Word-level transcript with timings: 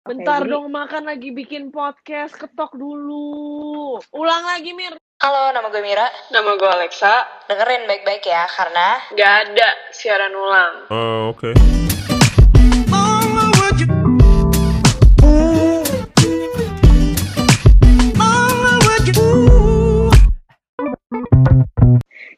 Bentar 0.00 0.48
jadi- 0.48 0.56
dong 0.56 0.72
makan 0.72 1.12
lagi 1.12 1.28
bikin 1.28 1.68
podcast, 1.68 2.32
ketok 2.32 2.72
dulu. 2.72 4.00
Ulang 4.16 4.48
lagi 4.48 4.72
Mir. 4.72 4.96
Halo, 5.20 5.52
nama 5.52 5.68
gue 5.68 5.84
Mira. 5.84 6.08
Nama 6.32 6.56
gue 6.56 6.70
Alexa. 6.72 7.44
Dengerin 7.44 7.84
baik-baik 7.84 8.24
ya, 8.24 8.48
karena 8.48 8.96
Gak 9.12 9.32
ada 9.52 9.68
siaran 9.92 10.32
ulang. 10.32 10.74
Oh, 10.88 11.36
oke. 11.36 11.52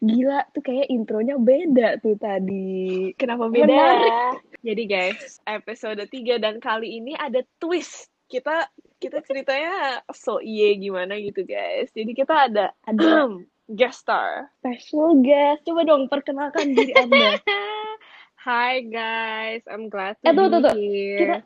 Gila 0.03 0.51
tuh 0.51 0.63
kayak 0.67 0.91
intronya 0.91 1.39
beda 1.39 2.03
tuh 2.03 2.19
tadi. 2.19 3.15
Kenapa 3.15 3.47
beda? 3.47 3.71
Menarik. 3.71 4.52
Jadi 4.63 4.83
guys, 4.87 5.43
episode 5.45 5.99
3 5.99 6.09
dan 6.39 6.63
kali 6.63 7.03
ini 7.03 7.19
ada 7.19 7.43
twist. 7.59 8.07
Kita 8.31 8.71
kita 8.97 9.19
ceritanya 9.21 10.01
so 10.15 10.39
iye 10.39 10.79
gimana 10.79 11.19
gitu 11.19 11.43
guys. 11.43 11.91
Jadi 11.91 12.15
kita 12.15 12.47
ada 12.49 12.71
Ada 12.87 13.27
guest 13.79 14.07
star. 14.07 14.49
special 14.63 15.19
guest. 15.21 15.67
Coba 15.67 15.83
dong 15.83 16.07
perkenalkan 16.07 16.73
diri 16.73 16.95
Anda. 16.95 17.43
Hi 18.47 18.83
guys, 18.83 19.63
I'm 19.67 19.87
glad 19.87 20.19
to 20.19 20.27
Eh, 20.27 20.33
tuh, 20.33 20.47
tuh, 20.47 20.61
tuh. 20.61 20.75
Kita 20.75 21.37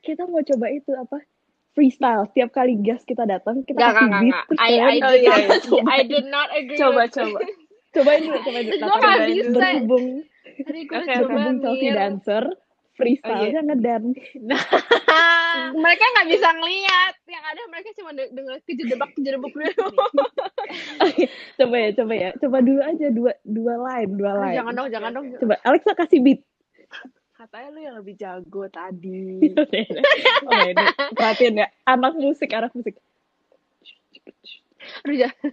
kita 0.00 0.22
mau 0.26 0.42
coba 0.42 0.66
itu 0.68 0.90
apa? 0.94 1.18
Freestyle. 1.74 2.30
Setiap 2.30 2.54
kali 2.54 2.78
guest 2.78 3.02
kita 3.02 3.26
datang, 3.26 3.66
kita 3.66 3.78
Gak, 3.78 3.92
kasih 3.92 4.06
gak, 4.06 4.22
beat. 4.22 4.30
gak. 4.30 4.44
terus 4.46 4.58
I, 4.58 4.70
I, 4.70 4.94
coba- 4.94 5.10
did 5.10 5.26
not, 5.26 5.50
coba. 5.60 5.86
I 5.90 6.00
did 6.04 6.26
not 6.30 6.48
agree 6.50 6.78
Coba, 6.78 7.02
with 7.02 7.12
coba. 7.12 7.38
Cobain 7.90 8.20
dulu, 8.20 8.38
cobain 8.40 8.64
dulu. 8.64 8.78
Gue 8.80 8.98
bisa. 9.28 9.50
Berhubung, 9.54 10.06
Tadi 10.44 10.80
gue 10.84 10.94
Oke, 10.94 11.08
coba 11.08 11.24
berhubung 11.24 11.56
Chelsea 11.58 11.90
dancer, 11.90 12.44
freestyle-nya 12.94 13.60
ngedance. 13.64 14.20
mereka 15.74 16.04
nggak 16.04 16.28
bisa 16.28 16.48
ngeliat 16.52 17.14
yang 17.26 17.44
ada 17.46 17.62
mereka 17.70 17.88
cuma 17.94 18.10
de- 18.10 18.30
denger 18.30 18.54
kejedebak 18.66 19.10
kejedebak 19.14 19.52
dulu 19.54 19.70
coba 21.56 21.76
ya, 21.78 21.88
coba 21.94 22.12
ya. 22.14 22.30
Coba 22.36 22.58
dulu 22.58 22.80
aja 22.82 23.06
dua 23.10 23.32
dua 23.42 23.74
line, 23.78 24.10
dua 24.14 24.32
line. 24.34 24.56
jangan 24.58 24.72
dong 24.74 24.88
jangan 24.90 25.10
dong 25.14 25.26
Coba 25.38 25.54
Alexa 25.62 25.92
kasih 25.94 26.20
beat. 26.20 26.40
katanya 27.34 27.68
lu 27.70 27.80
yang 27.82 27.96
lebih 27.98 28.14
jago 28.16 28.62
tadi 28.72 29.52
oh, 30.48 30.60
ini. 30.64 30.84
Perhatiin 31.12 31.60
ya, 31.60 31.68
anak 31.84 32.14
musik, 32.16 32.48
anak 32.50 32.72
musik. 32.72 32.96
aduh 35.04 35.16
jangan 35.18 35.50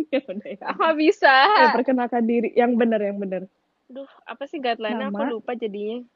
Ya 0.10 0.20
udah 0.24 0.48
ya. 0.48 0.64
aku 0.64 0.80
nggak 0.80 0.98
bisa 0.98 1.34
Eh, 1.60 1.70
perkenalkan 1.76 2.24
diri 2.24 2.48
yang 2.56 2.72
benar 2.74 2.98
yang 2.98 3.20
benar. 3.20 3.44
Aduh 3.90 4.06
apa 4.22 4.46
sih 4.46 4.62
guideline 4.62 5.02
aku 5.10 5.22
lupa 5.26 5.58
jadinya. 5.58 6.06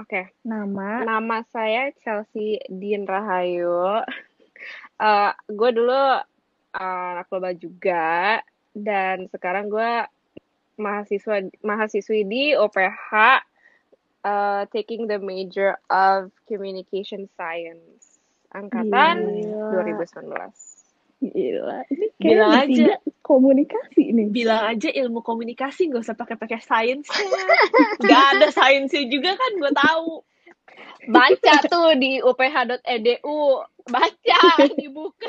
Oke. 0.00 0.32
Nama, 0.48 1.04
nama 1.04 1.44
saya 1.52 1.92
Chelsea 2.00 2.56
Dean 2.72 3.04
Rahayu. 3.04 4.00
Eh 4.98 5.30
gue 5.46 5.70
dulu 5.70 6.18
eh, 6.74 7.06
anak 7.14 7.30
global 7.30 7.54
juga. 7.54 8.42
Dan 8.74 9.30
sekarang 9.30 9.70
gue 9.70 9.92
mahasiswa 10.74 11.46
mahasiswi 11.62 12.26
di 12.26 12.42
OPH 12.58 13.10
eh, 14.26 14.62
taking 14.74 15.06
the 15.06 15.22
major 15.22 15.78
of 15.86 16.34
communication 16.50 17.30
science. 17.38 18.18
Angkatan 18.50 19.30
Gila. 19.30 19.86
2019 19.94 20.77
gila. 21.20 21.82
Ini 21.86 22.06
Bilang 22.18 22.52
aja. 22.54 22.94
komunikasi 23.20 24.10
nih. 24.10 24.26
bilang 24.30 24.64
aja 24.64 24.88
ilmu 24.88 25.20
komunikasi 25.20 25.90
gak 25.90 26.00
usah 26.00 26.14
pakai 26.14 26.34
pakai 26.34 26.58
sains 26.58 27.04
nggak 28.02 28.24
ada 28.34 28.48
sainsnya 28.48 29.04
juga 29.04 29.34
kan 29.34 29.52
gue 29.54 29.72
tahu 29.74 30.24
baca 31.08 31.52
tuh 31.72 31.92
di 31.94 32.18
uph.edu 32.18 33.42
baca 33.84 34.40
dibuka 34.78 35.28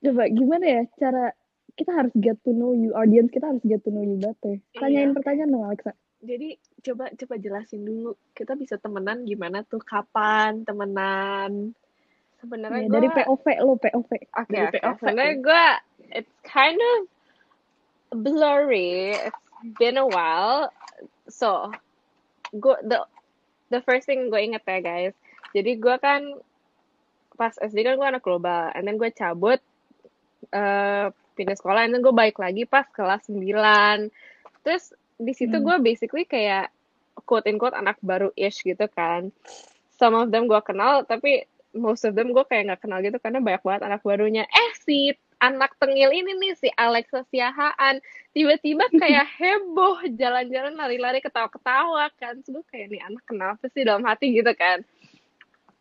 Coba 0.00 0.22
gimana 0.28 0.64
ya 0.64 0.82
cara 0.94 1.32
kita 1.74 1.90
harus 1.90 2.12
get 2.14 2.36
to 2.40 2.52
know 2.52 2.70
you, 2.70 2.94
audience 2.94 3.28
kita 3.28 3.50
harus 3.50 3.64
get 3.64 3.82
to 3.82 3.90
know 3.90 4.00
you 4.00 4.14
better. 4.14 4.60
Tanyain 4.74 5.10
Iya. 5.10 5.16
pertanyaan 5.16 5.50
dong 5.50 5.64
Alexa. 5.64 5.92
jadi 6.20 6.56
coba 6.80 7.12
coba 7.12 7.34
jelasin 7.36 7.84
dulu 7.84 8.16
kita 8.32 8.56
bisa 8.56 8.80
temenan 8.80 9.28
gimana 9.28 9.60
tuh 9.60 9.76
kapan 9.78 10.64
temenan 10.64 11.76
sebenarnya 12.44 12.76
Ya, 12.78 12.86
gue 12.86 12.94
dari 12.94 13.08
POV 13.10 13.44
lo, 13.58 13.72
POV. 13.74 14.10
oke 14.12 14.50
dari 14.50 14.68
POV. 14.76 14.98
sebenarnya 15.00 15.36
gue 15.40 15.64
it's 16.12 16.34
kind 16.44 16.76
of 16.76 16.98
blurry. 18.12 19.16
It's 19.16 19.42
been 19.76 19.96
a 19.96 20.04
while. 20.04 20.68
So 21.26 21.72
gue 22.52 22.76
the 22.84 23.02
the 23.68 23.80
first 23.82 24.04
thing 24.04 24.28
gue 24.28 24.38
inget 24.38 24.62
ya 24.62 24.78
guys. 24.78 25.14
Jadi 25.50 25.78
gue 25.78 25.96
kan 25.98 26.22
pas 27.34 27.50
SD 27.56 27.82
kan 27.82 27.96
gue 27.96 28.06
anak 28.06 28.22
global. 28.22 28.70
And 28.70 28.84
then 28.84 28.94
gue 28.94 29.10
cabut 29.10 29.58
eh 30.52 31.06
pindah 31.34 31.56
sekolah. 31.56 31.88
And 31.88 31.92
then 31.92 32.02
gue 32.02 32.14
balik 32.14 32.38
lagi 32.38 32.62
pas 32.64 32.86
kelas 32.86 33.26
9 33.26 33.42
terus 34.62 34.92
di 35.16 35.32
situ 35.32 35.56
Hmm. 35.56 35.64
gue 35.64 35.76
basically 35.82 36.24
kayak 36.24 36.70
quote 37.24 37.46
in 37.46 37.56
quote 37.56 37.74
anak 37.74 37.98
baru 38.00 38.30
ish 38.34 38.62
gitu 38.62 38.86
kan. 38.88 39.34
Some 39.94 40.14
of 40.14 40.30
them 40.30 40.46
gue 40.46 40.60
kenal 40.60 41.02
tapi 41.04 41.46
most 41.74 42.06
of 42.06 42.14
them 42.14 42.30
gue 42.30 42.44
kayak 42.46 42.70
nggak 42.70 42.80
kenal 42.86 43.02
gitu 43.02 43.18
karena 43.18 43.42
banyak 43.42 43.62
banget 43.66 43.82
anak 43.84 44.00
barunya. 44.06 44.46
Eh 44.46 44.70
si 44.86 45.12
anak 45.42 45.76
tengil 45.76 46.08
ini 46.14 46.32
nih 46.38 46.54
si 46.56 46.68
Alexa 46.78 47.26
Siahaan 47.28 48.00
tiba-tiba 48.32 48.86
kayak 48.94 49.26
heboh 49.38 50.00
jalan-jalan 50.14 50.78
lari-lari 50.78 51.20
ketawa-ketawa 51.20 52.08
kan. 52.16 52.40
Terus 52.40 52.62
gue 52.62 52.64
kayak 52.70 52.86
nih 52.94 53.02
anak 53.02 53.24
kenapa 53.26 53.64
sih? 53.74 53.82
Dalam 53.82 54.06
hati 54.06 54.32
gitu 54.32 54.54
kan. 54.54 54.86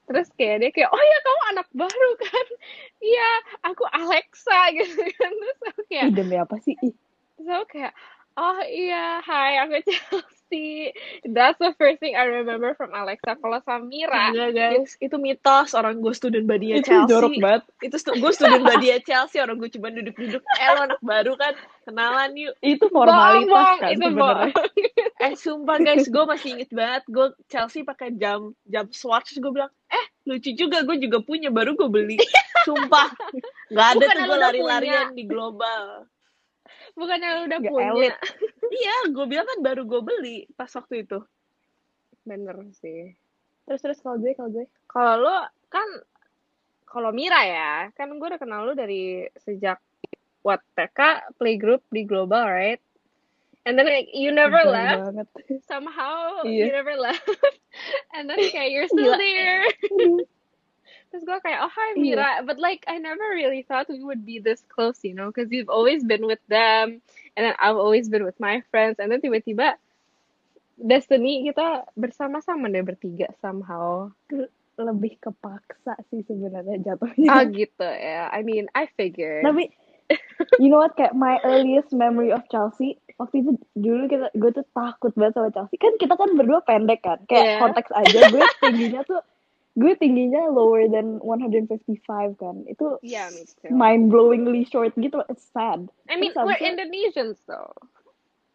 Terus 0.04 0.28
kayak 0.36 0.58
dia 0.60 0.72
kayak 0.76 0.90
oh 0.92 1.00
ya 1.00 1.18
kamu 1.24 1.42
anak 1.56 1.68
baru 1.72 2.12
kan? 2.20 2.48
Iya 3.14 3.30
aku 3.64 3.84
Alexa 3.88 4.60
gitu 4.82 5.04
kan. 5.16 5.32
Terus 5.32 5.60
aku 5.70 5.82
kayak 5.88 6.06
Ih, 6.10 6.14
demi 6.18 6.36
apa 6.36 6.56
sih? 6.60 6.76
Ih, 6.82 6.94
terus 7.38 7.48
aku 7.48 7.66
kayak 7.78 7.94
oh 8.34 8.60
iya 8.66 9.22
hai 9.22 9.62
aku 9.62 9.78
Chelsea 9.86 10.43
that's 11.28 11.58
the 11.58 11.74
first 11.76 11.98
thing 12.00 12.14
I 12.14 12.26
remember 12.26 12.74
from 12.74 12.94
Alexa 12.94 13.38
kalau 13.38 13.60
Samira 13.64 14.32
Enggak 14.32 14.52
guys, 14.54 14.92
itu 14.98 15.16
mitos 15.18 15.74
orang 15.74 16.00
gue 16.00 16.14
student 16.14 16.46
body 16.46 16.80
itu 16.80 16.90
Chelsea. 16.90 17.10
jorok 17.10 17.34
banget. 17.40 17.64
Itu 17.82 17.96
stu- 17.98 18.18
gue 18.18 18.32
student 18.32 18.64
body 18.64 18.88
Chelsea, 19.04 19.38
orang 19.42 19.58
gue 19.60 19.70
cuma 19.74 19.90
duduk-duduk. 19.90 20.42
Eh 20.42 20.70
lo 20.74 20.80
anak 20.88 21.02
baru 21.02 21.34
kan, 21.36 21.54
kenalan 21.84 22.32
yuk. 22.38 22.54
Itu 22.62 22.88
formalitas 22.90 23.50
Bohong, 23.50 23.80
kan 23.82 23.90
itu 23.92 24.02
sebenarnya. 24.02 24.54
bohong. 24.54 24.54
Eh 25.24 25.40
sumpah 25.40 25.80
guys, 25.80 26.04
gue 26.12 26.24
masih 26.28 26.50
inget 26.60 26.72
banget. 26.76 27.04
Gue 27.08 27.32
Chelsea 27.48 27.88
pakai 27.88 28.12
jam 28.20 28.52
jam 28.68 28.92
Swatch. 28.92 29.32
Gue 29.40 29.56
bilang, 29.56 29.72
eh 29.88 30.06
lucu 30.28 30.52
juga, 30.52 30.84
gue 30.84 31.00
juga 31.00 31.24
punya. 31.24 31.48
Baru 31.48 31.80
gue 31.80 31.88
beli. 31.88 32.18
Sumpah, 32.68 33.08
nggak 33.72 33.88
ada 33.96 34.04
Bukan 34.04 34.16
tuh 34.16 34.24
gue 34.28 34.38
lari-larian 34.40 35.08
di 35.16 35.24
global. 35.24 36.08
Bukannya 36.94 37.30
lu 37.30 37.42
udah 37.48 37.60
Nggak 37.60 37.72
punya 37.72 37.92
elit. 37.92 38.16
Iya, 38.74 38.98
gue 39.14 39.26
bilang 39.30 39.46
kan 39.46 39.60
baru 39.62 39.86
gue 39.86 40.02
beli 40.02 40.38
pas 40.54 40.70
waktu 40.70 41.06
itu. 41.06 41.22
bener 42.24 42.56
sih 42.74 43.14
Terus 43.64 43.80
terus 43.80 44.00
kalau 44.00 44.18
gue 44.18 44.32
kalau 44.34 44.50
gue 44.50 44.66
kalau 44.88 45.14
lu 45.20 45.36
kan 45.68 45.88
kalau 46.84 47.10
Mira 47.12 47.42
ya 47.44 47.74
kan 47.94 48.12
gue 48.12 48.28
udah 48.28 48.40
kenal 48.40 48.64
lu 48.64 48.74
dari 48.74 49.28
sejak 49.38 49.78
what 50.42 50.60
TK 50.74 51.00
playgroup 51.36 51.84
di 51.90 52.04
global 52.04 52.44
right 52.44 52.80
and 53.64 53.76
then 53.76 53.88
like, 53.88 54.08
you 54.12 54.32
never 54.32 54.60
left 54.64 55.00
banget. 55.12 55.28
somehow 55.64 56.44
Iya. 56.44 56.68
you 56.68 56.72
never 56.72 56.96
left 56.96 57.24
and 58.16 58.28
then 58.28 58.40
kayak 58.50 58.72
you're 58.72 58.88
still 58.88 59.16
Gila. 59.16 59.20
there. 59.20 59.64
terus 61.14 61.30
gue 61.30 61.38
kayak 61.46 61.62
oh 61.62 61.70
hi 61.70 61.94
Iya. 61.94 62.02
Mira. 62.02 62.30
But 62.42 62.58
like 62.58 62.82
I 62.90 62.98
never 62.98 63.22
really 63.30 63.62
thought 63.62 63.86
we 63.86 64.02
would 64.02 64.26
be 64.26 64.42
this 64.42 64.66
close 64.66 64.98
you 65.06 65.14
know 65.14 65.30
because 65.30 65.54
you've 65.54 65.70
always 65.70 66.02
been 66.02 66.26
with 66.26 66.42
them 66.50 67.06
and 67.38 67.42
then 67.46 67.54
I've 67.62 67.78
always 67.78 68.10
been 68.10 68.26
with 68.26 68.42
my 68.42 68.66
friends 68.74 68.98
and 68.98 69.14
then 69.14 69.22
tiba-tiba 69.22 69.78
destiny 70.74 71.46
kita 71.46 71.86
bersama-sama 71.94 72.66
deh 72.68 72.82
bertiga 72.82 73.30
somehow. 73.38 74.10
Lebih 74.74 75.22
kepaksa 75.22 75.94
sih 76.10 76.26
sebenarnya 76.26 76.82
jatuhnya. 76.82 77.30
ah 77.30 77.46
gitu 77.46 77.86
ya. 77.86 78.34
I 78.34 78.42
mean 78.42 78.66
I 78.74 78.90
figured 78.98 79.46
Tapi 79.46 79.70
you 80.58 80.74
know 80.74 80.82
what? 80.82 80.98
Kayak 80.98 81.14
my 81.14 81.38
earliest 81.46 81.94
memory 81.94 82.34
of 82.34 82.42
Chelsea 82.50 82.98
waktu 83.22 83.46
itu 83.46 83.54
dulu 83.78 84.10
kita 84.10 84.34
gue 84.34 84.50
tuh 84.50 84.66
takut 84.74 85.14
banget 85.14 85.38
sama 85.38 85.54
Chelsea. 85.54 85.78
Kan 85.78 85.94
kita 86.02 86.18
kan 86.18 86.34
berdua 86.34 86.66
pendek 86.66 87.06
kan? 87.06 87.22
Kayak 87.30 87.46
Iya. 87.46 87.58
konteks 87.62 87.90
aja 87.94 88.20
gue 88.34 88.44
tingginya 88.66 89.02
tuh 89.06 89.22
gue 89.74 89.94
tingginya 89.98 90.54
lower 90.54 90.86
than 90.86 91.18
155 91.18 91.74
kan. 92.38 92.56
Itu 92.70 93.02
yeah 93.02 93.30
mind 93.74 94.14
blowingly 94.14 94.70
short 94.70 94.94
gitu. 94.96 95.26
It's 95.30 95.50
sad. 95.50 95.90
I 96.06 96.18
mean 96.18 96.34
Terus 96.34 96.46
we're 96.46 96.60
itu- 96.62 96.70
Indonesians 96.78 97.38
though. 97.50 97.74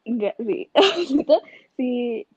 Enggak 0.06 0.38
sih. 0.40 0.70
Gitu 1.10 1.36
si 1.76 1.88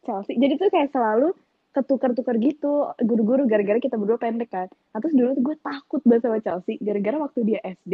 Chelsea. 0.04 0.36
Jadi 0.36 0.54
tuh 0.60 0.70
kayak 0.70 0.92
selalu 0.92 1.32
ketukar-tukar 1.72 2.36
gitu. 2.36 2.92
Guru-guru 3.00 3.48
gara-gara 3.48 3.80
kita 3.80 3.96
berdua 3.96 4.20
pendek 4.20 4.52
kan. 4.52 4.68
Nah, 4.92 5.00
terus 5.00 5.16
dulu 5.16 5.32
tuh 5.38 5.44
gue 5.46 5.56
takut 5.62 6.02
banget 6.04 6.28
sama 6.28 6.38
Chelsea. 6.44 6.76
Gara-gara 6.84 7.16
waktu 7.22 7.40
dia 7.48 7.60
SD 7.64 7.94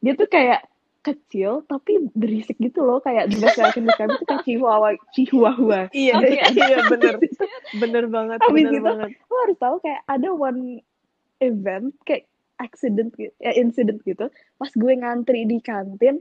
dia 0.00 0.12
tuh 0.16 0.24
kayak 0.24 0.64
kecil 1.00 1.64
tapi 1.64 1.98
berisik 2.12 2.56
gitu 2.60 2.84
loh. 2.84 3.00
Kayak 3.00 3.32
the 3.32 3.38
best 3.40 3.56
way 3.56 3.68
I 3.68 3.72
can 3.72 3.84
describe 3.88 4.12
itu 4.14 4.24
kayak 4.28 4.44
chihuahua 4.44 4.90
chihuahua. 5.16 5.80
Iya, 5.96 6.14
iya 6.52 6.78
bener. 6.88 7.14
Bener 7.76 8.04
banget, 8.12 8.38
Habis 8.44 8.68
bener 8.68 8.72
itu, 8.76 8.84
banget. 8.84 9.10
lo 9.28 9.36
harus 9.48 9.58
tahu 9.58 9.76
kayak 9.80 10.00
ada 10.06 10.28
one 10.32 10.84
event 11.40 11.96
kayak 12.04 12.28
accident 12.60 13.16
gitu, 13.16 13.32
ya 13.40 13.56
incident 13.56 14.04
gitu. 14.04 14.28
Pas 14.60 14.70
gue 14.70 14.92
ngantri 14.92 15.48
di 15.48 15.58
kantin 15.64 16.20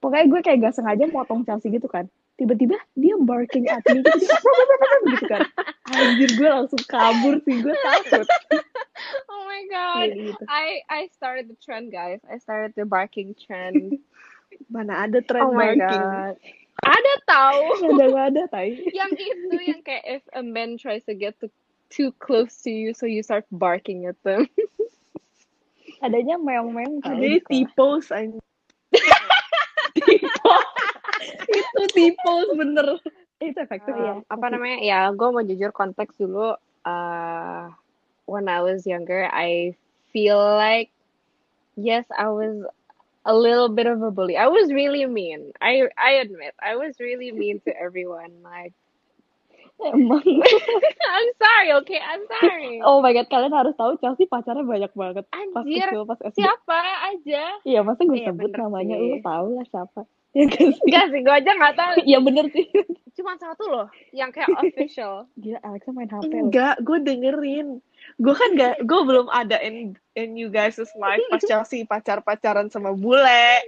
pokoknya 0.00 0.26
gue 0.32 0.40
kayak 0.40 0.58
gak 0.64 0.74
sengaja 0.80 1.04
potong 1.12 1.44
Chelsea 1.44 1.72
gitu 1.72 1.88
kan. 1.88 2.08
Tiba-tiba 2.40 2.80
dia 2.96 3.20
barking 3.20 3.68
at 3.68 3.84
me. 3.92 4.00
Gitu, 4.00 4.32
gitu 5.12 5.24
kan. 5.28 5.44
Anjir 5.92 6.30
gue 6.40 6.48
langsung 6.48 6.80
kabur 6.88 7.36
sih 7.44 7.60
gue 7.60 7.74
takut 7.76 8.24
Oh 9.32 9.42
my 9.46 9.62
god. 9.70 10.08
Gitu. 10.12 10.42
I 10.48 10.82
I 10.88 11.00
started 11.14 11.48
the 11.48 11.58
trend, 11.58 11.90
guys. 11.92 12.20
I 12.28 12.38
started 12.38 12.74
the 12.76 12.84
barking 12.84 13.34
trend. 13.38 13.98
Mana 14.74 15.06
ada 15.08 15.22
tren 15.24 15.42
oh 15.46 15.52
my 15.54 15.74
barking. 15.74 16.04
god. 16.04 16.34
Ada 16.80 17.12
tahu 17.28 17.62
ada 17.92 18.04
gak 18.08 18.26
ada 18.34 18.42
tai 18.48 18.72
yang 18.96 19.12
itu 19.12 19.56
yang 19.60 19.80
kayak 19.84 20.04
if 20.08 20.24
a 20.32 20.40
man 20.40 20.80
tries 20.80 21.04
to 21.04 21.12
get 21.12 21.36
to, 21.44 21.52
too 21.92 22.08
close 22.22 22.56
to 22.64 22.72
you, 22.72 22.96
so 22.96 23.04
you 23.04 23.20
start 23.20 23.44
barking 23.52 24.08
at 24.08 24.16
them. 24.24 24.48
adanya 26.00 26.40
meong-meong 26.40 27.04
tau 27.04 27.12
Ada 27.12 27.44
tipos 27.44 28.08
anjing. 28.08 28.40
itu 31.50 31.82
tipos 31.92 32.46
bener 32.56 32.96
itu 33.40 33.58
efektif 33.60 33.92
Um, 33.96 34.00
ya 34.00 34.12
apa 34.28 34.46
namanya? 34.52 34.78
Ya, 34.80 35.00
gue 35.12 35.28
mau 35.32 35.44
jujur 35.44 35.72
konteks 35.72 36.16
dulu. 36.20 36.56
Uh, 36.84 37.68
when 38.30 38.46
I 38.46 38.62
was 38.62 38.86
younger, 38.86 39.26
I 39.26 39.74
feel 40.14 40.38
like 40.38 40.94
yes, 41.74 42.06
I 42.14 42.30
was 42.30 42.62
a 43.26 43.34
little 43.34 43.68
bit 43.68 43.90
of 43.90 43.98
a 44.00 44.10
bully. 44.14 44.38
I 44.38 44.46
was 44.46 44.70
really 44.70 45.02
mean. 45.04 45.50
I 45.58 45.90
I 45.98 46.22
admit, 46.22 46.54
I 46.62 46.78
was 46.78 46.94
really 47.02 47.34
mean 47.34 47.58
to 47.66 47.74
everyone. 47.74 48.30
Like, 48.46 48.72
I'm 49.80 51.28
sorry, 51.40 51.72
okay, 51.82 52.00
I'm 52.00 52.24
sorry. 52.28 52.80
oh 52.84 53.00
my 53.00 53.16
god 53.16 53.32
kalian 53.32 53.52
harus 53.56 53.72
tahu 53.80 53.96
Chelsea 53.96 54.28
pacarnya 54.28 54.60
banyak 54.60 54.92
banget 54.92 55.24
pas 55.24 55.64
Anjir, 55.64 55.88
kecil 55.88 56.04
pas 56.04 56.20
SD 56.20 56.36
siapa 56.36 56.80
aja? 57.08 57.44
iya 57.64 57.80
masa 57.80 58.04
gue 58.04 58.12
Iya, 58.12 58.28
sebut 58.28 58.52
namanya 58.52 58.96
sih. 59.00 59.08
lu 59.08 59.16
tahu 59.24 59.46
lah 59.56 59.66
siapa 59.72 60.00
ya 60.36 60.44
gak 60.46 60.62
sih 60.62 60.82
Enggak 60.86 61.04
sih, 61.10 61.20
gue 61.26 61.34
aja 61.34 61.50
nggak 61.50 61.76
tahu. 61.76 61.94
Iya 62.06 62.18
bener 62.22 62.46
sih. 62.54 62.66
Cuma 63.18 63.34
satu 63.36 63.64
loh, 63.66 63.86
yang 64.14 64.30
kayak 64.30 64.48
official. 64.62 65.26
Gila 65.36 65.58
Alexa 65.66 65.90
main 65.90 66.08
HP. 66.08 66.30
Enggak, 66.30 66.76
gue 66.80 66.98
dengerin. 67.02 67.82
Gue 68.16 68.34
kan 68.34 68.56
gak, 68.56 68.80
gue 68.86 69.00
belum 69.04 69.28
ada 69.28 69.60
in, 69.60 69.98
in 70.16 70.38
you 70.38 70.48
guys' 70.48 70.80
life 70.96 71.20
pas 71.28 71.42
Chelsea 71.44 71.84
pacar-pacaran 71.84 72.72
sama 72.72 72.96
bule. 72.96 73.60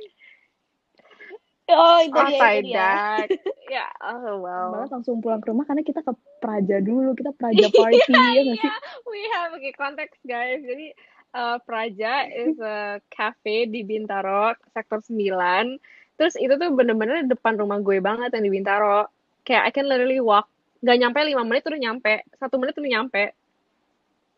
Oh 1.72 1.98
itu 2.02 2.12
Oh, 2.18 2.26
dia, 2.26 2.48
itu 2.58 2.68
dia. 2.68 2.80
God. 2.82 3.28
Ya, 3.72 3.88
oh 4.04 4.44
well. 4.44 4.76
Malah 4.76 4.90
langsung 4.92 5.24
pulang 5.24 5.40
ke 5.40 5.48
rumah 5.48 5.64
karena 5.64 5.80
kita 5.80 6.04
ke 6.04 6.12
Praja 6.42 6.82
dulu, 6.84 7.16
kita 7.16 7.32
Praja 7.32 7.72
party 7.72 7.96
ya 8.04 8.42
nggak 8.44 8.58
sih? 8.60 8.72
We 9.08 9.20
have 9.32 9.56
okay 9.56 9.72
context 9.72 10.20
guys. 10.28 10.60
Jadi 10.60 10.92
uh, 11.32 11.56
Praja 11.64 12.28
is 12.28 12.60
a 12.60 13.00
cafe 13.08 13.70
di 13.70 13.86
Bintaro, 13.86 14.52
sektor 14.76 15.00
9. 15.00 15.80
Terus 16.22 16.38
itu 16.38 16.54
tuh 16.54 16.70
bener-bener 16.70 17.26
depan 17.26 17.58
rumah 17.58 17.82
gue 17.82 17.98
banget 17.98 18.30
yang 18.30 18.46
di 18.46 18.52
Bintaro. 18.54 19.10
Kayak 19.42 19.62
I 19.66 19.70
can 19.74 19.90
literally 19.90 20.22
walk, 20.22 20.46
gak 20.86 20.94
nyampe 21.02 21.18
5 21.18 21.42
menit 21.42 21.66
udah 21.66 21.80
nyampe, 21.82 22.22
satu 22.38 22.62
menit 22.62 22.78
udah 22.78 22.90
nyampe. 22.94 23.34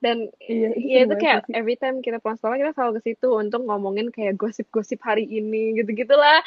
Dan 0.01 0.33
Iya, 0.41 0.73
ya 0.81 1.01
itu 1.05 1.15
kayak 1.21 1.45
sih. 1.45 1.53
every 1.53 1.77
time 1.77 2.01
kita 2.01 2.25
pulang 2.25 2.41
sekolah 2.41 2.57
kita 2.57 2.73
selalu 2.73 2.93
ke 2.97 3.13
situ 3.13 3.29
untuk 3.37 3.69
ngomongin 3.69 4.09
kayak 4.09 4.41
gosip-gosip 4.41 4.97
hari 5.05 5.29
ini 5.29 5.77
gitu-gitulah. 5.77 6.41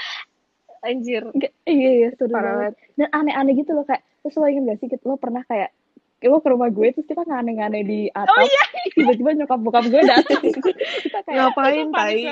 Anjir, 0.82 1.30
Nggak- 1.30 1.54
Iya 1.70 1.90
iya 2.02 2.10
seru 2.18 2.34
banget. 2.34 2.74
Dan 2.98 3.10
aneh-aneh 3.14 3.54
gitu 3.62 3.78
loh 3.78 3.86
kayak, 3.86 4.02
terus 4.26 4.42
lo 4.42 4.50
inget 4.50 4.74
gak 4.74 4.78
sih 4.82 4.88
lo 5.06 5.22
pernah 5.22 5.46
kayak 5.46 5.70
lo 6.26 6.42
ke 6.42 6.50
rumah 6.50 6.74
gue 6.74 6.98
terus 6.98 7.06
kita 7.06 7.22
ngane-ngane 7.30 7.86
di 7.86 8.10
atap 8.10 8.34
Oh 8.34 8.42
iya, 8.42 8.64
tiba-tiba 8.98 9.38
nyokap 9.38 9.60
bokap 9.62 9.86
gue 9.86 10.02
dateng 10.02 10.42
kita 11.06 11.20
kayak 11.22 11.54
Ngapain, 11.54 11.88
tai? 11.94 12.26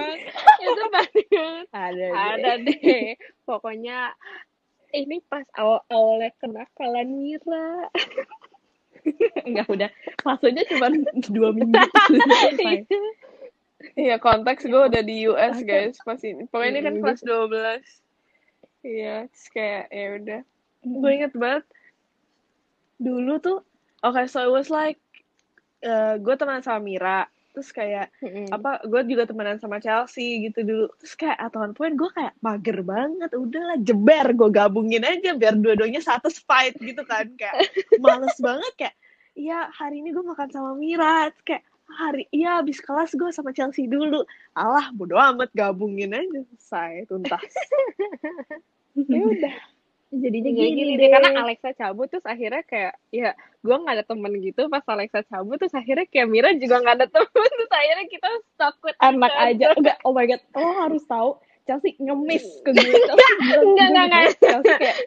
Itu 0.57 0.83
panik 0.89 1.27
banget. 1.29 1.65
ada 1.69 2.05
Ada 2.09 2.51
deh. 2.65 3.05
Pokoknya 3.45 4.09
ini 4.89 5.21
pas 5.29 5.45
awal-awalnya 5.53 6.33
kenakalan 6.41 7.07
Mira. 7.13 7.85
enggak 9.45 9.69
udah 9.69 9.89
masuknya 10.25 10.65
cuma 10.65 10.89
dua 11.29 11.49
minggu 11.53 11.77
selesai. 12.09 12.81
Iya, 13.93 14.17
konteks 14.17 14.65
gue 14.65 14.81
udah 14.81 15.03
di 15.05 15.29
US 15.29 15.61
guys 15.61 16.01
pas 16.01 16.17
ini. 16.25 16.49
Pokoknya 16.49 16.71
ini 16.73 16.81
kan 16.81 16.93
Mm, 16.97 17.01
kelas 17.05 17.21
12. 17.21 17.85
Iya, 18.81 19.15
kayak 19.53 19.85
ya 19.93 20.07
udah. 20.17 20.41
Gue 20.81 21.09
inget 21.13 21.33
banget 21.37 21.69
dulu 22.97 23.37
tuh 23.43 23.59
oke 24.05 24.21
so 24.29 24.45
it 24.45 24.53
was 24.53 24.69
like 24.69 25.01
eh, 25.81 26.15
gue 26.21 26.35
temenan 26.37 26.61
sama 26.61 26.81
Mira 26.81 27.25
terus 27.55 27.71
kayak 27.71 28.11
Mm-mm. 28.19 28.51
apa 28.51 28.83
gue 28.83 29.15
juga 29.15 29.23
temenan 29.31 29.63
sama 29.63 29.79
Chelsea 29.79 30.43
gitu 30.43 30.67
dulu. 30.67 30.85
Terus 30.99 31.15
kayak 31.15 31.39
at 31.39 31.55
one 31.55 31.71
point 31.71 31.95
gue 31.95 32.11
kayak 32.11 32.35
mager 32.43 32.83
banget 32.83 33.31
udahlah 33.31 33.79
jeber 33.79 34.35
gue 34.35 34.49
gabungin 34.51 35.07
aja 35.07 35.31
biar 35.39 35.55
dua-duanya 35.55 36.03
satisfied 36.03 36.75
gitu 36.75 37.07
kan 37.07 37.31
kayak 37.39 37.71
males 38.03 38.35
banget 38.43 38.73
kayak 38.75 38.95
iya 39.39 39.71
hari 39.71 40.03
ini 40.03 40.11
gue 40.11 40.19
makan 40.27 40.51
sama 40.51 40.75
Mira. 40.75 41.31
Terus 41.31 41.43
kayak 41.47 41.63
hari 41.95 42.27
iya 42.35 42.59
abis 42.59 42.83
kelas 42.83 43.15
gue 43.15 43.31
sama 43.31 43.55
Chelsea 43.55 43.87
dulu. 43.87 44.27
Alah 44.51 44.91
bodo 44.91 45.15
amat 45.15 45.55
gabungin 45.55 46.11
aja 46.11 46.43
selesai 46.51 47.07
tuntas 47.07 47.39
ya 49.11 49.21
udah 49.23 49.55
jadinya 50.13 50.51
Iya 50.53 50.67
gini, 50.69 50.71
gini 50.77 50.93
deh. 50.95 50.99
deh, 51.01 51.09
karena 51.11 51.29
Alexa 51.41 51.69
cabut 51.73 52.07
terus 52.07 52.25
akhirnya 52.25 52.63
kayak 52.63 52.93
ya 53.09 53.31
gue 53.61 53.75
nggak 53.75 53.95
ada 53.97 54.05
temen 54.05 54.31
gitu 54.39 54.61
pas 54.69 54.85
Alexa 54.85 55.25
cabut 55.25 55.57
terus 55.57 55.73
akhirnya 55.73 56.05
kayak 56.07 56.27
Mira 56.29 56.49
juga 56.55 56.81
nggak 56.81 56.95
ada 57.01 57.07
temen 57.09 57.49
terus 57.57 57.71
akhirnya 57.73 58.05
kita 58.07 58.29
stuck 58.53 58.75
with 58.85 58.97
anak 59.01 59.33
aja. 59.35 59.73
Enggak 59.75 59.97
oh 60.05 60.13
my 60.13 60.25
god 60.29 60.41
lo 60.53 60.69
harus 60.85 61.03
tahu 61.09 61.29
Chelsea 61.65 61.97
ngemis 61.97 62.45
ke 62.61 62.71
gue. 62.71 62.93
Chelsea 63.09 63.33
bilang 63.41 63.63
Enggak, 63.65 63.87
gue 63.89 63.97
enggak, 63.97 64.21
gitu, 64.29 64.45
Chelsea 64.45 64.73
kayak 64.77 64.97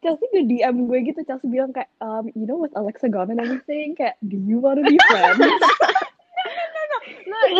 Chelsea 0.00 0.26
nge 0.32 0.42
DM 0.48 0.76
gue 0.88 0.98
gitu 1.12 1.20
Chelsea 1.28 1.48
bilang 1.50 1.70
kayak 1.76 1.90
um, 2.00 2.24
you 2.32 2.46
know 2.48 2.56
what 2.56 2.72
Alexa 2.78 3.10
gone 3.12 3.28
and 3.28 3.42
everything 3.42 3.92
kayak 3.92 4.16
do 4.24 4.40
you 4.40 4.56
wanna 4.56 4.80
be 4.86 4.96
friends 5.12 5.44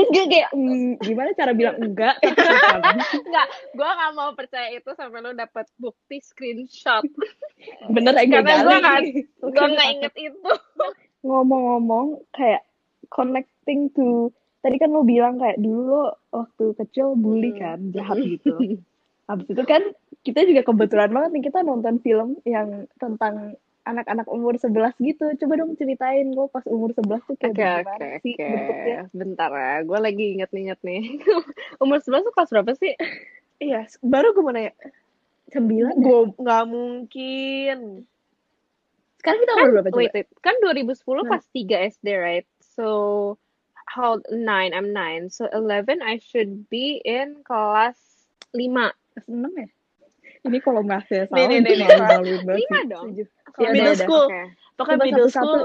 gue 0.06 0.24
kayak 0.26 0.48
"Hmm, 0.50 0.98
gimana 0.98 1.30
cara 1.32 1.52
bilang 1.52 1.76
enggak 1.76 2.16
kan 2.18 2.80
Enggak, 3.24 3.46
gue 3.72 3.88
nggak 3.90 4.12
mau 4.12 4.30
percaya 4.32 4.68
itu 4.70 4.90
sampai 4.90 5.18
lo 5.18 5.32
dapet 5.32 5.66
bukti 5.76 6.18
screenshot. 6.18 7.04
bener 7.88 8.14
ya 8.14 8.24
gue 8.24 8.36
Karena 8.36 8.54
gue 8.60 8.76
nggak, 8.76 9.00
Oke, 9.40 9.50
gue 9.50 9.66
nggak 9.70 9.88
inget 9.90 10.14
itu. 10.18 10.52
ngomong-ngomong 11.20 12.06
kayak 12.30 12.64
connecting 13.06 13.90
to 13.90 14.32
tadi 14.58 14.76
kan 14.76 14.88
lo 14.88 15.02
bilang 15.02 15.36
kayak 15.36 15.56
dulu 15.56 15.82
lo 15.86 16.04
waktu 16.30 16.64
kecil 16.76 17.12
bully 17.12 17.50
Hmm. 17.50 17.60
kan 17.60 17.78
jahat 17.90 18.16
gitu 18.18 18.56
habis 19.26 19.46
itu 19.46 19.62
kan 19.62 19.82
kita 20.20 20.42
juga 20.42 20.60
kebetulan 20.62 21.08
banget 21.08 21.30
nih 21.32 21.44
kita 21.46 21.60
nonton 21.60 21.96
film 21.98 22.36
yang 22.44 22.68
tentang 22.96 23.56
anak-anak 23.82 24.28
umur 24.28 24.54
11 24.54 24.92
gitu 25.00 25.24
coba 25.40 25.52
dong 25.56 25.72
ceritain 25.74 26.28
lo 26.30 26.46
pas 26.46 26.62
umur 26.68 26.92
11 26.92 27.24
tuh 27.24 27.36
kayak 27.36 27.52
Oke, 27.52 27.64
gimana 27.64 27.90
oke, 27.96 28.08
sih 28.20 28.34
oke. 28.36 28.44
bentuknya 28.46 28.98
Bentar 29.10 29.50
ya, 29.50 29.74
gue 29.82 29.98
lagi 29.98 30.24
inget-inget 30.36 30.80
nih. 30.80 31.02
Umur 31.82 31.98
11 31.98 32.22
tuh 32.22 32.32
kelas 32.32 32.50
berapa 32.52 32.72
sih? 32.76 32.92
iya 33.58 33.84
baru 34.00 34.32
gue 34.32 34.40
mau 34.40 34.52
nanya 34.52 34.72
sembilan 35.48 35.94
ya? 35.94 36.04
gue 36.04 36.20
nggak 36.38 36.64
mungkin 36.68 37.76
sekarang 39.16 39.38
kita 39.38 39.52
umur 39.54 39.68
berapa 39.74 39.88
coba 39.88 39.98
Wait, 40.00 40.12
wait. 40.16 40.28
Kan 40.40 40.54
2010 40.64 40.96
Nah. 40.96 41.28
pas 41.28 41.42
3 41.44 41.92
SD, 41.92 42.08
right? 42.16 42.48
So, 42.62 42.86
how, 43.84 44.16
9, 44.32 44.40
I'm 44.72 44.96
9. 44.96 45.28
So, 45.28 45.44
11, 45.52 46.00
I 46.00 46.16
should 46.16 46.68
be 46.68 47.04
in 47.04 47.44
kelas 47.44 48.00
5. 48.56 48.96
kelas 49.12 49.26
enam 49.28 49.52
ya 49.52 49.68
ini 50.46 50.58
kalau 50.60 50.80
masih 50.80 51.28
salah 51.28 51.48
Nih, 51.48 51.60
nih, 51.60 51.76
nih, 51.76 51.86
nih. 51.86 52.30
Lima 52.56 52.80
dong. 52.88 53.06
Ya 53.60 53.68
middle 53.70 53.92
udah. 53.92 54.06
school 54.06 54.26
Oke. 54.26 54.42
pokoknya 54.78 55.04
middle 55.04 55.28
satu-satu. 55.28 55.44
school 55.44 55.62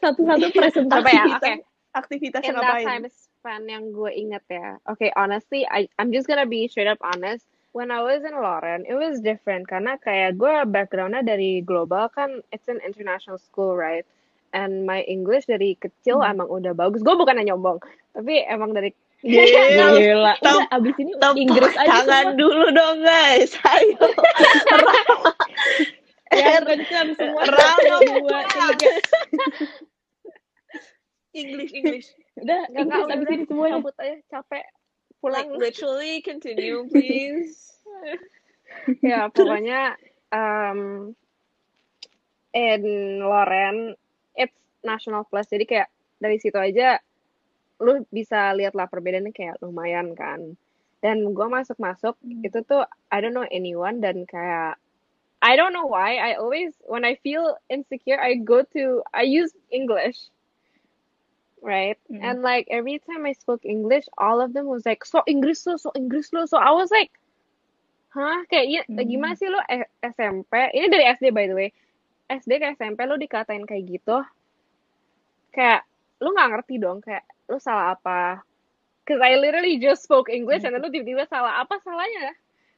satu-satu 0.00 0.46
presentasi 0.58 0.96
Apa 1.04 1.10
ya? 1.10 1.24
kita 1.28 1.36
Oke. 1.36 1.52
aktivitasnya 1.90 2.48
In 2.48 2.54
that 2.54 2.64
ngapain 2.64 2.86
time 2.86 3.04
span 3.10 3.62
yang 3.66 3.84
gue 3.90 4.10
inget 4.14 4.44
ya. 4.46 4.78
Okay, 4.86 5.10
honestly, 5.18 5.66
I, 5.66 5.90
I'm 5.98 6.14
just 6.14 6.30
gonna 6.30 6.46
be 6.46 6.64
straight 6.70 6.88
up 6.88 7.02
honest. 7.02 7.44
When 7.70 7.90
I 7.90 8.02
was 8.02 8.26
in 8.26 8.34
Lauren, 8.34 8.82
it 8.82 8.98
was 8.98 9.22
different 9.22 9.66
karena 9.70 9.94
kayak 10.02 10.38
gue 10.38 10.54
backgroundnya 10.66 11.22
dari 11.22 11.62
global 11.62 12.10
kan, 12.10 12.42
it's 12.50 12.66
an 12.66 12.82
international 12.82 13.38
school, 13.38 13.78
right? 13.78 14.02
And 14.50 14.82
my 14.82 15.06
English 15.06 15.46
dari 15.46 15.78
kecil 15.78 16.18
Hmm. 16.18 16.34
emang 16.34 16.50
udah 16.50 16.74
bagus. 16.74 17.02
Gue 17.02 17.14
bukannya 17.14 17.46
nyombong, 17.46 17.78
tapi 18.10 18.42
emang 18.42 18.74
dari 18.74 18.90
Gila. 19.20 19.86
Gila. 20.00 20.32
Udah, 20.40 20.64
abis 20.72 20.94
ini 20.96 21.12
Tepuk 21.20 21.36
Inggris 21.36 21.74
aja 21.76 21.88
tangan 21.92 22.26
semua. 22.32 22.38
dulu 22.40 22.66
dong 22.72 22.96
guys 23.04 23.52
ayo 23.68 24.00
Yang 26.30 26.62
kencang 26.62 27.08
semua. 27.18 27.42
Rama 27.42 27.96
Dua, 28.06 28.40
tiga. 28.46 28.92
English 31.34 31.72
English 31.74 32.08
Udah, 32.38 32.70
Nggak, 32.70 32.84
nggak, 32.86 32.86
Inggris 32.86 33.04
udah, 33.04 33.14
abis 33.18 33.26
udah. 33.26 33.34
ini 33.36 33.44
semuanya. 33.50 33.74
cabut 33.76 33.96
aja 33.98 34.16
capek. 34.30 34.64
pulang 35.20 35.46
Like 35.52 35.60
literally 35.60 36.14
continue 36.24 36.78
please. 36.88 37.52
ya 39.04 39.28
pokoknya 39.28 39.98
um, 40.32 41.12
in 42.54 42.82
Loren 43.20 43.92
it's 44.32 44.56
national 44.80 45.26
plus 45.28 45.50
jadi 45.50 45.64
kayak 45.66 45.88
dari 46.16 46.38
situ 46.40 46.56
aja 46.56 47.02
lu 47.80 48.04
bisa 48.12 48.52
lihat 48.54 48.76
lah 48.76 48.86
perbedaannya 48.86 49.32
kayak 49.32 49.58
lumayan 49.64 50.12
kan. 50.14 50.54
Dan 51.00 51.32
gue 51.32 51.46
masuk 51.48 51.80
masuk 51.80 52.14
Hmm. 52.20 52.44
itu 52.44 52.60
tuh 52.62 52.84
I 53.08 53.18
don't 53.24 53.32
know 53.32 53.48
anyone 53.48 54.04
dan 54.04 54.28
kayak 54.28 54.76
I 55.40 55.56
don't 55.56 55.72
know 55.72 55.88
why 55.88 56.20
I 56.20 56.36
always 56.36 56.76
when 56.84 57.08
I 57.08 57.16
feel 57.24 57.56
insecure 57.72 58.20
I 58.20 58.36
go 58.36 58.60
to 58.76 59.00
I 59.16 59.24
use 59.24 59.56
English. 59.72 60.28
Right? 61.60 62.00
Mm. 62.08 62.24
and 62.24 62.36
like 62.40 62.72
every 62.72 63.04
time 63.04 63.28
I 63.28 63.36
spoke 63.36 63.68
English 63.68 64.08
all 64.16 64.40
of 64.40 64.56
them 64.56 64.64
was 64.64 64.88
like 64.88 65.04
so 65.04 65.20
Inggris 65.28 65.68
lo 65.68 65.76
so 65.76 65.92
Inggris 65.92 66.32
lo. 66.32 66.48
So 66.48 66.56
I 66.56 66.72
was 66.72 66.88
like 66.88 67.12
hah 68.16 68.44
kayak 68.48 68.66
iya, 68.68 68.80
Hmm. 68.88 69.04
gimana 69.04 69.36
sih 69.36 69.48
lo 69.48 69.60
eh, 69.68 69.84
SMP 70.00 70.72
ini 70.72 70.88
dari 70.88 71.04
SD 71.04 71.32
by 71.32 71.48
the 71.48 71.56
way. 71.56 71.68
SD 72.32 72.60
ke 72.60 72.76
SMP 72.76 73.04
lo 73.04 73.20
dikatain 73.20 73.68
kayak 73.68 73.84
gitu. 73.92 74.24
Kayak 75.52 75.84
lu 76.20 76.32
nggak 76.32 76.48
ngerti 76.52 76.74
dong 76.80 77.04
kayak 77.04 77.24
lu 77.50 77.58
salah 77.58 77.98
apa? 77.98 78.40
Cause 79.04 79.18
I 79.18 79.34
literally 79.42 79.82
just 79.82 80.06
spoke 80.06 80.30
English 80.30 80.62
and 80.62 80.70
then 80.72 80.82
lu 80.82 80.90
tiba-tiba 80.92 81.26
salah 81.26 81.60
apa 81.60 81.82
salahnya? 81.82 82.30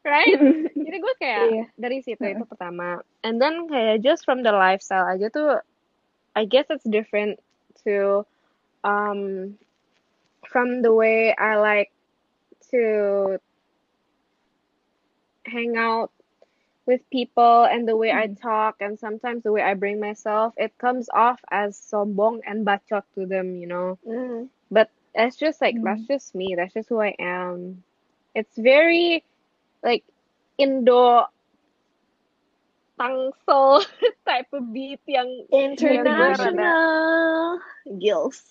Right? 0.02 0.34
Jadi 0.88 0.96
gue 0.98 1.14
kayak 1.20 1.46
Iya. 1.52 1.64
dari 1.78 1.98
situ 2.02 2.24
itu 2.24 2.42
pertama. 2.48 3.04
And 3.22 3.36
then 3.38 3.68
kayak 3.68 4.00
just 4.02 4.24
from 4.24 4.40
the 4.42 4.50
lifestyle 4.50 5.06
aja 5.06 5.28
tuh 5.28 5.60
I 6.32 6.48
guess 6.48 6.72
it's 6.72 6.88
different 6.88 7.38
to 7.84 8.24
um 8.82 9.54
from 10.48 10.80
the 10.82 10.90
way 10.90 11.36
I 11.36 11.60
like 11.60 11.92
to 12.74 13.36
hang 15.44 15.76
out 15.76 16.10
with 16.86 17.02
people 17.14 17.62
and 17.62 17.86
the 17.86 17.94
way 17.96 18.10
I 18.10 18.26
talk 18.26 18.82
and 18.82 18.98
sometimes 18.98 19.42
the 19.44 19.52
way 19.52 19.62
I 19.62 19.74
bring 19.74 20.00
myself 20.00 20.54
it 20.58 20.74
comes 20.78 21.06
off 21.14 21.38
as 21.50 21.78
sombong 21.78 22.40
and 22.42 22.66
bacot 22.66 23.06
to 23.14 23.26
them 23.26 23.54
you 23.54 23.66
know? 23.70 23.98
Mm. 24.02 24.48
That's 25.14 25.37
just 25.37 25.61
like 25.61 25.75
mm-hmm. 25.75 25.85
that's 25.85 26.07
just 26.09 26.35
me 26.35 26.54
that's 26.57 26.75
just 26.75 26.88
who 26.88 27.00
I 27.00 27.14
am 27.19 27.83
it's 28.35 28.57
very 28.57 29.25
like 29.83 30.04
Indo 30.59 31.26
tangsel 32.99 33.85
type 34.28 34.47
of 34.52 34.73
beat 34.73 35.00
yang 35.09 35.47
International 35.52 37.61
gills. 37.99 38.42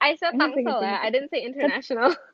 I 0.00 0.16
said 0.16 0.34
I 0.34 0.38
tangsel 0.38 0.82
ya 0.82 0.98
I 1.02 1.10
didn't 1.10 1.30
say 1.30 1.42
international 1.42 2.14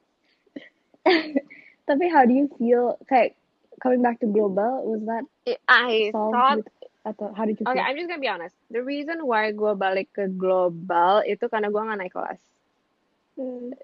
Tapi 1.89 2.05
how 2.13 2.29
do 2.29 2.37
you 2.37 2.53
feel 2.61 3.01
kayak 3.09 3.33
coming 3.81 4.05
back 4.05 4.21
to 4.21 4.29
global 4.29 4.85
was 4.85 5.01
that 5.09 5.25
I 5.69 6.13
thought 6.13 6.61
with, 6.61 6.69
atau 7.09 7.33
how 7.33 7.49
did 7.49 7.57
you 7.57 7.65
Okay, 7.65 7.81
feel? 7.81 7.87
I'm 7.87 7.97
just 7.97 8.09
gonna 8.13 8.21
be 8.21 8.29
honest. 8.29 8.53
The 8.69 8.85
reason 8.85 9.25
why 9.25 9.49
gue 9.57 9.73
balik 9.73 10.13
ke 10.13 10.29
global 10.37 11.25
itu 11.25 11.49
karena 11.49 11.73
gue 11.73 11.81
nggak 11.81 11.99
naik 11.99 12.13
kelas. 12.13 12.41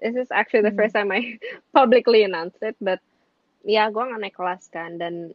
This 0.01 0.15
is 0.15 0.27
actually 0.31 0.61
the 0.63 0.71
Hmm. 0.71 0.77
first 0.77 0.93
time 0.95 1.11
I 1.11 1.39
publicly 1.73 2.23
announced 2.23 2.59
it, 2.61 2.75
but 2.81 2.99
ya 3.65 3.89
gue 3.89 4.03
nggak 4.03 4.21
naik 4.21 4.35
kelas 4.37 4.67
kan 4.69 4.97
dan 5.01 5.33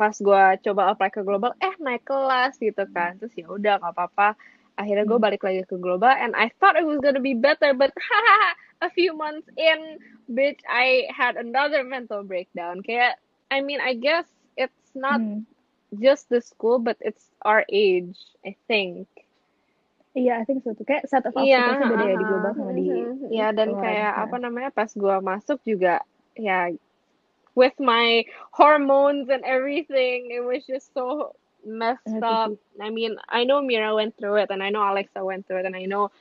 pas 0.00 0.14
gue 0.16 0.42
coba 0.66 0.92
apply 0.92 1.10
ke 1.12 1.20
global, 1.22 1.52
eh 1.62 1.74
naik 1.78 2.04
kelas 2.08 2.56
gitu 2.58 2.84
kan, 2.96 3.20
terus 3.20 3.34
ya 3.36 3.46
udah 3.50 3.78
nggak 3.80 3.94
apa-apa. 3.94 4.34
Akhirnya 4.80 5.04
gue 5.06 5.18
Hmm. 5.18 5.22
balik 5.22 5.42
lagi 5.44 5.62
ke 5.68 5.76
global, 5.78 6.10
and 6.12 6.32
I 6.34 6.50
thought 6.58 6.80
it 6.80 6.86
was 6.88 7.00
gonna 7.04 7.22
be 7.22 7.36
better, 7.36 7.76
but 7.76 7.92
a 8.84 8.90
few 8.90 9.12
months 9.16 9.46
in, 9.60 10.00
bitch, 10.32 10.60
I 10.66 11.06
had 11.12 11.36
another 11.36 11.84
mental 11.84 12.24
breakdown. 12.24 12.80
Kayak, 12.82 13.20
I 13.52 13.60
mean, 13.60 13.80
I 13.84 13.94
guess 14.00 14.26
it's 14.56 14.92
not 14.96 15.20
Hmm. 15.20 15.46
just 16.00 16.28
the 16.32 16.40
school, 16.40 16.80
but 16.80 16.96
it's 17.04 17.28
our 17.44 17.64
age, 17.68 18.16
I 18.46 18.56
think. 18.66 19.11
Iya, 20.12 20.40
I 20.40 20.44
think 20.44 20.60
so 20.60 20.76
tuh. 20.76 20.84
Kayak 20.84 21.08
set 21.08 21.24
of 21.24 21.32
Iya, 21.40 21.80
obstacles 21.80 21.88
beda 21.96 22.04
ya 22.04 22.04
di 22.04 22.16
uh-huh. 22.20 22.28
global 22.28 22.52
sama 22.52 22.72
di 22.76 22.84
Ya 23.32 23.48
dan 23.56 23.70
kayak 23.80 24.12
Nah. 24.12 24.22
apa 24.28 24.36
namanya 24.36 24.70
pas 24.70 24.90
gua 24.92 25.24
masuk 25.24 25.56
juga 25.64 26.04
ya 26.36 26.68
with 27.56 27.76
my 27.80 28.24
hormones 28.52 29.28
and 29.28 29.44
everything, 29.44 30.32
it 30.32 30.44
was 30.44 30.64
just 30.64 30.92
so 30.92 31.36
messed 31.64 32.04
Ngerti 32.08 32.24
up. 32.24 32.52
I 32.80 32.88
mean, 32.88 33.16
I 33.28 33.44
know 33.44 33.60
Mira 33.60 33.92
went 33.96 34.16
through 34.16 34.44
it, 34.44 34.48
and 34.52 34.60
I 34.60 34.68
know 34.68 34.84
Alexa 34.84 35.20
went 35.24 35.48
through 35.48 35.64
it, 35.64 35.68
and 35.68 35.76
I 35.76 35.84
know 35.84 36.12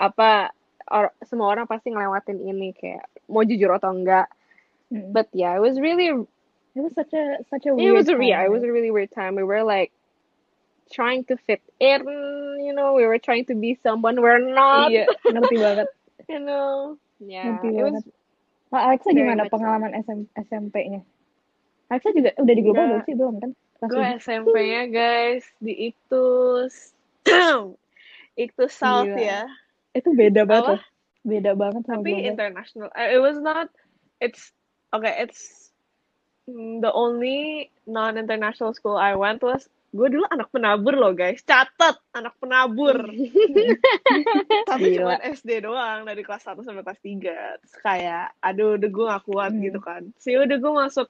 apa 0.00 0.52
or, 0.92 1.12
semua 1.24 1.52
orang 1.52 1.68
pasti 1.68 1.92
ngelewatin 1.92 2.40
ini 2.42 2.76
kayak 2.76 3.08
mau 3.28 3.44
jujur 3.44 3.72
atau 3.76 3.92
enggak. 3.96 4.28
Mm. 4.92 5.12
But 5.12 5.28
yeah, 5.32 5.56
it 5.56 5.62
was 5.64 5.80
really 5.80 6.12
It 6.72 6.80
was 6.80 6.96
such 6.96 7.12
a 7.12 7.44
such 7.52 7.68
a 7.68 7.76
it 7.76 7.76
weird 7.76 7.92
was 7.92 8.08
a 8.08 8.16
yeah, 8.16 8.40
it 8.44 8.50
was 8.50 8.64
a 8.64 8.72
really 8.72 8.88
weird 8.88 9.12
time. 9.12 9.36
We 9.36 9.44
were 9.44 9.60
like 9.60 9.92
trying 10.92 11.24
to 11.32 11.34
fit 11.48 11.64
in, 11.80 12.04
you 12.60 12.72
know, 12.76 12.92
we 12.94 13.08
were 13.08 13.18
trying 13.18 13.48
to 13.48 13.54
be 13.56 13.74
someone 13.82 14.20
we're 14.20 14.38
not. 14.38 14.92
Iya, 14.92 15.08
ngerti 15.24 15.56
banget. 15.58 15.88
you 16.30 16.38
know 16.38 16.94
yeah 17.18 17.58
Ngerti 17.58 17.68
it 17.74 17.82
was 17.82 17.98
banget. 17.98 18.04
Pak 18.70 18.82
Alexa 18.88 19.10
very 19.10 19.18
gimana 19.20 19.42
pengalaman 19.52 19.92
SM, 20.00 20.20
SMP-nya? 20.48 21.00
Alexa 21.92 22.08
juga 22.16 22.30
udah 22.40 22.54
di 22.56 22.62
global 22.64 22.84
belum 22.88 23.00
sih? 23.04 23.14
Belum 23.16 23.34
kan? 23.40 23.50
Gue. 23.82 24.06
SMP-nya 24.16 24.82
guys 24.88 25.44
di 25.58 25.92
Iktus. 25.92 26.94
Iktus 28.44 28.72
South 28.72 29.12
Gila. 29.12 29.18
ya. 29.18 29.40
Itu 29.92 30.14
beda 30.16 30.48
banget 30.48 30.80
loh. 30.80 30.82
Beda 31.22 31.52
banget 31.52 31.82
sama 31.84 32.00
Tapi 32.00 32.10
global. 32.16 32.30
international. 32.32 32.88
Uh, 32.96 33.08
It 33.12 33.20
was 33.20 33.36
not 33.36 33.68
it's 34.22 34.54
okay, 34.94 35.20
it's 35.20 35.68
mm, 36.48 36.80
the 36.80 36.88
only 36.94 37.68
non-international 37.84 38.72
school 38.72 38.96
I 38.96 39.18
went 39.18 39.42
was 39.42 39.68
gue 39.92 40.08
dulu 40.08 40.24
anak 40.26 40.48
penabur 40.48 40.96
loh 40.96 41.12
guys. 41.12 41.44
Catat 41.44 42.00
anak 42.16 42.32
penabur. 42.40 42.96
Tapi 44.70 44.86
cuma. 44.96 45.20
SD 45.20 45.68
doang 45.68 46.08
dari 46.08 46.24
kelas 46.24 46.48
1 46.48 46.64
sampai 46.64 46.82
kelas 46.82 47.00
3. 47.04 47.60
Terus 47.60 47.74
kayak 47.84 48.32
aduh 48.40 48.80
udah 48.80 48.88
gue 48.88 49.04
gak 49.12 49.24
kuat 49.28 49.52
Hmm. 49.52 49.62
gitu 49.62 49.78
kan. 49.84 50.02
Sih 50.16 50.34
udah 50.40 50.56
gue 50.56 50.72
masuk 50.72 51.08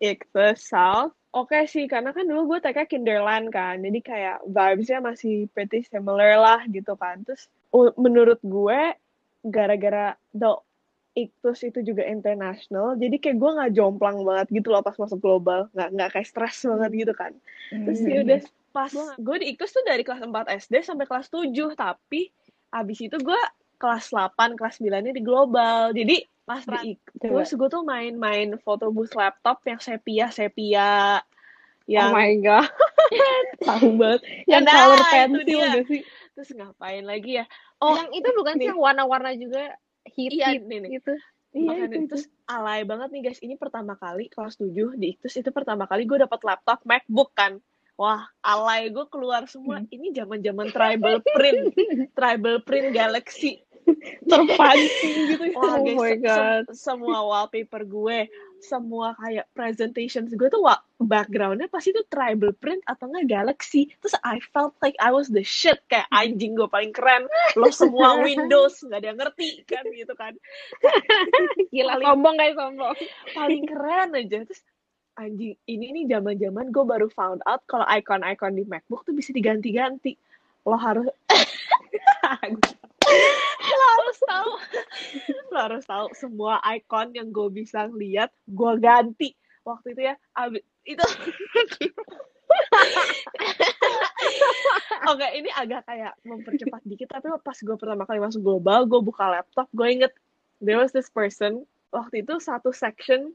Iktus 0.00 0.64
South. 0.64 1.12
Oke 1.34 1.66
sih, 1.66 1.90
karena 1.90 2.14
kan 2.14 2.30
dulu 2.30 2.54
gue 2.54 2.58
TK 2.62 2.86
Kinderland 2.86 3.50
kan, 3.50 3.82
jadi 3.82 3.98
kayak 4.06 4.38
vibes-nya 4.46 5.02
masih 5.02 5.50
pretty 5.50 5.82
similar 5.82 6.38
lah 6.38 6.62
gitu 6.70 6.94
kan. 6.94 7.26
Terus 7.26 7.50
menurut 7.98 8.38
gue, 8.46 8.94
gara-gara 9.42 10.14
the 10.30 10.54
Iktus 11.14 11.62
itu 11.62 11.78
juga 11.80 12.02
international, 12.02 12.98
jadi 12.98 13.16
kayak 13.16 13.38
gue 13.38 13.50
nggak 13.54 13.72
jomplang 13.72 14.18
banget 14.22 14.50
gitu 14.50 14.68
loh 14.68 14.82
pas 14.82 14.98
masuk 14.98 15.22
global, 15.22 15.70
nggak 15.70 15.88
nggak 15.94 16.08
kayak 16.10 16.26
stres 16.26 16.66
banget 16.66 16.90
gitu 17.06 17.12
kan. 17.14 17.32
Terus 17.70 17.98
Hmm. 18.02 18.10
ya 18.10 18.18
udah 18.22 18.40
pas 18.70 18.90
gue 19.14 19.36
di 19.38 19.46
Iktus 19.54 19.70
tuh 19.70 19.86
dari 19.86 20.02
kelas 20.02 20.26
4 20.26 20.34
SD 20.58 20.74
sampai 20.82 21.06
kelas 21.06 21.30
7, 21.30 21.54
tapi 21.72 22.34
abis 22.68 22.98
itu 22.98 23.14
gue 23.14 23.40
kelas 23.78 24.10
8, 24.10 24.58
kelas 24.58 24.82
9-nya 24.82 25.14
di 25.14 25.22
global. 25.22 25.94
Jadi 25.94 26.26
pas 26.42 26.60
di. 26.60 26.98
Iktus 26.98 27.54
gue 27.54 27.68
tuh 27.70 27.86
main-main 27.86 28.58
foto 28.58 28.90
booth 28.90 29.14
laptop 29.14 29.62
yang 29.64 29.78
sepia 29.78 30.28
sepia 30.28 31.22
oh 31.22 31.30
yang 31.86 32.10
my 32.10 32.34
god 32.42 32.66
Tahu 33.62 33.94
banget. 33.94 34.20
Yang 34.50 34.64
Nah, 34.64 34.74
color 34.74 34.98
itu 34.98 35.08
pencil 35.12 35.58
gak 35.62 35.84
sih? 35.86 36.00
terus 36.34 36.50
ngapain 36.50 37.04
lagi 37.06 37.38
ya? 37.38 37.44
Oh, 37.78 37.94
yang 37.94 38.10
itu 38.10 38.28
bukan 38.34 38.54
sih 38.58 38.66
yang 38.66 38.80
warna-warna 38.80 39.30
juga 39.38 39.70
hit 40.06 40.30
Iya, 40.32 40.46
hit 40.56 40.62
nih, 40.64 41.00
gitu 41.00 41.14
Iya, 41.54 41.86
itu, 41.86 41.94
itu. 41.94 42.06
terus 42.10 42.24
alay 42.50 42.82
banget 42.82 43.14
nih 43.14 43.30
guys, 43.30 43.38
ini 43.38 43.54
pertama 43.54 43.94
kali 43.94 44.26
kelas 44.26 44.58
7 44.58 44.98
di 44.98 45.14
Iktus 45.14 45.38
itu 45.38 45.54
pertama 45.54 45.86
kali 45.86 46.02
gue 46.02 46.18
dapat 46.18 46.42
laptop 46.42 46.82
MacBook 46.82 47.30
kan. 47.30 47.62
Wah, 47.94 48.26
alay 48.42 48.90
gue 48.90 49.06
keluar 49.06 49.46
semua. 49.46 49.78
Hmm. 49.78 49.86
Ini 49.86 50.10
zaman-zaman 50.18 50.74
tribal 50.74 51.22
print, 51.22 51.70
tribal 52.10 52.58
print 52.66 52.90
Galaxy. 52.90 53.62
Terpancing 54.26 55.14
gitu. 55.30 55.44
Wah, 55.54 55.78
Oh 55.78 55.86
guys, 55.86 55.94
my 55.94 56.14
God. 56.18 56.64
se- 56.74 56.90
semua 56.90 57.22
wallpaper 57.22 57.86
gue, 57.86 58.18
semua 58.64 59.12
kayak 59.20 59.44
presentations 59.52 60.32
gue 60.32 60.48
tuh 60.48 60.64
wa- 60.64 60.80
backgroundnya 60.96 61.68
pasti 61.68 61.92
tuh 61.92 62.08
tribal 62.08 62.56
print 62.56 62.80
atau 62.88 63.12
enggak 63.12 63.28
Galaxy. 63.28 63.92
Terus 64.00 64.16
I 64.24 64.40
felt 64.40 64.72
like 64.80 64.96
I 64.96 65.12
was 65.12 65.28
the 65.28 65.44
shit, 65.44 65.84
kayak 65.92 66.08
anjing 66.08 66.56
gue 66.56 66.64
paling 66.66 66.96
keren. 66.96 67.28
Lo 67.60 67.68
semua 67.68 68.16
Windows, 68.26 68.80
nggak 68.80 68.98
ada 69.04 69.08
yang 69.12 69.18
ngerti 69.20 69.48
kan 69.68 69.84
gitu 69.92 70.14
kan. 70.16 70.32
gila 71.74 71.98
Paling- 71.98 72.06
sombong 72.06 72.36
guys 72.38 72.56
sombong 72.56 72.96
paling 73.34 73.64
keren 73.66 74.08
aja 74.14 74.38
terus 74.46 74.62
anjing 75.14 75.54
ini 75.66 75.86
nih 75.94 76.04
zaman 76.18 76.34
zaman 76.38 76.66
gue 76.74 76.84
baru 76.86 77.06
found 77.10 77.38
out 77.46 77.62
kalau 77.70 77.86
icon-icon 77.86 78.54
di 78.54 78.66
MacBook 78.66 79.06
tuh 79.06 79.14
bisa 79.14 79.30
diganti-ganti 79.30 80.18
lo 80.64 80.74
harus 80.74 81.06
harus 84.14 84.22
tahu. 84.30 84.50
Lo 85.50 85.58
harus 85.58 85.84
tahu 85.84 86.06
semua 86.14 86.62
icon 86.78 87.10
yang 87.14 87.34
gue 87.34 87.50
bisa 87.50 87.90
lihat 87.90 88.30
gue 88.46 88.72
ganti. 88.78 89.34
Waktu 89.66 89.98
itu 89.98 90.02
ya 90.06 90.14
abis 90.38 90.62
itu 90.86 91.02
Oke, 95.10 95.26
ini 95.36 95.50
agak 95.52 95.84
kayak 95.88 96.14
mempercepat 96.22 96.80
dikit, 96.86 97.08
tapi 97.10 97.28
pas 97.42 97.58
gue 97.58 97.76
pertama 97.76 98.06
kali 98.06 98.20
masuk 98.22 98.40
global, 98.40 98.86
gue 98.88 99.00
buka 99.02 99.26
laptop, 99.26 99.66
gue 99.74 99.88
inget 99.90 100.12
there 100.62 100.78
was 100.78 100.92
this 100.94 101.10
person 101.10 101.66
waktu 101.90 102.22
itu 102.22 102.38
satu 102.40 102.70
section 102.72 103.34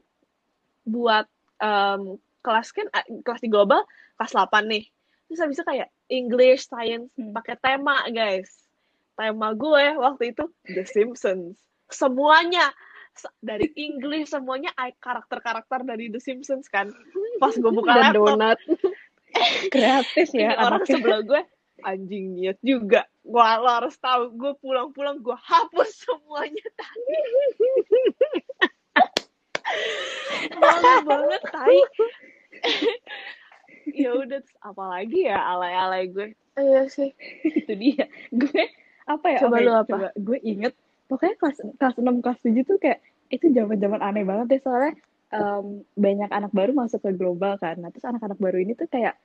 buat 0.88 1.28
em, 1.60 2.16
kelas 2.40 2.72
kan 2.72 2.88
eh, 2.90 3.04
kelas 3.22 3.40
di 3.44 3.48
global 3.52 3.84
kelas 4.16 4.32
8 4.32 4.66
nih. 4.66 4.84
Terus 5.28 5.40
habis 5.44 5.56
itu 5.60 5.64
kayak 5.66 5.88
English 6.10 6.66
Science 6.66 7.12
Hmm. 7.14 7.30
pakai 7.36 7.54
tema 7.60 8.02
guys 8.10 8.69
tema 9.20 9.52
gue 9.52 9.84
waktu 10.00 10.32
itu 10.32 10.48
The 10.64 10.88
Simpsons. 10.88 11.60
Semuanya 11.92 12.72
Se- 13.12 13.28
dari 13.44 13.68
English 13.76 14.32
semuanya 14.32 14.72
karakter-karakter 14.72 15.84
dari 15.84 16.08
The 16.08 16.22
Simpsons 16.22 16.72
kan. 16.72 16.88
Pas 17.36 17.52
gue 17.52 17.68
buka 17.68 17.92
Dan 17.92 18.16
laptop. 18.16 18.24
donat. 18.32 18.58
kreatif 19.74 20.32
ya 20.34 20.56
orang 20.58 20.82
anaknya. 20.82 20.96
sebelah 20.96 21.20
gue 21.22 21.42
anjing 21.84 22.24
niat 22.34 22.58
juga. 22.64 23.04
Gua 23.20 23.60
lo 23.60 23.68
harus 23.68 23.94
tahu 24.00 24.32
gue 24.34 24.52
pulang-pulang 24.58 25.20
gue 25.20 25.36
hapus 25.36 25.90
semuanya. 26.08 26.66
Tadi 26.72 27.16
malu 30.60 30.96
banget 31.04 31.42
tai. 31.52 31.80
Ya 33.90 34.14
udah 34.14 34.38
apalagi 34.62 35.26
ya 35.26 35.34
alay-alay 35.34 36.06
gue. 36.14 36.30
Iya 36.54 36.86
sih. 36.86 37.10
itu 37.42 37.72
dia. 37.74 38.06
Gue 38.30 38.70
apa 39.10 39.26
ya? 39.28 39.38
Coba 39.42 39.56
oke, 39.56 39.64
lu 39.64 39.72
apa? 39.72 39.86
coba. 39.88 40.06
Gue 40.14 40.38
inget 40.40 40.72
pokoknya 41.06 41.34
kelas 41.36 41.58
kelas 41.74 41.94
6 41.98 42.22
kelas 42.22 42.38
7 42.40 42.62
tuh 42.64 42.78
kayak 42.78 42.98
itu 43.28 43.46
zaman-zaman 43.50 44.00
aneh 44.00 44.22
banget 44.22 44.46
deh. 44.48 44.60
Soalnya 44.60 44.92
em, 45.30 45.64
banyak 45.94 46.30
anak 46.30 46.50
baru 46.50 46.72
masuk 46.72 47.00
ke 47.00 47.10
global 47.12 47.54
kan. 47.56 47.76
Nah 47.76 47.90
terus 47.90 48.04
anak-anak 48.04 48.38
baru 48.38 48.58
ini 48.58 48.74
tuh 48.74 48.86
kayak 48.86 49.18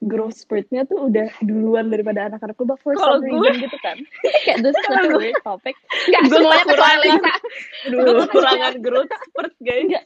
growth 0.00 0.32
spurtnya 0.32 0.88
tuh 0.88 1.12
udah 1.12 1.28
duluan 1.44 1.88
daripada 1.88 2.32
anak-anak 2.32 2.56
global 2.56 2.76
for 2.76 2.96
Kalau 2.96 3.20
some 3.20 3.28
gue- 3.28 3.36
reason 3.36 3.68
gitu 3.68 3.78
kan. 3.80 3.96
Kayak 4.48 4.58
this 4.64 4.72
is 4.72 4.80
such 4.80 5.04
a 5.04 5.12
weird 5.12 5.36
topic. 5.44 5.76
Enggak, 6.08 6.22
Gue 6.24 6.38
semuanya 6.40 6.64
kecuali 6.64 7.08
kekurangan. 7.12 7.40
Gue 7.84 8.14
kekurangan 8.24 8.74
growth 8.80 9.12
spurt 9.28 9.54
guys. 9.60 9.84
Enggak. 9.84 10.04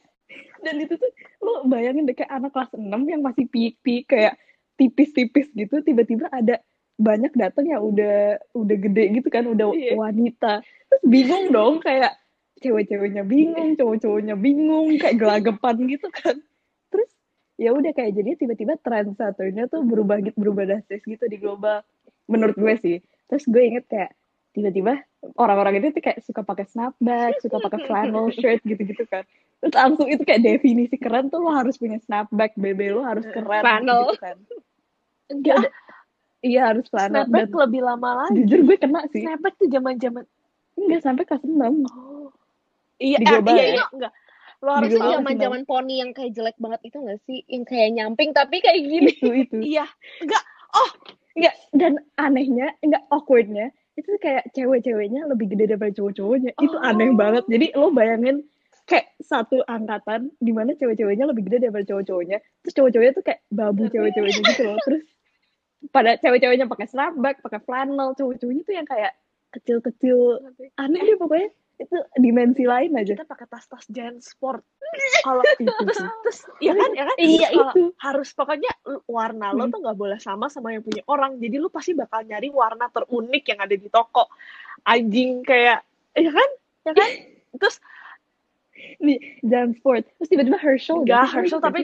dan 0.65 0.81
itu 0.81 0.97
tuh 0.97 1.11
lo 1.45 1.63
bayangin 1.69 2.09
deh 2.09 2.17
kayak 2.17 2.33
anak 2.33 2.51
kelas 2.51 2.73
6 2.75 2.81
yang 3.07 3.21
masih 3.23 3.45
peak-peak 3.47 4.09
kayak 4.09 4.35
tipis-tipis 4.75 5.47
gitu 5.53 5.79
tiba-tiba 5.79 6.27
ada 6.27 6.59
banyak 6.95 7.35
datang 7.35 7.67
yang 7.67 7.83
udah 7.83 8.39
udah 8.55 8.77
gede 8.79 9.05
gitu 9.19 9.29
kan 9.29 9.45
udah 9.45 9.75
Iya. 9.75 9.99
wanita. 9.99 10.53
Terus 10.63 11.03
bingung 11.03 11.51
dong 11.51 11.83
kayak 11.83 12.15
cewek-ceweknya 12.63 13.27
bingung 13.27 13.75
cowok-cowoknya 13.75 14.39
bingung 14.39 14.95
kayak 14.97 15.19
gelagapan 15.19 15.75
gitu 15.91 16.07
kan. 16.09 16.39
Terus 16.89 17.11
ya 17.59 17.75
udah 17.75 17.91
kayak 17.91 18.15
jadi 18.15 18.31
tiba-tiba 18.39 18.79
tren 18.79 19.11
satunya 19.19 19.67
tuh 19.67 19.83
berubah 19.83 20.23
gitu 20.23 20.39
berubah 20.39 20.65
drastis 20.65 21.03
gitu 21.03 21.27
di 21.27 21.37
global. 21.37 21.83
Menurut 22.31 22.55
gue 22.55 22.75
sih. 22.79 22.97
Terus 23.27 23.45
gue 23.51 23.63
inget 23.63 23.85
kayak 23.91 24.15
tiba-tiba 24.55 25.03
orang-orang 25.35 25.83
itu 25.83 25.91
tuh 25.91 26.03
kayak 26.05 26.23
suka 26.23 26.47
pakai 26.47 26.65
snapback 26.71 27.43
suka 27.43 27.59
pakai 27.59 27.81
flannel 27.91 28.31
shirt 28.31 28.63
gitu-gitu 28.63 29.03
kan. 29.11 29.27
Terus 29.59 29.75
langsung 29.75 30.07
itu 30.07 30.23
kayak 30.23 30.47
definisi 30.47 30.95
keren 30.95 31.27
tuh 31.27 31.43
lo 31.43 31.51
harus 31.51 31.75
punya 31.75 31.99
snapback 31.99 32.55
bebe 32.55 32.95
lo 32.95 33.03
harus 33.03 33.27
keren 33.27 33.67
Flannel. 33.67 34.15
gitu 34.15 34.21
kan. 34.23 34.37
Enggak 35.27 35.75
iya 36.45 36.61
harus 36.69 36.85
flannel 36.93 37.25
snapback 37.25 37.49
dan 37.49 37.61
lebih 37.65 37.81
lama 37.81 38.11
lagi. 38.21 38.35
jujur 38.45 38.61
gue 38.69 38.77
kena 38.77 39.01
sih. 39.09 39.25
Snapback 39.25 39.55
tuh 39.57 39.69
zaman 39.73 39.95
zaman 39.97 40.25
enggak 40.77 41.01
sampai 41.01 41.25
kelas 41.25 41.45
6 41.45 41.57
oh. 41.57 42.29
Iya 43.01 43.19
eh, 43.19 43.25
iya 43.25 43.39
ya? 43.41 43.65
iya 43.81 43.85
enggak. 43.91 44.13
Lo 44.61 44.71
harus 44.81 44.93
zaman 44.97 45.35
zaman 45.41 45.63
poni 45.65 46.01
yang 46.05 46.13
kayak 46.13 46.33
jelek 46.37 46.57
banget 46.61 46.81
itu 46.89 46.97
nggak 47.01 47.21
sih? 47.25 47.41
Yang 47.49 47.65
kayak 47.73 47.91
nyamping 47.97 48.31
tapi 48.37 48.61
kayak 48.61 48.81
gini. 48.85 49.11
itu 49.11 49.29
itu. 49.33 49.57
Iya 49.61 49.87
enggak. 50.21 50.45
Dan 51.75 51.99
anehnya 52.15 52.71
enggak 52.85 53.03
awkwardnya 53.11 53.75
itu 53.95 54.11
kayak 54.19 54.51
cewek-ceweknya 54.55 55.27
lebih 55.31 55.51
gede 55.55 55.75
daripada 55.75 55.95
cowok-cowoknya. 55.95 56.55
Itu 56.59 56.77
Oh. 56.79 56.87
aneh 56.87 57.15
banget. 57.15 57.47
Jadi 57.47 57.67
lo 57.79 57.91
bayangin 57.95 58.43
kayak 58.85 59.07
satu 59.23 59.63
angkatan 59.65 60.29
di 60.43 60.53
mana 60.53 60.75
cewek-ceweknya 60.77 61.25
lebih 61.31 61.47
gede 61.49 61.67
daripada 61.69 61.85
cowok-cowoknya. 61.95 62.39
Terus 62.63 62.75
cowok-cowoknya 62.75 63.13
tuh 63.15 63.25
kayak 63.25 63.41
babu 63.55 63.83
cewek-ceweknya 63.91 64.43
gitu 64.55 64.63
loh. 64.67 64.79
Terus 64.87 65.03
pada 65.91 66.17
cewek-ceweknya 66.17 66.65
pakai 66.65 66.87
snapback 66.87 67.43
pakai 67.43 67.61
flannel 67.61 68.15
cowok-cowoknya 68.15 68.63
tuh 68.63 68.75
yang 68.75 68.87
kayak 68.87 69.13
kecil-kecil. 69.51 70.41
Aneh 70.77 71.03
deh 71.03 71.17
pokoknya. 71.17 71.51
Itu 71.75 71.99
dimensi 72.15 72.63
lain 72.63 72.95
aja. 72.95 73.19
Kita 73.19 73.27
pakai 73.27 73.51
tas-tas 73.51 73.83
giant 73.91 74.23
sport. 74.23 74.63
Kalau 75.27 75.43
itu 75.59 75.75
terus 75.75 76.39
ya 76.63 76.71
kan? 76.71 76.91
ya 76.95 77.03
kan? 77.11 77.17
Iya 77.19 77.49
Kalau 77.51 77.73
itu. 77.75 77.83
harus 77.99 78.29
pokoknya 78.31 78.71
warna 79.11 79.51
lo 79.51 79.67
Hmm. 79.67 79.73
tuh 79.75 79.79
nggak 79.83 79.99
boleh 79.99 80.19
sama 80.23 80.47
sama 80.47 80.71
yang 80.71 80.87
punya 80.87 81.03
orang. 81.11 81.35
Jadi 81.43 81.57
lu 81.59 81.67
pasti 81.67 81.91
bakal 81.93 82.23
nyari 82.23 82.47
warna 82.49 82.87
terunik 82.89 83.43
yang 83.51 83.59
ada 83.59 83.75
di 83.75 83.91
toko. 83.91 84.31
Anjing 84.87 85.43
kayak 85.43 85.83
ya 86.15 86.31
kan? 86.31 86.51
Ya 86.87 86.93
kan? 86.95 87.11
Terus 87.59 87.77
nih 89.03 89.19
Jan 89.43 89.75
Sport. 89.75 90.07
Terus 90.19 90.29
tiba-tiba 90.31 90.59
Herschel 90.59 91.03
enggak 91.03 91.27
nggak 91.27 91.27
sih? 91.27 91.35
Herschel 91.35 91.61
tapi 91.61 91.81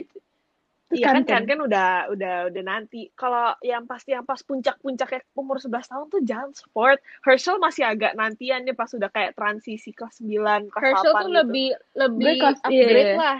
Iya 0.91 1.05
kan 1.09 1.23
kan 1.23 1.43
kan 1.43 1.59
udah 1.61 1.87
udah 2.09 2.35
udah 2.51 2.63
nanti. 2.63 3.07
Kalau 3.13 3.55
yang 3.63 3.87
pasti 3.87 4.11
yang 4.11 4.23
pas 4.23 4.39
puncak-puncaknya 4.39 5.23
umur 5.33 5.57
11 5.57 5.87
tahun 5.87 6.05
tuh 6.07 6.21
jangan 6.21 6.51
sport. 6.51 6.99
Herschel 7.23 7.57
masih 7.57 7.87
agak 7.87 8.11
nantian 8.13 8.61
nih 8.61 8.75
pas 8.75 8.91
udah 8.91 9.07
kayak 9.07 9.33
transisi 9.33 9.91
kelas 9.91 10.19
9, 10.19 10.67
kelas 10.67 10.83
Herschel 10.83 11.11
8 11.11 11.15
tuh 11.15 11.23
gitu. 11.23 11.37
lebih 11.39 11.67
lebih 11.95 12.25
Gue 12.27 12.39
kelas- 12.39 12.61
upgrade 12.61 13.07
iya. 13.07 13.15
lah. 13.15 13.39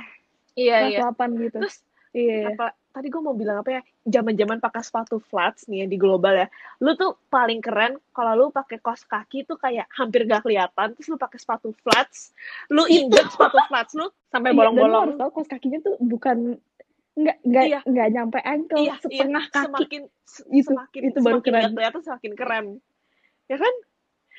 Iya 0.51 0.77
kelas 0.79 0.91
iya. 0.91 0.99
8 1.11 1.43
gitu 1.43 1.57
Terus 1.59 1.75
iya 2.11 2.43
apa 2.51 2.67
tadi 2.91 3.07
gue 3.07 3.21
mau 3.23 3.31
bilang 3.31 3.59
apa 3.59 3.71
ya? 3.71 3.81
Zaman-zaman 4.03 4.59
pakai 4.59 4.83
sepatu 4.83 5.15
flats 5.21 5.63
nih 5.67 5.83
ya 5.83 5.87
di 5.87 5.95
global 5.95 6.35
ya. 6.35 6.47
Lu 6.79 6.91
tuh 6.95 7.15
paling 7.27 7.63
keren 7.63 7.95
kalau 8.11 8.35
lu 8.35 8.45
pakai 8.49 8.79
kaos 8.79 9.03
kaki 9.03 9.43
tuh 9.43 9.55
kayak 9.55 9.87
hampir 9.95 10.23
gak 10.23 10.43
kelihatan. 10.43 10.91
Terus 10.95 11.07
lu 11.07 11.15
pakai 11.15 11.39
sepatu 11.39 11.71
flats, 11.79 12.35
lu 12.67 12.83
injek 12.85 13.27
sepatu 13.27 13.59
flats 13.67 13.95
lu 13.95 14.11
Sampai 14.27 14.51
Iya, 14.51 14.63
bolong-bolong. 14.63 15.03
harus 15.07 15.17
tahu 15.19 15.31
kaos 15.35 15.47
kakinya 15.47 15.79
tuh 15.83 15.95
bukan 15.99 16.55
nggak 17.11 17.37
nggak 17.43 17.65
Iya. 17.65 17.79
nggak 17.83 18.07
nyampe 18.09 18.39
ankle 18.39 18.79
iya, 18.79 18.95
setengah 18.97 19.43
iya, 19.43 19.51
kaki 19.51 19.65
semakin 19.67 20.01
se- 20.23 20.47
Itu- 20.47 20.67
semakin 20.69 21.01
itu 21.03 21.17
baru 21.17 21.33
semakin 21.37 21.51
keren. 21.51 21.71
kelihatan 21.73 22.01
semakin 22.01 22.33
keren 22.33 22.65
ya 23.45 23.57
kan 23.57 23.73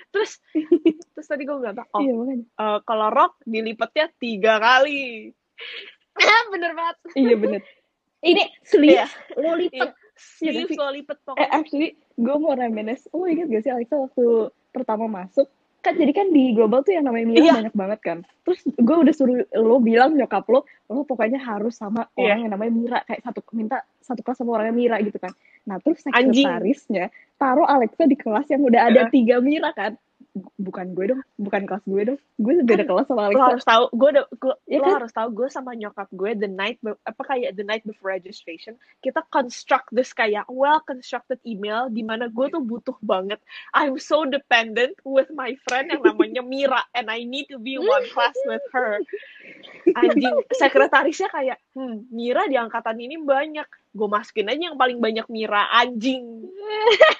terus 0.08 0.32
terus 1.12 1.26
tadi 1.26 1.42
gue 1.42 1.52
nggak 1.54 1.76
tahu 1.76 1.88
oh 1.90 2.00
iya 2.00 2.12
makanya 2.14 2.44
eh, 2.50 2.78
kalau 2.82 3.08
rok 3.08 3.32
dilipatnya 3.44 4.06
tiga 4.14 4.54
kali 4.56 5.30
Bener 6.50 6.72
banget. 6.72 6.96
iya 7.14 7.35
bener 7.35 7.61
ini 8.30 8.44
sleeve 8.62 8.94
Iya. 8.94 9.06
lo 9.37 9.50
Iya. 9.50 9.54
lipet 9.58 9.90
sleeves 10.14 10.68
sih? 10.68 10.76
lo 10.76 10.88
lipet 10.90 11.16
eh 11.16 11.24
pokoknya 11.24 11.48
actually 11.50 11.88
gue 12.14 12.37
mau 12.37 12.52
reminisce 12.52 13.04
lo 13.11 13.24
inget 13.24 13.48
gak 13.48 13.62
sih 13.62 13.72
Alexa 13.72 13.96
waktu 13.98 14.26
pertama 14.70 15.04
masuk 15.06 15.48
kan 15.82 15.98
jadi 15.98 16.12
kan 16.14 16.30
di 16.30 16.54
global 16.54 16.80
tuh 16.80 16.94
yang 16.94 17.04
namanya 17.04 17.26
Mira 17.26 17.42
Iya. 17.42 17.52
banyak 17.58 17.74
banget 17.74 18.00
kan 18.00 18.18
terus 18.46 18.62
gue 18.64 18.96
udah 18.96 19.10
suruh 19.10 19.36
lo 19.58 19.76
bilang 19.78 20.14
nyokap 20.14 20.46
lo 20.46 20.62
lo 20.86 21.02
pokoknya 21.02 21.36
harus 21.36 21.74
sama 21.74 22.06
Iya. 22.14 22.22
orang 22.32 22.38
yang 22.40 22.52
namanya 22.54 22.72
Mira 22.72 22.98
kayak 23.02 23.20
satu 23.20 23.42
minta 23.50 23.82
satu 23.98 24.22
kelas 24.22 24.38
sama 24.38 24.54
orangnya 24.54 24.72
Mira 24.72 24.96
gitu 25.02 25.18
kan 25.18 25.34
nah 25.62 25.78
terus 25.78 26.02
sekretarisnya 26.02 27.10
taruh 27.34 27.66
Alexa 27.66 28.06
di 28.06 28.14
kelas 28.14 28.46
yang 28.46 28.62
udah 28.62 28.80
ada 28.88 29.00
Heeh. 29.06 29.10
tiga 29.10 29.42
Mira 29.42 29.74
kan 29.74 29.98
bukan 30.56 30.96
gue 30.96 31.12
dong 31.12 31.20
bukan 31.36 31.68
kelas 31.68 31.84
gue 31.84 32.02
dong. 32.08 32.18
Gue 32.40 32.56
beda 32.64 32.88
kelas 32.88 33.04
sama 33.04 33.28
lo 33.28 33.36
Alexa. 33.36 33.44
harus 33.52 33.64
tahu 33.68 33.84
gue 33.92 34.08
udah 34.16 34.24
gue 34.32 34.54
Iya 34.64 34.78
lo 34.80 34.84
kan? 34.88 34.94
harus 35.04 35.12
tahu 35.12 35.28
gue 35.28 35.48
sama 35.52 35.76
nyokap 35.76 36.08
gue 36.08 36.30
the 36.40 36.48
night 36.48 36.80
apa 37.04 37.22
kayak 37.28 37.52
the 37.52 37.60
night 37.60 37.84
before 37.84 38.08
registration 38.08 38.80
kita 39.04 39.20
construct 39.28 39.92
this 39.92 40.16
kayak 40.16 40.48
well 40.48 40.80
constructed 40.88 41.36
email 41.44 41.92
di 41.92 42.00
mana 42.00 42.32
gue 42.32 42.48
tuh 42.48 42.64
butuh 42.64 42.96
banget. 43.04 43.44
I'm 43.76 44.00
so 44.00 44.24
dependent 44.24 44.96
with 45.04 45.28
my 45.36 45.52
friend 45.68 45.92
yang 45.92 46.00
namanya 46.00 46.40
Mira 46.40 46.80
and 46.96 47.12
I 47.12 47.28
need 47.28 47.52
to 47.52 47.60
be 47.60 47.76
one 47.76 48.08
class 48.16 48.32
with 48.48 48.64
her. 48.72 49.04
Anjing 49.92 50.32
sekretarisnya 50.56 51.28
kayak 51.28 51.60
hmm 51.76 52.08
Mira 52.08 52.48
di 52.48 52.56
angkatan 52.56 52.96
ini 52.96 53.20
banyak. 53.20 53.68
Gue 53.92 54.08
masukin 54.08 54.48
aja 54.48 54.72
yang 54.72 54.80
paling 54.80 54.96
banyak 54.96 55.28
Mira 55.28 55.68
anjing. 55.68 56.48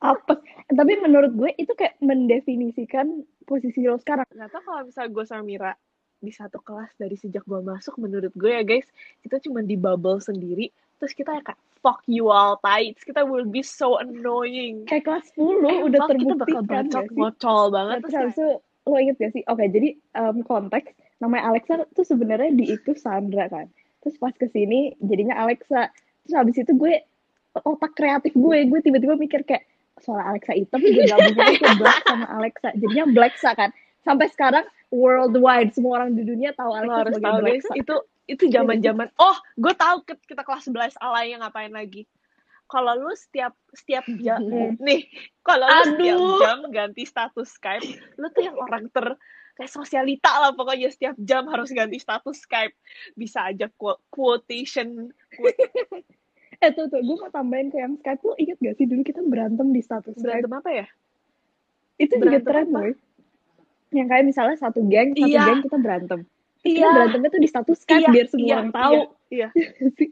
Apa 0.00 0.40
tapi 0.70 0.92
menurut 1.02 1.32
gue 1.34 1.50
itu 1.58 1.72
kayak 1.74 1.98
mendefinisikan 2.02 3.26
posisi 3.44 3.84
lo 3.84 3.98
sekarang 3.98 4.26
nggak 4.30 4.50
tahu 4.50 4.62
kalau 4.62 4.82
misalnya 4.86 5.10
gue 5.10 5.24
sama 5.26 5.42
Mira 5.42 5.72
di 6.20 6.32
satu 6.32 6.60
kelas 6.60 6.92
dari 7.00 7.16
sejak 7.16 7.42
gue 7.48 7.60
masuk 7.64 7.96
menurut 7.96 8.32
gue 8.36 8.50
ya 8.52 8.62
guys 8.62 8.86
kita 9.24 9.40
cuma 9.42 9.64
di 9.64 9.74
bubble 9.74 10.20
sendiri 10.20 10.68
terus 11.00 11.16
kita 11.16 11.40
kayak 11.40 11.58
fuck 11.80 12.04
you 12.04 12.28
all 12.28 12.60
Terus 12.60 13.08
kita 13.08 13.24
will 13.24 13.48
be 13.48 13.64
so 13.64 13.96
annoying 13.98 14.84
kayak 14.84 15.08
kelas 15.08 15.32
10 15.32 15.88
udah 15.88 15.98
Emang 16.06 16.18
kita 16.20 16.34
bakal 16.36 16.62
bacot 16.68 17.04
sih 17.08 17.16
ngocol 17.16 17.64
banget 17.72 17.96
terus 18.04 18.36
itu 18.36 18.48
lo 18.88 18.96
inget 18.96 19.16
gak 19.20 19.32
sih? 19.36 19.42
Oke, 19.46 19.68
jadi 19.68 19.96
em, 20.16 20.36
konteks 20.42 20.96
namanya 21.20 21.52
Alexa 21.52 21.84
tuh 21.92 22.06
sebenarnya 22.06 22.50
di 22.56 22.72
itu 22.72 22.96
Sandra 22.96 23.46
kan. 23.46 23.68
Terus 24.00 24.16
pas 24.16 24.32
ke 24.32 24.48
sini 24.48 24.96
jadinya 25.04 25.36
Alexa. 25.44 25.92
Terus 26.24 26.34
habis 26.34 26.56
itu 26.56 26.72
gue 26.72 27.04
otak 27.54 27.92
kreatif 27.92 28.32
gue, 28.32 28.58
gue 28.66 28.80
tiba-tiba 28.80 29.18
mikir 29.18 29.44
kayak 29.44 29.66
soal 30.00 30.20
Alexa 30.20 30.52
hitam 30.52 30.78
gue 30.78 31.04
gabungin 31.04 31.40
aja 31.40 31.70
Black 31.74 32.00
sama 32.02 32.26
Alexa. 32.32 32.68
Jadinya 32.74 33.06
Blacksa 33.06 33.50
kan. 33.52 33.70
Sampai 34.00 34.26
sekarang 34.28 34.64
worldwide 34.88 35.70
semua 35.70 36.00
orang 36.00 36.12
di 36.12 36.24
dunia 36.24 36.50
tahu 36.50 36.72
Alexa 36.72 36.96
harus 36.96 37.14
sebagai 37.14 37.28
tahu 37.30 37.44
Blacksa. 37.44 37.72
itu 37.74 37.94
itu 38.26 38.44
zaman 38.46 38.78
zaman 38.78 39.08
oh 39.16 39.34
gue 39.54 39.74
tahu 39.74 39.96
ke- 40.02 40.22
kita 40.24 40.40
kelas 40.40 40.66
11 40.66 40.94
alay 40.98 41.30
yang 41.30 41.42
ngapain 41.42 41.70
lagi 41.70 42.06
kalau 42.64 42.94
lu 42.94 43.10
setiap 43.12 43.50
setiap 43.70 44.06
jam 44.18 44.38
Mm. 44.40 44.78
nih 44.78 45.02
kalau 45.42 45.66
lu 45.66 45.82
setiap 45.90 46.18
jam 46.38 46.58
ganti 46.70 47.02
status 47.02 47.50
Skype 47.54 47.82
lu 48.14 48.30
tuh 48.30 48.42
yang 48.42 48.54
orang 48.54 48.86
ter 48.88 49.18
kayak 49.52 49.66
sosialita 49.68 50.30
lah 50.30 50.54
pokoknya 50.54 50.88
setiap 50.88 51.18
jam 51.18 51.50
harus 51.50 51.70
ganti 51.70 51.98
status 51.98 52.38
Skype 52.40 52.74
bisa 53.12 53.46
aja 53.46 53.66
quotation 54.08 55.10
quote, 55.34 56.06
Eh 56.60 56.70
tuh 56.70 56.86
tuh, 56.86 57.00
gue 57.00 57.16
mau 57.16 57.32
tambahin 57.32 57.72
ke 57.72 57.80
yang 57.80 57.96
Skype. 57.96 58.20
Lu 58.20 58.36
inget 58.36 58.60
gak 58.60 58.76
sih 58.76 58.84
dulu 58.84 59.00
kita 59.00 59.24
berantem 59.24 59.72
di 59.72 59.80
status 59.80 60.12
Skype? 60.12 60.24
berantem 60.44 60.52
apa 60.54 60.70
ya 60.70 60.86
Itu 61.96 62.14
juga 62.16 62.36
berantem 62.36 62.44
tren 62.44 62.66
apa? 62.66 62.76
boy. 62.76 62.90
Yang 63.90 64.06
kayak 64.06 64.24
misalnya 64.24 64.56
satu 64.56 64.80
geng, 64.84 65.08
satu 65.14 65.24
Iya. 65.26 65.42
geng 65.42 65.60
kita 65.62 65.76
berantem. 65.76 66.20
Terus 66.60 66.64
kita 66.70 66.78
Iya. 66.78 66.94
berantemnya 66.94 67.30
tuh 67.30 67.40
di 67.40 67.48
status 67.48 67.76
Skype 67.80 67.96
Iya, 67.98 68.08
biar 68.10 68.26
semua 68.28 68.44
iya, 68.44 68.54
orang 68.54 68.70
tahu. 68.70 69.00
iya, 69.30 69.48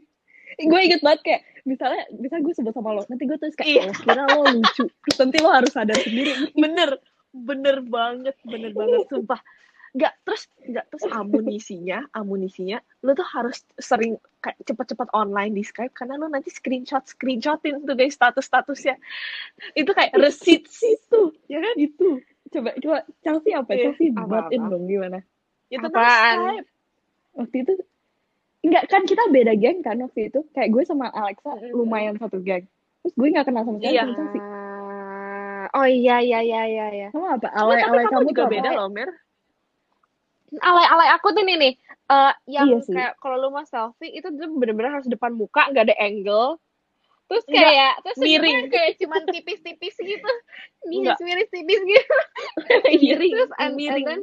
gue 0.59 0.79
inget 0.81 0.99
banget 0.99 1.21
kayak 1.23 1.41
misalnya 1.63 2.01
misalnya 2.11 2.43
gue 2.43 2.53
sebut 2.53 2.73
sama 2.73 2.91
lo 2.91 3.03
nanti 3.05 3.23
gue 3.23 3.37
tulis 3.37 3.55
kayak 3.55 3.69
Iya. 3.69 3.81
"Oh, 3.85 3.93
kira 3.95 4.23
lo 4.27 4.41
lucu 4.49 4.83
terus 4.89 5.17
nanti 5.17 5.37
lo 5.37 5.49
harus 5.49 5.71
sadar 5.71 5.95
sendiri 5.95 6.31
bener 6.57 6.89
bener 7.31 7.77
banget 7.79 8.35
bener 8.43 8.71
banget 8.73 9.05
sumpah 9.07 9.39
nggak 9.89 10.13
terus 10.21 10.45
nggak 10.69 10.85
terus 10.93 11.03
amunisinya 11.09 12.05
amunisinya 12.13 12.77
lu 13.01 13.17
tuh 13.17 13.25
harus 13.25 13.65
sering 13.81 14.21
kayak 14.37 14.61
cepet-cepet 14.61 15.09
online 15.17 15.57
di 15.57 15.65
Skype 15.65 15.97
karena 15.97 16.15
lu 16.15 16.29
nanti 16.29 16.53
screenshot 16.53 17.01
screenshotin 17.09 17.83
tuh 17.83 17.97
guys 17.97 18.13
status 18.13 18.45
statusnya 18.45 18.95
itu 19.73 19.91
kayak 19.91 20.13
receipts. 20.15 20.79
itu 20.85 21.21
ya 21.51 21.59
kan? 21.63 21.75
Itu. 21.75 22.21
Coba 22.49 22.69
coba 22.81 22.97
Chelsea 23.21 23.51
apa? 23.53 23.71
Iya, 23.73 23.83
Chelsea 23.93 24.07
apa-apa. 24.13 24.27
buatin 24.29 24.61
dong 24.69 24.83
gimana? 24.89 25.19
Tentang 25.69 25.93
Apaan? 25.93 26.37
Skype. 26.37 26.67
Waktu 27.37 27.55
itu 27.61 27.73
enggak 28.59 28.83
kan 28.91 29.01
kita 29.05 29.23
beda 29.29 29.53
geng 29.55 29.79
kan 29.85 29.97
waktu 30.01 30.29
itu. 30.33 30.39
Kayak 30.53 30.69
gue 30.73 30.83
sama 30.85 31.13
Alexa 31.13 31.51
lumayan 31.73 32.17
satu 32.17 32.41
geng. 32.41 32.65
Terus 33.05 33.13
gue 33.15 33.27
nggak 33.29 33.45
kenal 33.47 33.63
sama 33.65 33.77
sekali 33.81 33.97
sama 33.97 34.13
Chelsea. 34.17 34.41
Oh 35.69 35.85
iya 35.85 36.17
iya 36.17 36.39
iya 36.41 36.61
iya 36.65 36.87
iya. 36.89 37.07
sama 37.13 37.37
apa? 37.37 37.53
Cuma 37.53 37.61
alay 37.69 37.81
tapi 37.85 37.89
alay 37.93 38.05
kamu 38.09 38.13
kamu 38.13 38.29
juga 38.33 38.43
apa? 38.43 38.53
beda 38.57 38.69
loh 38.73 38.89
Mer 38.89 39.09
Alay-alay 40.57 41.09
aku 41.13 41.27
tuh 41.35 41.43
nih 41.45 41.57
nih. 41.57 41.73
eh, 42.09 42.33
yang 42.49 42.73
Iya 42.73 42.77
sih. 42.81 42.95
kayak 42.97 43.21
kalau 43.21 43.37
lu 43.37 43.53
mau 43.53 43.61
selfie 43.69 44.09
itu 44.09 44.25
tuh 44.33 44.49
bener-bener 44.57 44.97
harus 44.97 45.05
depan 45.05 45.29
muka, 45.37 45.69
nggak 45.69 45.93
ada 45.93 45.97
angle. 46.01 46.57
Terus 47.29 47.45
Nggak, 47.45 47.61
kayak 47.61 47.93
terus 48.01 48.17
miring. 48.17 48.57
kayak 48.73 48.91
cuman 48.97 49.21
tipis-tipis 49.29 49.95
gitu. 50.01 50.31
Nggak. 50.89 51.21
Miris-miris 51.21 51.49
tipis 51.53 51.81
gitu. 51.85 52.15
miring 53.05 53.31
Terus 53.37 53.51
and, 53.61 53.61
and 53.61 53.73
miring 53.77 54.05
then 54.09 54.21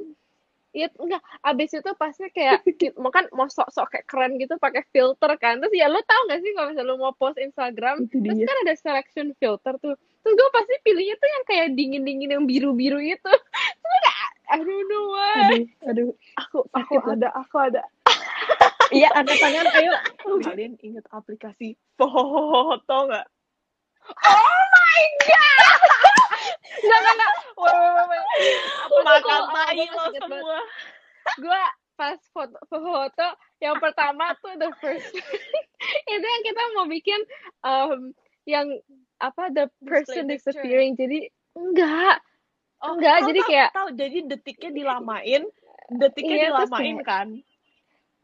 Iya 0.77 0.93
enggak, 1.01 1.25
abis 1.41 1.73
itu 1.73 1.91
pasti 1.97 2.29
kayak 2.37 2.61
mau 3.01 3.09
kan 3.09 3.25
mau 3.33 3.49
sok-sok 3.49 3.97
kayak 3.97 4.07
keren 4.13 4.37
gitu 4.37 4.61
pakai 4.61 4.85
filter 4.93 5.33
kan. 5.41 5.57
Terus 5.57 5.73
ya 5.73 5.89
lu 5.89 6.05
tahu 6.05 6.21
gak 6.29 6.45
sih 6.45 6.53
kalau 6.53 6.69
misalnya 6.69 6.91
lu 6.93 7.01
mau 7.01 7.17
post 7.17 7.41
Instagram, 7.41 8.05
terus 8.13 8.37
kan 8.45 8.57
ada 8.61 8.75
selection 8.77 9.33
filter 9.41 9.73
tuh. 9.81 9.97
Terus 9.97 10.35
gue 10.37 10.49
pasti 10.53 10.75
pilihnya 10.85 11.17
tuh 11.17 11.29
yang 11.33 11.45
kayak 11.49 11.67
dingin-dingin 11.81 12.29
yang 12.37 12.45
biru-biru 12.45 13.01
itu. 13.01 13.33
Terus 13.81 13.99
kayak 14.05 14.16
I 14.47 14.59
don't 14.63 14.87
know 14.87 15.05
why. 15.11 15.35
aduh 15.43 15.67
aduh. 15.91 16.11
Aku 16.47 16.59
aku 16.71 16.95
ada 17.03 17.29
aku 17.35 17.57
ada. 17.59 17.83
Iya 18.95 19.11
angkat 19.19 19.43
tangan 19.43 19.67
ayo. 19.83 19.95
Kalian 20.47 20.79
inget 20.79 21.07
aplikasi 21.11 21.75
foto 21.99 22.97
nggak? 23.11 23.27
Oh 24.07 24.63
my 24.71 25.03
god. 25.27 25.81
Enggak 26.77 26.99
enggak 27.03 27.15
enggak. 27.19 27.33
Wait, 27.57 27.75
wait, 27.75 27.93
wait, 27.97 28.07
wait. 28.07 28.25
Apa 28.87 28.95
tuh 28.95 29.11
makan 29.27 29.43
oh, 29.43 29.65
tai 29.67 29.87
lo 29.91 30.05
semua. 30.15 30.59
Gue 31.43 31.63
pas 31.97 32.21
foto 32.31 32.59
foto 32.69 33.29
yang 33.65 33.81
pertama 33.81 34.37
tuh 34.45 34.55
the 34.61 34.69
first 34.85 35.09
itu 36.13 36.27
yang 36.27 36.43
kita 36.45 36.63
mau 36.77 36.87
bikin 36.87 37.21
um, 37.65 38.13
yang 38.45 38.69
apa 39.19 39.51
the 39.51 39.67
person 39.83 40.29
disappearing. 40.31 40.95
Jadi 40.95 41.27
enggak 41.57 42.21
Oh, 42.87 42.95
Enggak, 42.95 43.17
tahu, 43.19 43.29
jadi 43.29 43.41
tahu, 43.41 43.51
kayak- 43.51 43.73
tahu 43.75 43.89
jadi 43.93 44.19
detiknya 44.27 44.71
dilamain, 44.73 45.43
detiknya 45.91 46.37
Iya, 46.37 46.47
terus 46.47 46.71
dilamain 46.71 46.97
kayak- 46.97 47.07
kan. 47.07 47.29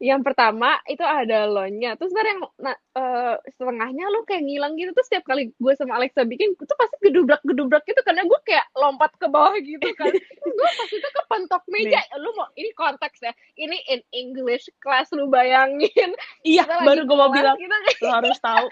yang 0.03 0.19
pertama 0.19 0.83
itu 0.83 0.99
ada 0.99 1.47
lo-nya 1.47 1.95
terus 1.95 2.11
ntar 2.11 2.27
yang 2.27 2.43
nah, 2.59 2.75
eh, 2.75 3.35
setengahnya 3.55 4.03
lu 4.11 4.27
kayak 4.27 4.43
ngilang 4.43 4.75
gitu. 4.75 4.91
Terus 4.91 5.07
setiap 5.07 5.23
kali 5.23 5.55
gue 5.55 5.73
sama 5.79 5.95
Alexa 5.95 6.27
bikin 6.27 6.59
itu 6.59 6.73
pasti 6.75 6.97
gedubrak 6.99 7.39
gedubrak 7.47 7.87
gitu 7.87 8.03
karena 8.03 8.27
gue 8.27 8.35
kayak 8.43 8.67
lompat 8.75 9.15
ke 9.15 9.31
bawah 9.31 9.55
gitu 9.55 9.87
kan. 9.95 10.11
Terus 10.43 10.53
gue 10.59 10.69
pas 10.75 10.89
itu 10.91 11.07
kepentok 11.07 11.63
meja. 11.71 12.03
Lu 12.19 12.35
mau 12.35 12.51
ini 12.53 12.75
konteks 12.75 13.23
ya. 13.23 13.31
Ini 13.55 13.77
in 13.87 14.01
English 14.11 14.67
class 14.83 15.07
lu 15.15 15.31
bayangin. 15.31 16.11
Iya, 16.43 16.67
Kita 16.67 16.83
baru 16.83 17.01
gue 17.07 17.15
mau 17.15 17.31
bilang, 17.31 17.55
gitu 17.55 17.71
lo 18.03 18.09
harus 18.11 18.35
tahu, 18.43 18.65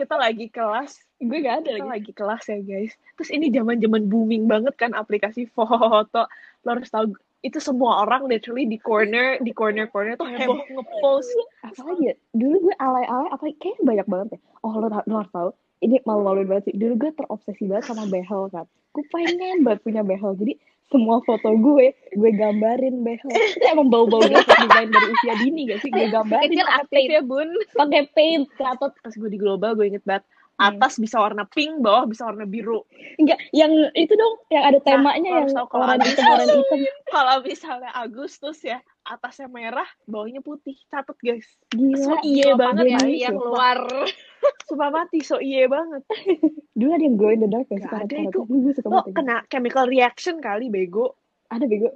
kita 0.00 0.14
lagi 0.16 0.46
kelas, 0.48 0.96
gue 1.22 1.38
gak 1.42 1.56
ada 1.62 1.70
kita 1.72 1.84
lagi. 1.86 1.92
lagi 1.94 2.12
kelas 2.12 2.42
ya 2.50 2.58
guys. 2.62 2.92
Terus 3.18 3.30
ini 3.30 3.46
zaman 3.54 3.76
zaman 3.78 4.02
booming 4.10 4.44
banget 4.50 4.74
kan 4.74 4.92
aplikasi 4.92 5.46
foto. 5.56 6.26
Lo 6.66 6.68
harus 6.68 6.90
tahu 6.90 7.14
itu 7.42 7.58
semua 7.58 8.06
orang 8.06 8.30
literally 8.30 8.70
di 8.70 8.78
corner, 8.78 9.42
di 9.42 9.50
corner 9.50 9.90
corner 9.90 10.14
tuh 10.14 10.30
heboh 10.30 10.62
ngepost. 10.62 11.34
apa 11.66 11.80
lagi 11.90 12.02
ya 12.10 12.14
dulu 12.30 12.70
gue 12.70 12.74
alay-alay 12.78 13.28
apa 13.34 13.44
kayaknya 13.58 13.82
banyak 13.82 14.06
banget 14.06 14.28
ya. 14.38 14.40
Oh 14.62 14.78
lo, 14.78 14.86
lo 14.86 15.14
harus 15.18 15.32
tahu 15.34 15.50
ini 15.82 15.98
malu-maluin 16.06 16.46
banget 16.46 16.70
sih. 16.70 16.74
Dulu 16.78 16.94
gue 16.94 17.10
terobsesi 17.18 17.66
banget 17.66 17.90
sama 17.90 18.06
behel 18.06 18.46
kan. 18.54 18.66
Gue 18.94 19.04
pengen 19.10 19.66
banget 19.66 19.82
punya 19.82 20.06
behel. 20.06 20.38
Jadi 20.38 20.54
semua 20.86 21.18
foto 21.26 21.50
gue 21.58 21.90
gue 21.90 22.30
gambarin 22.38 23.02
behel. 23.02 23.32
Itu 23.34 23.66
emang 23.66 23.90
bau-bau 23.90 24.22
design 24.22 24.88
dari 24.94 25.08
usia 25.10 25.34
dini 25.42 25.60
gak 25.72 25.82
sih? 25.82 25.90
Gue 25.90 26.06
gambarin 26.06 26.54
kecil 26.54 26.68
pakai 26.68 27.02
ya 27.10 27.20
bun 27.26 27.50
pakai 27.74 28.06
paint 28.14 28.46
atau 28.62 28.94
Pas 28.94 29.14
gue 29.18 29.30
di 29.32 29.38
global 29.40 29.74
gue 29.74 29.90
inget 29.90 30.04
banget. 30.06 30.22
Atas 30.70 31.02
bisa 31.02 31.18
warna 31.18 31.42
pink, 31.48 31.82
bawah 31.82 32.06
bisa 32.06 32.28
warna 32.28 32.46
biru. 32.46 32.86
enggak 33.18 33.38
yang 33.50 33.72
itu 33.98 34.14
dong 34.14 34.34
yang 34.54 34.64
ada 34.70 34.78
temanya 34.78 35.30
lo 35.30 35.36
harus 35.42 35.50
yang 35.50 35.58
tahu 35.58 35.66
kalau 35.72 35.84
warna 35.90 36.04
hitam 36.06 36.24
warna 36.28 36.54
hitam 36.62 36.80
Kalau 37.12 37.36
misalnya 37.42 37.90
Agustus 37.92 38.58
ya, 38.62 38.78
atasnya 39.04 39.48
merah, 39.50 39.88
bawahnya 40.08 40.40
putih. 40.40 40.78
Catet 40.88 41.18
guys. 41.20 41.48
gila 41.68 41.98
So 42.00 42.14
iye 42.24 42.56
banget 42.56 42.84
Gue 42.88 43.20
yang, 43.20 43.36
luar 43.36 43.78
Sumpah 44.66 44.90
mati, 44.90 45.20
so 45.20 45.42
iye 45.42 45.68
banget. 45.68 46.02
dulu 46.78 46.90
ada 46.96 47.04
yang 47.04 47.16
glow 47.20 47.32
in 47.34 47.44
the 47.44 47.50
dark 47.50 47.68
sih 47.68 47.76
Gak 47.82 48.08
ada 48.08 48.16
itu. 48.16 48.40
Gue 48.48 48.72
suka 48.72 49.04
kena 49.12 49.44
chemical 49.52 49.84
reaction 49.90 50.40
kali, 50.40 50.72
bego. 50.72 51.18
ada 51.52 51.68
bego 51.68 51.92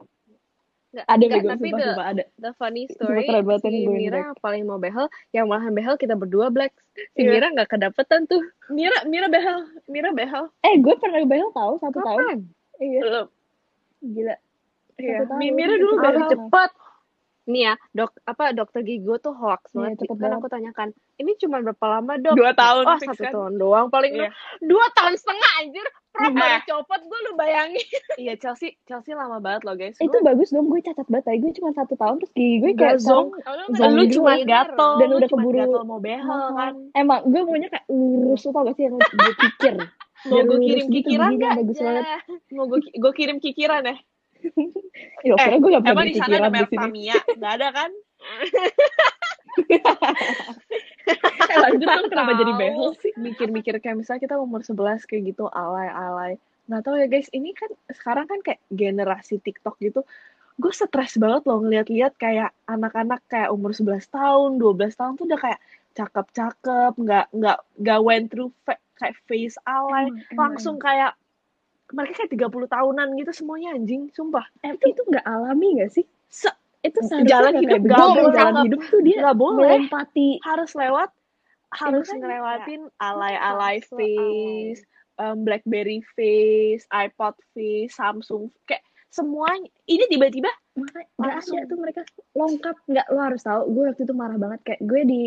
Nggak, 0.96 1.06
ada 1.06 1.24
bego 1.28 1.46
tapi 1.46 1.61
sumpah 1.62 1.76
the, 1.76 1.85
sumpah 1.87 2.06
ada 2.09 2.22
the 2.40 2.50
funny 2.56 2.82
story 2.96 3.26
keren 3.26 3.44
banget 3.44 3.62
yang 3.62 3.74
si 3.74 3.80
gue 3.82 3.92
Mira 3.94 4.16
yang 4.18 4.32
paling 4.40 4.62
mau 4.64 4.78
behel 4.78 5.06
yang 5.30 5.46
malahan 5.46 5.70
behel 5.70 5.94
kita 5.94 6.14
berdua 6.14 6.48
black 6.48 6.72
si 7.12 7.20
Iya. 7.20 7.30
Mira 7.30 7.46
nggak 7.52 7.68
kedapetan 7.68 8.24
tuh 8.24 8.40
Mira, 8.66 8.96
Mira 9.04 9.28
behel, 9.28 9.59
Mira 9.87 10.11
behel. 10.11 10.48
eh 10.62 10.74
gue 10.74 10.94
pernah 10.96 11.20
behel 11.22 11.52
tahu 11.52 11.76
satu 11.78 12.00
tahun 12.00 12.16
kapan 12.18 12.38
iya 12.78 13.00
Lo, 13.02 13.22
gila 14.00 14.37
iya. 14.96 15.16
Satu 15.18 15.24
tahun, 15.28 15.38
Mi- 15.38 15.52
Mira 15.52 15.74
dulu 15.76 15.94
behel. 15.98 16.28
tahun. 16.32 16.70
Nih 17.46 17.62
ya 17.64 17.74
dok 17.92 18.11
apa 18.22 18.50
dokter 18.50 18.82
Gigo 18.82 19.16
tuh 19.16 19.30
hoax 19.32 19.70
Iya, 19.70 19.78
banget 19.88 19.96
cepet 20.00 20.11
kan 20.11 20.18
banget. 20.20 20.37
aku 20.37 20.48
tanyakan 20.48 20.88
ini 21.16 21.32
cuma 21.37 21.56
berapa 21.61 21.87
lama 21.88 22.12
dok 22.16 22.35
Dua 22.35 22.52
tahun, 22.52 22.85
oh 22.85 22.98
satu 23.00 23.16
kan? 23.20 23.32
tahun 23.32 23.52
doang 23.56 23.87
paling 23.88 24.12
Iya. 24.12 24.30
dua 24.61 24.87
tahun 24.92 25.14
setengah 25.14 25.50
anjir 25.61 25.87
Prof 26.09 26.26
Eh. 26.26 26.35
baru 26.35 26.59
copot 26.64 27.00
gue 27.02 27.18
lu 27.22 27.32
bayangin 27.35 27.87
Iya, 28.18 28.35
Chelsea, 28.35 28.74
Chelsea 28.82 29.12
lama 29.12 29.37
banget 29.37 29.62
loh 29.62 29.74
guys. 29.74 29.94
itu 29.96 30.16
bagus 30.18 30.48
dong 30.48 30.66
gue 30.66 30.80
cacat 30.80 31.06
banget 31.06 31.38
gue 31.38 31.52
cuma 31.54 31.70
satu 31.70 31.94
tahun 31.94 32.18
terus 32.18 32.32
gigi 32.32 32.56
gue 32.59 32.72
kayak 32.72 32.98
Gazong. 32.98 33.30
sekarang 33.37 33.66
Oh, 33.66 33.76
Zong 33.76 33.92
lu 33.92 34.02
gitu 34.02 34.14
cuma 34.16 34.32
kan. 34.32 34.46
gatel, 34.46 34.90
Dan 34.96 35.06
lu 35.06 35.16
udah 35.16 35.30
keburu 35.30 35.56
gatel 35.61 35.82
mau 35.82 36.00
behel 36.00 36.42
kan. 36.52 36.74
emang 36.92 37.20
gue 37.22 37.40
maunya 37.42 37.68
kayak 37.68 37.87
lurus 37.87 38.42
tau 38.44 38.62
gak 38.62 38.74
sih 38.74 38.85
yang 38.85 38.96
gue 38.96 39.32
pikir 39.38 39.74
Mau 40.26 40.42
gue 40.42 40.59
kirim 40.59 40.87
gitu, 40.88 40.94
kikiran 41.06 41.30
bagus 41.37 41.78
banget 41.78 42.04
Mau 42.50 42.64
gue 42.66 42.80
gue 42.82 43.12
kirim 43.14 43.37
kikiran 43.38 43.82
ya? 43.85 43.96
Ya 45.27 45.35
Eh, 45.37 45.57
gue 45.59 45.70
gak 45.70 45.83
pernah 45.85 45.94
Emang 45.96 46.07
di 46.09 46.14
sana 46.16 46.35
ada 46.38 46.51
merek 46.53 46.72
Tamiya? 46.72 47.18
Nggak 47.37 47.53
ada 47.61 47.68
kan? 47.75 47.90
Eh, 51.46 51.59
lanjut 51.62 51.87
dong 51.87 52.11
kenapa 52.11 52.35
jadi 52.35 52.53
behel 52.59 52.90
sih 52.99 53.14
Mikir-mikir 53.14 53.79
kayak 53.79 54.03
misalnya 54.03 54.27
kita 54.27 54.37
umur 54.42 54.66
11 54.66 55.07
kayak 55.07 55.22
gitu 55.33 55.46
alay-alay. 55.46 56.35
Nggak 56.66 56.83
tahu 56.83 56.99
ya 56.99 57.07
guys, 57.07 57.31
ini 57.31 57.55
kan 57.55 57.70
sekarang 57.94 58.27
kan 58.27 58.42
kayak 58.42 58.59
generasi 58.75 59.38
TikTok 59.38 59.79
gitu. 59.79 60.03
Gue 60.59 60.72
stres 60.75 61.14
banget 61.20 61.46
loh 61.46 61.62
ngeliat-liat 61.62 62.18
kayak 62.18 62.51
anak-anak 62.66 63.22
kayak 63.31 63.55
umur 63.55 63.70
11 63.70 64.03
tahun, 64.11 64.59
12 64.59 64.99
tahun 64.99 65.12
tuh 65.14 65.25
udah 65.31 65.40
kayak 65.40 65.61
cakep-cakep, 65.94 66.92
nggak 66.99 67.27
nggak 67.31 67.59
nggak 67.79 68.01
went 68.03 68.27
through 68.35 68.51
fa- 68.66 68.83
kayak 68.99 69.14
face 69.31 69.57
alay, 69.62 70.11
Emang, 70.11 70.18
emang, 70.18 70.37
langsung 70.37 70.77
kayak 70.83 71.14
mereka 71.92 72.25
kayak 72.25 72.51
30 72.51 72.66
tahunan 72.66 73.09
gitu 73.14 73.33
semuanya 73.33 73.68
anjing, 73.75 74.11
sumpah. 74.11 74.42
Eh, 74.61 74.75
tapi 74.75 74.90
itu 74.90 75.03
nggak 75.05 75.22
alami 75.22 75.68
gak 75.79 75.92
sih 75.92 76.05
Se- 76.27 76.59
itu 76.83 76.99
Jalan 77.22 77.55
nggak 77.55 77.62
hidup 77.62 77.81
nggak 77.83 77.83
begitu. 77.83 78.03
boleh. 78.18 78.35
jalan 78.35 78.55
hidup 78.64 78.81
tuh 78.87 79.01
dia 79.03 79.16
Nggak 79.20 79.37
boleh. 79.37 79.59
melompati 79.77 80.29
harus 80.40 80.70
lewat 80.72 81.11
harus 81.75 82.07
kan 82.07 82.18
ngelewatin 82.18 82.81
alay-alay 82.96 83.83
face, 83.83 84.87
um, 85.16 85.42
BlackBerry 85.42 85.99
face, 86.14 86.87
iPod 86.88 87.35
face, 87.53 87.90
Samsung 87.92 88.55
kayak 88.64 88.81
semuanya. 89.09 89.66
Ini 89.85 90.07
tiba-tiba 90.07 90.46
nggak 90.77 91.35
ada 91.40 91.61
tuh 91.64 91.79
mereka 91.81 92.01
lengkap 92.33 92.77
nggak 92.85 93.07
lo 93.09 93.20
harus 93.20 93.42
tahu 93.42 93.61
gue 93.72 93.85
waktu 93.88 94.03
itu 94.05 94.12
marah 94.12 94.37
banget 94.37 94.61
kayak 94.62 94.81
gue 94.83 95.01
di 95.03 95.22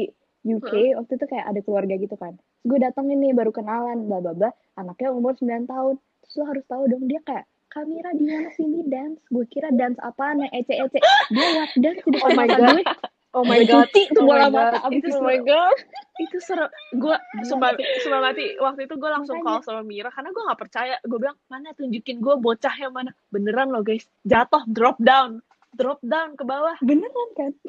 UK 0.45 0.95
waktu 0.95 1.11
itu 1.17 1.25
kayak 1.25 1.45
ada 1.45 1.59
keluarga 1.59 1.93
gitu 1.97 2.15
kan 2.15 2.37
gue 2.61 2.77
datengin 2.77 3.17
nih 3.17 3.33
baru 3.33 3.49
kenalan 3.49 4.05
bla 4.05 4.21
bla 4.21 4.31
bla 4.31 4.49
anaknya 4.73 5.09
umur 5.09 5.33
9 5.33 5.65
tahun 5.65 5.97
terus 6.29 6.37
lo 6.37 6.45
harus 6.45 6.65
tahu 6.65 6.85
dong 6.85 7.05
dia 7.05 7.19
kayak 7.21 7.43
Kamira 7.69 8.09
di 8.11 8.25
mana 8.25 8.49
sini 8.49 8.81
dance? 8.83 9.21
Gue 9.29 9.45
kira 9.45 9.69
dance 9.69 9.97
apaan 9.99 10.41
yang 10.41 10.49
ece 10.51 10.73
ece 10.73 10.97
dia 11.29 11.47
lap 11.53 11.69
dance 11.75 12.01
di 12.01 12.09
depan 12.13 12.25
Oh 12.25 12.33
my 12.33 12.37
mata 12.39 12.55
God. 12.55 12.65
gue 12.69 12.83
Oh 13.29 13.45
my 13.45 13.61
god. 13.61 13.85
cuci 13.85 14.01
tuh 14.09 14.21
Oh 14.21 14.25
bola 14.25 14.45
my 14.45 14.57
mata 14.57 14.77
god. 14.81 14.85
abis 14.89 14.97
Itu 14.97 15.05
itu. 15.05 15.13
oh 15.13 15.23
my 15.23 15.37
god. 15.39 15.77
itu 16.19 16.37
seru. 16.41 16.65
Gue 16.93 17.15
sumpah 17.43 17.69
sumpah 18.01 18.21
mati. 18.23 18.45
Waktu 18.57 18.81
itu 18.85 18.95
gue 18.95 19.09
langsung 19.09 19.37
Makanya. 19.37 19.61
call 19.61 19.65
sama 19.69 19.81
Mira 19.85 20.09
karena 20.09 20.29
gue 20.29 20.43
nggak 20.45 20.59
percaya. 20.59 20.95
Gue 21.01 21.17
bilang 21.21 21.37
mana 21.45 21.69
tunjukin 21.73 22.17
gue 22.17 22.35
bocahnya 22.37 22.87
mana? 22.89 23.11
Beneran 23.29 23.69
loh 23.69 23.81
guys. 23.81 24.09
Jatuh 24.21 24.65
drop 24.65 24.97
down. 24.97 25.45
Drop 25.71 26.01
down 26.01 26.33
ke 26.33 26.41
bawah. 26.41 26.73
Beneran 26.81 27.29
kan? 27.33 27.51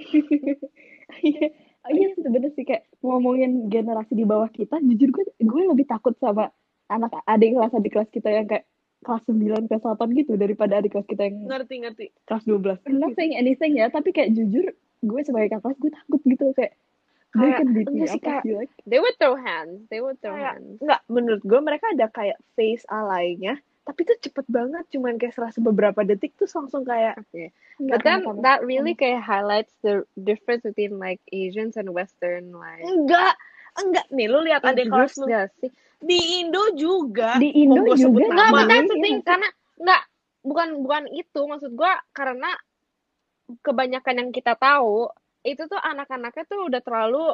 Iya. 1.20 1.48
Iya 1.80 2.12
bener 2.22 2.52
sih 2.52 2.62
kayak 2.62 2.88
ngomongin 3.00 3.66
generasi 3.66 4.12
di 4.12 4.24
bawah 4.24 4.48
kita 4.48 4.80
jujur 4.80 5.08
gue 5.10 5.24
gue 5.36 5.62
lebih 5.64 5.84
takut 5.84 6.12
sama 6.16 6.52
anak 6.90 7.14
adik 7.24 7.54
kelas 7.54 7.72
adik 7.72 7.92
kelas 7.92 8.10
kita 8.10 8.28
yang 8.28 8.44
kayak 8.44 8.66
kelas 9.00 9.22
9 9.24 9.64
kelas 9.64 9.82
8 9.82 9.96
gitu 10.12 10.34
daripada 10.34 10.76
adik 10.76 10.92
kelas 10.92 11.06
kita 11.06 11.22
yang 11.24 11.46
ngerti 11.46 11.74
ngerti 11.80 12.06
kelas 12.26 12.44
12 12.44 12.84
I'm 12.84 12.98
not 12.98 13.14
saying 13.14 13.32
anything 13.32 13.72
ya 13.74 13.88
tapi 13.88 14.10
kayak 14.10 14.34
jujur 14.34 14.74
gue 15.00 15.20
sebagai 15.22 15.48
kakak 15.50 15.62
kelas 15.64 15.78
gue 15.78 15.92
takut 15.94 16.20
gitu 16.26 16.44
kayak 16.52 16.74
they 17.30 17.46
Kayak, 17.46 17.62
enggak 17.62 18.08
sih, 18.10 18.20
kayak- 18.20 18.44
like 18.58 18.74
They 18.82 18.98
would 18.98 19.14
throw 19.16 19.38
hands. 19.38 19.86
They 19.86 20.02
would 20.02 20.18
throw 20.18 20.34
Kayak- 20.34 20.58
hands. 20.58 20.82
nggak 20.82 21.00
menurut 21.06 21.40
gue 21.40 21.60
mereka 21.62 21.86
ada 21.88 22.06
kayak 22.06 22.36
face 22.52 22.82
alaynya 22.84 23.54
tapi 23.80 24.04
tuh 24.04 24.18
cepet 24.20 24.44
banget 24.46 24.84
cuman 24.88 25.16
kayak 25.16 25.32
serasa 25.32 25.58
beberapa 25.58 26.04
detik 26.04 26.36
tuh 26.36 26.46
langsung 26.52 26.84
kayak 26.84 27.16
Okay. 27.24 27.54
Enggak, 27.78 27.88
But 27.88 28.00
then 28.04 28.18
sama-sama. 28.20 28.44
that 28.44 28.58
really 28.62 28.92
kayak 28.92 29.24
highlights 29.24 29.72
the 29.80 30.04
difference 30.14 30.62
between 30.62 30.98
like 30.98 31.22
Asians 31.30 31.74
and 31.74 31.88
Western 31.90 32.52
like 32.52 32.82
enggak 32.82 33.34
enggak 33.78 34.04
nih 34.10 34.26
lu 34.26 34.42
lihat 34.42 34.60
adik 34.62 34.90
kelas 34.90 35.16
lu 35.16 35.26
sih? 35.56 35.70
Di 36.00 36.40
Indo 36.40 36.64
juga 36.74 37.36
Di 37.36 37.52
Indo 37.52 37.84
sebut 37.92 38.24
juga. 38.24 38.32
Nggak, 38.32 38.48
the 38.48 38.56
Iya 38.56 38.64
nggak 38.64 38.96
sih? 38.96 39.14
karena 39.22 39.48
nggak 39.76 40.02
bukan 40.40 40.68
bukan 40.80 41.02
itu 41.12 41.40
maksud 41.44 41.70
gua 41.76 41.92
karena 42.10 42.50
kebanyakan 43.60 44.14
yang 44.16 44.30
kita 44.30 44.56
tahu 44.56 45.10
itu 45.42 45.60
tuh 45.64 45.76
anak-anaknya 45.76 46.44
tuh 46.44 46.68
udah 46.68 46.80
terlalu 46.80 47.32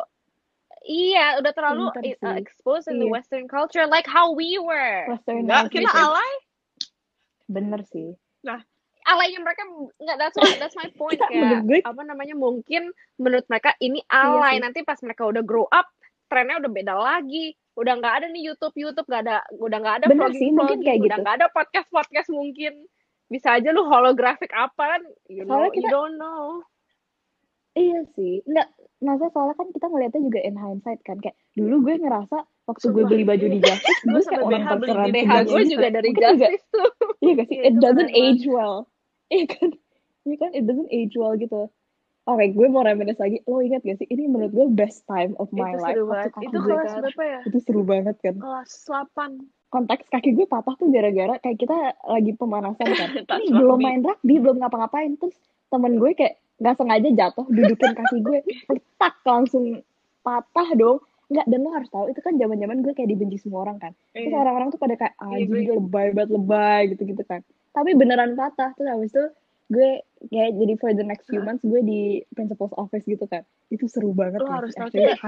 iya 0.82 1.38
udah 1.38 1.52
terlalu 1.52 1.90
uh, 1.90 2.36
exposed 2.38 2.86
in 2.86 2.98
the 2.98 3.06
Iya. 3.06 3.14
Western 3.18 3.46
culture 3.46 3.86
like 3.86 4.06
how 4.06 4.30
we 4.30 4.58
were. 4.58 5.06
Western 5.10 5.46
enggak 5.46 5.70
kita 5.70 5.90
alay 5.90 6.32
bener 7.46 7.82
sih 7.86 8.14
Alaynya 9.06 9.38
mereka 9.38 9.62
nggak 10.02 10.16
that's 10.18 10.34
why 10.34 10.50
that's 10.58 10.74
my 10.74 10.90
point 10.98 11.22
gue 11.22 11.78
apa 11.78 12.02
namanya 12.02 12.34
mungkin 12.34 12.90
menurut 13.22 13.46
mereka 13.46 13.70
ini 13.78 14.02
Iya 14.02 14.18
alay 14.34 14.58
sih. 14.58 14.62
nanti 14.66 14.78
pas 14.82 14.98
mereka 15.06 15.22
udah 15.30 15.46
grow 15.46 15.62
up 15.70 15.86
trennya 16.26 16.58
udah 16.58 16.70
beda 16.70 16.94
lagi 16.98 17.54
udah 17.76 17.92
nggak 18.00 18.14
ada 18.18 18.26
nih 18.28 18.42
YouTube 18.48 18.74
YouTube 18.74 19.04
nggak 19.06 19.22
ada 19.28 19.36
udah 19.56 19.78
nggak 19.78 19.96
ada 20.00 20.06
Bener 20.08 20.20
vlogging 20.26 20.40
sih, 20.40 20.48
mungkin 20.50 20.80
vlogging 20.80 20.82
kayak 20.82 20.98
udah 20.98 21.08
gitu. 21.12 21.22
nggak 21.22 21.36
ada 21.36 21.46
podcast 21.52 21.88
podcast 21.92 22.28
mungkin. 22.32 22.72
Bisa 23.26 23.48
aja 23.58 23.68
lu 23.70 23.82
holographic 23.84 24.50
apa 24.50 24.96
kan? 24.96 25.02
You 25.26 25.44
know 25.44 25.60
Soalnya 25.60 25.70
you 25.70 25.76
kita- 25.82 25.92
don't 25.92 26.16
know. 26.16 26.62
Iya 27.76 28.08
sih, 28.16 28.40
enggak, 28.48 28.72
maksudnya 29.04 29.30
soalnya 29.36 29.56
kan 29.60 29.68
kita 29.68 29.86
ngeliatnya 29.92 30.22
juga 30.24 30.40
in 30.40 30.56
hindsight 30.56 30.96
kan, 31.04 31.20
kayak 31.20 31.36
dulu 31.52 31.84
gue 31.84 32.00
ngerasa 32.00 32.36
waktu 32.64 32.86
gue 32.88 33.04
Sumpah, 33.04 33.10
beli 33.12 33.24
baju 33.28 33.46
di 33.52 33.58
Justice, 33.60 34.00
Gue 34.00 34.16
gue 34.16 34.24
kayak 34.24 34.44
orang 34.48 34.80
di 34.80 35.12
BH 35.12 35.30
gue 35.44 35.62
juga 35.68 35.88
dari 35.92 36.10
Justice 36.16 36.64
tuh. 36.72 36.88
Iya 37.20 37.32
gak 37.36 37.46
sih, 37.52 37.56
Iya, 37.60 37.68
it 37.68 37.74
doesn't 37.76 38.12
age 38.16 38.44
well, 38.48 38.88
iya 39.28 39.44
kan, 39.44 39.68
iya 40.24 40.36
kan, 40.40 40.50
it 40.56 40.64
doesn't 40.64 40.88
age 40.88 41.12
well 41.20 41.36
gitu. 41.36 41.68
Oke, 42.26 42.44
gue 42.50 42.66
mau 42.66 42.82
reminisce 42.82 43.22
lagi, 43.22 43.38
lo 43.46 43.62
ingat 43.62 43.86
gak 43.86 44.02
sih, 44.02 44.08
ini 44.10 44.26
menurut 44.26 44.50
gue 44.50 44.66
best 44.68 45.06
time 45.06 45.38
of 45.38 45.46
my 45.54 45.70
itu 45.70 45.78
life, 45.78 45.94
seru 45.94 46.04
banget. 46.04 46.30
itu 46.42 46.58
kelas 46.58 46.92
berapa 46.98 47.22
ya? 47.22 47.40
Itu 47.46 47.58
seru 47.62 47.82
banget 47.86 48.16
kan. 48.18 48.34
kelas 48.36 48.70
8 48.82 49.46
Konteks 49.66 50.06
kaki 50.08 50.34
gue 50.34 50.46
patah 50.46 50.74
tuh 50.74 50.90
gara-gara 50.90 51.38
kayak 51.38 51.58
kita 51.58 51.74
lagi 52.02 52.34
pemanasan 52.34 52.86
kan. 52.88 53.10
Ini 53.38 53.50
belum 53.52 53.78
main 53.78 54.02
rugby, 54.02 54.38
belum 54.38 54.58
ngapa-ngapain, 54.58 55.14
terus 55.18 55.38
temen 55.70 55.98
gue 55.98 56.14
kayak 56.14 56.34
nggak 56.58 56.74
sengaja 56.74 57.08
jatuh 57.12 57.46
dudukin 57.46 57.92
kaki 57.92 58.18
gue. 58.20 58.38
Letak 58.70 59.14
langsung 59.22 59.82
patah 60.20 60.70
dong. 60.74 60.98
Nggak 61.26 61.46
dan 61.46 61.58
lo 61.62 61.70
harus 61.74 61.90
tahu 61.90 62.06
itu 62.06 62.22
kan 62.22 62.38
zaman 62.38 62.58
zaman 62.58 62.78
gue 62.82 62.94
kayak 62.94 63.10
dibenci 63.10 63.42
semua 63.42 63.66
orang 63.66 63.78
kan. 63.78 63.92
Terus 64.14 64.30
Iya. 64.30 64.38
orang-orang 64.38 64.68
tuh 64.70 64.78
pada 64.78 64.94
kayak 64.94 65.14
ah 65.18 65.30
lebay 65.34 66.06
banget 66.10 66.30
lebay 66.30 66.80
gitu 66.94 67.02
gitu 67.02 67.22
kan. 67.26 67.42
Tapi 67.70 67.90
beneran 67.94 68.38
patah. 68.38 68.70
Terus 68.74 68.86
habis 68.86 69.10
itu 69.10 69.24
gue 69.66 69.90
kayak 70.30 70.50
jadi 70.54 70.74
for 70.78 70.94
the 70.94 71.02
next 71.02 71.26
few 71.26 71.42
months 71.42 71.58
gue 71.66 71.82
di 71.82 72.00
principal's 72.38 72.70
office 72.78 73.02
gitu 73.02 73.26
kan 73.26 73.42
itu 73.66 73.90
seru 73.90 74.14
banget 74.14 74.38
lo 74.38 74.46
ya. 74.46 74.54
harus 74.62 74.72
tahu 74.72 74.88
kita 74.94 75.18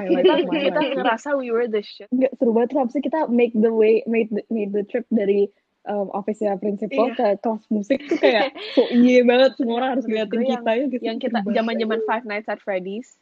kita, 0.46 0.81
ngerasa 0.94 1.35
we 1.35 1.51
were 1.51 1.66
the 1.66 1.83
shit 1.83 2.07
nggak 2.14 2.31
seru 2.38 2.55
banget 2.55 2.70
terus 2.70 2.94
itu 2.94 3.11
kita 3.11 3.27
make 3.27 3.51
the 3.59 3.70
way 3.70 4.07
made 4.07 4.31
the, 4.31 4.42
made 4.48 4.70
the 4.70 4.87
trip 4.87 5.03
dari 5.11 5.51
um, 5.85 6.07
office 6.14 6.38
ya 6.38 6.55
principal 6.55 7.11
Iya. 7.11 7.18
ke 7.18 7.27
kelas 7.42 7.64
musik 7.68 7.98
tuh 8.07 8.14
kayak 8.14 8.55
so 8.79 8.87
iye 8.94 9.27
banget 9.27 9.59
semua 9.59 9.74
orang 9.83 9.90
harus 9.98 10.07
ngeliatin 10.07 10.40
kita 10.46 10.70
ya 10.70 10.85
gitu. 10.87 11.03
yang 11.03 11.18
kita 11.18 11.38
banget. 11.42 11.55
zaman 11.59 11.74
zaman 11.83 11.98
Five 12.07 12.24
Nights 12.24 12.46
at 12.46 12.62
Freddy's 12.62 13.18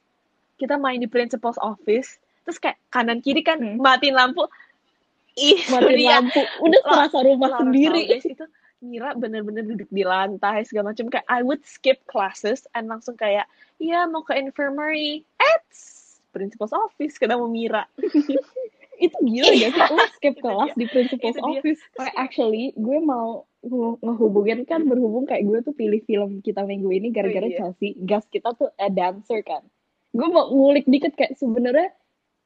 kita 0.56 0.76
main 0.76 1.00
di 1.00 1.08
principal's 1.08 1.60
office 1.60 2.20
terus 2.44 2.60
kayak 2.60 2.76
kanan 2.88 3.24
kiri 3.24 3.40
kan 3.40 3.56
Hmm. 3.56 3.80
matiin 3.80 4.12
lampu 4.12 4.44
ih 5.32 5.64
matiin 5.68 5.96
dia 5.96 6.20
lampu 6.20 6.40
udah 6.60 6.80
serasa 6.84 7.18
rumah 7.24 7.56
sendiri 7.56 8.04
guys 8.04 8.24
itu 8.24 8.44
Mira 8.78 9.16
bener-bener 9.16 9.64
duduk 9.64 9.88
di 9.88 10.04
lantai 10.04 10.64
segala 10.64 10.92
macam. 10.92 11.08
Kayak 11.08 11.26
I 11.26 11.40
would 11.40 11.64
skip 11.64 12.04
classes 12.04 12.68
and 12.72 12.86
langsung 12.86 13.16
kayak 13.16 13.48
iya 13.76 14.04
mau 14.04 14.20
ke 14.20 14.36
infirmary. 14.36 15.24
Eits! 15.36 16.04
Principal's 16.30 16.76
office 16.76 17.16
ketemu 17.16 17.48
Mira. 17.48 17.88
Itu 18.96 19.16
gila 19.20 19.52
gak 19.52 19.70
sih? 19.72 19.82
Lo 19.92 20.04
skip 20.16 20.34
kelas 20.40 20.72
di 20.72 20.86
principal's 20.88 21.36
office. 21.38 21.80
Kayak 21.92 22.14
actually 22.16 22.72
gue 22.72 22.98
mau 22.98 23.44
nge- 23.60 24.00
ngehubungin 24.00 24.64
kan 24.64 24.84
berhubung 24.84 25.24
kayak 25.24 25.44
gue 25.44 25.58
tuh 25.62 25.72
pilih 25.72 26.00
film 26.04 26.40
kita 26.40 26.64
minggu 26.64 26.88
ini 26.90 27.08
gara-gara 27.12 27.44
Oh, 27.44 27.52
iya. 27.52 27.58
Chelsea. 27.58 27.96
Gas 27.98 28.24
kita 28.28 28.52
tuh 28.52 28.72
a 28.76 28.88
dancer 28.88 29.40
kan. 29.40 29.64
Gue 30.12 30.28
mau 30.28 30.48
ngulik 30.48 30.84
dikit 30.84 31.12
kayak 31.12 31.36
sebenarnya 31.36 31.92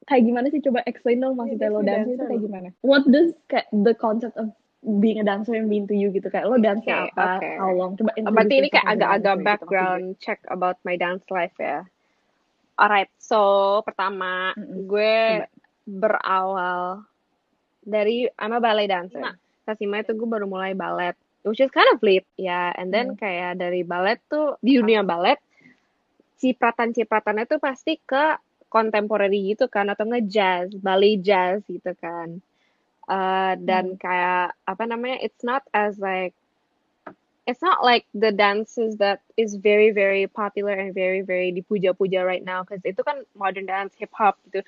kayak 0.03 0.23
gimana 0.23 0.47
sih? 0.47 0.59
Coba 0.59 0.83
explain 0.83 1.19
dong 1.19 1.35
maksudnya 1.35 1.67
Iya, 1.67 1.75
lo 1.75 1.81
dancer 1.83 2.15
itu 2.15 2.23
kayak 2.25 2.41
gimana? 2.41 2.67
What 2.83 3.03
does 3.07 3.31
kayak 3.47 3.67
the 3.71 3.91
concept 3.93 4.35
of 4.35 4.51
being 4.81 5.21
a 5.21 5.25
dancer 5.25 5.61
mean 5.61 5.85
to 5.85 5.93
you 5.93 6.09
gitu 6.09 6.25
kayak 6.33 6.49
lo 6.49 6.57
dance 6.57 6.81
Oke, 6.81 6.89
apa 6.89 7.37
oke. 7.37 7.49
how 7.61 7.69
long 7.69 7.93
coba 7.93 8.17
Berarti 8.17 8.55
ini 8.57 8.69
kayak 8.73 8.87
agak-agak 8.97 9.21
gitu, 9.21 9.29
maksud 9.37 9.45
background 9.45 10.05
check 10.17 10.39
about 10.49 10.77
my 10.81 10.97
dance 10.97 11.25
life 11.29 11.53
ya. 11.61 11.85
Alright, 12.81 13.13
so 13.21 13.39
pertama 13.85 14.57
Mm-mm. 14.57 14.89
gue 14.89 15.45
berawal 15.85 17.05
dari 17.85 18.25
I'm 18.41 18.57
a 18.57 18.59
ballet 18.61 18.89
dancer. 18.89 19.21
Nah. 19.21 19.37
Kelas 19.61 19.77
lima 19.77 20.01
itu 20.01 20.17
gue 20.17 20.25
baru 20.25 20.49
mulai 20.49 20.73
ballet, 20.73 21.13
which 21.45 21.61
is 21.61 21.69
kind 21.69 21.89
of 21.93 22.01
late 22.01 22.25
ya. 22.41 22.73
And 22.73 22.89
then 22.89 23.13
kayak 23.13 23.61
dari 23.61 23.85
ballet 23.85 24.17
tuh 24.25 24.57
di 24.65 24.81
dunia 24.81 25.05
ballet, 25.05 25.37
cipratan-cipratannya 26.41 27.45
tuh 27.45 27.61
pasti 27.61 28.01
ke 28.01 28.41
contemporary 28.65 29.53
gitu 29.53 29.69
kan 29.69 29.93
atau 29.93 30.09
nge-jazz, 30.09 30.73
ballet 30.81 31.21
jazz 31.21 31.61
gitu 31.69 31.93
kan. 32.01 32.41
Uh, 33.09 33.57
dan 33.65 33.97
kayak 33.97 34.53
apa 34.69 34.83
namanya 34.85 35.17
it's 35.19 35.41
not 35.43 35.65
as 35.73 35.97
like 35.97 36.37
it's 37.49 37.59
not 37.59 37.81
like 37.83 38.05
the 38.13 38.31
dances 38.31 38.95
that 39.01 39.19
is 39.35 39.57
very 39.57 39.89
very 39.91 40.29
popular 40.29 40.71
and 40.77 40.93
very 40.93 41.25
very 41.25 41.51
dipuja-puja 41.51 42.21
right 42.23 42.45
now 42.45 42.61
because 42.61 42.79
itu 42.85 43.01
kan 43.01 43.25
modern 43.33 43.65
dance 43.65 43.97
hip 43.97 44.13
hop 44.13 44.37
gitu. 44.47 44.61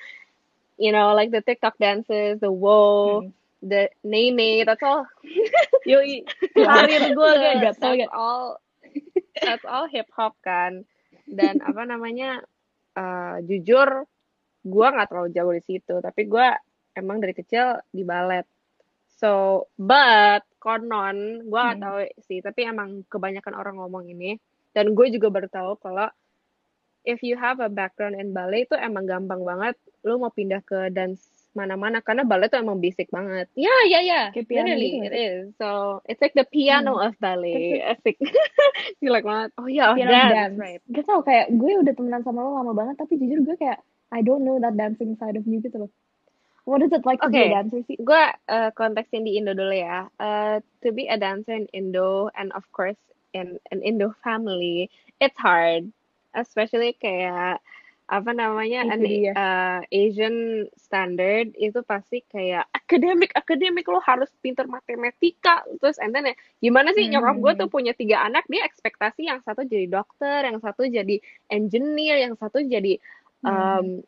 You 0.81 0.91
know 0.91 1.13
like 1.13 1.29
the 1.29 1.45
TikTok 1.45 1.77
dances 1.77 2.41
the 2.41 2.51
whoa 2.51 3.23
Hmm. 3.23 3.31
the 3.63 3.87
nene 4.03 4.65
that's 4.65 4.83
all. 4.83 5.07
Yoi. 5.87 6.25
Karir 6.57 7.03
gue 7.13 7.31
guys. 7.43 7.61
Gak 7.63 7.75
tau, 7.79 7.93
that's 7.95 8.11
all 8.11 8.43
that's 9.39 9.65
all 9.65 9.85
hip 9.87 10.09
hop 10.11 10.35
kan. 10.43 10.83
Dan 11.29 11.63
apa 11.63 11.87
namanya 11.87 12.43
uh, 12.97 13.39
jujur 13.45 14.05
gua 14.63 14.87
nggak 14.95 15.07
terlalu 15.11 15.29
jago 15.35 15.51
di 15.55 15.63
situ 15.63 15.95
tapi 15.99 16.27
gua 16.27 16.55
emang 16.93 17.17
dari 17.17 17.33
kecil 17.33 17.81
di 17.89 18.01
balet 18.01 18.45
so 19.13 19.65
but 19.75 20.41
konon 20.57 21.45
gua 21.45 21.71
nggak 21.71 21.77
Hmm. 21.77 21.85
tahu 21.85 21.97
sih 22.23 22.39
tapi 22.39 22.63
emang 22.63 23.03
kebanyakan 23.07 23.53
orang 23.53 23.75
ngomong 23.77 24.07
ini. 24.07 24.39
Dan 24.73 24.97
gue 24.97 25.05
juga 25.13 25.29
baru 25.29 25.45
tahu 25.45 25.77
kalau 25.77 26.09
if 27.03 27.21
you 27.21 27.37
have 27.37 27.59
a 27.59 27.69
background 27.69 28.15
in 28.15 28.33
ballet 28.33 28.65
itu 28.65 28.73
emang 28.73 29.05
gampang 29.05 29.43
banget 29.43 29.75
lu 30.01 30.17
mau 30.17 30.33
pindah 30.33 30.65
ke 30.65 30.89
dance 30.89 31.21
mana-mana 31.53 32.01
karena 32.01 32.25
ballet 32.25 32.49
itu 32.49 32.57
emang 32.57 32.81
basic 32.81 33.13
banget. 33.13 33.45
Ya 33.53 33.69
ya 33.85 34.01
ya. 34.01 34.21
Kayak 34.33 34.49
piano 34.49 34.73
literally 34.73 34.89
gitu 34.89 35.05
it 35.05 35.13
is. 35.13 35.41
So 35.61 36.01
it's 36.09 36.17
like 36.17 36.33
the 36.33 36.47
piano 36.47 36.97
of 36.97 37.13
ballet. 37.21 37.85
Asik. 37.85 38.17
Gila 39.03 39.21
banget. 39.21 39.49
Oh 39.61 39.69
ya 39.69 39.93
piano 39.93 40.09
dance, 40.09 40.33
dance. 40.33 40.57
right. 40.57 40.81
Gak 40.89 41.05
tau 41.05 41.21
kayak 41.21 41.53
gue 41.53 41.71
udah 41.85 41.93
temenan 41.93 42.25
sama 42.25 42.41
lo 42.41 42.57
lama 42.57 42.73
banget 42.73 42.97
tapi 42.97 43.21
jujur 43.21 43.45
gue 43.45 43.55
kayak 43.61 43.77
I 44.09 44.25
don't 44.25 44.41
know 44.41 44.57
that 44.57 44.73
dancing 44.73 45.13
side 45.21 45.37
of 45.37 45.45
you 45.45 45.61
gitu 45.61 45.85
loh. 45.85 45.91
What 46.63 46.79
is 46.79 46.95
it 46.95 47.03
like 47.03 47.19
to 47.19 47.27
be 47.27 47.43
a 47.43 47.59
dancer 47.59 47.83
gue 47.83 48.23
uh, 48.47 48.69
konteksin 48.71 49.27
di 49.27 49.35
Indo 49.35 49.51
dulu 49.51 49.75
ya. 49.75 50.07
Uh, 50.15 50.63
to 50.79 50.95
be 50.95 51.11
a 51.11 51.19
dancer 51.19 51.51
in 51.51 51.67
Indo 51.75 52.31
and 52.39 52.55
of 52.55 52.63
course 52.71 52.99
in 53.35 53.59
an 53.75 53.83
Indo 53.83 54.15
family, 54.23 54.87
it's 55.19 55.35
hard. 55.35 55.91
Especially 56.31 56.95
kayak 56.95 57.59
apa 58.11 58.31
namanya 58.35 58.83
an 58.91 58.99
uh, 59.31 59.79
Asian 59.87 60.67
standard 60.75 61.55
itu 61.55 61.79
pasti 61.87 62.19
kayak 62.27 62.67
akademik 62.75 63.31
akademik 63.31 63.87
lo 63.87 64.03
harus 64.03 64.27
pinter 64.43 64.67
matematika 64.67 65.63
terus 65.79 65.95
and 66.03 66.11
then 66.11 66.27
ya, 66.27 66.35
gimana 66.59 66.91
sih 66.93 67.07
nyokap 67.07 67.39
gue 67.39 67.53
tuh 67.63 67.67
Mhm. 67.71 67.73
punya 67.73 67.93
tiga 67.95 68.27
anak 68.27 68.43
dia 68.51 68.67
ekspektasi 68.67 69.31
yang 69.31 69.39
satu 69.39 69.63
jadi 69.63 69.87
dokter 69.87 70.43
yang 70.45 70.59
satu 70.59 70.83
jadi 70.83 71.15
engineer 71.47 72.27
yang 72.27 72.35
satu 72.35 72.59
jadi 72.59 72.99
um, 73.47 74.03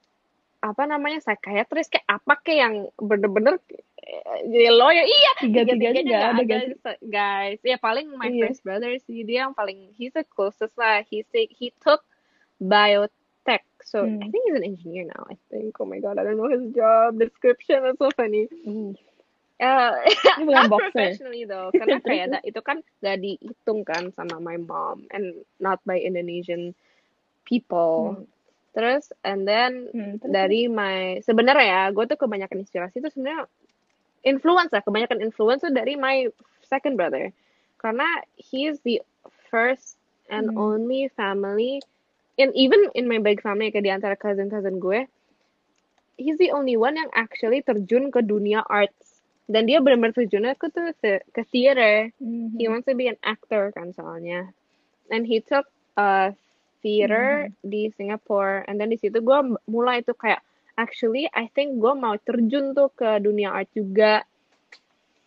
apa 0.65 0.83
namanya 0.89 1.21
psychiatrist 1.21 1.93
kayak 1.93 2.07
apa 2.09 2.33
kayak 2.41 2.59
yang 2.65 2.75
bener-bener 2.97 3.61
eh, 4.01 4.41
jadi 4.49 4.73
lawyer 4.73 5.05
iya 5.05 5.31
Tiga-tiganya 5.39 6.01
tiga-tiganya 6.01 6.13
nggak 6.17 6.25
ada 6.33 6.43
ada 6.43 6.43
guys. 6.45 6.73
guys 7.05 7.59
ya 7.61 7.77
paling 7.77 8.09
my 8.17 8.33
Iya. 8.33 8.41
first 8.41 8.65
brother 8.65 8.97
sih 9.05 9.21
dia 9.21 9.45
yang 9.45 9.53
paling 9.53 9.93
he's 9.93 10.13
the 10.13 10.25
closest 10.25 10.73
lah 10.75 11.05
he 11.05 11.21
say 11.29 11.45
he 11.51 11.69
took 11.79 12.01
biotech 12.59 13.63
so 13.83 14.09
I 14.21 14.25
Hmm. 14.25 14.31
think 14.31 14.41
he's 14.47 14.57
an 14.57 14.65
engineer 14.65 15.05
now 15.05 15.23
I 15.29 15.37
think 15.51 15.77
oh 15.77 15.85
my 15.85 15.99
god 16.01 16.17
I 16.17 16.23
don't 16.25 16.37
know 16.39 16.49
his 16.49 16.65
job 16.73 17.19
description 17.19 17.83
that's 17.85 17.99
so 18.01 18.09
funny 18.15 18.49
Uh, 19.55 19.95
uh, 20.35 20.35
bukan 20.43 20.67
not 20.71 20.83
professionally 20.83 21.47
though 21.47 21.71
karena 21.79 22.03
kayak 22.03 22.27
terus. 22.27 22.33
da- 22.35 22.43
itu 22.43 22.59
kan 22.59 22.83
gak 22.99 23.23
dihitung 23.23 23.87
kan 23.87 24.11
sama 24.11 24.35
my 24.43 24.59
mom 24.59 25.07
and 25.15 25.31
not 25.63 25.79
by 25.87 25.95
Indonesian 25.95 26.75
people 27.47 28.19
Hmm. 28.19 28.27
Terus 28.75 29.09
and 29.23 29.47
then 29.47 29.87
Hmm, 29.95 30.19
terus, 30.19 30.31
dari 30.35 30.67
my 30.67 31.23
sebenarnya 31.23 31.65
ya 31.65 31.81
gue 31.95 32.05
tuh 32.11 32.19
kebanyakan 32.19 32.61
inspirasi 32.67 32.99
tuh 32.99 33.11
sebenarnya 33.15 33.47
influence 34.27 34.75
lah 34.75 34.83
kebanyakan 34.83 35.23
influence 35.23 35.63
tuh 35.63 35.71
dari 35.71 35.95
my 35.95 36.27
second 36.67 36.99
brother. 36.99 37.31
Karena 37.79 38.05
he 38.35 38.67
is 38.67 38.81
the 38.83 38.99
first 39.47 39.95
and 40.27 40.51
Hmm. 40.51 40.57
only 40.57 41.07
family 41.13 41.79
and 42.35 42.51
even 42.57 42.91
in 42.97 43.07
my 43.07 43.21
big 43.21 43.39
family 43.39 43.71
kayak 43.71 43.85
di 43.85 43.91
antara 43.93 44.15
cousin 44.19 44.51
cousin 44.51 44.81
gue 44.83 45.07
he's 46.17 46.37
the 46.39 46.51
only 46.51 46.75
one 46.75 46.95
yang 46.95 47.11
actually 47.15 47.61
terjun 47.63 48.11
ke 48.11 48.23
dunia 48.23 48.63
arts. 48.67 49.23
Dan 49.45 49.69
dia 49.69 49.77
benar-benar 49.77 50.17
terjunnya 50.17 50.57
ke 50.57 50.73
tuh 50.73 50.89
ke 51.03 51.41
theater. 51.53 52.09
Mhm. 52.17 52.57
he 52.57 52.65
wants 52.65 52.87
to 52.89 52.95
be 52.97 53.05
an 53.05 53.19
actor 53.21 53.69
kan 53.75 53.93
soalnya. 53.93 54.49
And 55.13 55.27
he 55.27 55.43
took 55.43 55.69
uh, 55.99 56.33
theater 56.85 57.49
di 57.65 57.89
Singapore 57.97 58.61
and 58.69 58.77
then 58.77 58.93
di 58.93 59.01
situ 59.01 59.17
gue 59.17 59.39
mulai 59.65 60.05
tuh 60.05 60.13
kayak 60.13 60.45
actually 60.77 61.25
I 61.33 61.49
think 61.49 61.81
gue 61.81 61.93
mau 61.97 62.13
terjun 62.21 62.77
tuh 62.77 62.93
ke 62.93 63.17
dunia 63.17 63.49
art 63.49 63.73
juga 63.73 64.21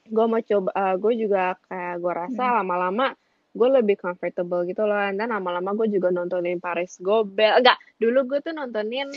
gue 0.07 0.25
mau 0.31 0.38
coba 0.38 0.71
uh, 0.71 0.94
gue 0.94 1.12
juga 1.18 1.59
kayak 1.66 1.99
gue 1.99 2.12
rasa 2.14 2.44
Hmm. 2.47 2.57
lama-lama 2.62 3.18
gue 3.59 3.68
lebih 3.75 3.99
comfortable 3.99 4.62
gitu 4.71 4.87
loh 4.87 4.94
and 4.94 5.18
then 5.18 5.35
lama-lama 5.35 5.75
gue 5.75 5.99
juga 5.99 6.14
nontonin 6.14 6.62
Paris 6.62 6.94
Gobel 7.03 7.59
enggak 7.59 7.83
dulu 7.99 8.23
gue 8.31 8.38
tuh 8.38 8.55
nontonin 8.55 9.11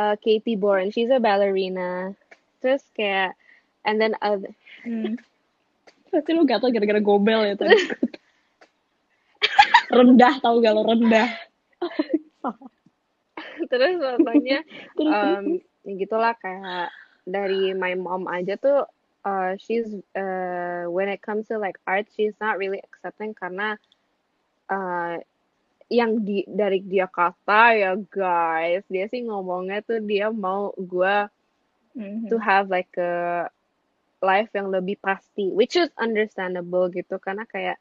uh, 0.00 0.16
Katie 0.16 0.56
Bourne 0.56 0.88
she's 0.88 1.12
a 1.12 1.20
ballerina 1.20 2.16
terus 2.64 2.80
kayak 2.96 3.36
and 3.84 4.00
then 4.00 4.16
other 4.24 4.56
Hmm. 4.86 5.18
Pasti 6.08 6.32
lu 6.32 6.48
gatel 6.48 6.72
gara-gara 6.72 7.02
gobel 7.02 7.44
ya 7.44 7.54
tadi. 7.58 7.76
rendah 9.92 10.34
tau 10.40 10.56
gak 10.62 10.72
lo 10.72 10.86
rendah. 10.86 11.28
terus 13.70 13.94
contohnya 14.00 14.58
um, 15.04 15.58
ya 15.86 15.92
gitulah 15.96 16.34
kayak 16.38 16.92
dari 17.24 17.72
my 17.74 17.94
mom 17.96 18.26
aja 18.28 18.56
tuh 18.58 18.84
uh, 19.24 19.52
she's 19.60 19.88
uh, 20.16 20.84
when 20.90 21.08
it 21.08 21.20
comes 21.22 21.48
to 21.48 21.58
like 21.58 21.78
art 21.86 22.08
she's 22.12 22.34
not 22.40 22.58
really 22.58 22.80
accepting 22.82 23.32
karena 23.34 23.76
uh, 24.70 25.16
yang 25.88 26.20
di 26.24 26.44
dari 26.48 26.80
dia 26.84 27.08
kata 27.08 27.76
ya 27.76 27.92
guys 27.96 28.84
dia 28.88 29.06
sih 29.08 29.24
ngomongnya 29.24 29.80
tuh 29.84 30.00
dia 30.04 30.28
mau 30.32 30.72
gua 30.76 31.28
Mhm. 31.94 32.28
to 32.28 32.38
have 32.38 32.68
like 32.70 32.92
a 32.98 33.46
life 34.22 34.50
yang 34.54 34.68
lebih 34.72 34.98
pasti 35.00 35.50
which 35.54 35.76
is 35.78 35.90
understandable 35.98 36.88
gitu 36.90 37.16
karena 37.22 37.44
kayak 37.48 37.78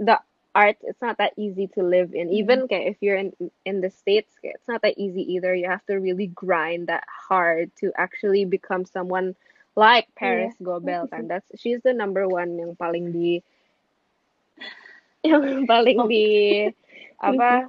the 0.00 0.16
art 0.54 0.76
it's 0.82 1.02
not 1.02 1.18
that 1.18 1.34
easy 1.36 1.66
to 1.74 1.82
live 1.82 2.14
in. 2.14 2.30
Even 2.30 2.66
kayak 2.70 2.94
if 2.94 2.96
you're 3.02 3.18
in 3.18 3.34
in 3.66 3.80
the 3.82 3.90
states 3.90 4.38
it's 4.42 4.66
not 4.68 4.82
that 4.82 4.96
easy 4.98 5.22
either. 5.34 5.54
You 5.54 5.68
have 5.68 5.84
to 5.86 5.98
really 5.98 6.28
grind 6.30 6.88
that 6.88 7.04
hard 7.08 7.74
to 7.82 7.92
actually 7.98 8.44
become 8.46 8.84
someone 8.86 9.34
like 9.76 10.08
Paris 10.14 10.54
Gobel 10.62 11.06
kan 11.10 11.26
that's 11.30 11.46
she's 11.58 11.82
the 11.82 11.92
number 11.92 12.26
one 12.28 12.56
yang 12.58 12.74
paling 12.78 13.10
di 13.12 13.42
yang 15.24 15.66
paling 15.70 16.06
di 16.08 16.26
apa 17.20 17.68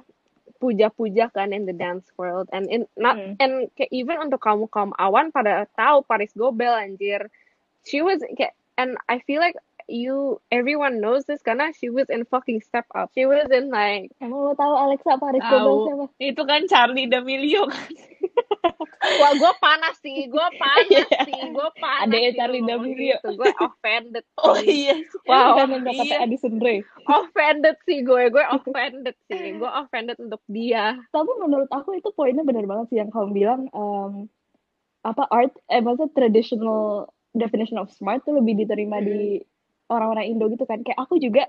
puja-puja 0.56 1.28
kan 1.32 1.52
in 1.52 1.66
the 1.68 1.76
dance 1.76 2.08
world. 2.16 2.48
And 2.52 2.68
in 2.70 2.88
not 2.96 3.20
Hmm. 3.20 3.36
and 3.40 3.68
kayak 3.76 3.92
even 3.92 4.18
untuk 4.20 4.40
kamu 4.40 4.68
kaum 4.72 4.92
awan 4.96 5.30
pada 5.32 5.68
tahu 5.76 6.02
Paris 6.06 6.32
Gobel 6.32 6.72
anjir 6.74 7.28
she 7.84 8.00
was 8.02 8.20
kayak 8.36 8.56
and 8.76 8.96
I 9.08 9.20
feel 9.24 9.40
like 9.40 9.56
you 9.86 10.38
everyone 10.50 10.98
knows 10.98 11.22
this 11.24 11.38
karena 11.40 11.70
she 11.70 11.86
was 11.88 12.10
in 12.10 12.26
fucking 12.26 12.58
step 12.58 12.84
up 12.92 13.10
she 13.14 13.22
was 13.22 13.46
in 13.54 13.70
like 13.70 14.10
Emang 14.18 14.42
lo 14.42 14.52
tahu 14.52 14.74
Alexa 14.74 15.14
Paris 15.16 15.38
Tahu. 15.40 15.74
Siapa? 15.86 16.04
Itu 16.18 16.42
kan 16.42 16.66
Charlie 16.66 17.06
D'Amelio 17.06 17.70
kan. 17.70 17.86
wah 19.22 19.32
gue 19.32 19.52
panas 19.58 19.94
sih 20.02 20.26
gue 20.26 20.46
panas 20.58 20.90
Iya. 21.06 21.06
sih 21.22 21.40
gue 21.54 21.68
panas 21.78 22.10
Adeknya 22.10 22.30
sih 22.30 22.36
Charlie 22.36 22.64
D'Amelio. 22.64 23.16
gitu 23.16 23.28
gue 23.34 23.50
offended 23.56 24.24
Oh 24.42 24.58
iya. 24.58 24.96
Wow. 25.24 25.62
Bukan 25.62 25.68
yang 25.70 25.94
kata 25.94 26.02
Iya. 26.04 26.16
Addison 26.26 26.54
Rae. 26.58 26.80
offended 27.06 27.76
sih 27.84 27.98
gue 28.02 28.22
gue 28.26 28.44
offended 28.44 29.16
sih 29.26 29.54
gue 29.54 29.70
offended 29.70 30.16
untuk 30.18 30.42
dia 30.46 30.98
Tapi 31.08 31.30
menurut 31.38 31.70
aku 31.70 31.94
itu 31.94 32.10
poinnya 32.10 32.42
benar 32.42 32.66
banget 32.66 32.86
sih 32.90 32.98
yang 32.98 33.14
kamu 33.14 33.30
bilang 33.32 33.70
em, 33.70 34.26
apa 35.00 35.22
art 35.30 35.54
eh 35.66 35.78
maksudnya 35.78 36.10
traditional 36.10 37.06
definition 37.30 37.78
of 37.78 37.86
smart 37.88 38.26
tuh 38.26 38.34
lebih 38.34 38.58
diterima 38.58 38.98
di 38.98 39.38
orang-orang 39.88 40.26
Indo 40.28 40.46
gitu 40.46 40.62
kan. 40.62 40.80
Kayak 40.80 40.98
aku 40.98 41.16
juga 41.16 41.46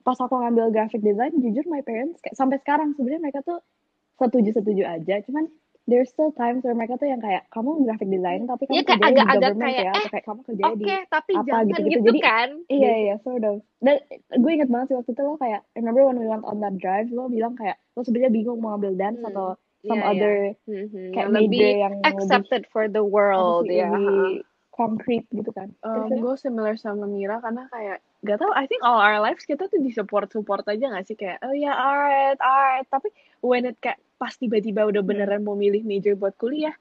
pas 0.00 0.16
aku 0.16 0.34
ngambil 0.34 0.70
graphic 0.70 1.00
design 1.00 1.36
jujur 1.36 1.64
my 1.66 1.80
parents 1.80 2.18
kayak 2.18 2.32
sampai 2.32 2.56
sekarang 2.58 2.94
sebenarnya 2.94 3.20
mereka 3.20 3.40
tuh 3.42 3.60
setuju-setuju 4.16 4.82
aja. 4.82 5.20
Cuman 5.22 5.46
there's 5.84 6.08
still 6.08 6.28
times 6.30 6.60
where 6.60 6.72
mereka 6.72 6.96
tuh 6.96 7.06
yang 7.06 7.16
kayak 7.18 7.48
kamu 7.48 7.80
graphic 7.82 8.08
design 8.08 8.44
tapi 8.44 8.62
kamu 8.64 8.74
Iya, 8.74 8.82
kayak 8.82 8.98
kerjanya 8.98 9.24
di 9.24 9.38
government 9.40 9.64
kayak, 9.64 9.78
ya 9.78 9.88
atau 9.88 9.98
eh, 9.98 10.10
kayak 10.10 10.24
kamu 10.26 10.40
kerjanya 10.42 10.68
oke 10.68 10.76
di 10.78 10.86
tapi 11.08 11.32
apa 11.32 11.44
jangan 11.46 11.64
gitu-gitu. 11.64 11.88
gitu 11.90 12.04
Jadi- 12.06 12.22
kan 12.22 12.48
Iya 12.68 12.92
iya 12.98 13.14
sort 13.18 13.42
of. 13.42 13.56
Dan 13.78 13.96
gue 14.34 14.50
inget 14.52 14.68
banget 14.68 14.86
sih 14.86 14.96
waktu 14.96 15.10
itu 15.12 15.22
lo 15.22 15.34
kayak 15.36 15.60
I 15.66 15.76
remember 15.76 16.02
when 16.04 16.18
we 16.18 16.26
went 16.26 16.44
on 16.44 16.58
that 16.60 16.76
drive 16.76 17.08
lo 17.08 17.24
bilang 17.26 17.54
kayak 17.54 17.76
lo 17.94 18.00
sebenarnya 18.02 18.30
bingung 18.30 18.58
mau 18.58 18.74
ambil 18.74 18.92
dance 18.94 19.16
Hmm, 19.18 19.28
atau 19.28 19.46
some 19.80 19.96
Iya, 19.96 20.02
iya. 20.02 20.10
other 20.10 20.34
Mhm, 20.66 21.04
kayak 21.08 21.16
yang 21.16 21.30
major 21.30 21.40
lebih 21.40 21.68
yang 21.78 21.94
lebih 21.94 22.08
accepted 22.10 22.62
for 22.66 22.84
the 22.86 23.00
world 23.00 23.64
ya 23.64 23.88
lebih 23.88 24.44
concrete 24.78 25.26
gitu 25.28 25.50
kan. 25.50 25.74
Um, 25.82 26.06
Terus, 26.06 26.22
gue 26.22 26.34
similar 26.40 26.78
sama 26.78 27.04
Mira 27.04 27.42
karena 27.42 27.66
kayak 27.66 27.98
gak 28.20 28.38
tau 28.38 28.54
I 28.54 28.64
think 28.64 28.80
all 28.80 28.96
our 28.96 29.18
lives 29.18 29.42
kita 29.42 29.66
tuh 29.66 29.78
di 29.78 29.90
support 29.90 30.30
support 30.30 30.62
aja 30.64 30.86
gak 30.88 31.02
sih 31.02 31.14
kayak 31.14 31.42
oh 31.42 31.50
ya 31.50 31.70
art 31.70 32.38
art 32.38 32.86
tapi 32.86 33.10
when 33.40 33.62
it 33.64 33.74
kayak 33.76 33.98
pas 34.14 34.30
tiba-tiba 34.32 34.82
udah 34.84 34.98
Hmm. 34.98 35.10
beneran 35.10 35.42
mau 35.42 35.54
milih 35.54 35.82
major 35.82 36.14
buat 36.14 36.34
kuliah 36.34 36.74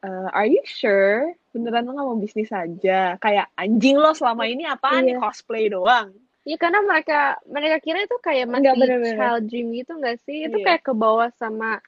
uh, 0.00 0.26
are 0.30 0.46
you 0.46 0.58
sure 0.62 1.30
beneran 1.50 1.86
lo 1.86 1.94
gak 1.94 2.02
mau 2.04 2.14
bisnis 2.16 2.50
aja 2.50 3.14
kayak 3.16 3.46
anjing 3.54 3.94
lo 3.94 4.10
selama 4.10 4.42
ini 4.44 4.62
apaan 4.62 5.06
nih 5.06 5.14
Iya. 5.14 5.22
cosplay 5.22 5.66
doang 5.66 6.10
Iya 6.42 6.56
karena 6.56 6.78
mereka 6.78 7.20
mereka 7.42 7.76
kira 7.78 7.98
itu 8.00 8.14
kayak 8.20 8.46
Enggak, 8.46 8.74
masih 8.74 8.78
bener-bener. 8.78 9.16
child 9.18 9.42
dream 9.46 9.66
gitu 9.74 9.92
nggak 9.98 10.18
sih? 10.22 10.38
Itu 10.46 10.56
Iya. 10.58 10.66
kayak 10.70 10.82
ke 10.82 10.92
bawah 10.94 11.26
sama 11.34 11.82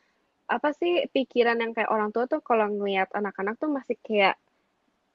apa 0.47 0.69
sih 0.75 1.07
pikiran 1.07 1.63
yang 1.63 1.71
kayak 1.71 1.87
orang 1.87 2.11
tua 2.11 2.27
tuh 2.27 2.43
kalau 2.43 2.67
ngelihat 2.67 3.07
anak-anak 3.15 3.55
tuh 3.55 3.71
masih 3.71 3.95
kayak 4.03 4.35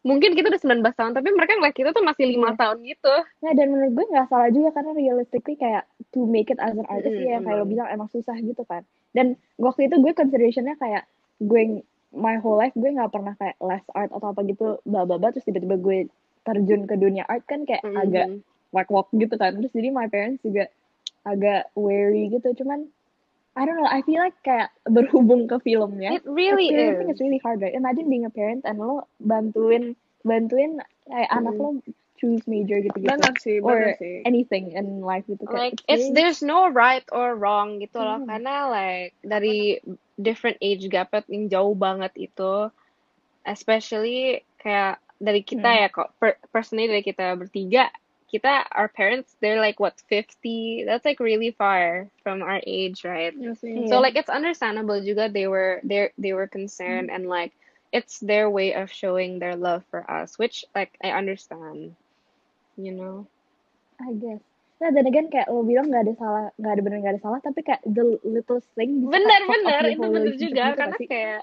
mungkin 0.03 0.35
kita 0.35 0.47
udah 0.47 0.61
19 0.61 0.83
tahun 0.93 1.11
tapi 1.11 1.31
mereka 1.31 1.55
ngeliat 1.55 1.73
kita 1.73 1.89
tuh 1.89 2.03
masih 2.03 2.27
lima 2.27 2.51
Iya. 2.51 2.59
tahun 2.59 2.77
gitu. 2.83 3.13
Nah 3.39 3.51
dan 3.53 3.67
menurut 3.67 3.91
gue 3.93 4.05
nggak 4.05 4.27
salah 4.27 4.49
juga 4.49 4.69
karena 4.71 4.91
realistically 4.93 5.55
kayak 5.55 5.83
to 6.11 6.23
make 6.23 6.47
it 6.47 6.59
as 6.59 6.71
an 6.71 6.83
artist 6.85 7.13
Mm, 7.13 7.23
ya 7.25 7.37
kayak 7.39 7.57
lo 7.57 7.65
bilang 7.65 7.87
emang 7.87 8.07
susah 8.07 8.35
gitu 8.37 8.63
kan. 8.63 8.83
Dan 9.11 9.35
waktu 9.55 9.87
itu 9.87 9.95
gue 9.97 10.11
considerationnya 10.11 10.75
kayak 10.75 11.07
gue 11.39 11.81
my 12.11 12.37
whole 12.37 12.55
life 12.55 12.71
gue 12.73 12.87
nggak 12.87 13.09
pernah 13.09 13.33
kayak 13.33 13.55
les 13.57 13.83
art 13.91 14.11
atau 14.11 14.27
apa 14.29 14.43
gitu 14.43 14.77
bla 14.83 15.03
bla 15.03 15.15
bla 15.15 15.31
terus 15.31 15.43
tiba-tiba 15.43 15.75
gue 15.75 15.97
terjun 16.43 16.83
ke 16.83 16.95
dunia 16.95 17.23
art 17.23 17.41
kan 17.43 17.63
kayak 17.63 17.81
Mhm. 17.81 17.95
agak 17.97 18.27
wak 18.69 18.89
wak 18.89 19.07
gitu 19.11 19.33
kan. 19.33 19.55
Terus 19.55 19.71
jadi 19.71 19.89
my 19.89 20.07
parents 20.07 20.43
juga 20.43 20.67
agak 21.23 21.71
wary 21.73 22.27
gitu. 22.29 22.51
Cuman 22.53 22.91
I 23.53 23.65
don't 23.65 23.77
know, 23.77 23.85
I 23.85 24.01
feel 24.01 24.17
like 24.17 24.33
kayak 24.41 24.73
berhubung 24.89 25.45
ke 25.45 25.61
filmnya, 25.61 26.17
It 26.17 26.25
really 26.25 26.73
is. 26.73 26.97
is 27.05 27.21
really 27.21 27.37
hard, 27.37 27.61
right? 27.61 27.73
Imagine 27.73 28.09
being 28.09 28.25
a 28.25 28.33
parent 28.33 28.65
and 28.65 28.81
lo 28.81 29.05
bantuin 29.21 29.93
bantuin 30.25 30.81
kayak 31.05 31.29
anak 31.29 31.53
lo 31.61 31.77
choose 32.17 32.41
major 32.47 32.79
gitu-gitu 32.79 33.11
bener 33.11 33.35
sih 33.37 33.59
or 33.59 33.75
bener 33.75 33.93
sih 33.99 34.23
anything 34.23 34.71
in 34.71 35.03
life 35.03 35.27
gitu 35.27 35.43
Like 35.45 35.75
kayak 35.77 35.85
it's 35.85 36.07
really- 36.07 36.15
there's 36.15 36.39
no 36.41 36.71
right 36.71 37.03
or 37.11 37.35
wrong 37.35 37.77
gitu 37.77 37.99
loh 37.99 38.23
Hmm. 38.23 38.31
karena 38.31 38.71
like 38.71 39.11
dari 39.21 39.83
different 40.15 40.55
age 40.63 40.87
gap 40.87 41.11
yang 41.27 41.51
jauh 41.51 41.75
banget 41.75 42.15
itu 42.15 42.71
especially 43.43 44.41
kayak 44.57 44.97
dari 45.19 45.43
kita 45.43 45.67
Hmm. 45.67 45.81
ya 45.83 45.87
kok 45.91 46.09
per- 46.17 46.39
personally 46.49 46.87
dari 46.87 47.03
kita 47.03 47.35
bertiga 47.35 47.91
kita 48.33 48.65
our 48.73 48.89
parents 48.89 49.37
they're 49.39 49.61
like 49.61 49.77
what 49.77 49.93
50 50.09 50.89
that's 50.89 51.05
like 51.05 51.21
really 51.21 51.53
far 51.53 52.09
from 52.25 52.41
our 52.41 52.59
age 52.65 53.05
right 53.05 53.37
sih. 53.61 53.85
so 53.85 54.01
like 54.01 54.17
it's 54.17 54.33
understandable 54.33 54.97
juga 54.97 55.29
they 55.29 55.45
were 55.45 55.77
they 55.85 56.09
they 56.17 56.33
were 56.33 56.49
concerned 56.49 57.13
and 57.13 57.29
like 57.29 57.53
it's 57.93 58.17
their 58.25 58.49
way 58.49 58.73
of 58.73 58.89
showing 58.89 59.37
their 59.37 59.53
love 59.53 59.85
for 59.93 60.01
us 60.09 60.41
which 60.41 60.65
like 60.73 60.97
I 61.05 61.13
understand 61.13 61.93
you 62.73 62.91
know 62.91 63.29
I 64.01 64.17
guess. 64.17 64.41
Nah, 64.81 64.91
dan 64.91 65.05
again 65.07 65.31
kayak 65.31 65.47
lo 65.47 65.63
bilang 65.63 65.87
nggak 65.87 66.11
ada 66.11 66.13
salah, 66.19 66.45
nggak 66.59 66.73
ada 66.75 66.81
benar 66.83 66.97
nggak 66.99 67.13
ada 67.15 67.23
salah, 67.23 67.39
tapi 67.39 67.63
kayak 67.63 67.79
the 67.87 68.19
little 68.25 68.59
thing 68.75 69.05
bener 69.07 69.41
bener 69.47 69.81
itu 69.95 70.01
bener 70.01 70.33
juga 70.35 70.63
gitu 70.73 70.75
karena 70.75 70.97
kayak 71.07 71.41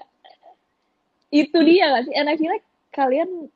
Itu 1.31 1.63
dia 1.63 1.95
gak 1.95 2.11
sih? 2.11 2.15
And 2.19 2.27
I 2.27 2.35
feel 2.35 2.51
like 2.51 2.67
kalian, 2.91 3.47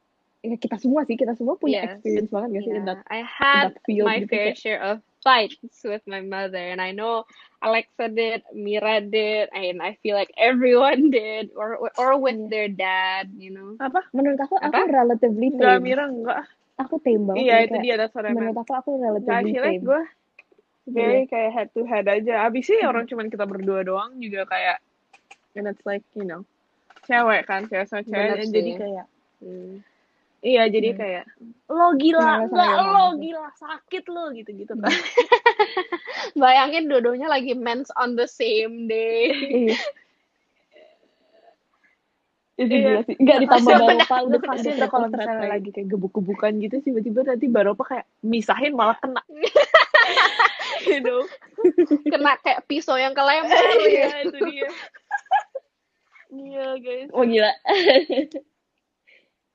ya 0.45 0.57
kita 0.57 0.77
semua 0.77 1.01
sih, 1.03 1.17
kita 1.17 1.33
semua 1.33 1.57
punya 1.57 1.81
yes 1.81 1.97
experience 1.97 2.29
banget 2.29 2.49
gak 2.53 2.63
sih 2.63 2.71
in 2.71 2.75
yeah 2.77 2.85
that, 2.85 2.99
I 3.09 3.19
in 3.19 3.27
had 3.27 3.63
that 3.73 3.75
field 3.83 4.05
my 4.05 4.17
gitu 4.21 4.29
fair 4.29 4.45
kayak. 4.53 4.57
share 4.57 4.81
of 4.81 4.97
fights 5.25 5.57
with 5.81 6.05
my 6.05 6.21
mother 6.21 6.61
and 6.61 6.77
I 6.77 6.93
know 6.93 7.25
Alexa 7.59 8.13
did 8.13 8.45
Mira 8.53 9.01
did 9.01 9.49
and 9.49 9.81
I 9.81 9.97
feel 10.05 10.13
like 10.13 10.29
everyone 10.37 11.09
did 11.15 11.49
or 11.57 11.81
or 11.97 12.09
with 12.21 12.37
Iya. 12.37 12.49
their 12.53 12.69
dad 12.69 13.33
you 13.33 13.49
know 13.49 13.73
Apa? 13.81 14.05
Menurut 14.13 14.37
aku, 14.37 14.61
aku 14.61 14.69
Apa? 14.69 14.79
relatively 14.85 15.49
Enggak, 15.49 15.81
tame. 15.81 15.83
Mira 15.83 16.05
enggak. 16.05 16.39
Aku 16.77 16.95
tame 17.01 17.23
banget 17.25 17.41
Iya, 17.41 17.55
itu 17.65 17.75
dia 17.81 17.95
meant. 17.97 18.13
menurut 18.37 18.57
aku 18.61 18.71
aku 18.77 18.89
Nah, 18.93 19.01
relatively 19.09 19.51
like 19.57 19.81
tame. 19.81 19.81
gue 19.81 20.01
very 20.85 21.23
Iya. 21.25 21.31
kayak 21.33 21.51
head 21.57 21.67
to 21.73 21.81
head 21.89 22.05
aja. 22.05 22.33
Abis 22.45 22.63
sih 22.69 22.77
Hmm. 22.77 22.89
orang 22.93 23.05
cuman 23.09 23.27
kita 23.33 23.45
berdua 23.49 23.81
doang 23.81 24.21
juga 24.21 24.45
kayak 24.45 24.77
and 25.57 25.65
it's 25.65 25.81
like, 25.87 26.03
you 26.13 26.27
know, 26.27 26.43
cewek 27.07 27.47
kan, 27.47 27.65
cewek 27.65 27.87
sama 27.89 28.03
cewek 28.03 28.13
bener 28.13 28.37
jadi 28.45 28.71
kayak 28.77 29.05
Hmm. 29.41 29.81
Iya 30.45 30.69
jadi 30.69 30.93
Hmm. 30.93 30.99
kayak 31.01 31.25
lo 31.65 31.87
gila, 31.97 32.45
enggak 32.45 32.77
lo 32.85 33.05
sih? 33.09 33.17
gila, 33.25 33.45
sakit 33.51 34.03
lo 34.07 34.23
gitu-gitu 34.31 34.73
Hmm. 34.73 34.85
kan. 34.85 34.93
bayangin 36.41 36.85
dua-duanya 36.85 37.25
lagi 37.25 37.51
mens 37.51 37.89
on 37.95 38.13
the 38.13 38.25
same 38.25 38.85
day 38.85 39.33
Iya. 39.33 39.77
Itu 42.55 42.71
Iya, 42.71 43.03
sih. 43.03 43.19
Nggak 43.19 43.19
nggak 43.19 43.37
ditambah 43.43 43.75
baropa 43.75 44.15
Udah 44.23 44.39
kasihan 44.41 44.75
udah 44.79 44.87
kalau 44.87 45.07
misalnya 45.11 45.35
kayak 45.35 45.51
lagi 45.51 45.69
kayak 45.75 45.87
gebuk-gebukan 45.91 46.51
gitu 46.63 46.75
tiba-tiba 46.79 47.19
nanti 47.25 47.45
Baropa 47.51 47.83
kayak 47.83 48.05
misahin 48.23 48.71
malah 48.71 48.95
kena 48.95 49.19
you 50.87 51.03
know 51.03 51.19
kena 52.07 52.39
kayak 52.39 52.63
pisau 52.63 52.95
yang 52.95 53.11
kelempar 53.11 53.59
iya 53.83 54.07
ya 54.07 54.17
itu 54.23 54.37
dia 54.39 54.69
iya 56.31 56.67
guys 56.79 57.09
Oh 57.11 57.27
gila. 57.27 57.51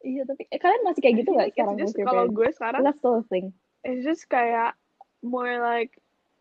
Iya 0.00 0.22
tapi 0.24 0.48
eh, 0.48 0.56
kalian 0.56 0.82
masih 0.82 1.00
kayak 1.00 1.16
gitu 1.20 1.30
nggak 1.32 1.50
sekarang 1.52 1.74
just 1.76 1.96
kalau 2.00 2.24
gue 2.26 2.48
sekarang 2.50 2.80
That's 2.82 2.98
still 2.98 3.20
a 3.20 3.24
thing. 3.28 3.52
it's 3.82 4.00
just 4.00 4.24
kayak 4.26 4.72
more 5.20 5.60
like 5.60 5.92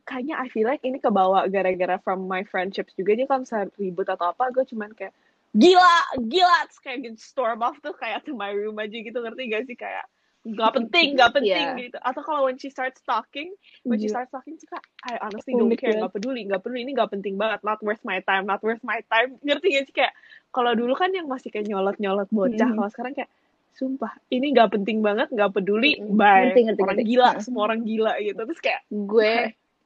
kayaknya 0.04 0.40
I 0.40 0.48
feel 0.50 0.66
like 0.66 0.82
ini 0.82 0.98
kebawa 0.98 1.46
gara-gara 1.48 2.00
from 2.02 2.26
my 2.26 2.42
friendships 2.44 2.96
juga 2.96 3.14
dia 3.14 3.28
kalau 3.28 3.44
misalnya 3.44 3.70
ribut 3.76 4.08
atau 4.08 4.32
apa 4.32 4.50
gue 4.50 4.64
cuman 4.66 4.96
kayak 4.96 5.14
gila 5.52 5.98
gila 6.24 6.58
terus 6.66 6.80
kayak 6.80 6.98
gitu 7.04 7.18
storm 7.20 7.60
off 7.62 7.78
tuh 7.80 7.94
kayak 7.94 8.24
to 8.24 8.34
my 8.34 8.50
room 8.50 8.78
aja 8.78 8.94
gitu 8.94 9.18
ngerti 9.18 9.44
gak 9.50 9.64
sih 9.66 9.76
kayak 9.76 10.06
nggak 10.40 10.72
penting 10.72 11.20
nggak 11.20 11.32
penting 11.42 11.68
Iya. 11.76 11.82
gitu 11.84 11.98
atau 12.00 12.22
kalau 12.24 12.48
when 12.48 12.56
she 12.56 12.72
starts 12.72 13.04
talking 13.04 13.52
when 13.84 14.00
she 14.00 14.08
Gila. 14.08 14.24
starts 14.24 14.32
talking 14.32 14.56
suka 14.56 14.80
I 15.04 15.20
honestly 15.20 15.52
don't 15.52 15.76
care 15.76 16.00
nggak 16.00 16.16
peduli 16.16 16.48
nggak 16.48 16.64
peduli 16.64 16.88
ini 16.88 16.96
nggak 16.96 17.12
penting 17.12 17.36
banget 17.36 17.60
not 17.62 17.84
worth 17.84 18.00
my 18.08 18.24
time 18.24 18.48
not 18.48 18.64
worth 18.64 18.80
my 18.82 19.04
time 19.12 19.36
ngerti 19.44 19.68
gak 19.76 19.86
sih 19.86 19.96
kayak 20.00 20.14
kalau 20.50 20.72
dulu 20.74 20.96
kan 20.96 21.12
yang 21.12 21.28
masih 21.28 21.52
kayak 21.52 21.68
nyolot 21.68 22.00
nyolot 22.00 22.32
bocah 22.32 22.56
Mhm. 22.66 22.78
kalau 22.80 22.90
sekarang 22.90 23.14
kayak 23.14 23.30
sumpah 23.72 24.12
ini 24.28 24.52
nggak 24.52 24.72
penting 24.72 25.00
banget 25.00 25.30
nggak 25.30 25.52
peduli 25.52 25.96
bye 26.02 26.50
Ngerti, 26.50 26.60
ngerti, 26.66 26.82
orang 26.82 26.96
ngerti. 26.96 27.10
gila 27.10 27.30
semua 27.40 27.62
orang 27.64 27.82
gila 27.82 28.14
gitu 28.20 28.40
terus 28.40 28.60
kayak 28.60 28.82
gue 28.88 29.34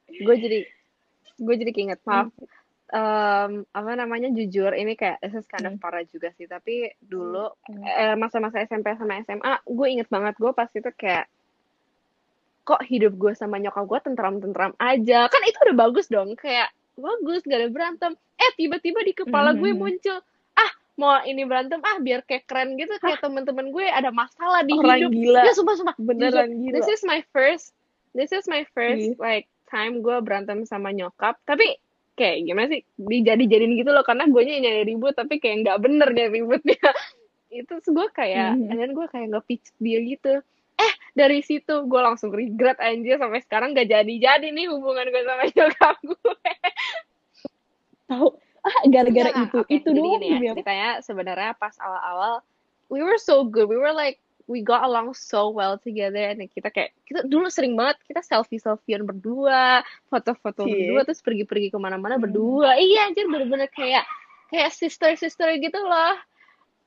gue 0.08 0.36
jadi 0.36 0.58
gue 1.36 1.54
jadi 1.56 1.70
keinget 1.70 2.00
maaf. 2.04 2.30
Em, 2.86 3.52
apa 3.66 3.90
namanya 3.92 4.28
jujur 4.28 4.70
ini 4.70 4.94
kayak 4.94 5.18
this 5.18 5.34
is 5.34 5.46
kind 5.46 5.64
of 5.64 5.72
Hmm. 5.72 5.82
parah 5.82 6.04
juga 6.04 6.30
sih 6.32 6.44
tapi 6.44 6.92
dulu 7.00 7.50
Hmm. 7.64 7.82
eh, 7.82 8.14
masa-masa 8.14 8.60
SMP 8.60 8.92
sama 8.92 9.18
SMA 9.20 9.62
gue 9.64 9.86
inget 9.88 10.06
banget 10.06 10.36
gue 10.36 10.52
pas 10.52 10.68
itu 10.68 10.90
kayak 10.92 11.26
kok 12.62 12.80
hidup 12.82 13.12
gue 13.12 13.32
sama 13.32 13.58
nyokap 13.58 13.84
gue 13.84 14.00
tentram-tentram 14.02 14.72
aja 14.76 15.26
kan 15.26 15.42
itu 15.42 15.58
udah 15.60 15.76
bagus 15.78 16.06
dong 16.06 16.32
kayak 16.34 16.68
bagus 16.94 17.42
gak 17.42 17.58
ada 17.58 17.68
berantem 17.68 18.12
eh 18.34 18.50
tiba-tiba 18.54 19.00
di 19.00 19.12
kepala 19.12 19.52
gue 19.52 19.70
Mhm. 19.70 19.76
muncul 19.76 20.18
mau 20.94 21.18
ini 21.22 21.42
berantem 21.42 21.78
ah 21.80 21.98
biar 21.98 22.22
kayak 22.22 22.46
keren 22.46 22.74
gitu. 22.74 22.94
Kayak 22.98 23.18
temen-temen 23.20 23.70
gue 23.70 23.86
ada 23.86 24.08
masalah 24.08 24.62
di 24.62 24.72
orang 24.72 24.98
hidup. 25.00 25.10
gila. 25.10 25.40
Ya 25.42 25.52
sumpah 25.52 25.74
sumpah. 25.74 25.94
Beneran 25.98 26.50
gila. 26.54 26.74
this 26.74 26.88
is 26.88 27.02
my 27.02 27.20
first 27.30 27.74
this 28.14 28.30
is 28.30 28.46
my 28.46 28.62
first 28.72 29.02
Iya. 29.02 29.18
like 29.18 29.46
time 29.66 30.00
gue 30.00 30.16
berantem 30.20 30.62
sama 30.62 30.90
nyokap. 30.90 31.34
Tapi 31.42 31.76
kayak 32.14 32.46
gimana 32.46 32.66
sih 32.70 32.86
dijadi-jadiin 32.94 33.74
gitu 33.74 33.90
loh 33.90 34.06
karena 34.06 34.30
gue 34.30 34.38
nyari 34.38 34.86
ribut 34.86 35.12
tapi 35.12 35.42
kayak 35.42 35.66
nggak 35.66 35.78
bener 35.82 36.08
nyari 36.14 36.30
ributnya 36.38 36.78
itu 37.50 37.74
gue 37.82 38.06
kayak 38.10 38.54
Mhm. 38.54 38.70
and 38.70 38.78
then 38.78 38.90
gue 38.94 39.06
kayak 39.06 39.26
nggak 39.30 39.46
pitch 39.50 39.74
dia 39.78 39.98
gitu. 39.98 40.38
Eh 40.74 40.92
dari 41.10 41.42
situ 41.42 41.86
gue 41.86 42.00
langsung 42.00 42.30
regret 42.30 42.78
anjir 42.78 43.14
sampai 43.14 43.42
sekarang 43.42 43.74
gak 43.74 43.86
jadi-jadi 43.86 44.46
nih 44.46 44.66
hubungan 44.70 45.06
gue 45.06 45.22
sama 45.22 45.42
nyokap 45.54 45.96
gue. 46.02 46.50
Tahu 48.04 48.28
ah 48.64 48.76
gara-gara 48.94 49.30
Enggak, 49.30 49.48
itu 49.48 49.58
oke, 49.60 49.70
itu 49.70 49.88
jadi 49.92 50.00
doang 50.00 50.22
ya 50.24 50.38
ceritanya 50.56 50.90
sebenarnya 51.04 51.52
pas 51.56 51.76
awal-awal 51.78 52.40
we 52.88 53.00
were 53.00 53.18
so 53.18 53.44
good. 53.44 53.68
We 53.68 53.76
were 53.80 53.92
like 53.92 54.20
we 54.44 54.60
got 54.60 54.84
along 54.84 55.16
so 55.16 55.48
well 55.48 55.80
together. 55.80 56.20
And 56.32 56.44
kita 56.48 56.68
kayak 56.68 56.92
kita 57.08 57.24
dulu 57.24 57.48
sering 57.48 57.72
banget 57.76 57.96
kita 58.04 58.20
selfie 58.20 58.60
selfiean 58.60 59.08
berdua 59.08 59.80
foto-foto 60.12 60.68
Cie. 60.68 60.72
berdua 60.92 61.00
terus 61.08 61.24
pergi-pergi 61.24 61.72
ke 61.72 61.78
mana-mana 61.80 62.20
Hmm. 62.20 62.24
berdua. 62.28 62.76
Iya 62.76 63.08
anjir 63.08 63.24
bener-bener 63.28 63.72
kayak 63.72 64.04
kayak 64.52 64.70
sister 64.72 65.16
sister 65.16 65.48
gitu 65.56 65.80
loh. 65.80 66.16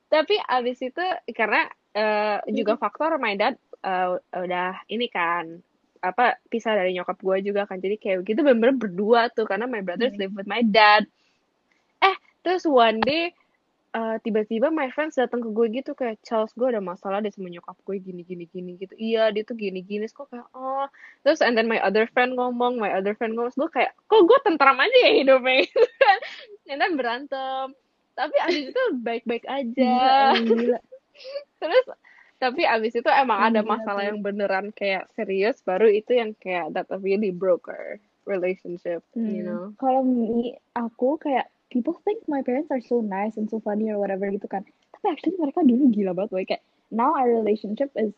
Tapi 0.08 0.38
abis 0.38 0.78
itu 0.80 1.04
karena 1.34 1.66
eh, 1.92 2.38
juga 2.54 2.78
faktor 2.78 3.18
my 3.18 3.34
dad 3.34 3.58
eh, 3.82 4.08
udah 4.32 4.86
ini 4.88 5.10
kan 5.10 5.58
apa 5.98 6.38
pisah 6.46 6.78
dari 6.78 6.94
nyokap 6.94 7.18
gue 7.18 7.36
juga 7.42 7.66
kan. 7.66 7.82
Jadi 7.82 7.98
kayak 7.98 8.22
gitu 8.22 8.40
bener-bener 8.46 8.78
berdua 8.78 9.20
tuh 9.34 9.44
karena 9.50 9.66
my 9.66 9.82
brothers 9.82 10.14
Hmm. 10.14 10.22
live 10.30 10.34
with 10.38 10.46
my 10.46 10.62
dad 10.62 11.04
terus 12.42 12.64
one 12.64 13.00
day 13.02 13.34
eh, 13.88 14.16
tiba-tiba 14.20 14.68
my 14.68 14.92
friends 14.92 15.16
datang 15.16 15.40
ke 15.40 15.48
gue 15.48 15.66
gitu 15.80 15.96
kayak 15.96 16.20
Charles 16.20 16.52
gue 16.52 16.68
ada 16.68 16.78
masalah 16.78 17.24
deh 17.24 17.32
sama 17.32 17.48
nyokap 17.48 17.74
gue 17.88 17.96
gini 17.98 18.20
gini 18.22 18.44
gini 18.46 18.76
gitu. 18.76 18.92
Iya 18.94 19.32
dia 19.32 19.42
tuh 19.48 19.56
gini 19.56 19.80
gini. 19.80 20.04
Terus 20.04 20.14
gue 20.14 20.26
kayak 20.28 20.48
oh. 20.52 20.86
Terus 21.24 21.40
and 21.40 21.56
then 21.56 21.66
my 21.66 21.80
other 21.80 22.04
friend 22.12 22.36
ngomong 22.36 22.76
my 22.76 22.92
other 22.92 23.16
friend 23.16 23.32
ngomong 23.34 23.48
Terus 23.50 23.60
gue 23.64 23.70
kayak 23.80 23.92
kok 24.06 24.22
gue 24.28 24.38
tentram 24.44 24.76
aja 24.76 24.98
ya 25.08 25.12
hidupnya? 25.24 25.64
Gitu 25.66 25.88
kan 26.04 26.18
and 26.68 26.78
then 26.84 26.92
berantem. 27.00 27.66
Tapi 28.12 28.36
abis 28.44 28.64
itu 28.76 28.82
baik-baik 29.00 29.44
aja. 29.48 29.92
Gila, 30.36 30.56
gila. 30.58 30.78
terus 31.64 31.84
tapi 32.38 32.62
abis 32.62 32.94
itu 32.94 33.10
emang 33.10 33.50
ada 33.50 33.66
masalah 33.66 34.06
yang 34.06 34.22
beneran 34.22 34.70
kayak 34.70 35.10
serius 35.18 35.58
baru 35.66 35.90
itu 35.90 36.14
yang 36.14 36.38
kayak 36.38 36.70
that 36.70 36.86
really 37.02 37.34
broke 37.34 37.66
our 37.66 37.98
relationship 38.30 39.02
you 39.18 39.42
Hmm. 39.42 39.46
know? 39.48 39.62
Kalau 39.80 40.06
aku 40.76 41.18
kayak 41.18 41.50
people 41.68 41.96
think 42.04 42.24
my 42.28 42.40
parents 42.42 42.70
are 42.72 42.80
so 42.80 43.00
nice 43.00 43.36
and 43.36 43.48
so 43.48 43.60
funny 43.60 43.92
or 43.92 44.00
whatever 44.00 44.28
gitu 44.28 44.48
kan. 44.48 44.64
Tapi 44.96 45.04
actually 45.12 45.36
mereka 45.36 45.64
dulu 45.64 45.92
gila 45.92 46.12
banget 46.16 46.30
boy. 46.32 46.44
Kayak 46.44 46.62
now 46.92 47.14
our 47.14 47.28
relationship 47.28 47.92
is 47.94 48.12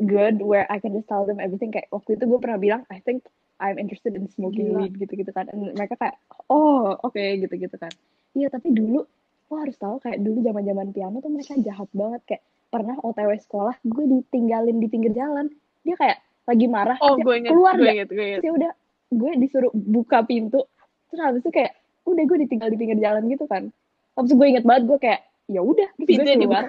good 0.00 0.40
where 0.40 0.68
I 0.68 0.80
can 0.80 0.92
just 0.96 1.08
tell 1.08 1.24
them 1.28 1.40
everything. 1.40 1.72
Kayak 1.72 1.92
waktu 1.92 2.16
itu 2.16 2.24
gue 2.24 2.38
pernah 2.40 2.58
bilang 2.60 2.82
I 2.88 3.00
think 3.04 3.24
I'm 3.56 3.80
interested 3.80 4.12
in 4.12 4.28
smoking 4.28 4.72
Gila. 4.72 4.78
weed 4.84 5.00
gitu-gitu 5.00 5.32
kan. 5.32 5.48
And 5.52 5.72
mereka 5.76 5.96
kayak 5.96 6.16
oh 6.48 6.96
oke 7.00 7.20
gitu-gitu 7.20 7.76
kan. 7.76 7.92
Iya 8.36 8.52
tapi 8.52 8.72
dulu 8.72 9.04
lo 9.46 9.54
harus 9.62 9.78
tahu 9.78 10.02
kayak 10.02 10.18
dulu 10.26 10.42
zaman-zaman 10.42 10.90
piano 10.90 11.22
tuh 11.22 11.30
mereka 11.30 11.54
jahat 11.62 11.86
banget 11.94 12.20
kayak 12.26 12.42
pernah 12.66 12.98
OTW 12.98 13.30
sekolah 13.38 13.78
gue 13.86 14.04
ditinggalin 14.10 14.82
di 14.82 14.90
pinggir 14.90 15.14
jalan 15.14 15.46
dia 15.86 15.94
kayak 15.94 16.18
lagi 16.50 16.66
marah 16.66 16.98
oh 16.98 17.14
dia 17.14 17.22
gue 17.22 17.34
inget 17.38 17.50
keluar 17.54 17.74
gue 17.78 17.86
inget 17.86 18.10
gue 18.10 18.26
inget 18.26 18.42
ya 18.42 18.50
udah 18.50 18.72
gue 19.14 19.32
disuruh 19.38 19.70
buka 19.70 20.26
pintu 20.26 20.66
terus 21.06 21.20
habis 21.22 21.46
itu 21.46 21.54
kayak 21.54 21.78
udah 22.06 22.22
gue 22.22 22.38
ditinggal 22.46 22.68
di 22.70 22.78
pinggir 22.78 22.98
jalan 23.02 23.26
gitu 23.26 23.44
kan. 23.50 23.68
Habis 24.14 24.32
itu 24.32 24.34
gue 24.38 24.46
inget 24.48 24.64
banget 24.64 24.82
gue 24.88 24.98
kayak 25.02 25.20
ya 25.46 25.60
udah 25.62 25.88
terus 25.98 26.18
gue 26.22 26.36
keluar. 26.38 26.66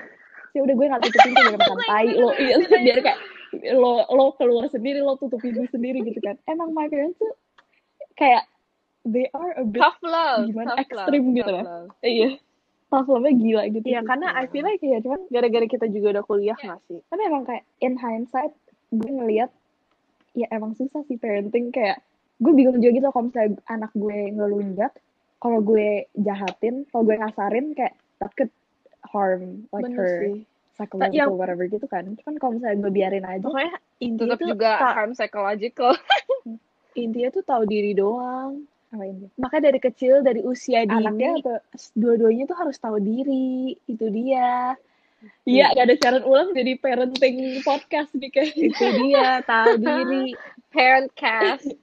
ya 0.56 0.60
udah 0.66 0.74
gue 0.74 0.86
nggak 0.90 1.02
tutup 1.06 1.22
pintu 1.22 1.42
biar 1.44 1.58
makan 1.60 1.80
tai 1.86 2.08
lo 2.18 2.30
iya 2.42 2.56
biar 2.58 3.00
kayak 3.06 3.20
lo 3.78 3.94
lo 4.10 4.26
keluar 4.42 4.66
sendiri 4.74 5.00
lo 5.06 5.14
tutup 5.22 5.38
pintu 5.38 5.64
sendiri 5.70 6.02
gitu 6.02 6.20
kan. 6.20 6.36
Emang 6.50 6.74
my 6.74 6.90
parents 6.90 7.18
tuh 7.22 7.34
kayak 8.18 8.50
they 9.06 9.30
are 9.32 9.54
a 9.56 9.64
bit 9.64 9.80
tough 9.80 10.02
love 10.02 10.50
gimana, 10.50 10.74
tough 10.74 10.84
ekstrim 10.84 11.24
love, 11.32 11.38
gitu 11.38 11.52
lah. 11.54 11.64
love. 11.64 11.90
iya. 12.02 12.30
Tough 12.88 13.08
love-nya 13.12 13.34
gila 13.36 13.64
gitu. 13.68 13.84
Iya, 13.84 14.00
sih. 14.02 14.08
karena 14.08 14.28
I 14.32 14.46
feel 14.48 14.64
like 14.64 14.82
iya 14.82 14.98
cuman 15.04 15.20
gara-gara 15.28 15.68
kita 15.68 15.86
juga 15.92 16.08
udah 16.18 16.24
kuliah 16.24 16.58
nggak 16.58 16.82
sih? 16.88 17.00
Tapi 17.12 17.22
emang 17.28 17.44
kayak 17.44 17.64
in 17.84 17.96
hindsight 18.00 18.56
gue 18.96 19.12
ngeliat 19.12 19.52
ya 20.38 20.48
emang 20.54 20.74
susah 20.78 21.04
sih 21.06 21.20
parenting 21.20 21.76
kayak 21.76 22.00
gue 22.38 22.54
bingung 22.54 22.78
juga 22.78 22.94
gitu 22.94 23.06
loh 23.10 23.14
kalau 23.14 23.26
misalnya 23.28 23.52
anak 23.68 23.92
gue 23.98 24.18
ngelunjak 24.38 24.94
kalau 25.38 25.60
gue 25.62 26.10
jahatin 26.18 26.84
kalau 26.90 27.04
gue 27.06 27.16
ngasarin 27.16 27.74
kayak 27.74 27.94
that 28.18 28.34
could 28.34 28.50
harm 29.06 29.66
like 29.70 29.86
bener 29.88 29.98
her 30.02 30.14
sih. 30.20 30.38
psychological 30.76 31.14
yang- 31.14 31.38
whatever 31.38 31.66
gitu 31.66 31.86
kan. 31.86 32.06
Cuman 32.22 32.36
kalau 32.38 32.52
misalnya 32.58 32.78
gue 32.82 32.92
biarin 32.92 33.26
aja 33.26 33.42
pokoknya 33.42 33.76
intinya 33.98 34.36
tetap 34.36 34.42
tuh 34.42 34.50
juga 34.54 34.72
ta- 34.78 34.96
harm 34.98 35.12
psychological. 35.14 35.92
Intinya 36.98 37.30
tuh 37.30 37.44
tahu 37.46 37.64
diri 37.70 37.94
doang. 37.94 38.66
Apa 38.90 39.04
ini 39.06 39.28
makanya 39.38 39.70
dari 39.70 39.80
kecil 39.84 40.26
dari 40.26 40.42
usia 40.42 40.82
anaknya 40.88 41.38
dini 41.38 41.42
atau 41.46 41.56
dua-duanya 41.94 42.44
tuh 42.50 42.58
harus 42.58 42.78
tahu 42.82 42.98
diri. 42.98 43.78
Itu 43.86 44.10
dia. 44.10 44.74
Iya, 45.50 45.74
gak 45.74 45.86
ada 45.90 45.96
siaran 45.98 46.24
ulang 46.30 46.54
jadi 46.54 46.78
parenting 46.78 47.66
podcast 47.66 48.14
nih 48.14 48.30
kayak 48.30 48.54
itu 48.54 48.86
dia 49.02 49.42
tahu 49.46 49.82
diri. 49.82 50.38
parent 50.74 51.10
cast 51.14 51.74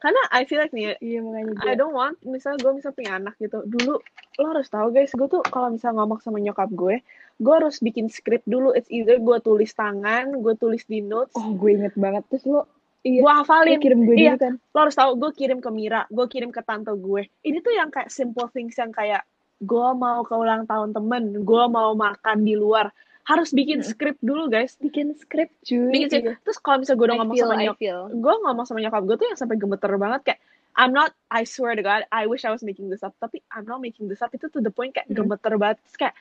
Karena 0.00 0.20
I 0.32 0.48
feel 0.48 0.58
like 0.58 0.72
nih, 0.72 0.96
iya 0.98 1.20
makanya 1.20 1.52
I 1.52 1.60
gue 1.60 1.72
don't 1.76 1.92
want, 1.92 2.16
misalnya 2.24 2.58
gue 2.64 2.72
misalnya 2.72 2.96
punya 2.96 3.12
anak 3.20 3.34
gitu, 3.36 3.60
dulu 3.68 4.00
lo 4.40 4.46
harus 4.48 4.72
tahu 4.72 4.88
guys, 4.90 5.12
gue 5.12 5.28
tuh 5.28 5.44
kalau 5.44 5.68
misalnya 5.68 6.00
ngomong 6.00 6.24
sama 6.24 6.40
nyokap 6.40 6.72
gue, 6.72 7.04
gue 7.36 7.54
harus 7.54 7.76
bikin 7.78 8.08
script 8.08 8.48
dulu. 8.48 8.72
It's 8.72 8.88
either 8.88 9.20
gue 9.20 9.36
tulis 9.44 9.68
tangan, 9.76 10.32
gue 10.40 10.54
tulis 10.56 10.80
di 10.88 11.04
notes, 11.04 11.36
oh 11.36 11.52
gue 11.52 11.76
inget 11.76 11.92
banget 11.94 12.24
terus 12.32 12.48
lo 12.48 12.64
gue 13.00 13.16
iya 13.16 13.32
hafalin. 13.44 13.80
lo 13.80 13.84
kirim 13.84 14.00
gue 14.04 14.16
Iya. 14.16 14.32
dulu 14.36 14.40
kan 14.40 14.54
Lo 14.72 14.78
harus 14.84 14.96
tahu, 14.96 15.10
gue 15.16 15.30
kirim 15.36 15.58
ke 15.60 15.70
Mira, 15.72 16.04
gue 16.08 16.26
kirim 16.28 16.48
ke 16.48 16.60
tante 16.64 16.92
gue. 16.96 17.28
Ini 17.44 17.58
tuh 17.60 17.72
yang 17.76 17.88
kayak 17.92 18.08
simple 18.08 18.48
things 18.52 18.76
yang 18.80 18.92
kayak 18.92 19.24
gue 19.60 19.88
mau 19.92 20.24
ke 20.24 20.32
ulang 20.32 20.64
tahun 20.64 20.96
temen, 20.96 21.44
gue 21.44 21.64
mau 21.68 21.92
makan 21.92 22.44
di 22.44 22.56
luar. 22.56 22.88
Harus 23.30 23.50
bikin 23.50 23.78
Hmm. 23.78 23.86
script 23.86 24.20
dulu 24.20 24.44
guys. 24.46 24.74
bikin 24.76 25.14
script 25.14 25.54
cuy 25.62 25.88
Bikin 25.88 26.08
script. 26.10 26.42
Terus 26.42 26.58
kalau 26.58 26.76
misalnya 26.78 26.98
gue 26.98 27.06
udah 27.06 27.18
ngomong 27.22 27.36
feel 27.36 27.46
sama 27.46 27.54
nyokap, 27.56 27.78
gue 28.10 28.34
ngomong 28.42 28.64
sama 28.66 28.78
nyokap 28.80 29.02
gue 29.06 29.16
tuh 29.16 29.26
yang 29.26 29.38
sampai 29.38 29.56
gemeter 29.56 29.92
banget 29.94 30.20
kayak 30.26 30.40
I'm 30.70 30.90
not 30.90 31.10
I 31.28 31.42
swear 31.42 31.74
to 31.74 31.82
God 31.82 32.06
I 32.10 32.26
wish 32.26 32.42
I 32.42 32.50
was 32.50 32.62
making 32.62 32.90
this 32.90 33.02
up 33.02 33.14
tapi 33.16 33.42
I'm 33.50 33.64
not 33.64 33.78
making 33.78 34.06
this 34.06 34.18
up 34.18 34.30
itu 34.30 34.46
to 34.46 34.58
the 34.58 34.70
point 34.70 34.90
kayak 34.92 35.06
Hmm. 35.06 35.22
gemeter 35.22 35.54
banget 35.54 35.78
Terus 35.86 35.96
kayak 35.98 36.14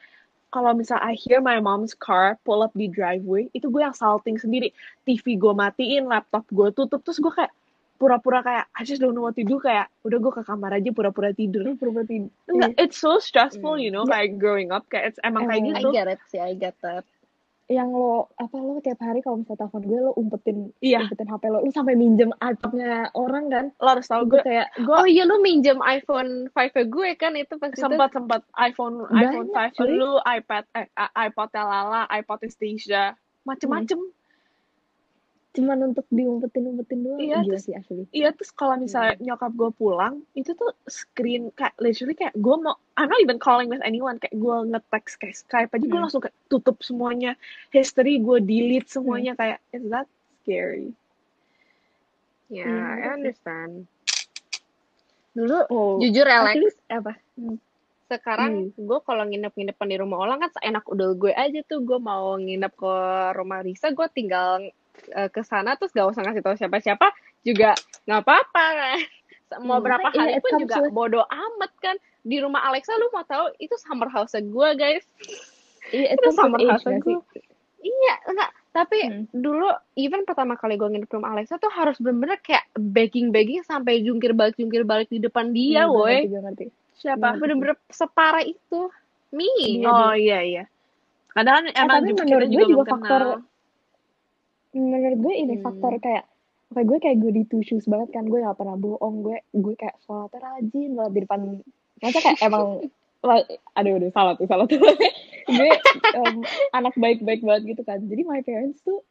kalau 0.50 0.74
misalnya 0.74 1.06
I 1.06 1.14
hear 1.14 1.38
my 1.40 1.62
mom's 1.62 1.94
car 1.94 2.38
pull 2.42 2.62
up 2.62 2.74
di 2.74 2.90
driveway 2.90 3.54
itu 3.54 3.70
gue 3.70 3.82
yang 3.82 3.94
salting 3.94 4.38
sendiri 4.38 4.74
TV 5.04 5.38
gue 5.38 5.54
matiin 5.54 6.06
laptop 6.06 6.46
gue 6.50 6.74
tutup 6.74 7.02
terus 7.02 7.18
gue 7.18 7.30
kayak 7.30 7.54
pura-pura 8.00 8.40
kayak 8.40 8.66
I 8.72 8.82
just 8.82 8.98
don't 8.98 9.12
know 9.12 9.22
what 9.22 9.36
to 9.36 9.44
do. 9.44 9.60
Kayak 9.60 9.92
udah 10.02 10.18
gue 10.18 10.32
ke 10.32 10.42
kamar 10.42 10.72
aja 10.74 10.90
pura-pura 10.90 11.30
tidur. 11.30 11.62
Lo 11.62 11.76
properti 11.76 12.26
Enggak, 12.46 12.74
it's 12.78 12.96
so 12.96 13.20
stressful 13.20 13.76
you 13.76 13.92
know 13.92 14.04
Ya. 14.04 14.18
kayak 14.18 14.40
growing 14.40 14.72
up 14.72 14.88
kayak 14.88 15.12
it's 15.12 15.20
emang 15.22 15.46
kayak 15.46 15.60
Emang. 15.62 15.70
I 15.70 15.78
gitu 15.78 15.90
get 15.92 16.08
it 16.08 16.22
sih 16.26 16.40
I 16.40 16.56
get 16.56 16.80
that. 16.80 17.04
Yang 17.68 17.90
lo 17.92 18.12
apa 18.34 18.56
lo 18.56 18.82
tiap 18.82 18.98
hari 18.98 19.20
kalau 19.20 19.38
misalnya 19.38 19.62
telepon 19.62 19.84
gue 19.84 20.00
lo 20.00 20.12
umpetin 20.16 20.58
Iya. 20.80 21.06
umpetin 21.06 21.28
HP 21.28 21.44
lo. 21.46 21.60
Lo 21.60 21.70
sampai 21.70 21.94
minjem 21.94 22.32
iPadnya 22.36 22.94
orang 23.14 23.46
kan? 23.48 23.66
Lo 23.76 23.88
harus 23.92 24.08
tahu 24.08 24.26
gue 24.26 24.32
gue. 24.34 24.42
kayak 24.44 24.68
gue 24.76 24.96
oh 24.96 25.06
iya 25.06 25.24
lu 25.24 25.38
minjem 25.46 25.78
iPhone 25.80 26.48
5 26.48 26.58
gue 26.88 27.10
kan? 27.14 27.36
Itu 27.36 27.56
pas 27.56 27.68
itu. 27.68 27.78
Sempat 27.78 28.10
sempat. 28.10 28.42
iPhone 28.58 29.04
Banyak, 29.04 29.22
iPhone 29.28 29.50
5 29.52 29.76
cuy. 29.76 29.86
dulu 29.86 30.12
iPad 30.20 30.64
eh, 30.74 30.88
i- 30.90 31.14
iPodnya 31.26 31.62
Lala 31.62 32.02
iPod 32.10 32.42
Stasia. 32.44 33.14
Macem-macem 33.42 34.00
cuman 35.50 35.92
untuk 35.92 36.06
diumpetin 36.08 36.62
umpetin 36.68 37.02
doang. 37.02 37.18
Iya, 37.18 37.42
gila 37.42 37.58
terus- 37.58 37.66
sih 37.66 37.74
asli. 37.74 38.06
iya 38.14 38.30
terus 38.30 38.52
kalau 38.52 38.78
misalnya 38.78 39.18
nyokap 39.18 39.50
gue 39.52 39.70
pulang 39.74 40.22
itu 40.32 40.54
tuh 40.54 40.70
screen 40.86 41.50
kayak 41.52 41.74
literally 41.78 42.14
kayak 42.14 42.38
gue 42.38 42.56
mau 42.56 42.78
I'm 42.94 43.08
not 43.08 43.18
even 43.18 43.40
calling 43.40 43.66
with 43.66 43.82
anyone. 43.82 44.20
Kayak 44.20 44.36
gue 44.36 44.56
nge-text 44.70 45.14
kayak 45.18 45.36
Skype 45.36 45.72
aja 45.72 45.82
gue 45.82 45.90
Hmm. 45.90 46.04
langsung 46.04 46.22
kayak 46.22 46.38
tutup 46.48 46.78
semuanya. 46.80 47.34
History 47.70 48.20
gue 48.20 48.38
delete 48.40 48.88
semuanya 48.88 49.34
kayak 49.34 49.58
is 49.72 49.82
that 49.90 50.06
scary? 50.40 50.94
Ya 52.48 52.66
Iya, 52.66 52.78
I 52.78 53.08
understand. 53.16 53.74
Dulu 55.32 55.58
oh. 55.70 55.98
Jujur 55.98 56.26
Alex 56.26 56.54
actually, 56.56 56.74
apa? 56.90 57.14
Sekarang 58.06 58.54
gue 58.74 59.00
kalau 59.02 59.22
nginep-nginepan 59.24 59.88
di 59.88 59.98
rumah 59.98 60.18
orang 60.20 60.42
kan 60.42 60.52
seenak 60.52 60.86
udah 60.86 61.14
gue 61.14 61.30
aja 61.32 61.62
tuh. 61.64 61.82
Gue 61.82 61.98
mau 61.98 62.34
nginep 62.36 62.74
ke 62.74 62.94
rumah 63.34 63.62
Risa 63.62 63.90
gue 63.90 64.08
tinggal 64.10 64.66
eh, 65.08 65.30
ke 65.30 65.42
sana 65.42 65.76
terus 65.76 65.92
gak 65.92 66.10
usah 66.10 66.22
ngasih 66.22 66.44
tahu 66.44 66.56
siapa-siapa 66.56 67.08
juga 67.42 67.72
nggak 68.04 68.22
apa-apa. 68.22 68.66
Kan 68.76 69.00
mau 69.68 69.78
Hmm, 69.78 69.86
berapa 69.86 70.08
iya, 70.08 70.18
hari 70.18 70.32
it 70.36 70.44
pun 70.44 70.52
juga 70.60 70.76
with- 70.82 70.94
bodo 70.94 71.22
amat 71.24 71.72
kan. 71.80 71.96
Di 72.20 72.38
rumah 72.38 72.62
Alexa 72.64 72.94
lu 72.96 73.08
mau 73.10 73.24
tahu 73.24 73.56
itu 73.58 73.74
summer 73.76 74.08
house 74.08 74.36
gue 74.36 74.70
guys. 74.76 75.06
Iya 75.90 76.14
itu 76.14 76.28
summer 76.32 76.60
house 76.60 76.84
gue 76.84 77.18
iya 77.80 78.16
enggak. 78.28 78.52
Tapi 78.70 79.00
Hmm. 79.02 79.26
dulu 79.34 79.66
even 79.96 80.22
pertama 80.24 80.54
kali 80.54 80.78
gue 80.78 80.86
nginep 80.86 81.10
di 81.10 81.16
rumah 81.16 81.34
Alexa 81.34 81.58
tuh 81.58 81.74
harus 81.74 81.98
bener-bener 81.98 82.38
kayak 82.38 82.70
begging-begging 82.76 83.66
sampai 83.66 84.06
jungkir 84.06 84.38
balik 84.38 84.54
jungkir 84.56 84.86
balik 84.86 85.10
di 85.10 85.18
depan 85.18 85.50
dia 85.50 85.88
Hmm, 85.88 85.98
gue 85.98 86.06
woi 86.06 86.20
siapa? 86.94 87.34
Hmm. 87.34 87.40
bener-bener 87.40 87.80
separah 87.90 88.44
itu. 88.44 88.92
Me. 89.30 89.46
Iya, 89.46 89.86
oh 89.86 90.14
iya 90.14 90.40
iya. 90.42 90.64
Kadang 91.30 91.66
Eh, 91.66 91.78
emang 91.78 92.02
tapi 92.02 92.10
juga 92.12 92.22
menurut 92.26 92.46
kita 92.46 92.50
gue 92.50 92.58
juga 92.60 92.66
juga 92.68 92.84
faktor 92.90 93.22
kenal 93.22 93.40
menurut 94.72 95.20
gue 95.20 95.34
ini 95.36 95.54
Hmm. 95.56 95.64
faktor 95.64 95.94
kayak 95.98 96.24
kayak 96.70 96.86
gue 96.86 96.98
kayak 97.00 97.18
gue 97.18 97.32
di 97.34 97.44
two 97.44 97.62
shoes 97.62 97.86
banget 97.86 98.10
kan. 98.12 98.24
Gue 98.24 98.40
gak 98.40 98.56
pernah 98.56 98.76
bohong 98.76 99.22
gue 99.22 99.38
gue 99.52 99.74
kayak 99.76 99.98
sholatnya 100.00 100.40
rajin 100.40 100.92
banget 100.94 101.12
di 101.12 101.22
depan. 101.22 101.40
Masa 101.98 102.18
kayak 102.20 102.40
emang 102.40 102.86
aduh 103.78 103.94
aduh 103.96 104.10
salah 104.10 104.34
tuh 104.34 104.46
salah 104.46 104.64
tuh. 104.64 104.80
Gue 105.50 105.66
em, 106.14 106.46
anak 106.72 106.94
baik-baik 106.94 107.42
banget 107.42 107.64
gitu 107.68 107.82
kan. 107.82 107.98
Jadi 108.00 108.22
my 108.22 108.40
parents 108.40 108.80
tuh 108.80 109.02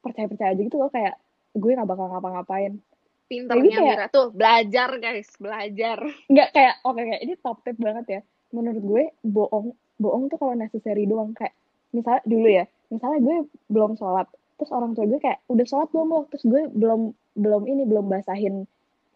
percaya-percaya 0.00 0.50
aja 0.50 0.62
gitu 0.62 0.74
loh 0.74 0.88
kayak 0.88 1.14
gue 1.52 1.70
gak 1.70 1.84
bakal 1.84 2.08
ngapa-ngapain. 2.08 2.80
Pinternya 3.28 3.70
kayak- 3.70 3.84
Mira 3.92 4.06
tuh 4.08 4.26
belajar 4.28 4.96
guys 4.96 5.28
belajar. 5.36 6.00
Nggak 6.26 6.48
kayak 6.50 6.74
oke 6.82 6.96
kayak 6.98 7.22
ini 7.22 7.34
top 7.36 7.60
tip 7.60 7.76
banget 7.76 8.06
ya. 8.08 8.20
Menurut 8.50 8.82
gue 8.82 9.02
bohong 9.22 9.68
bohong 9.96 10.26
tuh 10.26 10.36
kalau 10.36 10.54
necessary 10.54 11.04
doang. 11.04 11.30
Kayak 11.32 11.54
misalnya 11.92 12.22
dulu 12.24 12.48
ya 12.48 12.64
misalnya 12.88 13.18
gue 13.20 13.36
belum 13.68 13.92
sholat 13.94 14.26
terus 14.58 14.70
orang 14.70 14.92
tua 14.92 15.04
gue 15.08 15.20
kayak 15.20 15.42
udah 15.48 15.66
sholat 15.66 15.88
belum 15.90 16.08
lo? 16.08 16.20
Terus 16.30 16.44
gue 16.46 16.62
belum 16.72 17.00
belum 17.36 17.62
ini 17.64 17.82
belum 17.88 18.06
basahin 18.12 18.68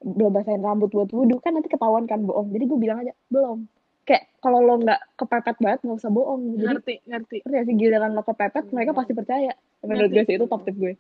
belum 0.05 0.33
basahin 0.37 0.61
rambut 0.61 0.93
buat 0.93 1.09
wudhu 1.09 1.41
kan 1.41 1.57
nanti 1.57 1.73
ketahuan 1.73 2.05
kan 2.05 2.25
bohong. 2.25 2.53
Jadi 2.53 2.65
gue 2.69 2.79
bilang 2.79 2.99
aja 3.01 3.13
belum. 3.33 3.65
Kayak 4.07 4.31
kalau 4.39 4.63
lo 4.63 4.79
nggak 4.79 5.01
kepepet 5.19 5.57
banget 5.59 5.81
nggak 5.83 5.99
usah 5.99 6.13
bohong. 6.13 6.41
Jadi 6.57 6.65
ngerti 6.65 6.95
ngerti. 7.09 7.37
ngerti 7.43 7.65
sih 7.67 7.75
giliran 7.75 8.13
lo 8.13 8.23
kepepet 8.23 8.65
mereka 8.71 8.93
pasti 8.93 9.13
percaya. 9.17 9.53
Menurut 9.83 10.11
gue 10.13 10.25
sih 10.25 10.37
itu 10.37 10.47
top 10.47 10.63
tip 10.63 10.77
gue. 10.77 10.95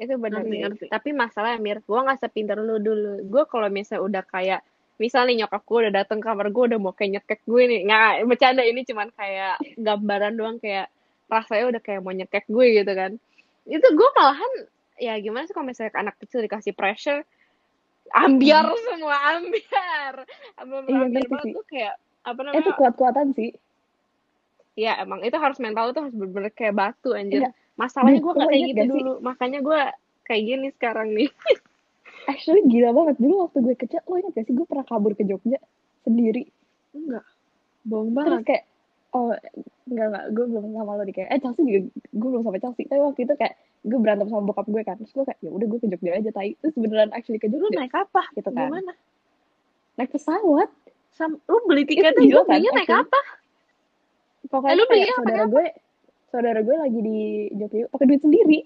Itu 0.00 0.16
benar 0.16 0.40
Ngerti, 0.40 0.50
sih. 0.50 0.60
ngerti. 0.64 0.84
tapi 0.88 1.10
masalah 1.12 1.60
Mir 1.60 1.84
gue 1.84 2.00
nggak 2.00 2.18
sepinter 2.18 2.56
lu 2.56 2.80
dulu. 2.80 3.20
Gue 3.28 3.42
kalau 3.44 3.68
misalnya 3.68 4.00
udah 4.00 4.22
kayak 4.24 4.60
misal 4.96 5.24
nih 5.28 5.44
nyokap 5.44 5.62
gue 5.64 5.78
udah 5.88 5.92
dateng 6.04 6.20
kamar 6.20 6.48
gue 6.52 6.64
udah 6.72 6.78
mau 6.80 6.96
kayak 6.96 7.20
nyekek 7.20 7.40
gue 7.44 7.62
nih. 7.68 7.80
Nggak 7.84 8.08
bercanda 8.26 8.62
ini 8.64 8.80
cuman 8.88 9.08
kayak 9.12 9.54
gambaran 9.76 10.32
doang 10.40 10.56
kayak 10.56 10.88
rasanya 11.30 11.64
udah 11.76 11.80
kayak 11.84 12.00
mau 12.02 12.10
nyekek 12.10 12.44
gue 12.50 12.66
gitu 12.82 12.92
kan 12.92 13.12
itu 13.70 13.86
gue 13.86 14.08
malahan 14.18 14.52
ya 14.98 15.14
gimana 15.22 15.46
sih 15.46 15.54
kalau 15.54 15.70
misalnya 15.70 15.94
anak 15.96 16.18
kecil 16.18 16.42
dikasih 16.42 16.74
pressure 16.74 17.22
ambiar 18.10 18.66
semua 18.90 19.16
ambiar. 19.38 20.14
Ambiar 20.58 20.82
Iya, 20.86 20.98
ambiar 21.06 21.26
banget 21.30 21.46
sih. 21.46 21.54
tuh 21.54 21.64
kayak 21.70 21.94
apa 22.20 22.38
itu 22.42 22.46
namanya? 22.50 22.72
kuat-kuatan 22.76 23.26
sih. 23.38 23.50
Ya 24.74 24.98
emang 25.02 25.22
itu 25.22 25.36
harus 25.38 25.58
mental 25.62 25.94
itu 25.94 26.00
harus 26.02 26.14
bener-bener 26.14 26.52
kayak 26.52 26.74
batu 26.74 27.14
anjir. 27.14 27.46
Iya. 27.46 27.50
masalahnya 27.78 28.20
gue 28.20 28.34
kayak 28.36 28.60
gitu 28.60 28.76
gak 28.76 28.88
sih? 28.92 28.92
dulu? 28.92 29.12
Makanya 29.24 29.58
gue 29.64 29.80
kayak 30.28 30.42
gini 30.44 30.68
sekarang 30.76 31.08
nih. 31.16 31.30
Actually 32.30 32.62
gila 32.68 32.92
banget. 32.92 33.16
Dulu 33.16 33.34
waktu 33.48 33.58
gue 33.64 33.74
kecil 33.78 34.04
lo 34.04 34.14
inget 34.20 34.32
gak 34.36 34.44
sih? 34.44 34.52
Gue 34.52 34.66
pernah 34.68 34.84
kabur 34.84 35.16
ke 35.16 35.24
Jogja 35.24 35.56
sendiri. 36.04 36.44
Enggak. 36.92 37.24
Bohong 37.88 38.12
terus 38.12 38.26
banget. 38.28 38.44
kayak 38.44 38.64
oh 39.14 39.34
enggak 39.90 40.06
enggak. 40.10 40.24
Gue 40.34 40.44
belum 40.50 40.64
sama 40.74 40.92
lo 40.98 41.04
di 41.04 41.14
kayak 41.14 41.28
eh 41.30 41.40
Chelsea 41.42 41.62
juga 41.66 41.80
gue 41.92 42.28
belum 42.30 42.42
sama 42.46 42.58
Chelsea. 42.62 42.84
Tapi 42.86 43.00
waktu 43.00 43.20
itu 43.26 43.34
kayak 43.36 43.54
gue 43.86 43.98
berantem 43.98 44.26
sama 44.30 44.42
bokap 44.46 44.66
gue 44.68 44.82
kan. 44.82 44.96
Terus 44.98 45.12
gue 45.14 45.24
kayak 45.26 45.38
ya 45.42 45.50
udah 45.50 45.66
gue 45.66 45.78
ke 45.78 45.86
Jogja 45.90 46.10
aja 46.16 46.30
tai. 46.30 46.50
Terus 46.62 46.74
beneran 46.78 47.10
actually 47.14 47.40
ke 47.42 47.46
lu 47.50 47.68
naik 47.74 47.94
apa? 47.94 48.22
Gitu 48.34 48.50
kan. 48.50 48.68
Gimana? 48.70 48.92
Naik 49.98 50.10
pesawat. 50.14 50.70
Sam, 51.10 51.42
lu 51.50 51.58
beli 51.66 51.82
itu 51.84 51.98
tiketnya 51.98 52.22
gila 52.22 52.32
lu 52.32 52.42
kan 52.46 52.58
naik 52.62 52.70
actually. 52.86 53.02
apa? 53.02 53.20
Pokoknya 54.50 54.72
Eh, 54.72 54.76
lu 54.78 54.84
kayak 54.86 55.08
saudara 55.18 55.44
gue 55.46 55.66
saudara 56.30 56.60
gue 56.62 56.76
lagi 56.78 57.00
di 57.02 57.18
Jogja 57.58 57.86
pakai 57.90 58.06
duit 58.06 58.22
sendiri. 58.22 58.58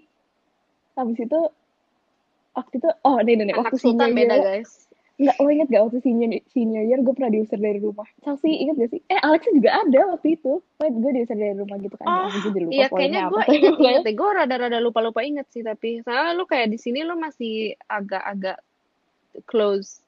Habis 0.95 1.19
itu 1.25 1.41
waktu 2.55 2.75
itu 2.79 2.89
oh 3.03 3.19
nih 3.19 3.35
nih 3.35 3.45
nih, 3.51 3.55
waktu 3.59 3.77
sultan 3.83 4.15
beda 4.15 4.37
guys 4.39 4.87
Enggak, 5.15 5.37
lo 5.39 5.47
inget 5.47 5.69
gak 5.71 5.83
waktu 5.87 5.99
senior, 6.03 6.31
senior 6.51 6.83
year 6.91 6.99
gue 6.99 7.15
pernah 7.15 7.31
diusir 7.31 7.63
dari 7.63 7.79
rumah. 7.79 8.03
Chelsea 8.27 8.51
inget 8.51 8.75
gak 8.83 8.91
sih? 8.91 9.01
Eh, 9.07 9.21
Alexa 9.23 9.55
juga 9.55 9.71
ada 9.79 10.01
waktu 10.11 10.35
itu. 10.35 10.59
Wait, 10.83 10.95
gue 10.99 11.11
diusir 11.15 11.39
dari 11.39 11.55
rumah 11.55 11.79
gitu 11.79 11.95
kan. 11.95 12.07
Oh, 12.11 12.27
Ya, 12.27 12.35
gue 12.35 12.43
jadi 12.51 12.59
lupa 12.67 12.75
iya 12.75 12.87
kayaknya 12.91 13.21
gue 13.31 13.43
inget 13.55 13.75
inget 13.87 14.03
deh 14.03 14.15
gue 14.19 14.31
rada-rada 14.35 14.79
lupa-lupa 14.83 15.21
inget 15.23 15.47
sih 15.55 15.63
tapi 15.63 16.03
soalnya 16.03 16.35
lu 16.35 16.45
kayak 16.51 16.67
di 16.67 16.79
sini 16.83 17.07
lu 17.07 17.15
masih 17.15 17.79
agak-agak 17.87 18.59
close 19.47 20.03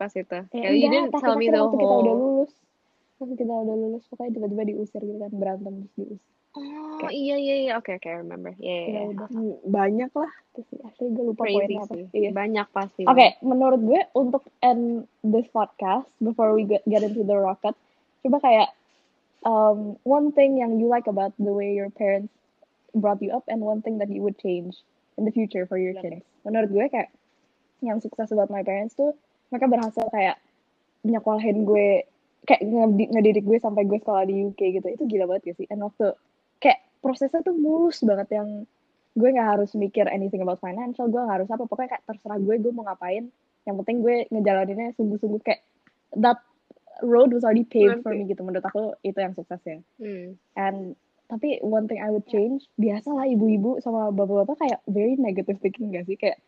pas 0.00 0.12
itu 0.16 0.26
Ya, 0.32 0.42
kayak 0.48 0.64
you 0.64 0.88
enggak, 0.88 0.92
didn't 1.12 1.12
tell 1.20 1.36
me 1.36 1.46
the 1.46 1.60
waktu 1.60 1.76
kita 1.76 1.94
udah 1.94 2.14
whole 2.16 2.32
lulus. 2.40 2.52
Waktu 3.20 3.34
kita 3.38 3.52
udah 3.54 3.76
lulus, 3.78 4.02
pokoknya 4.10 4.30
tiba-tiba 4.34 4.62
diusir 4.66 5.00
gitu 5.04 5.18
kan. 5.20 5.30
Berantem 5.36 5.72
terus 5.84 5.94
diusir. 5.94 6.20
Oh 6.52 7.08
iya 7.08 7.36
iya 7.36 7.54
iya 7.58 7.72
oke 7.74 7.96
oke 7.96 8.04
I 8.04 8.20
remember 8.20 8.52
iya 8.56 8.76
Ya 8.78 8.92
yeah, 8.92 9.04
udah, 9.08 9.28
banyak 9.64 10.10
lah 10.12 10.32
sih. 10.52 10.78
Asli 10.84 11.06
gue 11.08 11.24
lupa 11.24 11.42
crazy 11.42 11.56
poinnya 11.56 11.80
apa. 11.80 11.92
sih 11.92 12.04
Iya. 12.12 12.30
banyak 12.30 12.66
pasti 12.70 13.02
Oke, 13.04 13.26
menurut 13.40 13.80
gue 13.80 14.00
untuk 14.12 14.42
end 14.60 15.04
this 15.22 15.48
podcast 15.48 16.04
before 16.18 16.52
we 16.52 16.64
get, 16.64 16.84
get 16.84 17.00
into 17.00 17.22
the 17.22 17.32
rocket, 17.32 17.72
coba 18.20 18.38
kayak 18.38 18.68
um, 19.42 19.96
one 20.04 20.30
thing 20.30 20.56
yang 20.56 20.76
you 20.76 20.86
like 20.86 21.06
about 21.06 21.32
the 21.36 21.48
way 21.50 21.72
your 21.72 21.88
parents 21.90 22.28
brought 22.92 23.18
you 23.18 23.32
up 23.32 23.48
and 23.48 23.64
one 23.64 23.80
thing 23.80 23.96
that 23.96 24.12
you 24.12 24.20
would 24.20 24.36
change 24.36 24.76
in 25.16 25.24
the 25.24 25.32
future 25.32 25.64
for 25.64 25.80
your 25.80 25.96
kids. 25.96 26.20
Menurut 26.44 26.68
gue 26.68 26.84
kayak 26.86 27.08
yang 27.80 27.98
sukses 27.98 28.28
about 28.30 28.46
my 28.46 28.60
parents 28.60 28.92
tuh 28.92 29.16
mereka 29.48 29.66
berhasil 29.66 30.04
kayak 30.08 30.36
nyekolahin 31.02 31.64
gue 31.64 32.04
kayak 32.44 32.62
ngedi- 32.62 33.10
ngedidik 33.10 33.42
gue 33.42 33.56
sampai 33.56 33.88
gue 33.88 33.96
sekolah 33.96 34.22
di 34.22 34.46
UK 34.46 34.60
gitu. 34.76 34.86
Itu 34.86 35.08
gila 35.08 35.24
banget 35.26 35.50
gak 35.50 35.58
sih? 35.58 35.66
And 35.72 35.80
waktu 35.80 36.12
kayak 36.62 36.80
prosesnya 37.02 37.42
tuh 37.42 37.58
mulus 37.58 37.98
banget 38.06 38.38
yang 38.38 38.48
gue 39.12 39.28
nggak 39.28 39.48
harus 39.58 39.74
mikir 39.74 40.08
anything 40.08 40.40
about 40.40 40.62
financial, 40.62 41.10
gue 41.10 41.20
nggak 41.20 41.42
harus 41.42 41.48
apa. 41.50 41.66
Pokoknya 41.66 41.98
kayak 41.98 42.04
terserah 42.06 42.38
gue, 42.38 42.54
gue 42.62 42.72
mau 42.72 42.86
ngapain. 42.86 43.28
Yang 43.66 43.76
penting 43.84 43.96
gue 44.00 44.16
ngejalaninnya 44.30 44.94
sungguh-sungguh 44.96 45.42
kayak 45.42 45.60
that 46.16 46.40
road 47.04 47.34
was 47.34 47.44
already 47.44 47.66
paved 47.66 48.00
for 48.06 48.14
me 48.14 48.24
gitu. 48.30 48.40
Menurut 48.46 48.64
aku 48.64 48.94
itu 49.02 49.18
yang 49.18 49.34
suksesnya. 49.36 49.82
Hmm. 49.98 50.38
And 50.56 50.94
tapi 51.28 51.60
one 51.64 51.88
thing 51.88 52.00
I 52.00 52.12
would 52.12 52.28
change, 52.28 52.68
biasalah 52.76 53.24
ibu-ibu 53.24 53.80
sama 53.80 54.12
bapak-bapak 54.12 54.56
kayak 54.60 54.80
very 54.84 55.16
negative 55.16 55.60
thinking 55.64 55.92
gak 55.92 56.04
sih? 56.04 56.16
Kayak 56.20 56.40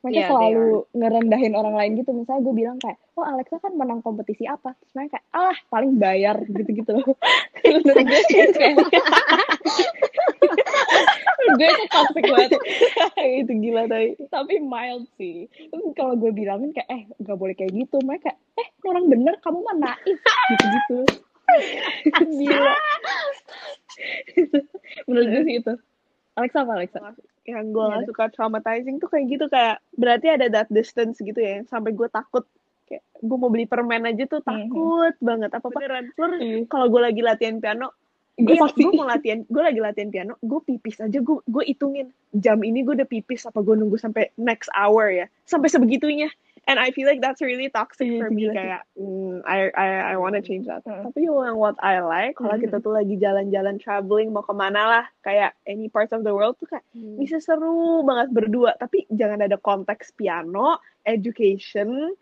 mereka 0.00 0.16
Yeah, 0.16 0.30
selalu 0.32 0.88
ngerendahin 0.96 1.52
orang 1.52 1.74
lain 1.76 1.92
gitu. 2.00 2.10
Misalnya 2.16 2.40
gue 2.40 2.54
bilang 2.56 2.76
kayak, 2.80 2.96
oh 3.20 3.24
Alexa 3.24 3.60
kan 3.60 3.76
menang 3.76 4.00
kompetisi 4.00 4.48
apa? 4.48 4.72
Terus 4.80 4.92
mereka 4.96 5.20
kayak, 5.20 5.26
ah 5.36 5.56
paling 5.68 6.00
bayar 6.00 6.40
sih 8.32 8.48
kayak, 8.56 8.80
Menurut 11.40 11.56
gue 11.56 11.68
itu 11.68 11.84
toxic 11.92 12.24
banget. 12.24 12.60
itu 13.44 13.52
gila 13.60 13.82
tapi. 13.88 14.08
Tapi 14.28 14.54
mild 14.60 15.04
sih. 15.20 15.48
Terus 15.52 15.84
kalau 15.96 16.16
gue 16.16 16.32
bilangin 16.32 16.72
kayak, 16.72 16.88
eh 16.88 17.02
gak 17.20 17.36
boleh 17.36 17.52
kayak 17.52 17.72
gitu. 17.76 18.00
Mereka, 18.00 18.32
eh 18.56 18.68
orang 18.88 19.08
bener, 19.08 19.36
kamu 19.44 19.58
mah 19.60 19.76
naif. 19.76 20.18
Gitu-gitu. 20.56 20.98
gila. 22.40 22.74
Menurut 25.08 25.28
gue 25.28 25.42
sih 25.44 25.56
itu. 25.60 25.74
Alexa 26.34 26.62
apa 26.62 26.72
Alexa? 26.76 26.98
yang 27.48 27.72
gue 27.72 27.82
Iya 27.82 27.92
gak 27.96 28.06
suka 28.06 28.24
traumatizing 28.30 29.00
tuh 29.00 29.08
kayak 29.08 29.26
gitu 29.26 29.44
kayak 29.48 29.82
berarti 29.96 30.26
ada 30.30 30.46
that 30.46 30.68
distance 30.70 31.18
gitu 31.18 31.36
ya 31.36 31.64
sampai 31.66 31.90
gue 31.90 32.06
takut 32.06 32.46
kayak 32.86 33.02
gue 33.16 33.36
mau 33.36 33.50
beli 33.50 33.64
permen 33.64 34.06
aja 34.06 34.24
tuh 34.26 34.38
takut 34.40 35.14
banget 35.18 35.50
apa 35.50 35.62
apa 35.62 35.72
beneran 35.72 36.04
Iya. 36.38 36.68
kalau 36.68 36.86
gue 36.86 37.00
lagi 37.00 37.20
latihan 37.20 37.58
piano 37.58 37.90
Gue 38.40 38.56
Iya, 38.56 38.72
saksi. 38.72 38.80
gue 38.80 38.92
mau 38.96 39.04
latihan, 39.04 39.44
gue 39.44 39.60
lagi 39.60 39.80
latihan 39.84 40.08
piano, 40.08 40.32
gue 40.40 40.60
pipis 40.64 40.96
aja, 40.96 41.12
gue 41.12 41.38
gue 41.44 41.64
hitungin 41.66 42.08
jam 42.32 42.64
ini 42.64 42.80
gue 42.80 42.96
udah 42.96 43.04
pipis 43.04 43.44
apa 43.44 43.60
gue 43.60 43.76
nunggu 43.76 44.00
sampai 44.00 44.32
next 44.40 44.72
hour 44.72 45.12
ya, 45.12 45.28
sampai 45.44 45.68
sebegitunya. 45.68 46.32
And 46.68 46.76
I 46.78 46.92
feel 46.92 47.08
like 47.08 47.20
that's 47.20 47.40
really 47.40 47.68
toxic 47.68 48.06
Iya, 48.06 48.18
for 48.20 48.28
me 48.30 48.46
gila 48.46 48.52
kayak, 48.54 48.82
mm, 48.94 49.42
I 49.42 49.58
I 49.72 49.88
I 50.12 50.14
wanna 50.20 50.38
change 50.40 50.68
that. 50.68 50.84
Hmm. 50.84 51.08
Tapi 51.08 51.24
yang 51.26 51.56
what 51.56 51.74
I 51.80 51.98
like 52.00 52.36
kalau 52.36 52.56
kita 52.56 52.78
tuh 52.78 52.94
lagi 52.94 53.16
jalan-jalan 53.16 53.80
traveling 53.80 54.30
mau 54.30 54.44
ke 54.44 54.52
mana 54.52 54.82
lah, 54.86 55.04
kayak 55.20 55.56
any 55.64 55.88
parts 55.88 56.12
of 56.12 56.22
the 56.22 56.30
world 56.30 56.60
tuh 56.60 56.68
kayak 56.68 56.84
Hmm. 56.92 57.16
bisa 57.16 57.40
seru 57.40 58.04
banget 58.04 58.30
berdua. 58.30 58.76
Tapi 58.76 59.08
jangan 59.10 59.40
ada 59.42 59.56
konteks 59.56 60.12
piano, 60.14 60.78
education, 61.08 62.14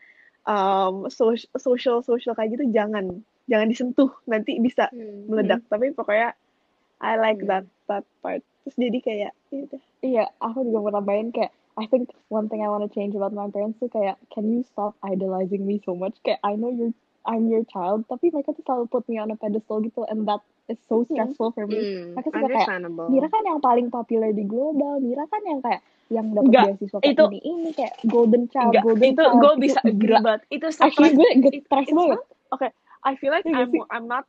um, 0.45 1.11
social 1.11 1.51
social 1.59 1.97
social 2.01 2.33
kayak 2.33 2.57
gitu 2.57 2.73
jangan 2.73 3.21
jangan 3.47 3.69
disentuh 3.69 4.13
nanti 4.25 4.57
bisa 4.59 4.89
Hmm. 4.91 5.29
meledak 5.29 5.61
tapi 5.67 5.93
pokoknya 5.93 6.33
I 6.99 7.15
like 7.17 7.43
Hmm. 7.43 7.51
that 7.51 7.65
that 7.87 8.05
part 8.21 8.41
terus 8.65 8.77
jadi 8.77 8.99
kayak 8.99 9.21
ya 9.21 9.33
Iya, 9.99 10.25
aku 10.39 10.63
juga 10.63 10.79
mau 10.79 10.93
tambahin 10.95 11.33
kayak 11.33 11.51
I 11.79 11.87
think 11.87 12.11
one 12.29 12.49
thing 12.49 12.61
I 12.61 12.69
want 12.69 12.83
to 12.83 12.91
change 12.91 13.15
about 13.15 13.31
my 13.31 13.47
parents 13.47 13.79
tuh 13.79 13.87
kayak 13.89 14.19
can 14.29 14.51
you 14.51 14.67
stop 14.67 14.99
idolizing 15.01 15.63
me 15.63 15.79
so 15.81 15.95
much? 15.95 16.19
Kayak 16.21 16.43
I 16.43 16.55
know 16.55 16.69
you're 16.69 16.91
I'm 17.23 17.45
your 17.47 17.61
child, 17.65 18.09
tapi 18.09 18.33
mereka 18.33 18.57
tuh 18.57 18.65
selalu 18.65 18.89
put 18.89 19.05
me 19.05 19.17
on 19.17 19.29
a 19.29 19.37
pedestal 19.37 19.79
gitu 19.81 20.01
and 20.09 20.25
that 20.25 20.41
is 20.67 20.81
so 20.89 21.05
stressful 21.05 21.53
for 21.53 21.69
me. 21.69 21.77
Hmm. 21.79 22.17
Mereka 22.17 22.29
suka 22.29 22.39
kayak 22.41 22.67
Understandable. 22.67 23.07
Mira 23.09 23.27
kan 23.29 23.43
yang 23.45 23.61
paling 23.61 23.89
popular 23.89 24.33
di 24.33 24.43
global, 24.43 24.97
Mira 24.99 25.29
kan 25.29 25.43
yang 25.45 25.61
kayak 25.61 25.81
yang 26.09 26.33
dapat 26.33 26.73
beasiswa 26.73 26.99
kayak 26.99 27.13
itu- 27.13 27.29
ini 27.29 27.41
ini 27.45 27.71
kayak 27.77 27.95
golden 28.09 28.49
child, 28.49 28.73
enggak 28.73 28.83
golden 28.83 29.07
itu 29.07 29.21
child. 29.21 29.37
gue 29.37 29.53
Itu 29.53 29.61
bisa 29.61 29.81
gila. 29.85 30.19
banget 30.25 30.41
itu 30.49 30.67
Actually 30.67 30.89
stress 30.89 31.13
gue 31.13 31.29
it- 31.53 31.65
stress 31.69 31.85
it's 31.85 31.93
banget. 31.93 32.17
not- 32.17 32.29
okay 32.49 32.71
I 33.05 33.13
feel 33.15 33.31
like 33.31 33.45
Iya 33.45 33.57
I'm? 33.61 33.71
I'm 33.93 34.07
not 34.09 34.25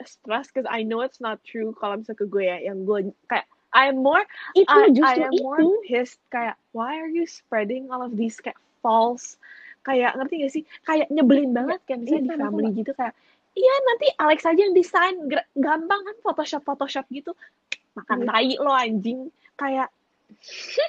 stressed 0.00 0.50
because 0.50 0.64
I 0.64 0.80
know 0.80 1.04
it's 1.04 1.20
not 1.20 1.44
true 1.44 1.76
kalau 1.76 2.00
misalnya 2.00 2.18
ke 2.18 2.26
gue 2.26 2.40
ya 2.42 2.56
yang 2.58 2.88
gue 2.88 2.98
kayak 3.28 3.44
I'm 3.70 4.02
more 4.02 4.22
Itu 4.52 4.66
I, 4.70 4.88
I 4.88 4.90
justru 4.90 5.20
am 5.22 5.32
itu. 5.32 5.42
more 5.42 5.62
pissed 5.86 6.18
kayak 6.28 6.58
why 6.74 6.98
are 6.98 7.10
you 7.10 7.24
spreading 7.24 7.90
all 7.90 8.02
of 8.02 8.14
these 8.14 8.38
kayak 8.38 8.58
false 8.82 9.38
kayak 9.80 10.12
ngerti 10.14 10.34
gak 10.42 10.52
sih 10.52 10.62
kayak 10.84 11.06
nyebelin 11.08 11.54
banget 11.54 11.80
kayak 11.86 12.04
misalnya 12.04 12.16
iya, 12.16 12.24
di 12.24 12.30
sama-sama. 12.34 12.44
family 12.52 12.70
gitu 12.76 12.92
kayak 12.92 13.14
iya 13.54 13.74
nanti 13.88 14.06
Alex 14.16 14.38
aja 14.44 14.60
yang 14.60 14.74
desain 14.74 15.14
gampang 15.56 16.00
kan 16.04 16.16
Photoshop 16.20 16.62
Photoshop 16.66 17.06
gitu 17.08 17.32
makan 17.94 18.22
Iya. 18.22 18.28
tai 18.28 18.50
lo 18.58 18.72
anjing 18.72 19.20
kayak 19.56 19.88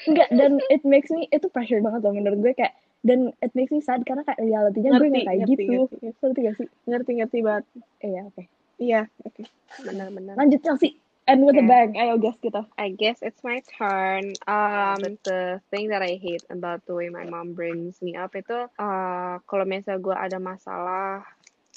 Enggak, 0.06 0.30
dan 0.30 0.62
it 0.70 0.86
makes 0.86 1.10
me, 1.10 1.26
itu 1.34 1.50
pressure 1.50 1.82
banget 1.82 2.06
loh 2.06 2.14
menurut 2.14 2.40
gue 2.40 2.54
kayak, 2.54 2.78
dan 3.02 3.34
it 3.42 3.50
makes 3.58 3.74
me 3.74 3.82
sad 3.82 4.06
karena 4.06 4.22
kayak 4.22 4.38
realitinya 4.38 4.94
gue 4.94 5.02
Ngerti, 5.02 5.10
nggak 5.10 5.26
kayak 5.26 5.40
ngerti, 5.42 5.52
gitu. 5.52 5.64
ngerti, 5.66 5.96
ngerti. 5.98 6.22
Ngerti 6.22 6.40
gak 6.46 6.56
sih? 6.56 6.68
ngerti 6.86 7.12
ngerti 7.18 7.38
banget 7.42 7.66
Iya, 8.00 8.22
oke. 8.30 8.44
iya 8.78 9.02
oke 9.26 9.44
Benar-benar. 9.82 10.34
Lanjut 10.38 10.62
Chelsea. 10.62 10.92
And 11.32 11.48
with 11.48 11.56
a 11.56 11.64
Oke. 11.64 11.72
bang. 11.72 11.96
Ayo 11.96 12.20
guys 12.20 12.36
kita. 12.44 12.68
I 12.76 12.92
guess 12.92 13.24
it's 13.24 13.40
my 13.40 13.64
turn. 13.80 14.36
Um, 14.52 15.16
the 15.24 15.64
thing 15.72 15.88
that 15.96 16.04
I 16.04 16.20
hate 16.20 16.44
about 16.52 16.84
the 16.84 16.92
way 16.92 17.08
my 17.08 17.24
mom 17.24 17.56
brings 17.56 18.04
me 18.04 18.20
up 18.20 18.36
itu, 18.36 18.68
uh, 18.68 19.40
kalau 19.48 19.64
misalnya 19.64 20.04
gue 20.04 20.12
ada 20.12 20.44
masalah 20.44 21.24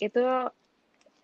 itu 0.03 0.51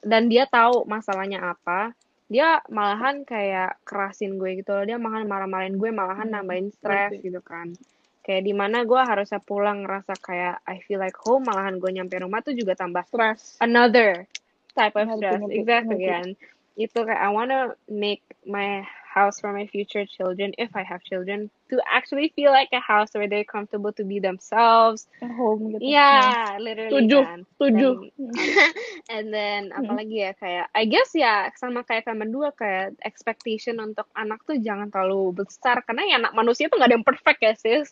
dan 0.06 0.30
dia 0.30 0.46
tahu 0.46 0.86
masalahnya 0.86 1.42
apa, 1.42 1.90
dia 2.30 2.62
malahan 2.70 3.26
kayak 3.26 3.82
kerasin 3.82 4.38
gue 4.38 4.62
gitu 4.62 4.78
loh. 4.78 4.86
Dia 4.86 4.94
malahan 5.02 5.26
marah-marahin 5.26 5.74
gue, 5.74 5.90
malahan 5.90 6.30
Hmm, 6.30 6.38
nambahin 6.38 6.70
stres 6.70 7.10
gitu 7.18 7.42
kan. 7.42 7.74
Kayak 8.22 8.46
di 8.46 8.54
mana 8.54 8.86
gue 8.86 9.00
harusnya 9.02 9.42
pulang 9.42 9.82
ngerasa 9.82 10.14
kayak 10.22 10.62
I 10.70 10.78
feel 10.86 11.02
like 11.02 11.18
home, 11.18 11.50
malahan 11.50 11.82
gue 11.82 11.90
nyampe 11.90 12.14
rumah 12.22 12.46
tuh 12.46 12.54
juga 12.54 12.78
tambah 12.78 13.02
stress 13.10 13.58
another 13.58 14.30
type 14.78 14.94
of 14.94 15.10
stress. 15.18 15.42
Exactly 15.50 15.98
kan. 16.06 16.38
Itu 16.78 17.02
kayak 17.06 17.20
I 17.20 17.30
wanna 17.32 17.74
make 17.90 18.22
my 18.46 18.84
house 19.10 19.42
for 19.42 19.50
my 19.52 19.66
future 19.66 20.06
children, 20.06 20.54
if 20.56 20.70
I 20.74 20.86
have 20.86 21.02
children, 21.02 21.50
to 21.70 21.82
actually 21.90 22.30
feel 22.38 22.54
like 22.54 22.70
a 22.72 22.78
house 22.80 23.10
where 23.12 23.26
they're 23.26 23.46
comfortable 23.46 23.90
to 23.98 24.04
be 24.06 24.22
themselves. 24.22 25.10
At 25.18 25.34
home 25.34 25.74
gitu. 25.74 25.82
Yeah, 25.82 26.56
literally 26.62 27.10
Tujuh, 27.10 27.22
kan. 27.22 27.38
tujuh. 27.58 27.92
Dan, 27.98 28.54
and 29.14 29.26
then 29.34 29.60
Hmm. 29.74 29.82
apalagi 29.82 30.16
ya 30.26 30.32
kayak 30.38 30.66
I 30.74 30.84
guess 30.86 31.10
ya 31.14 31.50
sama 31.58 31.82
kayak 31.82 32.06
kalian 32.06 32.30
berdua 32.30 32.54
kayak 32.54 32.94
expectation 33.02 33.82
untuk 33.82 34.06
anak 34.14 34.38
tuh 34.46 34.58
jangan 34.62 34.90
terlalu 34.94 35.42
besar 35.42 35.82
karena 35.86 36.06
ya 36.06 36.14
anak 36.22 36.32
manusia 36.38 36.70
tuh 36.70 36.78
gak 36.78 36.88
ada 36.90 36.96
yang 36.98 37.06
perfect 37.06 37.40
ya 37.42 37.52
sis. 37.58 37.90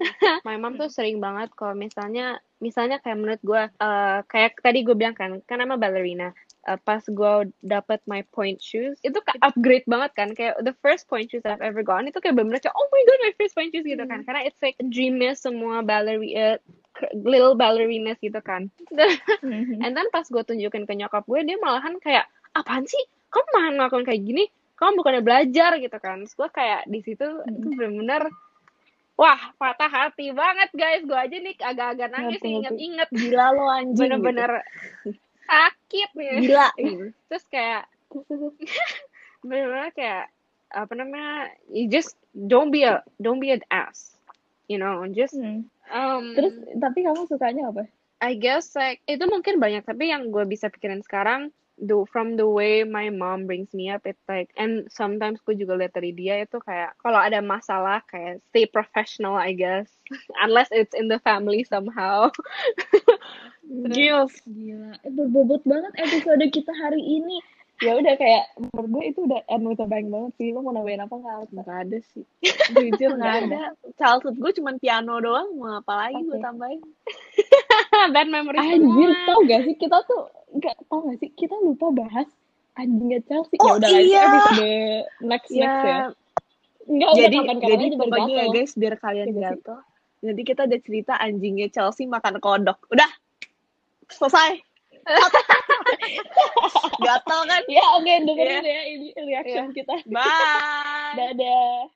My 0.46 0.56
mom 0.56 0.78
tuh 0.78 0.88
sering 0.90 1.18
banget 1.18 1.50
kalau 1.58 1.74
misalnya 1.74 2.38
misalnya 2.62 3.00
kayak 3.02 3.18
menurut 3.18 3.42
gue 3.42 3.62
eh, 3.68 4.18
kayak 4.30 4.60
tadi 4.62 4.78
gue 4.86 4.94
bilang 4.96 5.16
kan 5.16 5.40
kan 5.48 5.58
nama 5.60 5.74
ballerina 5.80 6.30
Eh, 6.60 6.76
pas 6.84 7.00
gue 7.00 7.48
dapet 7.64 8.04
my 8.04 8.20
point 8.36 8.60
shoes 8.60 9.00
itu 9.00 9.16
kayak 9.24 9.40
upgrade 9.40 9.86
banget 9.88 10.12
kan 10.12 10.28
kayak 10.36 10.60
the 10.60 10.76
first 10.84 11.08
point 11.08 11.32
shoes 11.32 11.40
I've 11.48 11.64
ever 11.64 11.80
gotten 11.80 12.12
itu 12.12 12.20
kayak 12.20 12.36
bener-bener 12.36 12.60
kayak 12.60 12.76
oh 12.76 12.84
my 12.92 13.00
god 13.08 13.18
my 13.24 13.32
first 13.40 13.56
point 13.56 13.72
shoes 13.72 13.88
gitu 13.88 14.04
kan 14.04 14.28
karena 14.28 14.44
it's 14.44 14.60
like 14.60 14.76
dreamnya 14.76 15.32
semua 15.32 15.80
ballerina 15.80 16.60
little 17.16 17.56
ballerinas 17.56 18.20
gitu 18.20 18.36
kan 18.44 18.68
Mhm. 19.40 19.80
And 19.80 19.96
then 19.96 20.12
pas 20.12 20.28
gue 20.28 20.42
tunjukin 20.44 20.84
ke 20.84 20.92
nyokap 20.92 21.24
gue, 21.24 21.40
dia 21.48 21.56
malahan 21.56 21.96
kayak, 21.96 22.28
apaan 22.52 22.84
sih? 22.84 23.00
Kamu 23.32 23.46
malah 23.56 23.70
ngelakuin 23.72 24.04
kayak 24.04 24.20
gini? 24.20 24.44
Kamu 24.76 25.00
bukannya 25.00 25.22
belajar 25.24 25.80
gitu 25.80 25.96
kan? 25.96 26.20
Terus 26.24 26.34
gue 26.36 26.48
kayak 26.50 26.84
di 26.84 27.00
situ 27.00 27.24
itu 27.24 27.68
bener-bener, 27.72 28.28
wah 29.16 29.40
patah 29.56 29.88
hati 29.88 30.34
banget 30.34 30.68
guys. 30.76 31.02
Gue 31.08 31.16
aja 31.16 31.36
nih 31.36 31.56
agak-agak 31.56 32.08
nangis 32.10 32.40
inget-inget. 32.42 33.08
gila 33.08 33.46
lo 33.54 33.64
anjing 33.64 34.12
gitu. 35.08 35.24
Sakit 35.50 36.10
nih. 36.14 36.46
gila 36.46 36.70
Terus 37.28 37.44
kayak, 37.50 37.90
bener-bener 39.46 39.90
kayak, 39.90 40.30
apa 40.70 40.92
namanya, 40.94 41.50
you 41.66 41.90
just 41.90 42.14
don't 42.46 42.70
be 42.70 42.86
a, 42.86 43.02
don't 43.18 43.42
be 43.42 43.50
an 43.50 43.62
ass. 43.74 44.14
You 44.70 44.78
know, 44.78 45.02
just, 45.10 45.34
Hmm. 45.34 45.66
um, 45.90 46.38
Terus 46.38 46.54
tapi 46.78 47.02
kamu 47.02 47.26
sukanya 47.26 47.74
apa? 47.74 47.90
I 48.20 48.36
guess 48.36 48.76
like 48.76 49.00
itu 49.08 49.24
mungkin 49.26 49.58
banyak 49.58 49.82
tapi 49.82 50.12
yang 50.12 50.28
gue 50.28 50.44
bisa 50.44 50.68
pikirin 50.68 51.00
sekarang 51.00 51.50
do 51.86 52.04
from 52.12 52.36
the 52.36 52.46
way 52.46 52.84
my 52.84 53.08
mom 53.08 53.48
brings 53.48 53.72
me 53.72 53.88
up 53.88 54.04
it's 54.04 54.20
like 54.28 54.52
and 54.56 54.84
sometimes 54.92 55.40
gue 55.44 55.56
juga 55.56 55.80
lihat 55.80 55.96
dari 55.96 56.12
dia 56.12 56.44
itu 56.44 56.60
kayak 56.60 56.92
kalau 57.00 57.16
ada 57.16 57.40
masalah 57.40 58.04
kayak 58.08 58.44
stay 58.52 58.68
professional 58.68 59.36
I 59.40 59.52
guess. 59.56 59.88
Unless 60.44 60.68
it's 60.70 60.94
in 60.94 61.08
the 61.08 61.18
family 61.22 61.64
somehow. 61.64 62.30
Gils 63.94 64.34
Gila, 64.50 64.98
itu 65.06 65.22
bobot 65.30 65.62
banget 65.62 65.94
episode 66.02 66.42
kita 66.50 66.72
hari 66.74 66.98
ini. 66.98 67.38
Ya 67.80 67.96
udah 67.96 68.14
kayak 68.20 68.44
menurut 68.60 68.88
gue 68.92 69.04
itu 69.08 69.20
udah 69.24 69.40
end 69.48 69.64
with 69.64 69.80
a 69.80 69.88
bang 69.88 70.12
banget 70.12 70.32
sih. 70.36 70.52
Lo 70.52 70.60
mau 70.60 70.76
nambahin 70.76 71.04
apa 71.04 71.14
nggak? 71.16 71.52
Nggak 71.56 71.78
ada 71.88 71.98
sih 72.12 72.24
jujur 72.70 73.10
nggak 73.18 73.36
ada 73.46 73.62
childhood 73.98 74.36
gue 74.38 74.52
cuman 74.60 74.74
piano 74.78 75.18
doang 75.20 75.48
mau 75.58 75.82
apa 75.82 75.92
lagi 76.06 76.20
gue 76.22 76.38
Oke. 76.38 76.44
tambahin 76.44 76.80
bad 78.14 78.28
memories 78.30 78.60
Anjir, 78.62 79.10
semua 79.10 79.26
tau 79.26 79.40
gak 79.46 79.60
sih 79.66 79.74
kita 79.76 79.98
tuh 80.06 80.22
nggak 80.56 80.76
tau 80.86 80.98
gak 81.06 81.16
sih 81.20 81.30
kita 81.34 81.54
lupa 81.58 81.86
bahas 81.94 82.28
anjingnya 82.78 83.20
Chelsea. 83.28 83.60
Oh, 83.60 83.76
ya 83.76 83.82
udah 83.82 83.90
lah, 83.90 84.00
itu 84.00 84.08
iya. 84.08 84.22
next 85.20 85.50
Ya, 85.52 85.60
next 85.60 85.84
ya. 85.84 85.98
Enggak, 86.90 87.10
jadi 87.12 87.36
udah 87.44 87.56
jadi 87.60 87.84
pokoknya 87.98 88.34
ya 88.34 88.46
guys 88.56 88.72
biar 88.72 88.94
kalian 88.96 89.26
Iya 89.36 89.40
gatel. 89.52 89.78
Nanti 90.24 90.42
kita 90.46 90.60
ada 90.64 90.78
cerita 90.80 91.12
anjingnya 91.20 91.68
Chelsea 91.68 92.08
makan 92.08 92.40
kodok. 92.40 92.80
Udah 92.88 93.10
selesai. 94.08 94.64
gatel 97.06 97.40
kan? 97.48 97.62
Ya 97.68 97.84
oke 97.96 98.12
dengerin 98.26 98.64
ya 98.64 98.80
ini 98.88 99.08
reaction 99.16 99.72
kita. 99.72 99.94
Bye. 100.08 101.14
Dadah. 101.18 101.90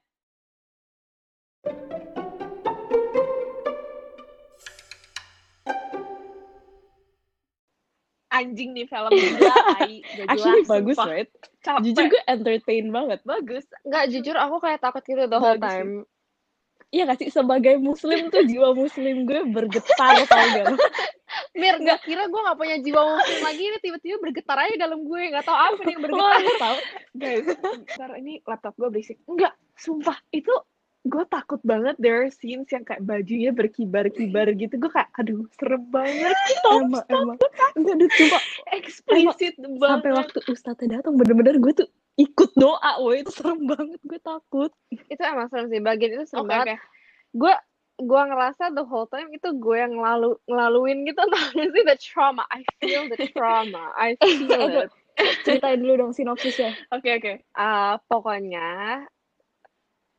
Anjing 8.34 8.74
nih 8.74 8.86
film 8.90 9.14
gila, 9.14 9.55
tai. 9.78 10.02
Gak 10.02 10.26
Actually 10.26 10.66
jelas, 10.66 10.72
bagus 10.74 10.96
sumpah. 10.98 11.07
right? 11.14 11.30
Capek. 11.62 11.82
Jujur 11.86 12.05
gue 12.11 12.22
entertain 12.26 12.86
banget. 12.90 13.20
bagus. 13.22 13.64
Nggak, 13.86 14.05
jujur 14.11 14.34
aku 14.34 14.57
kayak 14.59 14.80
takut 14.82 15.02
gitu 15.07 15.22
the 15.30 15.38
whole 15.38 15.55
Bagus 15.55 15.70
time. 15.70 15.90
Iya 16.91 17.03
gak 17.11 17.18
sih 17.22 17.28
sebagai 17.32 17.80
muslim 17.80 18.28
tuh 18.28 18.45
jiwa 18.45 18.74
muslim 18.76 19.24
gue 19.24 19.41
bergetar 19.51 20.14
tau 20.26 20.47
gak? 20.53 20.66
Mir, 21.55 21.78
nggak 21.82 22.07
kira 22.07 22.30
gue 22.30 22.41
nggak 22.47 22.59
punya 22.59 22.76
jiwa 22.78 23.18
muslim 23.18 23.41
lagi 23.43 23.62
ini 23.66 23.78
tiba-tiba 23.82 24.16
bergetar 24.22 24.59
aja 24.59 24.74
dalam 24.78 25.03
gue 25.03 25.20
nggak 25.35 25.47
tahu 25.47 25.55
apa 25.59 25.80
nih 25.82 25.93
yang 25.95 26.03
bergetar. 26.03 26.43
tau. 26.62 26.76
Guys, 27.14 27.47
ntar 27.95 28.11
ini 28.18 28.32
laptop 28.47 28.74
gue 28.78 28.89
berisik. 28.91 29.18
Enggak, 29.26 29.55
sumpah. 29.74 30.14
Itu 30.30 30.55
gue 31.05 31.24
takut 31.28 31.61
banget 31.66 31.99
there 32.01 32.22
are 32.24 32.30
scenes 32.32 32.70
yang 32.70 32.87
kayak 32.87 33.03
bajunya 33.03 33.51
berkibar-kibar 33.51 34.51
gitu. 34.55 34.74
Gue 34.78 34.91
kayak, 34.95 35.11
aduh, 35.18 35.43
serem 35.59 35.82
banget. 35.91 36.35
Emang 36.70 37.05
emang. 37.11 37.39
Enggak 37.74 37.95
deh 37.99 38.11
coba 38.11 38.39
Eksplisit 38.74 39.55
banget. 39.59 39.91
sampai 39.91 40.11
waktu 40.14 40.39
ustadznya 40.51 41.03
datang 41.03 41.14
bener-bener 41.18 41.59
gue 41.59 41.72
tuh 41.82 41.89
ikut 42.14 42.50
doa, 42.54 43.02
woi 43.02 43.26
itu 43.26 43.30
serem 43.34 43.66
banget 43.66 43.98
gue 44.06 44.20
takut. 44.22 44.70
itu 44.90 45.18
emang 45.22 45.50
serem 45.50 45.66
sih 45.66 45.82
bagian 45.82 46.14
itu 46.14 46.24
serem 46.30 46.46
Oke, 46.46 46.50
banget. 46.50 46.66
oke. 46.66 46.76
Gue 47.34 47.54
gue 47.94 48.20
ngerasa 48.26 48.74
the 48.74 48.82
whole 48.82 49.06
time 49.06 49.30
itu 49.30 49.54
gue 49.54 49.76
yang 49.78 49.94
ngelalu 49.94 50.34
ngelaluin 50.50 51.06
gitu 51.06 51.22
tau 51.30 51.46
sih 51.54 51.82
the 51.86 51.94
trauma 51.98 52.42
I 52.50 52.66
feel 52.82 53.06
the 53.06 53.30
trauma 53.30 53.94
I 53.94 54.18
feel 54.22 54.86
it 54.86 54.90
Ceritain 55.46 55.78
dulu 55.78 55.94
dong 55.94 56.10
sinopsisnya. 56.10 56.74
Oke, 56.90 57.06
oke. 57.14 57.32
uh, 57.54 58.02
pokoknya 58.10 59.06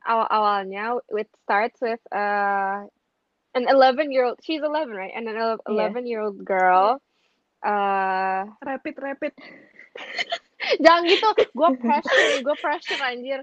awal 0.08 0.24
awalnya 0.32 0.96
it 1.12 1.28
starts 1.44 1.76
with 1.84 2.00
uh, 2.16 2.88
an 3.52 3.64
11 3.68 4.08
year 4.08 4.24
old 4.24 4.40
she's 4.40 4.64
11 4.64 4.88
right 4.96 5.12
and 5.12 5.28
an 5.28 5.36
11 5.68 6.08
year 6.08 6.24
old 6.24 6.40
girl 6.40 6.96
uh, 7.60 8.48
Rapid, 8.64 8.96
rapid. 9.04 9.32
jangan 10.84 11.02
gitu 11.06 11.28
gue 11.52 11.70
pressure 11.78 12.42
gue 12.42 12.56
pressure 12.58 13.02
anjir 13.02 13.40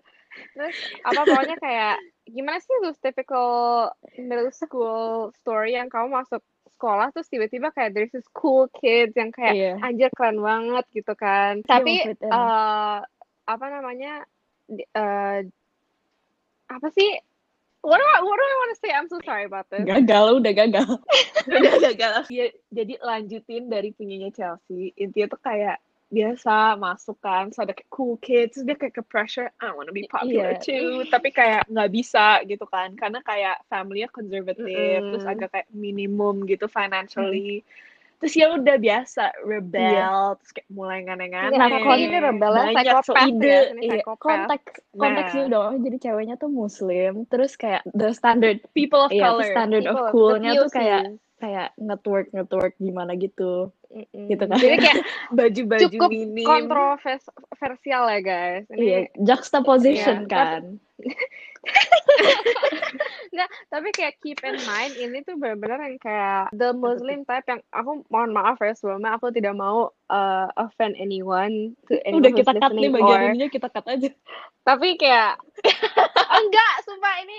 terus 0.58 0.74
apa 1.06 1.22
pokoknya 1.30 1.58
kayak 1.62 1.96
gimana 2.26 2.58
sih 2.58 2.74
those 2.82 2.98
typical 2.98 3.90
middle 4.18 4.50
school 4.50 5.30
story 5.38 5.78
yang 5.78 5.94
kamu 5.94 6.10
masuk 6.10 6.42
sekolah 6.74 7.14
terus 7.14 7.30
tiba-tiba 7.30 7.70
kayak 7.70 7.94
there's 7.94 8.12
this 8.12 8.26
cool 8.34 8.66
kids 8.82 9.14
yang 9.14 9.30
kayak 9.30 9.54
Iya. 9.54 9.74
anjir 9.80 10.10
keren 10.18 10.42
banget 10.42 10.86
gitu 10.92 11.14
kan 11.14 11.62
tapi 11.64 12.02
eh 12.02 12.98
apa 13.44 13.66
namanya 13.70 14.26
eh 14.74 15.40
apa 16.66 16.88
sih 16.92 17.10
what 17.86 18.00
do 18.00 18.06
I 18.08 18.20
what 18.26 18.36
do 18.40 18.44
I 18.44 18.56
want 18.58 18.72
to 18.74 18.80
say 18.82 18.90
I'm 18.90 19.08
so 19.12 19.22
sorry 19.22 19.46
about 19.46 19.70
this 19.70 19.86
Gagal, 19.86 20.40
udah 20.42 20.54
gagal. 20.56 20.90
Udah 21.44 21.76
gagal. 21.92 22.20
Iya, 22.32 22.56
jadi 22.72 22.96
lanjutin 23.04 23.68
dari 23.68 23.92
punyanya 23.92 24.32
Chelsea. 24.32 24.96
Intinya 24.96 25.36
tuh 25.36 25.42
kayak 25.44 25.76
biasa 26.14 26.78
masuk 26.78 27.18
kan, 27.20 27.50
terus 27.50 27.60
ada 27.66 27.74
kayak 27.74 27.90
cool 27.90 28.16
kids, 28.22 28.54
terus 28.56 28.66
dia 28.70 28.78
kayak 28.78 28.96
ke 29.02 29.04
pressure, 29.10 29.50
I 29.58 29.74
wanna 29.74 29.90
be 29.90 30.06
popular 30.06 30.54
Iya. 30.54 30.62
too, 30.62 31.10
tapi 31.10 31.34
kayak 31.34 31.66
nggak 31.68 31.90
bisa 31.90 32.46
gitu 32.46 32.64
kan, 32.70 32.94
karena 32.94 33.20
kayak 33.26 33.66
family-nya 33.68 34.10
conservative, 34.14 35.02
Mm-mm. 35.02 35.10
terus 35.10 35.26
agak 35.26 35.50
kayak 35.52 35.68
minimum 35.74 36.46
gitu 36.46 36.70
financially, 36.70 37.66
terus 38.22 38.34
ya 38.40 38.54
udah 38.56 38.78
biasa 38.80 39.24
rebel, 39.44 40.38
terus 40.40 40.52
kayak 40.56 40.70
mulai 40.72 40.98
nganeh-nganeh, 41.04 41.58
Nah, 41.58 41.68
Nah, 41.68 41.80
kalau 41.82 41.98
ini 41.98 42.18
rebelnya 42.22 42.66
banyak 42.72 42.96
so 43.04 43.14
ya, 43.18 43.26
ide, 43.28 43.58
Iya, 43.82 44.04
konteks 44.22 44.72
konteks 44.96 45.32
Nah. 45.36 45.46
dong. 45.52 45.74
Jadi 45.84 45.98
ceweknya 46.00 46.36
tuh 46.40 46.50
muslim, 46.54 47.26
terus 47.28 47.58
kayak 47.60 47.82
the 47.98 48.14
standard 48.16 48.62
people 48.78 49.02
of 49.02 49.12
iya, 49.12 49.20
the 49.20 49.28
color, 49.28 49.50
standard 49.52 49.84
People 49.84 50.00
of 50.00 50.14
coolnya 50.14 50.52
tuh 50.56 50.72
kayak 50.72 51.02
kayak 51.44 51.68
network 51.76 52.32
network 52.32 52.74
gimana 52.80 53.12
gitu. 53.20 53.76
Mm-mm. 53.94 54.26
gitu 54.26 54.44
kan. 54.50 54.58
Jadi 54.58 54.76
kayak 54.82 54.98
baju-baju 55.38 55.86
cukup 55.88 56.10
minim, 56.10 56.48
kontroversial 56.50 58.04
ya 58.10 58.20
guys. 58.20 58.66
Ini 58.68 58.82
Iya, 58.82 59.00
juxtaposition 59.22 60.26
Iya, 60.26 60.30
kan. 60.30 60.62
Enggak, 63.34 63.50
tapi 63.72 63.90
kayak 63.96 64.14
keep 64.20 64.40
in 64.44 64.60
mind 64.62 64.94
ini 64.94 65.24
tuh 65.24 65.40
benar-benar 65.40 65.80
yang 65.82 65.98
kayak 65.98 66.52
the 66.54 66.70
Muslim 66.70 67.24
type 67.24 67.48
yang 67.48 67.62
aku 67.72 68.06
mohon 68.12 68.30
maaf 68.30 68.60
ya 68.60 68.76
sebelumnya 68.76 69.16
aku 69.16 69.34
tidak 69.34 69.56
mau 69.56 69.90
uh, 70.10 70.48
offend 70.54 70.94
anyone 71.00 71.74
to 71.88 71.98
anyone 72.04 72.22
Udah 72.22 72.32
kita 72.36 72.52
cut 72.54 72.72
nih 72.76 72.92
bagian 72.92 73.18
or- 73.18 73.26
ininya 73.32 73.50
kita 73.50 73.68
cut 73.72 73.86
aja. 73.90 74.10
tapi 74.62 74.96
kayak 74.96 75.40
enggak 76.44 76.74
sumpah 76.86 77.16
ini 77.26 77.38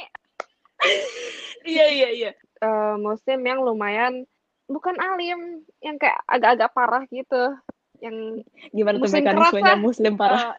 iya 1.65 1.87
iya 1.89 2.09
iya, 2.11 2.31
uh, 2.61 2.99
Muslim 2.99 3.41
yang 3.41 3.63
lumayan 3.63 4.27
bukan 4.69 4.97
alim 4.97 5.63
yang 5.85 5.97
kayak 6.01 6.19
agak-agak 6.25 6.71
parah 6.73 7.05
gitu 7.13 7.57
yang 8.03 8.41
Gimana 8.73 9.01
tuh 9.01 9.09
keras 9.09 9.17
mekanismenya 9.23 9.77
muslim 9.81 10.15
parah? 10.19 10.53
uh, 10.53 10.55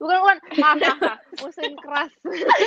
bukan 0.00 0.18
bukan 0.22 0.38
maaf. 0.56 1.18
Muslim 1.44 1.72
keras 1.76 2.10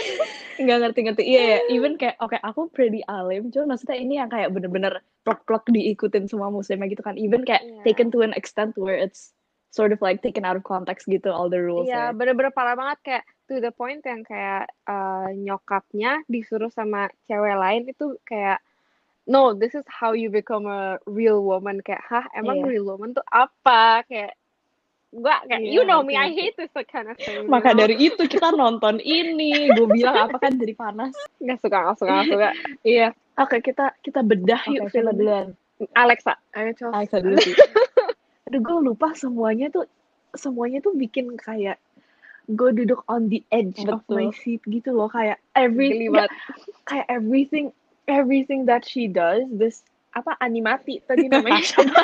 Nggak 0.61 0.77
ngerti-ngerti. 0.85 1.23
Iya 1.25 1.41
ya, 1.41 1.57
even 1.73 1.97
kayak 1.97 2.21
oke 2.21 2.37
aku 2.45 2.69
pretty 2.69 3.01
alim, 3.09 3.49
cuma 3.49 3.73
maksudnya 3.73 3.97
ini 3.97 4.21
yang 4.21 4.29
kayak 4.29 4.53
bener-bener 4.53 5.01
plek-plek 5.25 5.65
diikutin 5.73 6.29
semua 6.29 6.53
muslimnya 6.53 6.89
gitu 6.93 7.01
kan. 7.01 7.17
Even 7.17 7.41
kayak 7.41 7.65
Iya. 7.65 7.81
taken 7.89 8.13
to 8.13 8.21
an 8.21 8.37
extent 8.37 8.77
where 8.77 8.93
it's 8.93 9.33
sort 9.73 9.89
of 9.89 9.97
like 10.05 10.21
taken 10.21 10.45
out 10.45 10.53
of 10.53 10.61
context 10.61 11.09
gitu 11.09 11.33
all 11.33 11.49
the 11.49 11.57
rules. 11.57 11.89
Iya, 11.89 12.13
ya. 12.13 12.13
bener-bener 12.13 12.53
parah 12.53 12.77
banget 12.77 12.99
kayak 13.01 13.23
to 13.49 13.57
the 13.57 13.73
point 13.73 14.05
yang 14.05 14.21
kayak 14.21 14.69
uh, 14.85 15.33
nyokapnya 15.33 16.21
disuruh 16.29 16.69
sama 16.69 17.09
cewek 17.25 17.57
lain 17.57 17.89
itu 17.89 18.13
kayak 18.29 18.61
no, 19.25 19.53
this 19.53 19.71
is 19.73 19.85
how 19.87 20.11
you 20.11 20.27
become 20.27 20.65
a 20.65 20.99
real 21.05 21.41
woman 21.41 21.79
kayak 21.79 22.03
hah 22.03 22.25
emang 22.33 22.59
Iya. 22.59 22.67
real 22.69 22.85
woman 22.85 23.13
tuh 23.13 23.23
apa 23.25 24.03
kayak 24.05 24.35
gua 25.09 25.39
kayak 25.45 25.61
Iya, 25.61 25.69
you 25.69 25.81
know 25.85 26.01
me 26.01 26.17
I 26.17 26.27
ngerti, 26.27 26.39
hate 26.41 26.55
this 26.57 26.73
kind 26.89 27.07
of 27.07 27.15
thing. 27.15 27.45
you 27.45 27.47
Maka 27.47 27.71
know? 27.71 27.85
dari 27.85 27.95
itu 27.97 28.23
kita 28.25 28.49
nonton 28.51 28.97
ini, 28.99 29.69
gue 29.71 29.87
bilang 29.87 30.27
apa 30.27 30.41
kan 30.41 30.57
jadi 30.57 30.73
panas. 30.73 31.13
nggak 31.37 31.59
suka 31.61 31.77
nggak 31.79 31.97
suka 31.97 32.11
nggak 32.11 32.27
suka. 32.29 32.49
iya. 32.83 33.07
Oke 33.35 33.61
kita 33.61 33.93
kita 34.01 34.21
bedah 34.21 34.61
yuk 34.67 34.87
coba 34.87 34.91
filmnya. 34.91 35.13
duluan. 35.13 35.47
Alexa, 35.93 36.33
Ayo 36.53 36.71
Chelsea. 36.73 36.93
Alexa 36.95 37.17
dulu 37.19 37.37
sih. 37.39 37.55
Aduh 38.47 38.59
gue 38.59 38.77
lupa 38.83 39.13
semuanya 39.13 39.67
tuh 39.69 39.85
semuanya 40.33 40.79
tuh 40.79 40.93
bikin 40.93 41.33
kayak 41.35 41.77
gue 42.45 42.69
duduk 42.73 43.01
on 43.07 43.29
the 43.29 43.39
edge 43.49 43.79
of 43.87 44.03
my 44.05 44.27
Betul. 44.27 44.35
seat 44.35 44.61
gitu 44.65 44.91
loh 44.91 45.07
kayak 45.07 45.39
everything 45.55 46.11
kayak 46.83 47.07
everything 47.07 47.71
everything 48.07 48.65
that 48.67 48.83
she 48.83 49.07
does 49.07 49.47
this 49.51 49.83
apa 50.13 50.37
animati 50.37 51.01
tadi 51.09 51.25
namanya. 51.25 51.61
Siapa 51.69 52.01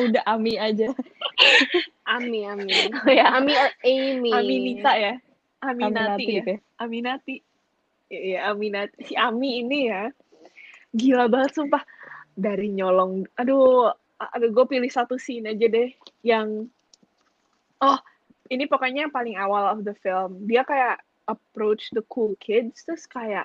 Udah 0.00 0.24
Ami 0.24 0.56
aja. 0.56 0.88
Ami 2.08 2.48
Ami. 2.48 2.72
Oh 2.92 3.12
ya, 3.12 3.36
Ami 3.36 3.52
or 3.52 3.70
Amy. 3.84 4.32
Aminita 4.32 4.92
ya? 4.96 5.14
Aminati 5.60 5.84
Aminati 5.84 6.24
ya. 6.24 6.34
gitu 6.40 6.50
ya. 6.50 6.60
Aminati. 6.80 7.34
Iya 8.08 8.38
Aminati. 8.50 8.96
Si 9.04 9.14
Ami 9.14 9.60
ini 9.60 9.92
ya. 9.92 10.08
Gila 10.96 11.28
banget 11.28 11.60
sumpah. 11.60 11.84
Dari 12.32 12.72
nyolong. 12.72 13.28
Aduh 13.36 13.92
aduh 14.22 14.50
gue 14.54 14.66
pilih 14.70 14.86
satu 14.86 15.18
scene 15.18 15.50
aja 15.50 15.66
deh 15.66 15.90
yang 16.22 16.70
oh 17.82 17.98
ini 18.54 18.70
pokoknya 18.70 19.10
yang 19.10 19.14
paling 19.14 19.36
awal 19.36 19.76
of 19.76 19.84
the 19.84 19.92
film. 20.00 20.48
Dia 20.48 20.64
kayak 20.64 21.04
approach 21.28 21.92
the 21.92 22.02
cool 22.08 22.32
kids 22.40 22.82
terus 22.88 23.04
kayak 23.04 23.44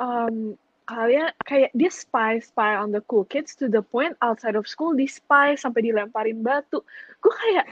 um, 0.00 0.56
kalian 0.90 1.30
kayak 1.46 1.70
dia 1.70 1.92
spy 1.92 2.42
spy 2.42 2.74
on 2.74 2.90
the 2.90 3.04
cool 3.06 3.22
kids 3.22 3.54
to 3.54 3.70
the 3.70 3.84
point 3.94 4.18
outside 4.24 4.58
of 4.58 4.66
school 4.66 4.90
di 4.90 5.06
spy 5.06 5.54
sampai 5.54 5.86
dilemparin 5.86 6.42
batu 6.42 6.82
gue 7.22 7.34
kayak 7.46 7.70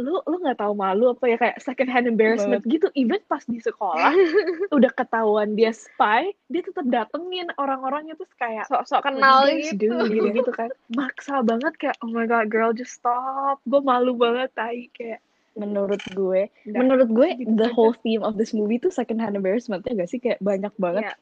lu 0.00 0.16
lu 0.24 0.40
nggak 0.40 0.56
tahu 0.56 0.72
malu 0.72 1.12
apa 1.12 1.24
ya 1.28 1.36
kayak 1.36 1.60
second 1.60 1.92
hand 1.92 2.08
embarrassment 2.08 2.64
gitu 2.64 2.88
even 2.96 3.20
pas 3.28 3.44
di 3.44 3.60
sekolah 3.60 4.16
udah 4.76 4.88
ketahuan 4.96 5.52
dia 5.52 5.76
spy 5.76 6.32
dia 6.48 6.64
tetap 6.64 6.88
datengin 6.88 7.52
orang-orangnya 7.60 8.16
terus 8.16 8.32
kayak 8.40 8.64
Sok-sok 8.64 9.04
"What 9.04 9.12
do 9.12 9.16
kenal 9.20 9.40
gitu. 9.52 9.92
do?" 9.92 10.08
gitu 10.08 10.28
gitu 10.40 10.50
kan 10.56 10.72
maksa 10.96 11.44
banget 11.44 11.76
kayak 11.76 11.96
oh 12.00 12.08
my 12.08 12.24
god 12.24 12.48
girl 12.48 12.72
just 12.72 12.96
stop 12.96 13.60
gue 13.68 13.80
malu 13.84 14.16
banget 14.16 14.48
tai 14.56 14.88
kayak 14.96 15.20
Menurut 15.58 15.98
gue, 16.14 16.46
Nggak, 16.46 16.78
menurut 16.78 17.08
gue 17.10 17.28
gitu 17.42 17.58
the 17.58 17.68
whole 17.74 17.90
theme 18.06 18.22
of 18.22 18.38
this 18.38 18.54
movie 18.54 18.78
tuh 18.78 18.94
second 18.94 19.18
hand 19.18 19.34
embarrassment 19.34 19.82
ya 19.82 19.98
gak 19.98 20.08
sih 20.08 20.22
kayak 20.22 20.38
banyak 20.38 20.70
banget. 20.78 21.10
Iya. 21.10 21.14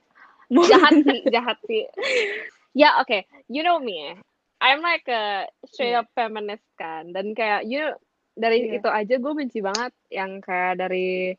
Jahat 0.50 0.92
sih, 1.04 1.20
jahat 1.28 1.58
sih. 1.64 1.84
Ya, 2.72 3.00
oke. 3.00 3.24
You 3.48 3.62
know 3.62 3.78
me. 3.78 4.16
I'm 4.58 4.82
like 4.82 5.06
a 5.06 5.46
straight 5.66 5.94
up 5.94 6.10
feminist 6.12 6.66
kan. 6.74 7.12
Dan 7.12 7.32
kayak 7.32 7.64
you 7.64 7.94
dari 8.34 8.66
Iya. 8.66 8.78
itu 8.78 8.88
aja 8.88 9.14
gue 9.18 9.32
benci 9.34 9.58
banget 9.58 9.90
yang 10.08 10.38
kayak 10.38 10.78
dari 10.78 11.34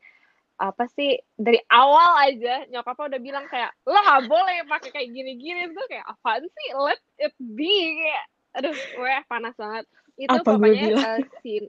apa 0.60 0.84
sih 0.92 1.16
dari 1.32 1.56
awal 1.72 2.20
aja 2.20 2.68
nyokapnya 2.68 3.16
udah 3.16 3.20
bilang 3.24 3.48
kayak 3.48 3.72
lo 3.88 3.96
gak 3.96 4.28
boleh 4.28 4.60
pakai 4.68 4.92
kayak 4.92 5.08
gini-gini 5.08 5.72
gue 5.72 5.86
kayak 5.88 6.04
apaan 6.04 6.44
sih 6.44 6.68
let 6.76 7.00
it 7.16 7.32
be 7.40 7.96
kayak 7.96 8.24
aduh 8.52 8.76
gue 8.76 9.14
panas 9.24 9.56
banget 9.56 9.88
itu 10.20 10.28
Apa 10.28 10.44
pokoknya 10.44 10.92
eh, 10.92 11.20
si 11.40 11.64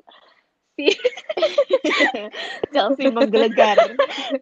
si 0.75 0.85
Chelsea 2.75 3.07
menggelegar. 3.07 3.77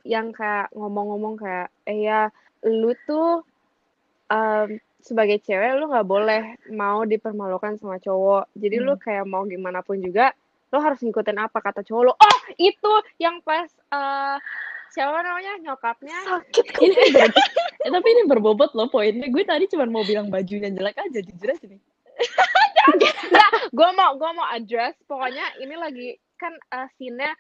yang 0.01 0.33
kayak 0.33 0.73
ngomong-ngomong 0.73 1.37
kayak 1.37 1.69
eh 1.85 2.01
ya 2.01 2.33
lu 2.67 2.91
tuh 3.07 3.43
em, 4.31 4.79
sebagai 4.99 5.39
cewek 5.39 5.79
lu 5.79 5.87
nggak 5.87 6.07
boleh 6.07 6.43
mau 6.75 7.07
dipermalukan 7.07 7.79
sama 7.79 7.97
cowok. 8.03 8.51
Jadi 8.55 8.77
lu 8.83 8.99
kayak 8.99 9.25
mau 9.27 9.47
gimana 9.47 9.79
pun 9.79 9.99
juga 9.99 10.35
lu 10.69 10.77
harus 10.77 11.01
ngikutin 11.01 11.39
apa 11.39 11.57
kata 11.63 11.81
cowok 11.81 12.03
lu. 12.03 12.13
Oh 12.13 12.39
itu 12.59 12.93
yang 13.17 13.39
pas 13.41 13.69
eh 13.71 14.37
siapa 14.89 15.21
namanya 15.21 15.53
nyokapnya. 15.61 16.17
Sakit 16.25 16.65
kok. 16.73 16.81
ini 16.81 16.97
ber- 17.13 17.35
eh, 17.85 17.91
tapi 17.93 18.07
ini 18.11 18.23
berbobot 18.25 18.73
loh 18.73 18.89
poinnya. 18.89 19.29
Gue 19.29 19.45
tadi 19.45 19.69
cuma 19.69 19.85
mau 19.87 20.03
bilang 20.03 20.27
bajunya 20.27 20.69
jelek 20.73 20.97
aja 20.97 21.19
jujur 21.21 21.49
aja 21.53 21.65
nih. 21.65 21.81
Gue 23.69 23.89
mau 23.95 24.17
gue 24.17 24.29
mau 24.33 24.47
address. 24.49 24.97
Pokoknya 25.05 25.45
ini 25.61 25.75
lagi 25.77 26.07
kan 26.39 26.55
uh, 26.71 26.87
scene-nya 26.95 27.35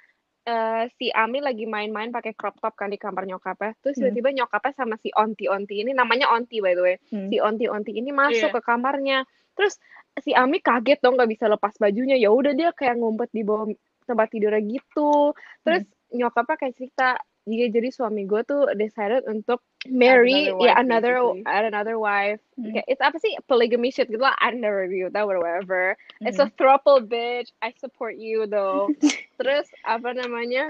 eh, 0.49 0.83
si 0.97 1.13
Ami 1.13 1.39
lagi 1.39 1.69
main-main 1.69 2.09
pakai 2.09 2.33
crop 2.33 2.57
top 2.57 2.73
kan 2.73 2.89
di 2.89 2.97
kamar 2.97 3.23
nyokapnya 3.23 3.77
terus 3.79 3.95
Hmm. 3.95 4.09
tiba-tiba 4.09 4.29
nyokapnya 4.35 4.73
sama 4.73 4.95
si 4.97 5.13
onti-onti 5.13 5.85
ini 5.85 5.93
namanya 5.93 6.33
onti 6.33 6.57
by 6.57 6.73
the 6.73 6.83
way 6.83 6.95
Hmm. 7.13 7.29
si 7.29 7.37
onti-onti 7.37 7.93
ini 7.93 8.09
masuk 8.09 8.49
Iya. 8.49 8.55
ke 8.57 8.61
kamarnya 8.65 9.19
terus 9.53 9.77
si 10.19 10.33
Ami 10.33 10.57
kaget 10.59 10.99
dong 10.99 11.15
nggak 11.15 11.29
bisa 11.29 11.45
lepas 11.45 11.77
bajunya 11.77 12.17
ya 12.17 12.33
udah 12.33 12.57
dia 12.57 12.73
kayak 12.73 12.97
ngumpet 12.97 13.29
di 13.29 13.45
bawah 13.45 13.69
tempat 14.03 14.27
tidurnya 14.33 14.61
gitu 14.65 15.37
terus 15.61 15.85
nyokapnya 16.09 16.57
kayak 16.57 16.73
cerita 16.73 17.07
Iya, 17.49 17.65
jadi 17.73 17.89
suami 17.89 18.29
gue 18.29 18.45
tuh 18.45 18.69
decided 18.77 19.25
untuk 19.25 19.65
marry 19.89 20.53
another 20.53 20.61
ya 20.61 20.69
wife, 20.69 20.77
another 20.77 21.15
basically. 21.17 21.65
another 21.65 21.97
wife. 21.97 22.41
Hmm. 22.53 22.69
Kayak, 22.69 22.85
it's 22.85 23.01
apa 23.01 23.17
sih 23.17 23.33
polygamy 23.49 23.89
shit 23.89 24.05
gitu 24.05 24.21
lah. 24.21 24.37
I 24.37 24.53
never 24.53 24.85
review 24.85 25.09
that 25.09 25.25
or 25.25 25.41
whatever. 25.41 25.97
It's 26.21 26.37
Hmm. 26.37 26.45
a 26.45 26.53
throuple 26.53 27.01
bitch. 27.01 27.49
I 27.59 27.73
support 27.73 28.21
you 28.21 28.45
though. 28.45 28.93
Terus 29.41 29.65
apa 29.81 30.13
namanya? 30.13 30.69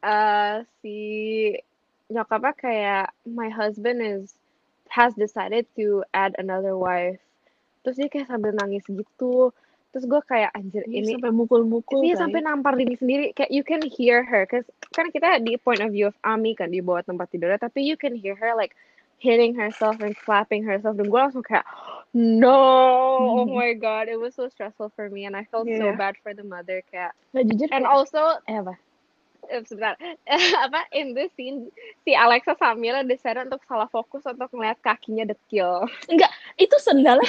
eh 0.00 0.62
si 0.80 0.96
nyokapnya 2.08 2.54
kayak 2.56 3.06
my 3.26 3.50
husband 3.50 4.00
is 4.00 4.32
has 4.88 5.12
decided 5.12 5.68
to 5.76 6.06
add 6.16 6.32
another 6.40 6.72
wife. 6.72 7.20
Terus 7.84 8.00
dia 8.00 8.08
kayak 8.08 8.32
sambil 8.32 8.56
nangis 8.56 8.86
gitu. 8.88 9.52
Terus 9.88 10.04
gue 10.04 10.20
kayak 10.22 10.52
anjir 10.52 10.84
Ini 10.84 11.00
ini 11.00 11.12
sampai 11.16 11.32
mukul-mukul. 11.32 12.04
kali. 12.04 12.12
sampai 12.14 12.40
nampar 12.40 12.76
diri 12.76 12.94
sendiri 12.94 13.32
kayak 13.32 13.48
you 13.48 13.62
can 13.62 13.80
hear 13.80 14.20
her 14.20 14.44
cause 14.44 14.64
kan 14.92 15.08
kita 15.08 15.40
di 15.40 15.56
point 15.56 15.80
of 15.80 15.88
view 15.88 16.06
of 16.06 16.16
Ami 16.22 16.52
kan 16.52 16.68
di 16.68 16.78
bawah 16.78 17.00
tempat 17.00 17.28
tidurnya 17.28 17.56
tapi 17.56 17.80
you 17.80 17.96
can 17.96 18.12
hear 18.12 18.34
her 18.34 18.52
like 18.52 18.76
hitting 19.16 19.50
herself 19.52 19.98
and 19.98 20.12
slapping 20.22 20.62
herself 20.62 20.94
dan 20.94 21.08
gue 21.08 21.16
langsung 21.18 21.42
kayak 21.42 21.64
no 22.12 22.54
oh 23.34 23.46
my 23.46 23.72
god 23.72 24.06
it 24.06 24.16
was 24.16 24.32
so 24.32 24.46
stressful 24.46 24.92
for 24.92 25.08
me 25.08 25.24
and 25.24 25.32
I 25.32 25.48
felt 25.48 25.66
so 25.66 25.88
Yeah. 25.88 25.96
bad 25.96 26.14
for 26.20 26.32
the 26.32 26.44
mother 26.44 26.84
kayak 26.86 27.16
Nah, 27.32 27.42
jujur 27.42 27.66
and 27.68 27.82
kayak- 27.82 27.88
also 27.88 28.22
eh 28.44 28.60
apa 28.60 28.76
eh, 29.50 29.60
sebentar 29.66 29.98
apa 30.64 30.80
in 30.94 31.12
this 31.12 31.32
scene 31.34 31.68
si 32.06 32.14
Alexa 32.14 32.54
Samira 32.56 33.02
decided 33.02 33.50
untuk 33.50 33.64
salah 33.66 33.90
fokus 33.90 34.24
untuk 34.24 34.48
ngeliat 34.54 34.78
kakinya 34.80 35.26
dekil 35.26 35.84
enggak 36.08 36.30
itu 36.56 36.76
sendalnya 36.80 37.28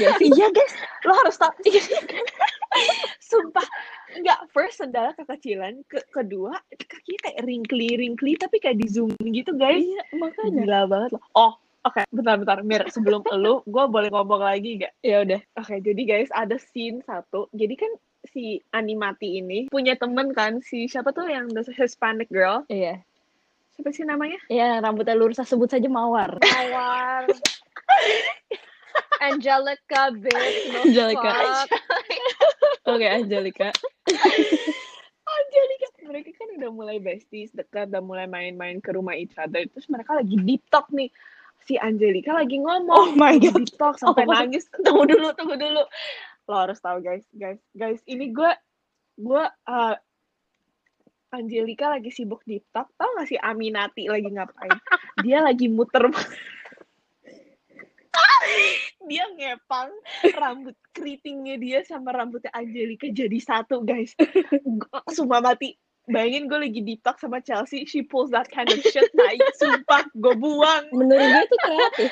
ya 0.00 0.10
sih 0.16 0.30
Iya 0.30 0.46
guys, 0.54 0.72
lo 1.04 1.12
harus 1.12 1.36
tahu. 1.36 1.52
Sumpah, 3.30 3.66
enggak 4.14 4.38
first 4.54 4.78
sendalnya 4.78 5.12
kekecilan, 5.18 5.82
ke 5.90 5.98
kedua 6.14 6.54
kakinya 6.70 7.20
kayak 7.26 7.38
wrinkly 7.42 7.88
wrinkly 7.98 8.38
tapi 8.38 8.62
kayak 8.62 8.78
di 8.78 8.86
zoom 8.86 9.10
gitu 9.20 9.50
guys. 9.58 9.82
iya 9.82 10.02
makanya 10.14 10.62
Gila 10.64 10.80
banget 10.86 11.10
loh. 11.18 11.22
Oh, 11.34 11.52
oke, 11.82 12.06
bentar-bentar 12.14 12.62
Mir, 12.62 12.86
sebelum 12.94 13.26
elu, 13.34 13.60
gue 13.66 13.84
boleh 13.90 14.08
ngomong 14.14 14.42
lagi 14.42 14.86
gak? 14.86 14.94
ya 15.02 15.26
udah 15.26 15.40
Oke, 15.58 15.82
jadi 15.82 16.02
guys 16.06 16.30
ada 16.30 16.56
scene 16.56 17.02
satu. 17.02 17.50
Jadi 17.50 17.74
kan 17.74 17.90
si 18.26 18.60
animati 18.70 19.38
ini 19.38 19.66
punya 19.68 19.96
temen 19.96 20.30
kan 20.30 20.60
si 20.60 20.84
siapa 20.84 21.10
tuh 21.10 21.24
yang 21.24 21.48
the 21.48 21.64
Hispanic 21.70 22.28
girl? 22.28 22.62
iya 22.66 23.00
Siapa 23.70 23.96
sih 23.96 24.04
namanya? 24.04 24.36
Iya, 24.46 24.82
rambutnya 24.82 25.16
lurus, 25.16 25.40
sebut 25.40 25.64
saja 25.66 25.88
Mawar. 25.88 26.36
Mawar 26.36 27.24
Angelica 29.20 30.12
bitch 30.12 30.56
no 30.68 30.84
Angelica. 30.84 31.30
Oke, 32.84 33.06
Angelika. 33.06 33.68
Angelika 35.30 35.86
mereka 36.02 36.30
kan 36.34 36.48
udah 36.58 36.70
mulai 36.72 36.98
besties 36.98 37.54
dekat 37.54 37.86
udah 37.88 38.02
mulai 38.02 38.26
main-main 38.26 38.82
ke 38.82 38.90
rumah 38.90 39.14
each 39.14 39.36
other 39.38 39.62
terus 39.64 39.86
mereka 39.86 40.18
lagi 40.18 40.34
deep 40.42 40.64
talk 40.68 40.90
nih 40.90 41.06
si 41.62 41.78
Angelika 41.78 42.34
lagi 42.34 42.58
ngomong 42.58 42.90
Oh 42.90 43.10
my 43.14 43.38
God. 43.38 43.62
deep 43.62 43.78
talk 43.78 43.94
sampai 43.96 44.26
Oh. 44.26 44.34
nangis 44.34 44.66
tunggu 44.74 45.06
dulu 45.06 45.30
tunggu 45.32 45.54
dulu 45.54 45.86
lo 46.50 46.66
harus 46.66 46.82
tahu 46.82 46.98
guys. 46.98 47.22
Guys 47.30 47.62
guys 47.78 48.02
ini 48.10 48.34
gue 48.34 48.50
gue 49.22 49.44
uh, 49.46 49.94
Angelika 51.30 51.94
lagi 51.94 52.10
sibuk 52.10 52.42
deep 52.42 52.66
talk 52.74 52.90
tau 52.98 53.06
gak 53.14 53.30
sih 53.30 53.38
Aminati 53.38 54.10
lagi 54.10 54.26
ngapain? 54.26 54.74
Dia 55.22 55.46
lagi 55.46 55.70
muter 55.70 56.10
dia 59.06 59.24
ngepang 59.30 59.90
rambut 60.34 60.74
keritingnya 60.90 61.54
dia 61.62 61.78
sama 61.86 62.10
rambutnya 62.10 62.50
Angelika 62.50 63.06
jadi 63.06 63.38
satu 63.38 63.86
guys. 63.86 64.18
Sumpah 65.14 65.38
mati. 65.38 65.78
Bayangin 66.10 66.50
gue 66.50 66.58
lagi 66.58 66.80
deep 66.82 67.06
talk 67.06 67.22
sama 67.22 67.38
Chelsea. 67.38 67.86
She 67.86 68.02
pulls 68.02 68.34
that 68.34 68.50
kind 68.50 68.66
of 68.66 68.82
shit 68.82 69.06
tai. 69.14 69.38
Sumpah 69.54 70.02
gue 70.18 70.34
buang. 70.34 70.90
Menurut 70.90 71.22
gue 71.22 71.42
itu 71.46 71.58
kreatif. 71.62 72.10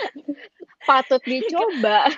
patut 0.88 1.22
dicoba 1.28 2.08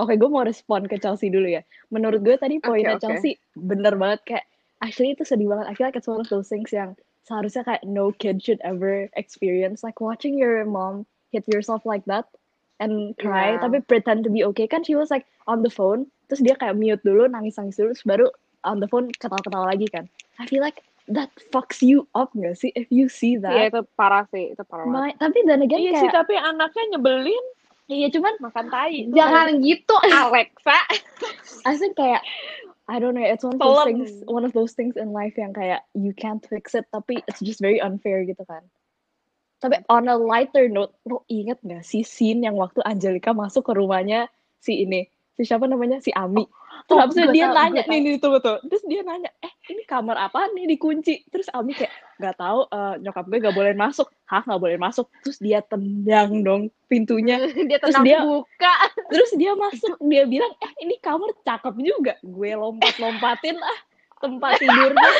Oke, 0.00 0.16
gue 0.16 0.30
mau 0.32 0.40
respon 0.40 0.88
ke 0.88 0.96
Chelsea 0.96 1.28
dulu 1.28 1.44
ya. 1.44 1.60
Menurut 1.92 2.24
gue 2.24 2.40
tadi 2.40 2.56
poinnya 2.56 2.96
oke. 2.96 3.04
Chelsea 3.04 3.36
bener 3.52 4.00
banget 4.00 4.20
kayak 4.24 4.44
actually 4.80 5.12
itu 5.12 5.28
sedih 5.28 5.52
banget. 5.52 5.68
I 5.68 5.74
feel 5.76 5.84
like 5.84 5.98
it's 6.00 6.08
one 6.08 6.24
of 6.24 6.28
those 6.32 6.48
things 6.48 6.72
yang 6.72 6.96
seharusnya 7.28 7.68
kayak 7.68 7.84
no 7.84 8.16
kid 8.16 8.40
should 8.40 8.58
ever 8.64 9.12
experience. 9.14 9.84
Like 9.84 10.00
watching 10.00 10.40
your 10.40 10.64
mom 10.64 11.04
hit 11.28 11.44
yourself 11.44 11.84
like 11.84 12.02
that 12.08 12.24
and 12.80 13.12
cry, 13.20 13.54
Yeah. 13.54 13.60
tapi 13.60 13.84
pretend 13.84 14.24
to 14.24 14.32
be 14.32 14.40
okay. 14.50 14.64
Kan 14.64 14.88
she 14.88 14.96
was 14.96 15.12
like 15.12 15.28
on 15.44 15.60
the 15.60 15.68
phone, 15.68 16.08
terus 16.32 16.40
dia 16.40 16.56
kayak 16.56 16.80
mute 16.80 17.04
dulu, 17.04 17.28
nangis-nangis 17.28 17.76
dulu, 17.76 17.92
terus 17.92 18.08
baru 18.08 18.26
on 18.64 18.80
the 18.80 18.88
phone 18.88 19.12
ketawa-ketawa 19.20 19.68
lagi 19.68 19.84
kan. 19.92 20.08
I 20.40 20.48
feel 20.48 20.64
like 20.64 20.80
that 21.12 21.28
fucks 21.52 21.84
you 21.84 22.08
up 22.16 22.32
gak 22.32 22.56
sih 22.56 22.72
if 22.72 22.88
you 22.88 23.12
see 23.12 23.36
that? 23.36 23.52
Iya 23.52 23.64
itu 23.68 23.80
parah 24.00 24.24
sih 24.32 24.56
itu 24.56 24.62
parah 24.64 24.88
banget. 24.88 24.96
My- 24.96 25.16
tapi 25.20 25.38
then 25.44 25.60
again 25.60 25.80
iya 25.84 25.92
sih 26.00 26.08
kayak 26.08 26.24
tapi 26.24 26.34
anaknya 26.40 26.96
nyebelin 26.96 27.44
iya 27.90 28.08
cuman 28.08 28.38
makan 28.38 28.66
tai 28.70 29.10
Jangan 29.10 29.58
gitu 29.60 29.94
Alexa. 29.98 30.78
I 31.68 31.74
think 31.74 31.98
kayak 31.98 32.22
I 32.90 32.98
don't 32.98 33.14
know, 33.14 33.22
it's 33.22 33.46
one 33.46 33.54
of 33.54 33.62
those 33.62 33.78
Pelem. 33.78 33.86
things, 33.86 34.10
one 34.26 34.42
of 34.42 34.52
those 34.52 34.72
things 34.74 34.98
in 34.98 35.14
life 35.14 35.38
yang 35.38 35.54
kayak 35.54 35.86
you 35.94 36.10
can't 36.10 36.42
fix 36.42 36.74
it, 36.74 36.90
tapi 36.90 37.22
it's 37.30 37.38
just 37.38 37.62
very 37.62 37.78
unfair 37.78 38.26
gitu 38.26 38.42
kan. 38.42 38.66
Tapi 39.62 39.78
on 39.86 40.10
a 40.10 40.18
lighter 40.18 40.66
note, 40.66 40.90
lo 41.06 41.22
inget 41.30 41.62
gak 41.62 41.86
sih 41.86 42.02
scene 42.02 42.42
yang 42.42 42.58
waktu 42.58 42.82
Angelika 42.82 43.30
masuk 43.30 43.70
ke 43.70 43.78
rumahnya 43.78 44.26
si 44.58 44.82
ini, 44.82 45.06
si 45.38 45.46
siapa 45.46 45.70
namanya 45.70 46.02
si 46.02 46.10
Ami. 46.10 46.50
Terus 46.50 46.59
oh, 46.88 47.04
gua 47.04 47.26
dia 47.34 47.46
tahu, 47.50 47.56
nanya 47.56 47.82
nih, 47.84 47.98
nih 48.00 48.16
tunggu 48.16 48.38
tuh. 48.40 48.58
Terus 48.64 48.82
dia 48.88 49.00
nanya, 49.04 49.30
eh 49.44 49.52
ini 49.68 49.82
kamar 49.84 50.16
apa 50.30 50.48
nih 50.54 50.64
dikunci? 50.70 51.26
Terus 51.28 51.50
Ami 51.52 51.76
kayak 51.76 51.92
nggak 52.16 52.36
tahu, 52.36 52.60
eh, 52.68 52.94
nyokap 53.00 53.24
gue 53.28 53.38
gak 53.40 53.56
boleh 53.56 53.74
masuk. 53.76 54.08
Hah 54.28 54.42
nggak 54.44 54.60
boleh 54.60 54.78
masuk? 54.78 55.06
Terus 55.24 55.38
dia 55.40 55.60
tendang 55.64 56.44
dong 56.44 56.62
pintunya. 56.86 57.40
dia 57.68 57.78
Terus 57.80 57.96
dia- 58.00 58.24
buka. 58.24 58.74
Terus 59.12 59.30
dia 59.36 59.52
masuk, 59.56 59.96
dia 60.06 60.24
bilang, 60.24 60.52
eh 60.62 60.72
ini 60.84 60.96
kamar 61.02 61.32
cakep 61.44 61.74
juga. 61.80 62.14
Gue 62.24 62.52
lompat-lompatin 62.54 63.58
ah 63.58 63.78
tempat 64.20 64.60
tidurnya. 64.60 65.10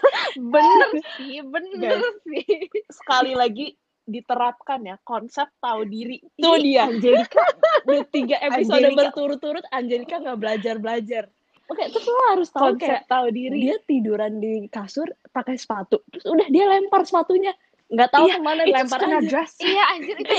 Bener 0.52 0.90
sih, 1.16 1.40
bener 1.44 2.00
Guys. 2.00 2.16
sih. 2.24 2.68
sekali 2.92 3.32
lagi 3.32 3.76
diterapkan 4.06 4.80
ya 4.80 4.96
konsep 5.02 5.50
tahu 5.58 5.82
diri 5.84 6.22
Itu 6.32 6.56
dia. 6.56 6.86
Angelika 6.86 7.42
Udah 7.84 8.06
tiga 8.08 8.36
episode 8.46 8.80
Angelika. 8.80 8.98
berturut-turut 9.10 9.64
Angelika 9.68 10.16
nggak 10.16 10.38
belajar-belajar. 10.38 11.24
Oke, 11.66 11.82
terus 11.90 12.06
lo 12.06 12.22
harus 12.30 12.48
tahu 12.48 12.78
konsep 12.78 12.86
kayak 12.86 13.02
tahu 13.06 13.26
diri 13.28 13.58
dia 13.60 13.76
tiduran 13.82 14.38
di 14.38 14.66
kasur 14.66 15.10
pakai 15.28 15.58
sepatu. 15.58 15.98
Terus 16.08 16.24
udah 16.24 16.46
dia 16.46 16.64
lempar 16.64 17.02
sepatunya. 17.02 17.50
Nggak 17.86 18.10
tahu 18.10 18.26
Iya, 18.26 18.34
ke 18.34 18.42
mana 18.42 18.62
lempar 18.62 18.98
aja. 18.98 19.18
dress 19.20 19.52
Iya 19.58 19.82
anjir 19.92 20.16
itu. 20.18 20.36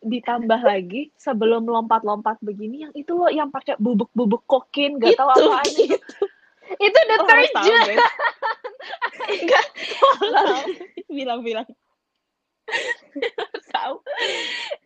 ditambah 0.00 0.60
lagi 0.60 1.12
sebelum 1.14 1.64
lompat-lompat 1.64 2.40
begini 2.40 2.84
yang 2.84 2.92
itu 2.94 3.12
loh 3.12 3.28
yang 3.28 3.48
pakai 3.48 3.76
bubuk-bubuk 3.76 4.44
kokain 4.44 4.96
gak 4.96 5.12
tahu 5.14 5.28
Itu, 5.28 5.44
apaan 5.46 5.68
itu 6.70 6.98
Lo 7.00 7.14
tahu 7.16 7.28
deterjen. 7.28 7.60
guys 7.60 8.00
enggak 9.40 9.66
Bilang-bilang. 11.16 11.66
tahu. 13.74 13.96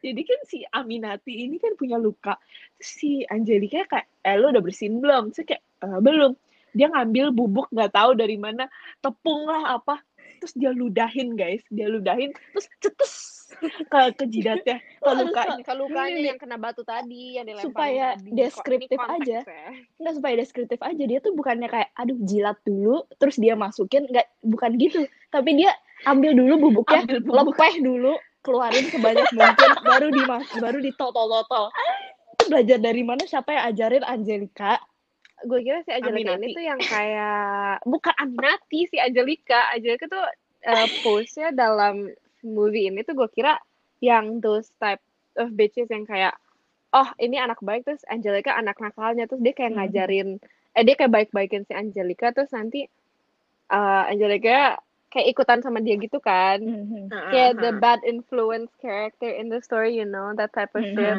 Jadi 0.05 0.21
kan 0.25 0.41
si 0.47 0.59
Aminati 0.71 1.33
ini 1.49 1.57
kan 1.59 1.75
punya 1.75 1.97
luka. 1.99 2.39
Terus 2.79 2.91
si 2.91 3.11
Angelika 3.27 3.85
kayak 3.89 4.07
eh 4.25 4.37
lo 4.37 4.53
udah 4.53 4.63
bersihin 4.63 5.01
belum? 5.01 5.33
Terus 5.35 5.47
kayak 5.49 5.63
"Eh, 5.85 5.99
belum. 6.01 6.33
Dia 6.75 6.91
ngambil 6.91 7.31
bubuk 7.31 7.71
nggak 7.71 7.95
tahu 7.95 8.19
dari 8.19 8.35
mana 8.39 8.67
tepung 8.99 9.47
lah 9.47 9.79
apa. 9.79 10.03
Terus 10.43 10.55
dia 10.59 10.71
ludahin 10.75 11.39
guys. 11.39 11.63
Dia 11.71 11.87
ludahin 11.89 12.35
terus 12.53 12.67
cetes 12.83 13.15
ke 13.63 14.01
ke 14.19 14.25
jidatnya 14.27 14.83
ke 15.05 15.07
harus 15.09 15.31
lukanya. 15.31 15.63
ke 15.63 15.75
lukanya 15.79 16.19
Ini 16.19 16.29
yang 16.35 16.41
kena 16.43 16.57
batu 16.59 16.83
tadi 16.83 17.39
yang 17.39 17.47
dilemparin 17.47 17.71
supaya 17.71 18.07
tadi. 18.19 18.19
Kok 18.19 18.27
ini 18.27 18.39
deskriptif 18.43 18.99
aja. 18.99 19.11
konteksnya? 19.15 19.69
nggak 20.03 20.15
supaya 20.19 20.35
deskriptif 20.35 20.81
aja. 20.83 21.05
Dia 21.07 21.19
tuh 21.23 21.33
bukannya 21.39 21.69
kayak 21.71 21.89
aduh 21.95 22.19
jilat 22.27 22.59
dulu. 22.67 23.07
Terus 23.17 23.37
dia 23.39 23.55
masukin 23.55 24.03
nggak 24.11 24.27
bukan 24.43 24.71
gitu. 24.77 25.01
Tapi 25.31 25.51
dia 25.55 25.71
ambil 26.05 26.33
dulu 26.33 26.55
bubuknya 26.63 27.01
Ambil 27.03 27.19
bubuk. 27.21 27.53
lepeh 27.53 27.75
dulu 27.81 28.13
keluarin 28.41 28.87
sebanyak 28.87 29.27
mungkin 29.31 29.71
baru 29.83 30.07
dimas 30.11 30.45
baru 30.55 30.79
ditotol-totol 30.79 31.73
belajar 32.45 32.79
dari 32.79 33.01
mana 33.01 33.25
siapa 33.25 33.51
yang 33.51 33.65
ajarin 33.71 34.05
Angelika 34.05 34.77
gue 35.41 35.61
kira 35.61 35.81
si 35.81 35.91
Angelika 35.91 36.33
Aminati. 36.33 36.45
ini 36.45 36.55
tuh 36.55 36.65
yang 36.65 36.81
kayak 36.81 37.45
bukan 37.85 38.15
Aminati 38.15 38.81
si 38.87 38.97
Angelika 38.97 39.73
Angelika 39.73 40.05
tuh 40.07 40.25
eh, 40.63 40.89
pose-nya 41.01 41.51
dalam 41.51 42.09
movie 42.41 42.87
ini 42.87 43.01
tuh 43.01 43.13
gue 43.15 43.29
kira 43.31 43.57
yang 43.99 44.39
those 44.39 44.69
type 44.77 45.01
of 45.35 45.49
bitches 45.51 45.89
yang 45.89 46.05
kayak 46.05 46.37
oh 46.93 47.09
ini 47.17 47.37
anak 47.37 47.59
baik 47.59 47.83
terus 47.83 48.05
Angelika 48.07 48.53
anak 48.53 48.77
nakalnya 48.77 49.25
terus 49.25 49.41
dia 49.41 49.53
kayak 49.53 49.73
Mhm. 49.73 49.79
ngajarin 49.81 50.29
eh 50.71 50.83
dia 50.83 50.95
kayak 50.95 51.13
baik-baikin 51.13 51.65
si 51.65 51.73
Angelika 51.73 52.29
terus 52.31 52.49
nanti 52.51 52.85
eh, 53.67 54.05
Angelika 54.07 54.77
kayak 55.15 55.31
ikutan 55.31 55.63
sama 55.63 55.79
dia 55.79 55.95
gitu 55.95 56.19
kan. 56.19 56.59
Mhm. 56.59 57.07
kayak 57.31 57.53
the 57.57 57.71
bad 57.73 58.03
influence 58.03 58.69
character 58.77 59.31
in 59.31 59.47
the 59.47 59.59
story 59.59 59.95
you 59.95 60.03
know 60.03 60.35
that 60.35 60.51
type 60.51 60.75
of 60.75 60.83
Mhm. 60.83 60.93
shit. 60.93 61.19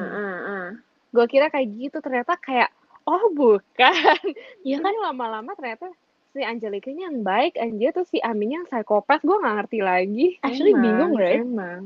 Gue 1.09 1.25
kira 1.25 1.47
kayak 1.47 1.71
gitu 1.71 1.97
ternyata 1.97 2.35
kayak 2.35 2.67
oh 3.05 3.31
bukan. 3.31 4.19
Iya 4.61 4.77
kan? 4.79 4.91
lama-lama 5.01 5.55
ternyata 5.55 5.87
si 6.29 6.43
Angelika 6.43 6.91
ini 6.91 7.01
yang 7.01 7.23
baik 7.23 7.55
anjir 7.55 7.89
tuh 7.89 8.03
si 8.03 8.19
Aminnya 8.19 8.59
yang 8.59 8.67
psikopat. 8.67 9.23
Gue 9.23 9.39
nggak 9.39 9.55
ngerti 9.57 9.79
lagi. 9.79 10.27
Actually 10.41 10.75
Emang, 10.75 10.83
bingung, 10.83 11.11
right? 11.15 11.39
emang. 11.39 11.81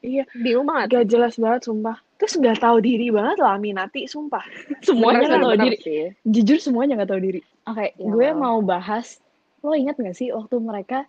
Iya. 0.00 0.24
Bingung 0.32 0.64
banget 0.64 0.86
gak 0.88 1.06
jelas 1.10 1.34
banget 1.36 1.60
sumpah. 1.62 2.00
Terus 2.16 2.32
nggak 2.34 2.58
tahu 2.58 2.80
diri 2.80 3.12
banget 3.12 3.36
lah 3.36 3.60
Aminati 3.60 4.08
sumpah. 4.08 4.40
Semuanya 4.86 5.28
nggak 5.28 5.42
tahu 5.42 5.56
diri. 5.60 5.76
sih. 5.76 6.04
jujur 6.24 6.56
semuanya 6.56 6.96
nggak 6.96 7.10
tahu 7.10 7.20
diri. 7.20 7.40
Oke 7.66 7.92
Ya, 7.92 8.06
gue 8.06 8.28
mau 8.32 8.62
bahas 8.62 9.20
lo 9.60 9.74
ingat 9.74 9.98
nggak 9.98 10.14
sih 10.14 10.30
waktu 10.30 10.56
mereka 10.56 11.04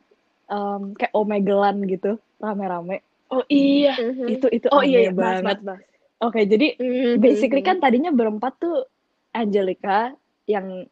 em, 0.48 0.82
kayak 0.94 1.14
omegelan 1.14 1.84
gitu 1.84 2.16
rame-rame 2.38 3.04
oh 3.30 3.44
iya 3.48 3.94
Mhm. 3.96 4.26
itu 4.30 4.48
itu 4.50 4.68
oh 4.70 4.80
iya, 4.80 5.08
iya 5.08 5.12
banget 5.12 5.60
bahas, 5.60 5.80
bahas. 5.80 5.84
oke 6.22 6.40
jadi 6.42 6.68
Mhm. 6.76 7.20
basically 7.20 7.62
kan 7.62 7.78
tadinya 7.78 8.10
berempat 8.10 8.56
tuh 8.58 8.88
Angelica 9.32 10.16
yang 10.46 10.88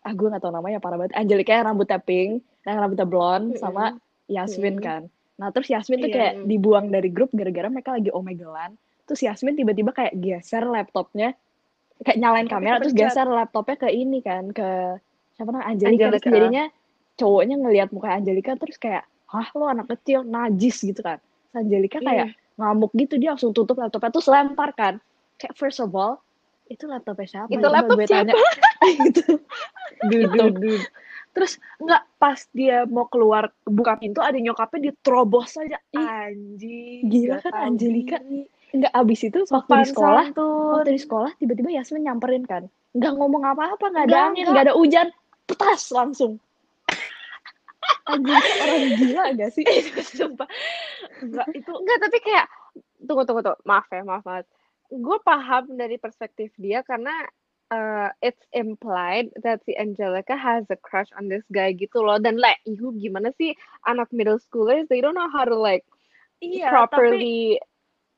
ah 0.00 0.12
gue 0.12 0.28
gak 0.28 0.44
tau 0.44 0.52
namanya 0.52 0.78
parah 0.78 1.00
banget 1.00 1.16
Angelica 1.16 1.56
yang 1.56 1.66
rambutnya 1.66 1.96
pink 1.98 2.44
yang 2.62 2.76
rambutnya 2.78 3.08
blonde 3.08 3.56
Mm-mm. 3.56 3.60
sama 3.60 3.96
Yasmin 4.28 4.76
Mm-mm. 4.76 4.84
kan 4.84 5.02
nah 5.34 5.48
terus 5.48 5.66
Yasmin 5.66 5.98
tuh 5.98 6.10
Iya. 6.12 6.14
kayak 6.14 6.32
Mm. 6.36 6.44
dibuang 6.46 6.86
dari 6.92 7.08
grup 7.08 7.32
gara-gara 7.32 7.66
mereka 7.66 7.96
lagi 7.96 8.12
omegelan 8.12 8.76
terus 9.04 9.20
Yasmin 9.20 9.56
tiba-tiba 9.56 9.90
kayak 9.90 10.14
geser 10.14 10.62
laptopnya 10.62 11.32
kayak 12.00 12.18
nyalain 12.20 12.46
kamera 12.46 12.78
terus 12.78 12.92
geser 12.92 13.24
laptopnya 13.24 13.76
ke 13.76 13.88
ini 13.88 14.20
kan 14.20 14.50
ke 14.50 15.00
siapa 15.34 15.50
namanya 15.50 15.72
Angelica, 15.72 15.90
terus 16.12 16.22
Angelica. 16.22 16.30
jadinya 16.30 16.64
cowoknya 17.14 17.56
ngelihat 17.58 17.88
muka 17.90 18.10
Angelica 18.12 18.54
terus 18.54 18.76
kayak 18.76 19.04
hah 19.26 19.48
lo 19.54 19.66
anak 19.66 19.90
kecil 19.90 20.22
najis 20.22 20.82
gitu 20.82 21.00
kan. 21.00 21.18
Terus 21.50 21.54
Angelica 21.60 21.98
kayak 22.00 22.28
ngamuk 22.54 22.90
gitu 22.94 23.18
dia 23.18 23.34
langsung 23.34 23.50
tutup 23.50 23.78
laptopnya 23.78 24.10
terus 24.10 24.28
lempar 24.28 24.70
kan. 24.74 24.94
Kayak 25.36 25.54
first 25.58 25.78
of 25.78 25.90
all 25.92 26.22
itu 26.64 26.88
laptopnya 26.88 27.26
siapa 27.28 27.50
Itu 27.50 27.60
Coba 27.60 27.74
laptop 27.76 27.96
gue 27.98 28.06
tanya. 28.08 28.34
gitu. 29.04 29.22
Dude, 30.04 30.26
Gitu. 30.26 30.32
dude, 30.32 30.56
dude. 30.60 30.86
Terus 31.34 31.52
nggak 31.82 32.02
pas 32.14 32.38
dia 32.54 32.86
mau 32.86 33.10
keluar 33.10 33.50
buka 33.66 33.98
pintu 33.98 34.22
ada 34.22 34.38
nyokapnya 34.38 34.90
diterobos 34.90 35.58
aja. 35.58 35.82
Ih, 35.90 35.98
anjing 35.98 37.10
gila 37.10 37.42
kan 37.42 37.74
diri. 37.74 38.06
nggak 38.74 38.90
abis 38.90 39.20
itu 39.22 39.38
waktu 39.46 39.70
Sopan 39.70 39.82
di 39.82 39.86
sekolah 39.86 40.24
santun. 40.30 40.72
waktu 40.78 40.90
di 40.94 41.02
sekolah 41.02 41.30
tiba-tiba 41.38 41.70
Yasmin 41.74 42.06
nyamperin 42.06 42.42
kan. 42.42 42.62
Nggak 42.94 43.12
ngomong 43.18 43.42
apa-apa 43.44 43.84
nggak 43.86 44.04
ada 44.10 44.18
angin 44.30 44.44
nggak 44.46 44.64
ada 44.70 44.74
hujan. 44.74 45.06
Petas 45.44 45.90
langsung 45.90 46.38
Angelica 48.04 48.62
orang 48.64 48.92
gila 49.00 49.24
gak 49.36 49.50
sih 49.56 49.64
sumpah 50.18 50.48
nggak 51.24 51.46
itu 51.56 51.72
Enggak, 51.72 51.98
tapi 52.04 52.18
kayak 52.20 52.46
tunggu 53.04 53.22
tunggu 53.28 53.40
tunggu. 53.44 53.60
Maaf 53.68 53.86
ya, 53.92 54.02
maaf 54.02 54.24
banget. 54.24 54.46
Gue 54.92 55.16
paham 55.24 55.76
dari 55.76 55.96
perspektif 55.96 56.52
dia 56.60 56.84
karena 56.84 57.12
uh, 57.72 58.08
it's 58.24 58.44
implied 58.52 59.32
that 59.44 59.60
si 59.64 59.76
Angelica 59.76 60.36
has 60.36 60.64
a 60.72 60.78
crush 60.78 61.08
on 61.16 61.28
this 61.28 61.44
guy 61.52 61.72
gitu 61.72 62.00
loh. 62.04 62.20
Dan 62.20 62.40
like, 62.40 62.60
ihu 62.68 62.92
gimana 62.96 63.32
sih 63.36 63.56
anak 63.88 64.08
middle 64.12 64.40
schoolers 64.40 64.88
they 64.88 65.00
don't 65.00 65.16
know 65.16 65.30
how 65.30 65.44
to 65.44 65.56
like 65.56 65.84
iya 66.44 66.68
tapi 66.68 66.76
properly 66.76 67.40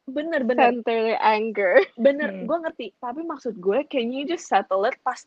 bener 0.06 0.46
bener 0.46 0.70
center 0.70 0.98
their 1.14 1.18
anger. 1.22 1.82
bener 1.98 2.30
Hmm. 2.30 2.46
gue 2.46 2.58
ngerti 2.62 2.86
tapi 3.02 3.26
maksud 3.26 3.58
gue 3.58 3.82
can 3.90 4.14
you 4.14 4.22
just 4.22 4.46
settle 4.46 4.86
it 4.86 4.94
pas 5.02 5.18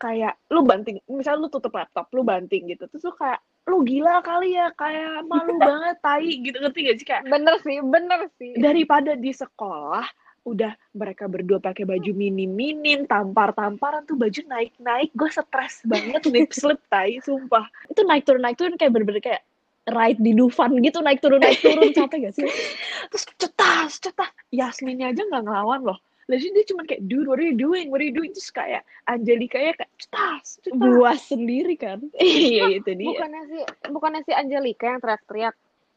kayak 0.00 0.36
lu 0.52 0.64
banting 0.64 1.00
misalnya 1.08 1.44
lu 1.44 1.48
tutup 1.52 1.72
laptop 1.72 2.08
lu 2.12 2.24
banting 2.24 2.68
gitu 2.68 2.88
terus 2.88 3.04
lu 3.04 3.12
kayak 3.16 3.40
lu 3.66 3.82
gila 3.82 4.22
kali 4.22 4.54
ya 4.54 4.70
kayak 4.78 5.26
malu 5.26 5.58
banget 5.68 5.96
tai 5.98 6.30
gitu 6.38 6.56
ngerti 6.62 6.80
gak 6.86 6.96
sih 7.02 7.06
kayak 7.06 7.22
Bener 7.26 7.54
sih, 7.66 7.82
bener 7.82 8.20
sih. 8.38 8.54
daripada 8.54 9.18
di 9.18 9.34
sekolah 9.34 10.06
udah 10.46 10.70
mereka 10.94 11.26
berdua 11.26 11.58
pakai 11.58 11.82
baju 11.82 12.10
minim-minim 12.22 13.04
tampar-tamparan 13.10 14.06
tuh 14.06 14.14
baju 14.14 14.40
naik-naik 14.46 15.10
gue 15.18 15.30
stres 15.34 15.82
banget 15.82 16.22
lip 16.30 16.54
slip 16.54 16.78
tai 16.86 17.18
sumpah. 17.18 17.66
Itu 17.90 18.06
naik 18.06 18.22
turun 18.22 18.46
naik 18.46 18.54
turun 18.54 18.78
kayak 18.78 18.94
bener-bener 18.94 19.22
kayak 19.22 19.42
ride 19.90 20.18
di 20.22 20.34
Dufan 20.34 20.78
gitu 20.82 21.02
naik 21.02 21.18
turun 21.18 21.42
naik 21.42 21.58
turun 21.58 21.90
capek 21.90 22.30
gak 22.30 22.34
sih? 22.38 22.46
Terus 23.10 23.24
cetas 23.34 23.98
cetas. 23.98 24.30
Yasminnya 24.54 25.10
aja 25.10 25.26
nggak 25.26 25.42
ngelawan 25.42 25.82
loh 25.82 25.98
Lalu 26.26 26.58
dia 26.58 26.64
cuma 26.66 26.82
kayak 26.82 27.06
dude 27.06 27.30
what 27.30 27.38
are 27.38 27.46
you 27.46 27.54
doing? 27.54 27.86
What 27.86 28.02
are 28.02 28.08
you 28.08 28.14
doing? 28.14 28.34
Terus 28.34 28.50
kayak 28.50 28.82
Angelika 29.06 29.62
ya 29.62 29.72
kayak 29.78 29.92
cetas 29.94 30.58
cetas. 30.58 30.74
Buas 30.74 31.22
sendiri 31.22 31.78
kan? 31.78 32.02
Iya 32.18 32.82
itu 32.82 32.90
dia. 32.98 33.06
Bukannya 33.14 33.42
si 33.46 33.58
bukannya 33.94 34.20
si 34.26 34.32
Angelica 34.34 34.84
yang 34.90 35.00
teriak-teriak. 35.00 35.54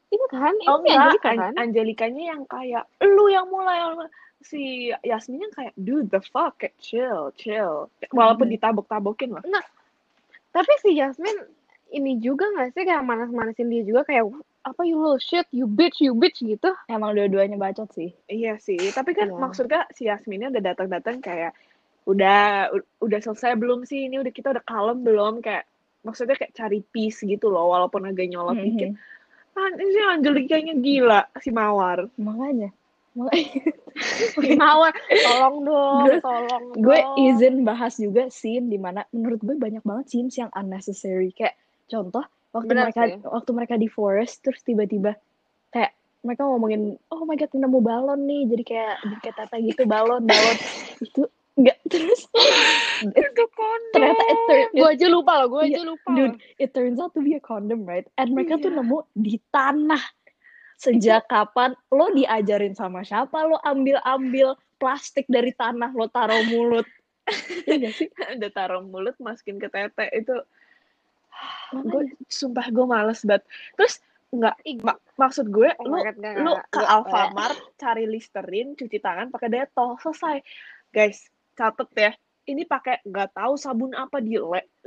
Ini 0.10 0.26
kan, 0.30 0.54
ini 0.58 0.66
oh 0.70 0.78
si 0.78 0.86
enggak. 0.86 0.98
Angelica 1.02 1.30
An- 1.30 1.40
kan? 1.42 1.54
Angelikanya 1.58 2.24
yang 2.34 2.42
kayak 2.46 2.84
lu 3.02 3.26
yang 3.30 3.50
mulai 3.50 3.78
si 4.40 4.90
Yasminnya 5.02 5.50
kayak 5.52 5.74
dude 5.76 6.14
the 6.14 6.22
fuck? 6.30 6.62
Kayak 6.62 6.78
chill 6.78 7.34
chill. 7.34 7.90
Walaupun 8.14 8.50
Mhm. 8.50 8.54
ditabok-tabokin 8.58 9.34
loh 9.34 9.44
Tapi 10.50 10.74
si 10.82 10.98
Yasmin 10.98 11.38
ini 11.90 12.18
juga 12.18 12.46
gak 12.52 12.72
sih 12.72 12.84
kayak 12.84 13.02
manas-manasin 13.02 13.68
dia 13.68 13.82
juga 13.82 14.02
kayak 14.04 14.30
apa 14.60 14.82
you 14.84 14.96
little 14.96 15.18
shit, 15.18 15.48
you 15.50 15.66
bitch, 15.66 15.98
you 15.98 16.14
bitch 16.14 16.38
gitu. 16.40 16.70
emang 16.86 17.14
dua-duanya 17.14 17.56
bacot 17.56 17.90
sih 17.92 18.12
Iya 18.26 18.58
sih, 18.58 18.78
tapi 18.92 19.14
kan 19.14 19.30
Iya. 19.30 19.38
maksudnya 19.38 19.82
si 19.90 20.06
Yasminnya 20.06 20.50
udah 20.50 20.64
datang-datang 20.64 21.18
kayak 21.20 21.56
udah 22.04 22.70
udah 23.00 23.20
selesai 23.20 23.54
belum 23.56 23.86
sih 23.86 24.06
ini 24.06 24.18
udah 24.18 24.30
kita 24.30 24.52
udah 24.52 24.64
kalem 24.64 25.02
belum 25.02 25.40
kayak 25.40 25.66
maksudnya 26.02 26.34
kayak 26.34 26.54
cari 26.54 26.80
peace 26.86 27.22
gitu 27.22 27.48
loh 27.48 27.70
walaupun 27.70 28.04
agak 28.04 28.26
nyolot 28.26 28.56
dikit. 28.56 28.94
Mhm. 28.94 28.98
Ah, 29.54 29.70
ini 29.74 29.90
si 29.90 30.00
Angelikanya 30.00 30.74
gila 30.76 31.22
si 31.38 31.50
Mawar. 31.50 32.08
makanya 32.16 32.70
Mawar, 34.56 34.94
tolong 35.20 35.58
dong, 35.64 36.04
Gue- 36.06 36.22
tolong 36.22 36.64
gue 36.74 37.00
dong. 37.00 37.16
izin 37.28 37.56
bahas 37.62 37.98
juga 37.98 38.30
scene 38.30 38.68
di 38.68 38.78
mana 38.78 39.04
menurut 39.10 39.40
gue 39.40 39.56
banyak 39.56 39.82
banget 39.82 40.06
scenes 40.08 40.36
yang 40.38 40.52
unnecessary 40.52 41.32
kayak 41.32 41.58
contoh 41.90 42.22
waktu 42.50 42.70
Benar 42.70 42.86
mereka 42.88 43.02
sih. 43.04 43.18
waktu 43.24 43.52
mereka 43.52 43.76
di 43.76 43.88
forest 43.88 44.42
terus 44.42 44.62
tiba-tiba 44.62 45.18
kayak 45.68 45.92
mereka 46.20 46.44
ngomongin 46.44 46.82
oh 47.08 47.24
my 47.24 47.34
god 47.34 47.50
nemu 47.50 47.80
balon 47.80 48.22
nih 48.22 48.46
jadi 48.48 48.64
kayak 48.64 48.94
jadi 49.02 49.18
kayak 49.20 49.36
tata 49.38 49.56
gitu 49.58 49.82
balon 49.84 50.24
balon 50.24 50.58
itu 51.02 51.26
enggak 51.56 51.78
terus 51.86 52.26
Itu 53.00 53.44
kondom. 53.58 53.94
ternyata 53.94 54.24
it, 54.26 54.38
turn- 54.44 54.72
Gue 54.72 54.88
aja 54.90 55.08
lupa 55.08 55.32
loh, 55.38 55.48
gue 55.50 55.62
Iya, 55.62 55.72
aja 55.72 55.82
lupa. 55.86 56.10
dude 56.12 56.36
it 56.58 56.70
turns 56.70 56.98
out 56.98 57.10
to 57.10 57.20
be 57.20 57.32
a 57.32 57.40
condom 57.40 57.84
right 57.84 58.06
and 58.16 58.32
mereka 58.32 58.58
tuh 58.58 58.70
Iya. 58.70 58.78
nemu 58.78 58.98
di 59.14 59.36
tanah 59.50 60.04
sejak 60.76 61.26
kapan 61.26 61.72
lo 61.90 62.08
diajarin 62.10 62.72
sama 62.72 63.02
siapa 63.02 63.44
lo 63.44 63.60
ambil 63.60 64.00
ambil 64.02 64.48
plastik 64.76 65.28
dari 65.28 65.52
tanah 65.52 65.92
lo 65.92 66.08
taruh 66.08 66.40
mulut 66.42 66.88
Iya 67.62 67.76
nggak 67.78 67.94
sih 67.94 68.08
udah 68.10 68.50
taruh 68.50 68.82
mulut 68.82 69.14
masukin 69.18 69.56
ke 69.56 69.68
tete 69.68 70.08
itu. 70.12 70.34
Gue 71.74 72.04
sumpah 72.28 72.68
gue 72.70 72.86
males 72.86 73.22
banget. 73.22 73.44
Terus 73.78 73.94
nggak 74.30 74.56
mak- 74.86 75.02
maksud 75.18 75.50
gue 75.50 75.70
oh 75.82 75.86
lu 75.90 76.06
God, 76.06 76.16
enggak, 76.22 76.34
lu 76.38 76.54
enggak, 76.54 76.66
ke. 76.70 76.82
Alfamart 76.86 77.60
cari 77.82 78.06
Listerine 78.06 78.78
cuci 78.78 78.98
tangan 79.02 79.34
pakai 79.34 79.50
Dettol 79.50 79.98
selesai. 80.02 80.38
Guys 80.94 81.30
catet 81.58 81.90
ya. 81.98 82.12
Ini 82.50 82.66
pakai 82.66 83.06
nggak 83.06 83.38
tahu 83.38 83.54
sabun 83.62 83.94
apa 83.94 84.18
di 84.26 84.34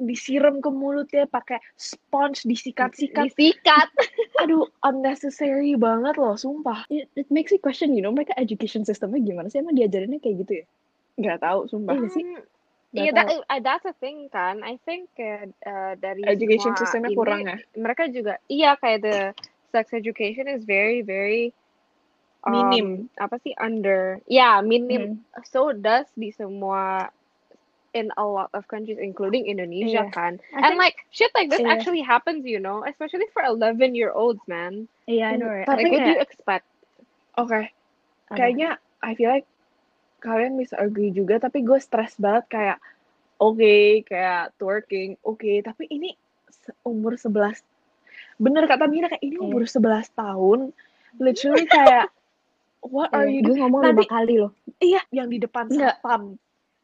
disiram 0.02 0.58
ke 0.58 0.66
mulutnya 0.66 1.30
pakai 1.30 1.62
sponge 1.78 2.42
disikat-sikat. 2.42 3.30
Disikat. 3.30 3.86
aduh 4.42 4.66
unnecessary 4.82 5.78
banget 5.78 6.18
loh 6.18 6.34
sumpah. 6.34 6.82
It, 6.90 7.06
it 7.14 7.30
makes 7.30 7.54
me 7.54 7.62
question 7.62 7.94
you 7.94 8.02
know 8.02 8.10
mereka 8.10 8.34
education 8.34 8.82
systemnya 8.82 9.22
gimana 9.22 9.46
sih? 9.46 9.62
Emang 9.62 9.78
diajarinnya 9.78 10.18
kayak 10.18 10.36
gitu 10.42 10.52
ya? 10.58 10.64
Nggak 11.22 11.38
tahu 11.38 11.58
sumpah. 11.70 11.94
Iya 11.94 12.08
sih. 12.10 12.24
Iya, 12.92 13.10
that, 13.16 13.26
tahu. 13.28 13.40
uh, 13.48 13.60
that's 13.64 13.86
a 13.88 13.96
thing 13.96 14.28
kan. 14.28 14.60
I 14.60 14.76
think 14.84 15.08
uh, 15.16 15.48
dari 15.96 16.22
Education 16.28 16.76
semua 16.76 16.80
systemnya 16.84 17.10
ini, 17.10 17.16
kurang 17.16 17.40
ya. 17.48 17.56
mereka 17.74 18.04
juga, 18.12 18.36
iya 18.52 18.76
kayak 18.76 19.00
the 19.00 19.18
sex 19.72 19.96
education 19.96 20.44
is 20.44 20.68
very, 20.68 21.00
very 21.00 21.56
um, 22.44 22.52
Minim. 22.68 22.88
apa 23.16 23.40
sih 23.40 23.56
under, 23.56 24.20
ya 24.28 24.60
minim. 24.60 25.24
Hmm. 25.24 25.44
So 25.48 25.72
does 25.72 26.04
di 26.12 26.36
semua 26.36 27.08
in 27.92 28.08
a 28.16 28.24
lot 28.24 28.48
of 28.52 28.64
countries, 28.68 28.96
including 29.00 29.48
Indonesia 29.48 30.08
Iya. 30.08 30.12
kan. 30.12 30.32
I 30.52 30.64
And 30.64 30.76
think- 30.76 30.80
like 30.80 30.96
shit 31.12 31.32
like 31.32 31.48
this 31.48 31.60
Iya. 31.60 31.72
actually 31.72 32.00
happens, 32.00 32.44
you 32.44 32.56
know, 32.56 32.84
especially 32.84 33.28
for 33.32 33.44
11 33.44 33.92
year 33.96 34.12
olds, 34.12 34.40
man. 34.44 34.88
Iya, 35.08 35.32
I 35.32 35.36
know, 35.36 35.48
right? 35.48 35.68
Tapi 35.68 35.88
Like, 35.88 35.92
what 35.92 36.04
do 36.04 36.12
you 36.12 36.20
expect? 36.24 36.64
Oke, 37.36 37.68
Apa? 38.28 38.36
kayaknya 38.36 38.76
I 39.00 39.12
feel 39.16 39.28
like 39.28 39.48
kalian 40.22 40.54
bisa 40.54 40.78
agree 40.78 41.10
juga, 41.10 41.42
tapi 41.42 41.66
gue 41.66 41.78
stres 41.82 42.14
banget 42.16 42.46
kayak 42.46 42.78
oke 43.42 44.06
kayak 44.06 44.54
twerking, 44.56 45.18
oke, 45.26 45.50
tapi 45.66 45.90
ini 45.90 46.14
umur 46.86 47.18
11 47.18 47.58
bener 48.38 48.64
kata 48.70 48.86
Mira 48.86 49.10
kayak 49.10 49.22
ini 49.22 49.36
umur 49.42 49.66
11 49.66 50.14
tahun, 50.14 50.70
literally 51.18 51.66
kayak 51.66 52.08
what 52.82 53.10
are 53.14 53.26
Iya, 53.26 53.34
you 53.38 53.40
gue 53.42 53.54
doing? 53.54 53.60
ngomong 53.66 53.82
lima 53.82 54.04
kali 54.06 54.34
loh. 54.38 54.52
Iya, 54.82 55.02
yang 55.14 55.30
di 55.30 55.38
depan 55.42 55.70
satpam. 55.70 56.38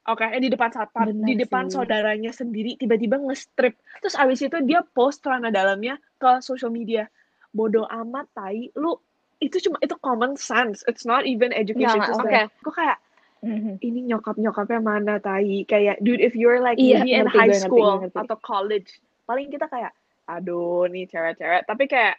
Oke, 0.09 0.25
yang 0.25 0.41
di 0.41 0.51
depan 0.51 0.71
satpam, 0.73 1.05
Bener 1.11 1.27
di 1.27 1.35
depan 1.37 1.69
sih. 1.69 1.75
saudaranya 1.77 2.33
sendiri 2.33 2.79
tiba-tiba 2.81 3.21
nge-strip. 3.21 3.77
Terus 4.01 4.15
abis 4.17 4.41
itu 4.41 4.57
dia 4.65 4.81
post 4.83 5.21
celana 5.21 5.53
dalamnya 5.53 6.01
ke 6.17 6.41
social 6.41 6.73
media. 6.73 7.11
Bodoh 7.53 7.85
amat, 7.85 8.25
tai. 8.33 8.73
Lu 8.79 8.97
itu 9.43 9.59
cuma 9.69 9.77
itu 9.85 9.95
common 10.01 10.39
sense. 10.39 10.81
It's 10.89 11.05
not 11.05 11.27
even 11.29 11.53
education 11.53 12.01
oke. 12.09 12.31
Gue 12.65 12.73
kayak 12.73 12.99
Mhm. 13.39 13.79
ini 13.81 14.01
nyokap-nyokapnya 14.09 14.81
mana 14.81 15.15
tai. 15.19 15.63
Kayak 15.63 16.01
dude 16.01 16.19
if 16.19 16.35
you're 16.35 16.59
like 16.59 16.75
Iya, 16.77 17.03
maybe 17.03 17.11
in 17.15 17.27
high 17.27 17.47
gue 17.47 17.55
ngerti, 17.55 17.67
school 17.67 17.93
ngerti. 18.03 18.19
atau 18.19 18.37
college, 18.39 18.91
paling 19.25 19.47
kita 19.47 19.67
kayak 19.67 19.93
aduh 20.25 20.85
nih 20.87 21.07
cewek-cewek. 21.07 21.63
Tapi 21.65 21.85
kayak 21.87 22.17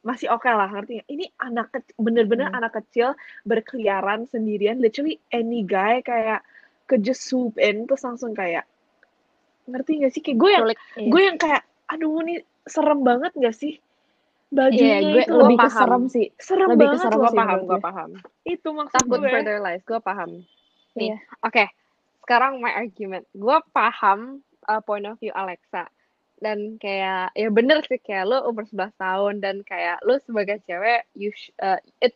masih 0.00 0.28
oke 0.28 0.46
lah 0.46 0.68
ngerti? 0.68 1.02
Ini 1.04 1.26
anak 1.38 1.72
kecil, 1.72 1.94
bener-bener 1.96 2.48
Hmm. 2.48 2.58
anak 2.58 2.72
kecil 2.74 3.14
berkeliaran 3.42 4.26
sendirian. 4.26 4.78
Literally 4.78 5.18
any 5.30 5.62
guy 5.62 6.02
kayak 6.02 6.42
ke 6.84 6.98
just 6.98 7.24
swoop 7.24 7.54
in 7.56 7.84
terus 7.84 8.02
langsung 8.02 8.32
kayak 8.32 8.64
ngerti 9.64 10.00
gak 10.00 10.12
sih 10.12 10.22
kayak 10.24 10.38
gue 10.38 10.50
yang. 10.50 10.64
Iya. 10.96 11.08
gue 11.08 11.22
yang 11.22 11.36
kayak 11.36 11.62
aduh 11.86 12.20
nih 12.20 12.38
serem 12.64 13.00
banget 13.00 13.32
gak 13.36 13.52
sih 13.52 13.76
bajunya 14.48 14.98
Iya, 14.98 14.98
gue- 15.12 15.24
itu 15.24 15.34
lebih 15.34 15.58
paham. 15.58 15.72
serem 15.72 16.02
sih. 16.08 16.26
serem 16.36 16.68
lebih 16.72 16.86
banget 16.86 17.00
serem 17.02 17.18
Gue 17.18 17.32
paham, 17.32 17.58
gue 17.62 17.78
paham. 17.78 18.10
itu 18.44 18.68
maksud 18.68 18.96
Takut 18.98 19.18
gue 19.18 19.28
for 19.28 19.42
their 19.42 19.60
lives, 19.60 19.84
gue 19.84 20.00
paham. 20.00 20.30
Nih, 20.94 21.12
Iya. 21.12 21.16
oke. 21.42 21.64
Sekarang 22.20 22.52
my 22.58 22.72
argument. 22.72 23.24
Gue 23.30 23.56
paham 23.70 24.40
uh, 24.64 24.80
point 24.80 25.04
of 25.04 25.16
view 25.16 25.32
Alexa. 25.32 25.88
Dan 26.36 26.76
kayak, 26.76 27.34
ya 27.34 27.48
bener 27.48 27.82
sih, 27.82 27.98
kayak 27.98 28.24
lo 28.24 28.46
umur 28.46 28.62
11 28.64 28.94
tahun, 28.94 29.34
dan 29.38 29.56
kayak 29.60 29.98
lo 30.02 30.16
sebagai 30.18 30.62
cewek, 30.62 31.02
you 31.12 31.28
sh- 31.30 31.50
uh, 31.58 31.76
it, 31.98 32.14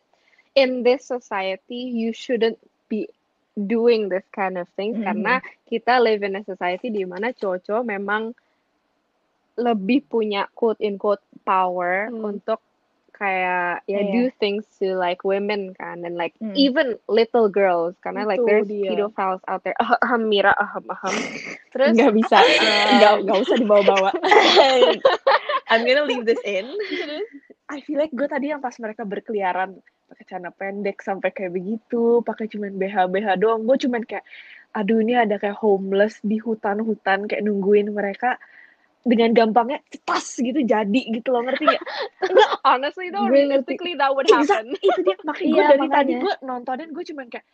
in 0.54 0.80
this 0.80 1.02
society, 1.02 1.90
you 1.90 2.12
shouldn't 2.12 2.54
be 2.86 3.10
doing 3.58 4.06
this 4.06 4.22
kind 4.30 4.54
of 4.54 4.70
things, 4.72 4.94
Mhm. 4.94 5.04
karena 5.04 5.34
kita 5.66 5.98
live 5.98 6.22
in 6.22 6.36
a 6.36 6.42
society 6.42 6.86
di 6.86 7.02
mana 7.02 7.32
cowok-cowok 7.32 7.82
memang 7.82 8.30
lebih 9.54 10.06
punya 10.06 10.48
quote 10.52 10.80
in 10.80 10.96
quote 10.96 11.20
power 11.42 12.08
Hmm. 12.08 12.34
untuk 12.34 12.60
kayak 13.12 13.84
ya 13.86 14.00
Iya. 14.00 14.10
do 14.10 14.22
things 14.36 14.66
to 14.80 14.96
like 14.96 15.22
women 15.22 15.70
kan 15.76 16.02
and 16.02 16.16
like 16.16 16.34
Hmm. 16.38 16.56
even 16.56 16.98
little 17.06 17.46
girls 17.46 17.94
karena 18.00 18.24
like 18.24 18.40
Itu 18.40 18.48
there's 18.48 18.66
dia. 18.66 18.90
pedophiles 18.90 19.44
out 19.46 19.62
there 19.62 19.76
ahem 19.78 20.00
ahem, 20.00 20.22
Mira 20.26 20.52
ahem 20.52 20.82
ahem 20.88 21.14
terus 21.70 21.94
Nggak 21.94 22.12
bisa. 22.16 22.38
Nggak, 22.98 23.14
nggak 23.22 23.38
usah 23.38 23.56
dibawa-bawa. 23.56 24.10
I'm 25.70 25.86
gonna 25.86 26.04
leave 26.04 26.24
this 26.24 26.40
in 26.42 26.66
I 27.68 27.80
feel 27.80 27.96
like 27.96 28.12
gue 28.12 28.26
tadi 28.26 28.50
yang 28.50 28.60
pas 28.60 28.74
mereka 28.76 29.04
berkeliaran 29.04 29.80
pakai 30.08 30.24
celana 30.28 30.52
pendek 30.52 31.00
sampai 31.00 31.32
kayak 31.32 31.52
begitu 31.52 32.20
pakai 32.20 32.44
cuman 32.44 32.76
BH 32.76 33.08
BH 33.08 33.40
doang 33.40 33.64
gue 33.64 33.76
cuman 33.80 34.04
kayak 34.04 34.24
aduh 34.72 35.00
ini 35.00 35.16
ada 35.16 35.40
kayak 35.40 35.56
homeless 35.56 36.20
di 36.20 36.36
hutan-hutan 36.36 37.24
kayak 37.24 37.40
nungguin 37.40 37.88
mereka 37.88 38.36
dengan 39.02 39.34
gampangnya 39.34 39.82
cetas 39.90 40.38
gitu 40.38 40.62
jadi 40.62 41.00
gitu 41.10 41.28
loh 41.34 41.42
ngerti 41.42 41.66
gak? 41.66 41.82
honestly 42.70 43.10
though 43.10 43.26
Gue 43.26 43.42
ngerti. 43.50 43.76
realistically 43.78 43.94
that 43.98 44.10
would 44.14 44.26
Exact, 44.30 44.62
happen 44.62 44.78
itu 44.78 45.00
dia. 45.02 45.16
Makanya 45.26 45.50
gue 45.50 45.58
Iya, 45.58 45.66
dari 45.74 45.86
tadi 45.90 46.12
gue 46.22 46.34
nontonin 46.46 46.90
gue 46.94 47.04
cuman 47.10 47.26
kayak 47.28 47.46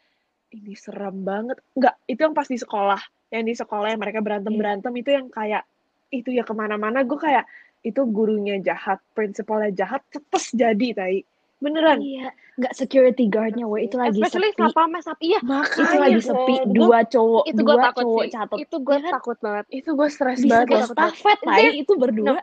ini 0.49 0.73
serem 0.77 1.17
banget. 1.25 1.57
Nggak 1.77 1.95
itu 2.09 2.21
yang 2.25 2.35
pas 2.37 2.49
di 2.49 2.59
sekolah 2.61 3.01
yang 3.29 3.45
di 3.45 3.55
sekolah 3.57 3.89
yang 3.93 4.01
mereka 4.01 4.21
berantem 4.25 4.55
berantem 4.57 4.93
itu 4.97 5.11
yang 5.13 5.29
kayak 5.29 5.65
itu 6.09 6.33
ya 6.33 6.45
ke 6.45 6.55
mana-mana 6.57 7.05
gue 7.05 7.19
kayak 7.21 7.45
itu 7.85 8.01
gurunya 8.09 8.57
jahat 8.61 8.99
prinsipalnya 9.13 9.71
jahat 9.73 10.01
cetes 10.09 10.57
jadi 10.57 10.89
tai 10.97 11.17
beneran 11.59 11.99
Iya. 11.99 12.31
Nggak 12.55 12.75
security 12.75 13.25
guardnya, 13.27 13.65
woi. 13.65 13.87
Itu 13.87 13.95
lagi 13.95 14.19
especially 14.19 14.51
sepi. 14.51 14.63
satpamnya 14.67 14.99
sapi 14.99 15.25
iya 15.29 15.41
makanya 15.41 15.79
Itu 15.79 15.97
lagi 15.97 16.21
sepi. 16.21 16.55
Paul. 16.59 16.71
Dua 16.71 16.99
cowok. 17.05 17.43
itu 17.47 17.61
gue 17.61 17.71
dua 17.71 17.85
takut 17.85 18.03
cowok 18.03 18.19
sih 18.21 18.33
catat. 18.33 18.57
itu 18.59 18.77
gue 18.79 18.95
Iya 18.95 19.03
kan? 19.03 19.13
takut 19.15 19.37
banget 19.39 19.65
itu 19.69 19.91
gue 19.93 20.09
stres 20.09 20.39
banget 20.43 20.67
loh. 20.69 20.89
stafet, 20.89 21.39
tai. 21.41 21.65
Itu 21.77 21.93
berdua. 21.95 22.39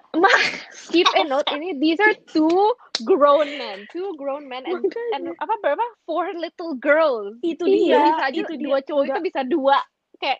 keep 0.87 1.07
a 1.11 1.23
note 1.23 1.47
ini 1.49 1.75
these 1.75 1.99
are 1.99 2.15
two 2.25 2.55
grown 3.03 3.47
men 3.53 3.83
two 3.89 4.15
grown 4.15 4.47
men 4.47 4.63
and, 4.63 4.79
and 5.11 5.35
apa 5.37 5.53
berapa 5.59 5.83
four 6.03 6.31
little 6.31 6.71
girls 6.75 7.35
itu 7.41 7.63
Iya, 7.65 7.75
dia 7.75 7.99
bisa 8.05 8.23
aja 8.23 8.39
itu 8.41 8.53
dia 8.53 8.63
dua 8.63 8.77
cowok 8.81 9.03
itu 9.03 9.11
Nggak, 9.11 9.23
bisa 9.25 9.41
dua 9.43 9.77
kayak 10.15 10.39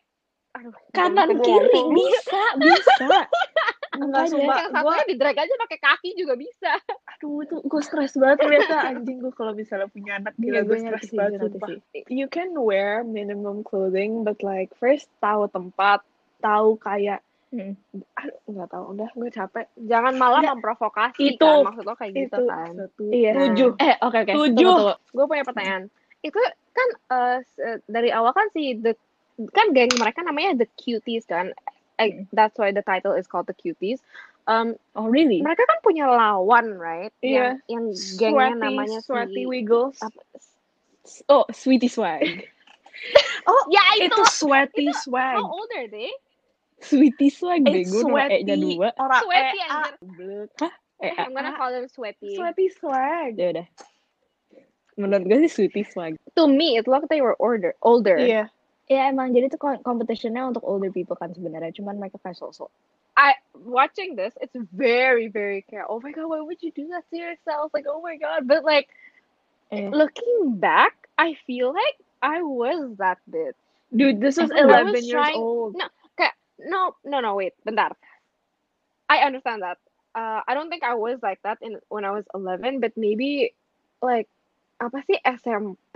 aduh 0.56 0.72
Kanan 0.90 1.30
kiri 1.38 1.82
bisa, 1.92 2.44
bisa. 2.56 2.96
Enggak, 3.98 4.26
sumpah. 4.28 4.58
yang 4.58 4.72
satunya 4.72 5.06
di 5.06 5.16
drag 5.16 5.38
aja 5.38 5.54
pakai 5.58 5.80
kaki 5.80 6.10
juga 6.14 6.34
bisa 6.34 6.72
aduh 7.08 7.42
itu 7.42 7.56
gue 7.60 7.82
stres 7.82 8.14
banget 8.14 8.38
liatnya 8.50 8.80
anjing 8.86 9.18
gue 9.18 9.32
kalau 9.32 9.52
misalnya 9.52 9.88
punya 9.88 10.18
anak 10.18 10.34
Iya, 10.36 10.42
gila 10.42 10.60
gue 10.64 10.78
stres 10.80 11.10
banget 11.12 11.40
sumpah 11.42 11.70
sih. 11.90 12.02
you 12.08 12.28
can 12.28 12.52
wear 12.54 13.02
minimum 13.02 13.62
clothing 13.62 14.22
but 14.22 14.40
like 14.40 14.70
first 14.74 15.08
tahu 15.18 15.48
tempat 15.48 16.04
tahu 16.38 16.76
kayak 16.76 17.24
Hmm. 17.48 17.72
aduh 18.16 18.36
nggak 18.48 18.68
tahu 18.68 18.84
udah 18.92 19.10
gue 19.14 19.30
capek 19.32 19.66
jangan 19.80 20.12
malah 20.14 20.44
Nggak, 20.44 20.60
memprovokasi 20.60 21.24
itu 21.30 21.40
kan 21.40 21.64
maksud 21.64 21.84
lo 21.84 21.96
kayak 21.96 22.12
gitu 22.12 22.36
itu 22.36 22.44
kan 22.44 22.72
satu 22.76 23.04
Iya. 23.08 23.32
tujuh 23.38 23.70
Eh, 23.78 23.96
oke 23.98 24.18
oke. 24.20 24.32
Tujuh. 24.34 24.52
Tunggu, 24.76 24.92
tunggu. 24.92 25.16
gue 25.16 25.26
punya 25.26 25.44
pertanyaan 25.46 25.84
itu 26.20 26.40
kan 26.74 26.88
se- 27.46 27.80
dari 27.86 28.10
awal 28.10 28.36
kan 28.36 28.52
si 28.52 28.76
the 28.76 28.92
kan 29.48 29.72
geng 29.72 29.88
mereka 29.94 30.20
namanya 30.20 30.58
the 30.58 30.68
cuties 30.74 31.24
kan 31.24 31.56
Eh, 31.98 32.28
that's 32.36 32.60
why 32.60 32.72
the 32.76 32.84
title 32.84 33.14
is 33.16 33.28
called 33.28 33.48
the 33.48 33.56
cuties 33.56 34.00
um, 34.46 34.76
Oh 34.96 35.08
really? 35.08 35.40
mereka 35.40 35.64
kan 35.64 35.80
punya 35.80 36.06
lawan 36.06 36.76
right 36.76 37.16
Iya. 37.24 37.58
yang 37.72 37.88
yang 37.90 37.96
gengnya 38.20 38.52
sweaty 38.52 38.60
namanya 38.62 39.00
sweaty 39.02 39.42
si 39.42 39.50
wiggles 39.50 39.98
apa, 40.04 40.22
Oh, 41.30 41.46
sweetie 41.54 41.88
swag. 41.88 42.26
oh 43.50 43.62
ya 43.70 43.80
itu, 44.02 44.10
itu 44.10 44.24
sweaty 44.26 44.90
itu 44.90 44.94
swag 45.06 45.38
how 45.38 45.46
old 45.46 45.70
are 45.78 45.86
they 45.88 46.10
sweetie 46.82 47.30
swag 47.30 47.62
it's 47.64 47.94
bego 47.94 48.02
nomor 48.04 48.26
sweaty 48.26 48.42
E-nya 48.42 48.56
dua. 48.58 48.90
orang 48.98 49.22
Sweaty, 49.22 49.60
EA 49.62 49.68
anjir. 49.70 49.94
Blek. 50.18 50.60
Eh, 51.00 51.12
I'm 51.14 51.32
gonna 51.32 51.54
call 51.54 51.70
them 51.72 51.86
sweaty 51.88 52.34
sweaty 52.36 52.68
swag 52.72 53.38
ya 53.38 53.54
udah. 53.54 53.68
Menurut 54.96 55.28
gue 55.28 55.38
sih 55.46 55.52
sweetie 55.52 55.86
swag. 55.86 56.16
to 56.34 56.48
me 56.48 56.76
it 56.76 56.88
looked 56.88 57.08
like 57.08 57.12
they 57.12 57.22
were 57.24 57.36
older 57.40 57.72
older 57.84 58.16
iya 58.20 58.48
Ya 58.86 59.10
emang 59.10 59.34
jadi 59.34 59.50
itu 59.50 59.58
competitionnya 59.58 60.46
untuk 60.46 60.62
older 60.62 60.94
people 60.94 61.18
kan 61.18 61.34
sebenarnya. 61.34 61.74
Cuman 61.74 61.98
mereka 61.98 62.22
kayak 62.22 62.38
sosok. 62.38 62.70
I 63.18 63.34
watching 63.66 64.14
this, 64.20 64.36
it's 64.44 64.54
very, 64.76 65.32
very 65.32 65.64
care. 65.66 65.88
Oh 65.88 65.98
my 66.04 66.12
god, 66.12 66.28
why 66.30 66.44
would 66.44 66.60
you 66.62 66.70
do 66.70 66.86
that 66.94 67.08
to 67.10 67.16
yourself? 67.16 67.72
Like, 67.74 67.88
oh 67.90 68.04
my 68.04 68.20
god. 68.20 68.46
But 68.46 68.62
like 68.62 68.92
Eh. 69.74 69.90
looking 69.90 70.62
back, 70.62 70.94
I 71.18 71.34
feel 71.50 71.74
like 71.74 71.98
I 72.22 72.46
was 72.46 72.94
that 73.02 73.18
bitch. 73.26 73.58
dude 73.90 74.20
this 74.22 74.36
was 74.38 74.52
I 74.52 74.62
11 74.62 74.94
was 74.94 75.06
years 75.08 75.16
trying- 75.18 75.40
old 75.40 75.74
No, 75.74 75.88
kayak 76.14 76.36
no, 76.62 76.94
no, 77.02 77.18
no. 77.24 77.34
Wait, 77.40 77.58
bentar. 77.66 77.98
I 79.08 79.26
understand 79.26 79.66
that. 79.66 79.82
Uh, 80.14 80.46
I 80.46 80.54
don't 80.54 80.70
think 80.70 80.84
I 80.86 80.94
was 80.94 81.18
like 81.26 81.42
that 81.42 81.58
in 81.66 81.82
when 81.90 82.06
I 82.06 82.12
was 82.14 82.26
11, 82.38 82.78
but 82.84 82.94
maybe 83.00 83.54
like 84.04 84.30
apa 84.78 85.02
sih 85.08 85.18
SMP, 85.24 85.96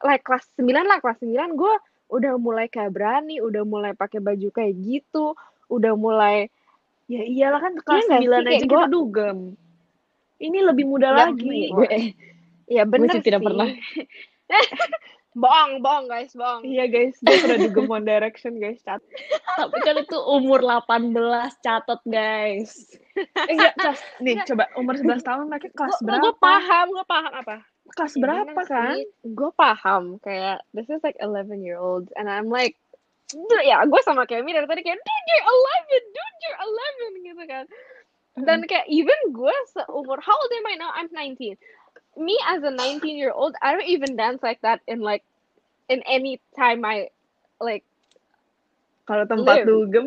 like 0.00 0.22
kelas 0.22 0.44
9 0.54 0.66
lah, 0.82 0.98
kelas 0.98 1.18
9 1.18 1.30
gue 1.52 1.74
udah 2.08 2.34
mulai 2.36 2.66
kayak 2.66 2.90
berani, 2.90 3.38
udah 3.38 3.62
mulai 3.62 3.92
pakai 3.92 4.18
baju 4.18 4.48
kayak 4.50 4.74
gitu, 4.76 5.32
udah 5.66 5.94
mulai 5.94 6.50
ya 7.06 7.22
iyalah 7.22 7.60
kan 7.60 7.74
kelas 7.76 8.04
sih? 8.04 8.22
9 8.22 8.30
aja 8.30 8.42
Kayak 8.44 8.62
kita 8.62 8.74
gua- 8.76 8.86
dugem 8.86 9.38
ini 10.38 10.58
lebih 10.60 10.84
muda 10.84 11.10
Nggak, 11.10 11.26
lagi 11.28 11.58
Gue 11.68 11.88
Ya 12.66 12.82
gue 12.82 12.90
bener 12.92 13.12
sih 13.12 13.20
tidak 13.20 13.40
sih. 13.40 13.46
pernah. 13.46 13.66
bohong, 15.32 15.78
bohong 15.78 16.06
guys, 16.06 16.30
bohong. 16.32 16.62
Iya 16.64 16.86
guys, 16.86 17.14
dia 17.18 17.38
pernah 17.38 17.58
dugem 17.60 17.86
One 17.88 18.02
Direction 18.02 18.52
guys, 18.56 18.78
cat. 18.80 18.98
Tapi 19.52 19.76
kan 19.80 19.94
itu 19.96 20.14
umur 20.16 20.58
18 20.58 21.10
catat 21.60 22.00
guys. 22.04 22.94
Eh, 23.14 23.26
enggak, 23.48 23.74
nih 24.18 24.38
coba 24.44 24.70
umur 24.74 24.94
11 24.94 25.18
tahun 25.20 25.46
mereka 25.46 25.70
kelas 25.70 25.98
Gue 25.98 26.06
berapa? 26.08 26.30
paham, 26.36 26.86
gue 26.90 27.04
paham 27.04 27.32
apa? 27.32 27.56
Kelas 27.90 28.14
Ya 28.14 28.22
berapa 28.22 28.60
kan? 28.68 28.96
Gue 29.26 29.50
paham 29.56 30.20
kayak 30.22 30.62
this 30.76 30.86
is 30.86 31.02
like 31.02 31.18
11 31.18 31.64
year 31.64 31.80
olds 31.80 32.12
and 32.14 32.30
I'm 32.30 32.46
like 32.52 32.78
ya 33.62 33.82
gue 33.86 34.00
sama 34.02 34.26
Kemi 34.26 34.50
dari 34.50 34.66
tadi 34.66 34.82
kayak 34.82 34.98
dude 34.98 35.26
you're 35.30 35.46
11 35.46 36.14
dude 36.14 36.38
you're 36.42 36.60
11 37.22 37.26
gitu 37.30 37.42
kan 37.46 37.64
dan 38.42 38.58
kayak 38.66 38.86
even 38.90 39.18
gue 39.30 39.54
seumur 39.70 40.18
how 40.18 40.34
old 40.34 40.52
am 40.54 40.66
I 40.66 40.74
now 40.74 40.90
I'm 40.90 41.10
19 41.14 41.54
me 42.18 42.34
as 42.46 42.62
a 42.66 42.72
19 42.74 43.06
year 43.14 43.30
old 43.30 43.54
I 43.62 43.74
don't 43.74 43.86
even 43.86 44.18
dance 44.18 44.42
like 44.42 44.58
that 44.66 44.82
in 44.90 44.98
like 44.98 45.22
in 45.86 46.02
any 46.06 46.42
time 46.58 46.82
I 46.82 47.10
like 47.62 47.86
Kalau 49.10 49.26
tempat 49.26 49.62
Live. 49.62 49.66
dugem, 49.66 50.06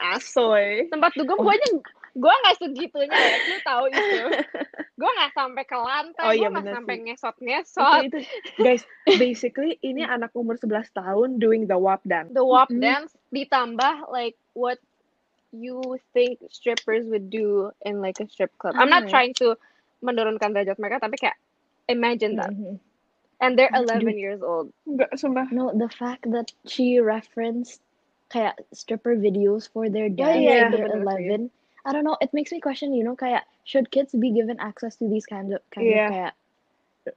asoy. 0.00 0.88
tempat 0.88 1.12
dugem 1.20 1.36
gue 1.36 1.52
aja 1.52 1.68
gue 2.16 2.32
nggak 2.32 2.56
segitunya 2.56 3.12
ya 3.12 3.36
lu 3.44 3.56
tahu 3.60 3.84
itu 3.92 4.16
gue 5.00 5.10
nggak 5.12 5.32
sampai 5.36 5.62
ke 5.68 5.76
lantai 5.76 6.24
Oh 6.24 6.32
gue 6.32 6.40
iya, 6.40 6.48
nggak 6.48 6.64
bener 6.64 6.74
sampai 6.80 6.94
ngesot 7.04 7.36
Itu, 7.36 7.44
ngesot 7.44 8.02
itu. 8.08 8.18
Guys, 8.56 8.82
basically 9.04 9.76
ini 9.80 10.00
anak 10.00 10.32
umur 10.32 10.56
11 10.56 10.96
tahun 10.96 11.36
doing 11.36 11.68
the 11.68 11.76
WAP 11.76 12.00
dance. 12.08 12.32
the 12.32 12.40
WAP 12.40 12.72
Mm-mm. 12.72 12.80
dance 12.80 13.12
ditambah 13.28 14.08
like 14.08 14.32
what 14.56 14.80
you 15.52 15.78
think 16.12 16.40
strippers 16.48 17.04
would 17.06 17.28
do 17.28 17.68
in 17.84 18.00
like 18.00 18.16
a 18.18 18.26
strip 18.26 18.50
club. 18.56 18.72
I'm 18.76 18.88
not 18.88 19.04
Ah. 19.06 19.12
trying 19.12 19.36
to 19.38 19.60
menurunkan 20.00 20.52
derajat 20.52 20.76
mereka 20.76 21.00
tapi 21.00 21.20
kayak 21.20 21.36
imagine 21.86 22.36
that 22.36 22.48
Mhm. 22.48 22.80
and 23.38 23.60
they're 23.60 23.68
Dude. 23.70 24.08
11 24.08 24.16
years 24.16 24.40
old. 24.40 24.72
Enggak, 24.88 25.12
sumpah. 25.16 25.52
No, 25.52 25.68
the 25.72 25.92
fact 25.92 26.24
that 26.32 26.48
she 26.64 26.96
referenced 26.96 27.84
kayak 28.26 28.56
stripper 28.72 29.12
videos 29.12 29.68
for 29.68 29.86
their 29.86 30.08
Yeah, 30.08 30.16
dance 30.32 30.40
yeah, 30.40 30.56
when 30.64 30.72
they're 30.72 30.88
bener 30.88 31.04
sih. 31.20 31.28
11. 31.44 31.65
I 31.86 31.94
don't 31.94 32.02
know, 32.02 32.18
it 32.18 32.34
makes 32.34 32.50
me 32.50 32.58
question, 32.58 32.90
you 32.92 33.06
know, 33.06 33.14
kayak 33.14 33.46
should 33.62 33.94
kids 33.94 34.10
be 34.10 34.34
given 34.34 34.58
access 34.58 34.98
to 34.98 35.06
these 35.06 35.22
kind 35.22 35.54
of 35.54 35.62
kind 35.70 35.86
Yeah. 35.86 36.06
of 36.06 36.12
kayak 36.12 36.32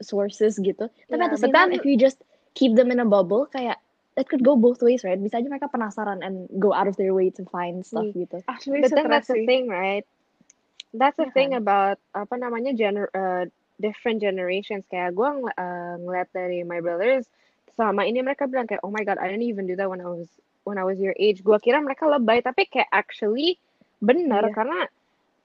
sources 0.06 0.62
gitu. 0.62 0.86
Tapi 1.10 1.18
Yeah, 1.18 1.26
at 1.26 1.34
the 1.34 1.42
same 1.42 1.54
time, 1.54 1.74
if 1.74 1.82
you 1.82 1.98
just 1.98 2.22
keep 2.54 2.78
them 2.78 2.94
in 2.94 3.02
a 3.02 3.08
bubble, 3.10 3.50
kayak 3.50 3.82
it 4.14 4.30
could 4.30 4.46
go 4.46 4.54
both 4.54 4.86
ways, 4.86 5.02
right? 5.02 5.18
Bisa 5.18 5.42
aja 5.42 5.50
mereka 5.50 5.74
penasaran 5.74 6.22
and 6.22 6.46
go 6.62 6.70
out 6.70 6.86
of 6.86 6.94
their 7.02 7.18
way 7.18 7.34
to 7.34 7.42
find 7.50 7.82
stuff 7.82 8.06
Hmm. 8.06 8.22
gitu. 8.22 8.38
Actually, 8.46 8.86
But 8.86 8.94
then 8.94 9.10
that's 9.10 9.34
the 9.34 9.42
thing, 9.50 9.66
right? 9.66 10.06
That's 10.94 11.18
the 11.18 11.30
Iya 11.30 11.36
thing 11.38 11.52
about 11.58 11.98
apa 12.18 12.34
namanya 12.38 12.74
gener 12.74 13.10
uh, 13.14 13.46
different 13.78 14.22
generations. 14.22 14.86
Kayak 14.90 15.18
gue 15.18 15.28
ng 15.30 15.46
uh, 15.50 15.96
ngeliat 16.02 16.30
dari 16.34 16.62
my 16.66 16.82
brothers 16.82 17.26
selama 17.78 18.04
ini 18.10 18.20
mereka 18.26 18.50
bilang 18.50 18.68
kayak 18.68 18.84
oh 18.84 18.92
my 18.92 19.06
god 19.08 19.22
I 19.22 19.30
didn't 19.32 19.48
even 19.48 19.70
do 19.70 19.78
that 19.80 19.88
when 19.88 20.02
I 20.02 20.10
was 20.10 20.28
when 20.66 20.82
I 20.82 20.86
was 20.86 20.98
your 21.00 21.14
age. 21.16 21.46
Gua 21.46 21.62
kira 21.62 21.80
mereka 21.80 22.10
lebay 22.10 22.42
tapi 22.42 22.66
kayak 22.68 22.90
actually 22.90 23.62
bener 24.00 24.48
Iya. 24.48 24.56
karena 24.56 24.80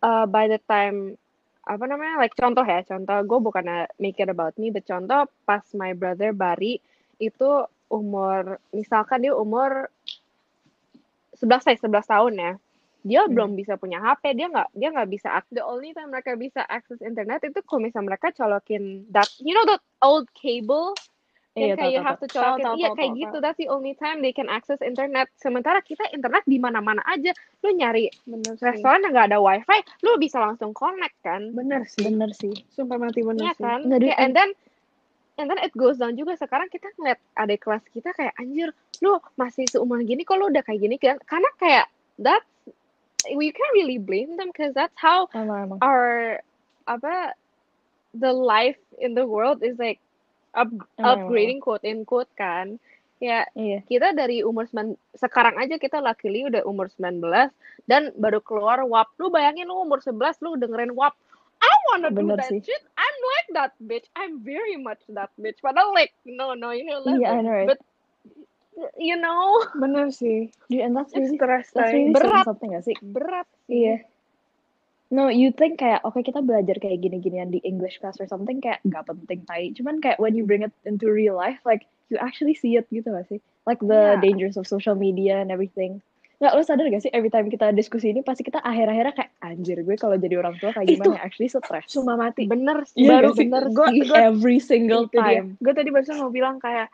uh, 0.00 0.24
by 0.26 0.46
the 0.46 0.60
time 0.64 1.18
apa 1.64 1.84
namanya 1.88 2.20
like 2.20 2.36
contoh 2.36 2.60
ya 2.60 2.84
contoh 2.84 3.18
gue 3.24 3.38
bukan 3.40 3.64
make 3.96 4.20
it 4.20 4.28
about 4.28 4.52
me 4.60 4.68
but 4.68 4.84
contoh 4.84 5.24
pas 5.44 5.64
my 5.72 5.96
brother 5.96 6.30
Bari 6.30 6.76
itu 7.16 7.50
umur 7.88 8.60
misalkan 8.70 9.24
dia 9.24 9.32
umur 9.32 9.88
11 11.34 11.64
saya 11.64 11.76
11 11.80 12.04
tahun 12.04 12.32
ya 12.36 12.52
dia 13.04 13.20
Hmm. 13.24 13.32
belum 13.36 13.50
bisa 13.52 13.76
punya 13.76 14.00
HP 14.00 14.32
dia 14.32 14.48
nggak 14.48 14.68
dia 14.72 14.88
nggak 14.88 15.10
bisa 15.10 15.28
ak- 15.30 15.52
the 15.52 15.60
only 15.60 15.92
time 15.92 16.08
mereka 16.08 16.36
bisa 16.36 16.64
akses 16.64 17.00
internet 17.00 17.44
itu 17.44 17.60
kalau 17.64 17.84
misalnya 17.84 18.16
mereka 18.16 18.32
colokin 18.32 19.04
that 19.12 19.28
you 19.40 19.52
know 19.52 19.64
that 19.64 19.80
old 20.00 20.24
cable 20.32 20.96
Iya, 21.54 21.78
kayak 21.78 21.92
you 21.94 22.02
have 22.02 22.18
to 22.18 22.26
colokin 22.26 22.66
iya 22.74 22.90
kayak 22.98 23.14
gitu 23.14 23.36
that's 23.38 23.54
the 23.62 23.70
only 23.70 23.94
time 23.94 24.18
they 24.18 24.34
can 24.34 24.50
access 24.50 24.82
internet 24.82 25.30
sementara 25.38 25.78
kita 25.86 26.02
internet 26.10 26.42
di 26.50 26.58
mana-mana 26.58 26.98
aja 27.06 27.30
lu 27.62 27.70
nyari 27.70 28.10
Bener 28.26 28.58
sih. 28.58 28.66
restoran 28.66 29.06
yang 29.06 29.14
nggak 29.14 29.30
ada 29.30 29.38
wifi 29.38 29.78
lu 30.02 30.18
bisa 30.18 30.42
langsung 30.42 30.74
connect 30.74 31.14
kan 31.22 31.54
Bener 31.54 31.86
sih. 31.86 32.02
Bener 32.02 32.34
sih. 32.34 32.50
Sumpah 32.74 32.98
mati 32.98 33.22
bener 33.22 33.46
Iya 33.46 33.54
sih. 33.54 33.62
kan 33.62 33.78
Nggak, 33.86 34.00
Kayak, 34.02 34.18
and 34.18 34.32
then 34.34 34.50
and 35.34 35.46
then 35.46 35.58
it 35.62 35.70
goes 35.78 35.94
down 35.94 36.18
juga 36.18 36.34
sekarang 36.34 36.66
kita 36.70 36.90
ngeliat 36.98 37.22
adik 37.38 37.62
kelas 37.62 37.86
kita 37.94 38.10
kayak 38.10 38.34
anjir 38.34 38.74
lu 38.98 39.22
masih 39.34 39.62
seumur 39.70 40.02
gini 40.02 40.26
kok 40.26 40.34
lu 40.34 40.50
udah 40.50 40.62
kayak 40.62 40.82
gini 40.82 40.98
kan 40.98 41.22
karena 41.22 41.50
kayak 41.62 41.86
that 42.18 42.42
we 43.38 43.54
can't 43.54 43.74
really 43.78 44.02
blame 44.02 44.34
them 44.34 44.50
because 44.50 44.74
that's 44.74 44.98
how 44.98 45.30
Emang, 45.30 45.70
emang. 45.70 45.78
our 45.86 46.38
apa 46.90 47.30
the 48.10 48.34
life 48.34 48.78
in 48.98 49.14
the 49.14 49.22
world 49.22 49.62
is 49.62 49.78
like 49.78 50.02
up, 50.54 50.70
Emang, 50.96 51.26
upgrading 51.26 51.60
quote 51.60 51.84
in 51.84 52.02
quote 52.02 52.30
kan 52.34 52.78
ya 53.18 53.46
Iya. 53.54 53.80
kita 53.86 54.12
dari 54.12 54.42
umur 54.42 54.66
9 54.66 54.94
sekarang 55.14 55.56
aja 55.56 55.78
kita 55.78 55.98
luckily 55.98 56.44
udah 56.44 56.62
umur 56.64 56.90
19 56.90 57.22
dan 57.86 58.10
baru 58.14 58.38
keluar 58.38 58.82
WAP 58.82 59.08
lu 59.18 59.28
bayangin 59.28 59.66
lu 59.66 59.80
umur 59.80 59.98
11 59.98 60.38
lu 60.40 60.54
dengerin 60.54 60.92
WAP 60.92 61.14
I 61.62 61.72
wanna 61.88 62.12
do 62.12 62.20
Bener 62.20 62.36
that 62.36 62.50
sih. 62.52 62.60
shit 62.60 62.82
I'm 62.94 63.16
like 63.32 63.48
that 63.54 63.72
bitch 63.80 64.06
I'm 64.12 64.42
very 64.42 64.76
much 64.76 65.00
that 65.10 65.32
bitch 65.38 65.62
padahal 65.62 65.94
like 65.94 66.12
no 66.26 66.52
no 66.52 66.74
you 66.74 66.84
know 66.84 67.00
Iya, 67.00 67.28
I 67.30 67.40
know, 67.40 67.54
right? 67.54 67.68
but 67.70 67.80
you 68.98 69.14
know 69.16 69.62
Bener 69.78 70.10
sih. 70.10 70.50
Dude, 70.68 70.82
and 70.82 70.92
that's 70.92 71.14
really 71.14 71.38
that's 71.38 71.70
Berat. 71.72 72.44
something 72.44 72.74
gak 72.74 72.84
sih? 72.84 72.96
berat. 73.00 73.46
Iya. 73.70 74.02
No, 75.08 75.28
you 75.28 75.50
think 75.50 75.76
kayak 75.76 76.00
oke 76.02 76.16
kita 76.18 76.40
belajar 76.40 76.76
kayak 76.76 76.98
gini-ginian 76.98 77.48
di 77.48 77.60
English 77.60 77.98
class 77.98 78.16
or 78.16 78.26
something 78.26 78.58
kayak 78.58 78.80
nggak 78.82 79.04
penting 79.04 79.44
tai. 79.44 79.70
Cuman 79.70 80.00
kayak 80.00 80.16
when 80.16 80.32
you 80.32 80.42
bring 80.42 80.60
it 80.60 80.72
into 80.82 81.06
real 81.06 81.34
life, 81.34 81.60
like 81.62 81.84
you 82.08 82.16
actually 82.16 82.52
see 82.52 82.74
it 82.74 82.88
gitu 82.88 83.08
gak 83.08 83.28
sih? 83.28 83.38
Like 83.62 83.80
the 83.80 84.16
Iya. 84.16 84.20
dangers 84.20 84.56
of 84.56 84.64
social 84.64 84.94
media 84.94 85.38
and 85.38 85.48
everything. 85.48 86.00
Nggak, 86.36 86.52
lo 86.52 86.62
sadar 86.62 86.86
gak 86.86 87.00
sih 87.00 87.12
every 87.12 87.28
time 87.28 87.46
kita 87.46 87.70
diskusi 87.70 88.10
ini 88.10 88.20
pasti 88.20 88.42
kita 88.42 88.58
akhir-akhirnya 88.58 89.14
kayak 89.14 89.30
anjir 89.40 89.78
gue 89.78 89.94
kalau 89.94 90.16
jadi 90.16 90.34
orang 90.36 90.56
tua 90.58 90.72
kayak 90.72 90.88
Itu. 90.88 91.06
gimana? 91.06 91.20
Actually 91.20 91.48
stress. 91.48 91.86
Sumpah 91.86 92.16
mati. 92.18 92.44
bener 92.44 92.82
sih 92.84 92.98
Iya 92.98 93.08
Baru 93.14 93.30
sih? 93.30 93.46
bener 93.46 93.64
gua- 93.70 93.94
Every 94.18 94.58
single 94.58 95.06
time. 95.08 95.54
Gue 95.58 95.72
tadi 95.72 95.88
barusan 95.88 96.18
mau 96.18 96.28
bilang 96.28 96.58
kayak 96.58 96.90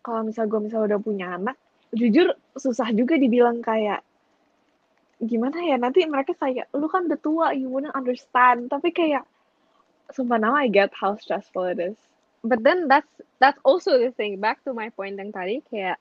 kalau 0.00 0.24
misal 0.24 0.48
gue 0.48 0.58
misal 0.58 0.82
udah 0.82 0.96
punya 0.96 1.36
anak, 1.36 1.58
jujur 1.90 2.32
susah 2.54 2.88
juga 2.90 3.14
dibilang 3.14 3.60
kayak 3.60 4.00
gimana 5.18 5.58
ya 5.66 5.76
nanti 5.76 6.06
mereka 6.06 6.34
kayak 6.38 6.70
lu 6.74 6.86
kan 6.86 7.10
udah 7.10 7.20
tua 7.20 7.46
you 7.54 7.66
wouldn't 7.70 7.94
understand. 7.94 8.70
Tapi 8.70 8.94
kayak 8.94 9.26
sumpah 10.14 10.38
now 10.38 10.54
I 10.54 10.70
get 10.70 10.94
how 10.94 11.18
stressful 11.18 11.66
it 11.68 11.78
is. 11.82 11.98
But 12.46 12.62
then 12.62 12.86
that's 12.86 13.10
that's 13.42 13.58
also 13.66 13.98
the 13.98 14.14
thing 14.14 14.38
back 14.38 14.62
to 14.64 14.70
my 14.70 14.94
point 14.94 15.18
yang 15.18 15.34
tadi 15.34 15.58
kayak 15.66 15.98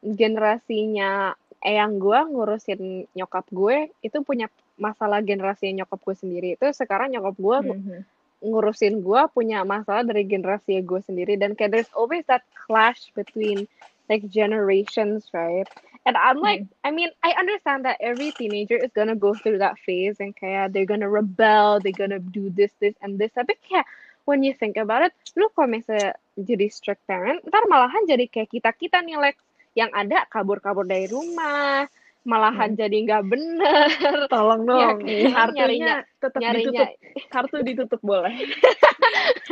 generasinya 0.00 1.34
eyang 1.60 1.98
gue 1.98 2.18
ngurusin 2.30 3.10
nyokap 3.12 3.44
gue 3.50 3.90
itu 4.00 4.22
punya 4.22 4.46
masalah 4.78 5.20
generasi 5.20 5.74
nyokap 5.74 5.98
gue 6.00 6.16
sendiri. 6.16 6.48
Itu 6.54 6.70
sekarang 6.70 7.12
nyokap 7.12 7.36
gue 7.36 7.56
Mhm. 7.68 8.00
ngurusin 8.38 9.02
gue 9.02 9.22
punya 9.34 9.66
masalah 9.66 10.06
dari 10.06 10.22
generasi 10.24 10.78
gue 10.86 11.00
sendiri. 11.02 11.34
Dan 11.34 11.58
kayak 11.58 11.74
there's 11.74 11.92
always 11.92 12.22
that 12.30 12.46
clash 12.54 13.10
between 13.12 13.66
like 14.08 14.24
generations 14.30 15.28
right 15.34 15.68
and 16.06 16.16
I'm 16.16 16.38
like 16.38 16.66
I 16.84 16.90
mean 16.90 17.10
I 17.22 17.34
understand 17.38 17.84
that 17.84 17.98
every 18.00 18.30
teenager 18.32 18.76
is 18.76 18.90
gonna 18.94 19.16
go 19.16 19.34
through 19.34 19.58
that 19.58 19.78
phase 19.82 20.20
and 20.20 20.36
kayak 20.36 20.72
they're 20.72 20.88
gonna 20.88 21.08
rebel 21.08 21.80
they're 21.80 21.96
gonna 21.96 22.18
do 22.22 22.50
this 22.50 22.70
this 22.78 22.94
and 23.02 23.18
this. 23.18 23.32
Tapi 23.34 23.54
kayak 23.64 23.86
when 24.28 24.44
you 24.44 24.52
think 24.52 24.76
about 24.76 25.02
it 25.08 25.12
lu 25.40 25.48
kalau 25.56 25.72
misalnya 25.72 26.12
jadi 26.36 26.68
strict 26.68 27.02
parent 27.08 27.40
ntar 27.48 27.64
malahan 27.66 28.04
jadi 28.04 28.28
kayak 28.28 28.52
kita 28.52 28.70
kita 28.76 29.00
nih 29.00 29.16
Lex 29.16 29.36
yang 29.72 29.88
ada 29.96 30.28
kabur-kabur 30.28 30.84
dari 30.84 31.08
rumah 31.08 31.88
malahan 32.22 32.72
jadi 32.72 32.96
nggak 33.00 33.24
bener 33.26 33.88
tolong 34.26 34.62
Ya, 34.62 34.68
dong 34.68 34.98
kan? 34.98 35.30
kartunya 35.30 35.54
Nyarinya- 35.54 36.02
tetap 36.18 36.40
nyarinya 36.40 36.84
ditutup 36.84 36.88
kartu 37.28 37.56
ditutup 37.62 38.00
boleh 38.00 38.34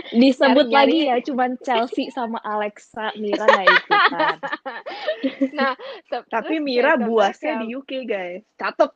Disebut 0.09 0.67
Nyari-nyari. 0.67 0.73
lagi 0.73 1.01
ya 1.05 1.17
cuman 1.25 1.51
Chelsea 1.59 2.09
sama 2.09 2.39
Alexa 2.41 3.11
Mira 3.17 3.45
nggak 3.45 3.67
ikutan. 3.67 4.37
nah 5.59 5.73
tapi 6.27 6.57
Mira 6.59 6.97
buasnya 6.97 7.61
di 7.61 7.75
UK 7.75 7.91
guys 8.05 8.43
catet 8.55 8.93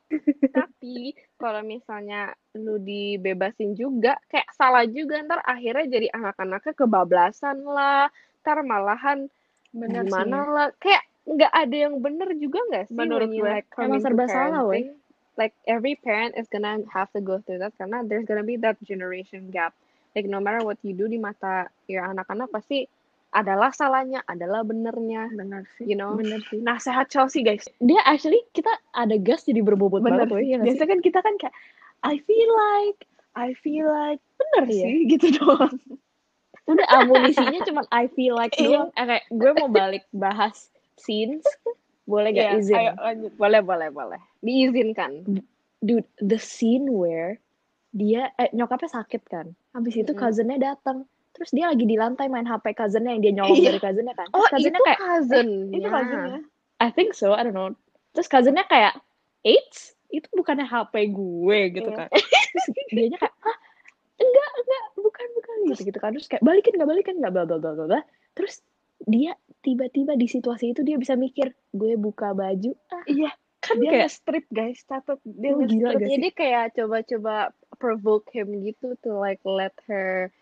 tapi 0.49 1.13
kalau 1.35 1.61
misalnya 1.63 2.31
lu 2.55 2.79
dibebasin 2.79 3.75
juga 3.75 4.17
kayak 4.27 4.49
salah 4.51 4.85
juga 4.85 5.21
ntar 5.21 5.43
akhirnya 5.43 5.87
jadi 5.91 6.09
anak-anaknya 6.11 6.73
kebablasan 6.75 7.59
lah 7.63 8.09
ntar 8.41 8.63
malahan 8.63 9.27
Bener 9.71 10.03
gimana 10.03 10.39
sih. 10.39 10.51
lah 10.51 10.69
kayak 10.77 11.05
nggak 11.31 11.53
ada 11.53 11.77
yang 11.87 11.95
bener 11.99 12.35
juga 12.35 12.59
nggak 12.67 12.85
sih 12.87 12.97
Menurut 12.97 13.31
gue. 13.31 13.39
like 13.41 13.71
Emang 13.77 14.03
serba 14.03 14.27
salah, 14.27 14.67
parenting? 14.67 14.99
like 15.35 15.55
every 15.65 15.95
parent 15.97 16.35
is 16.35 16.45
gonna 16.47 16.83
have 16.87 17.07
to 17.11 17.23
go 17.23 17.39
through 17.41 17.57
that 17.57 17.71
karena 17.77 18.03
there's 18.03 18.27
gonna 18.27 18.43
be 18.43 18.59
that 18.59 18.75
generation 18.83 19.49
gap 19.49 19.73
like 20.13 20.27
no 20.27 20.37
matter 20.37 20.61
what 20.61 20.77
you 20.83 20.91
do 20.91 21.07
di 21.07 21.17
mata 21.17 21.65
your 21.87 22.03
anak-anak 22.03 22.51
pasti 22.51 22.85
adalah 23.31 23.71
salahnya 23.71 24.21
adalah 24.27 24.61
benernya 24.61 25.31
bener 25.31 25.63
sih 25.79 25.87
you 25.87 25.95
know 25.95 26.13
bener 26.13 26.43
sih 26.45 26.59
nah 26.59 26.77
sehat 26.77 27.09
Chelsea 27.09 27.41
guys 27.41 27.63
Dia 27.79 28.03
actually 28.03 28.43
kita 28.51 28.69
ada 28.91 29.15
gas 29.17 29.47
jadi 29.47 29.63
berbobot 29.63 30.03
bener 30.03 30.27
banget 30.27 30.29
woy, 30.29 30.41
sih 30.43 30.47
iya 30.47 30.57
nggak 30.59 30.67
sih? 30.67 30.77
biasa 30.77 30.83
kan 30.85 30.99
kita 31.01 31.19
kan 31.21 31.35
kayak 31.39 31.55
I 32.03 32.19
feel 32.21 32.51
like 32.51 32.99
I 33.33 33.49
feel 33.55 33.87
like 33.87 34.19
bener 34.37 34.65
Iya. 34.67 34.83
sih 34.83 34.95
gitu 35.09 35.27
doang 35.39 35.79
Udah 36.67 36.87
amunisinya 36.93 37.63
cuman 37.63 37.87
I 37.89 38.07
feel 38.09 38.35
like 38.35 38.55
Iya. 38.59 38.67
doang. 38.85 38.91
Eh, 38.93 39.07
kayak 39.09 39.25
gue 39.27 39.51
mau 39.57 39.69
balik 39.69 40.05
bahas 40.11 40.69
scenes. 41.01 41.45
Boleh 42.05 42.31
gak 42.31 42.45
Iya, 42.45 42.53
izin? 42.59 42.77
ayo 42.77 42.93
lanjut 42.97 43.33
boleh 43.35 43.61
boleh 43.61 43.89
boleh 43.89 44.21
diizinkan 44.41 45.25
Dude, 45.81 46.05
the 46.21 46.37
scene 46.37 46.93
where 46.93 47.41
dia 47.91 48.29
eh, 48.37 48.53
nyokapnya 48.53 48.93
sakit 48.93 49.23
kan. 49.25 49.47
Habis 49.73 49.97
itu 49.97 50.13
Mm-mm. 50.13 50.21
cousinnya 50.21 50.59
datang. 50.61 51.09
Terus 51.33 51.51
dia 51.51 51.67
lagi 51.67 51.83
di 51.83 51.97
lantai 51.97 52.29
main 52.29 52.45
HP 52.45 52.75
cousinnya 52.75 53.11
yang 53.11 53.23
dia 53.23 53.33
nyolong 53.33 53.57
Iya. 53.57 53.69
dari 53.73 53.81
cousinnya 53.81 54.13
kan. 54.13 54.29
oh 54.31 54.45
cousinnya 54.45 54.77
itu 54.77 54.85
kayak 54.85 55.01
cousin 55.01 55.47
itu 55.71 55.89
cousinnya 55.89 56.41
I 56.79 56.89
think 56.91 57.13
so 57.13 57.33
I 57.33 57.41
don't 57.41 57.53
know 57.53 57.73
terus 58.11 58.27
cousinnya 58.27 58.67
kayak 58.67 58.99
AIDS 59.41 59.95
itu 60.11 60.27
bukannya 60.35 60.67
HP 60.67 61.09
gue 61.09 61.59
gitu 61.73 61.89
Iya. 61.89 61.97
kan 61.97 62.09
terus 62.53 62.67
dianya 62.91 63.17
kayak 63.17 63.35
ah 63.41 63.57
enggak 64.19 64.51
enggak 64.53 64.85
bukan 64.99 65.27
bukan 65.33 65.57
gitu 65.71 65.81
gitu 65.87 65.99
kan 65.99 66.11
terus 66.13 66.27
kayak 66.27 66.43
balikin 66.43 66.77
nggak 66.77 66.91
balikin 66.91 67.15
nggak 67.23 67.33
bla 67.33 67.45
bla 67.47 67.57
bla 67.57 67.73
bla 67.73 67.85
bla 67.89 68.01
terus 68.35 68.61
dia 69.07 69.33
tiba-tiba 69.61 70.17
di 70.17 70.27
situasi 70.27 70.73
itu 70.73 70.81
dia 70.85 70.97
bisa 70.97 71.15
mikir 71.17 71.53
gue 71.77 71.95
buka 72.01 72.33
baju 72.33 72.73
ah 72.93 73.05
Iya, 73.07 73.31
kan 73.61 73.77
dia 73.81 73.91
kayak 73.93 74.03
nge-strip 74.09 74.47
guys, 74.49 74.81
catat 74.89 75.21
dia 75.25 75.53
Oh, 75.53 75.65
gila 75.65 75.97
gak 75.97 76.09
sih? 76.09 76.11
Jadi 76.17 76.29
kayak 76.33 76.65
coba-coba 76.77 77.35
provoke 77.77 78.29
him 78.33 78.65
gitu 78.65 78.97
to 79.05 79.17
like 79.17 79.41
let 79.45 79.77
her 79.89 80.33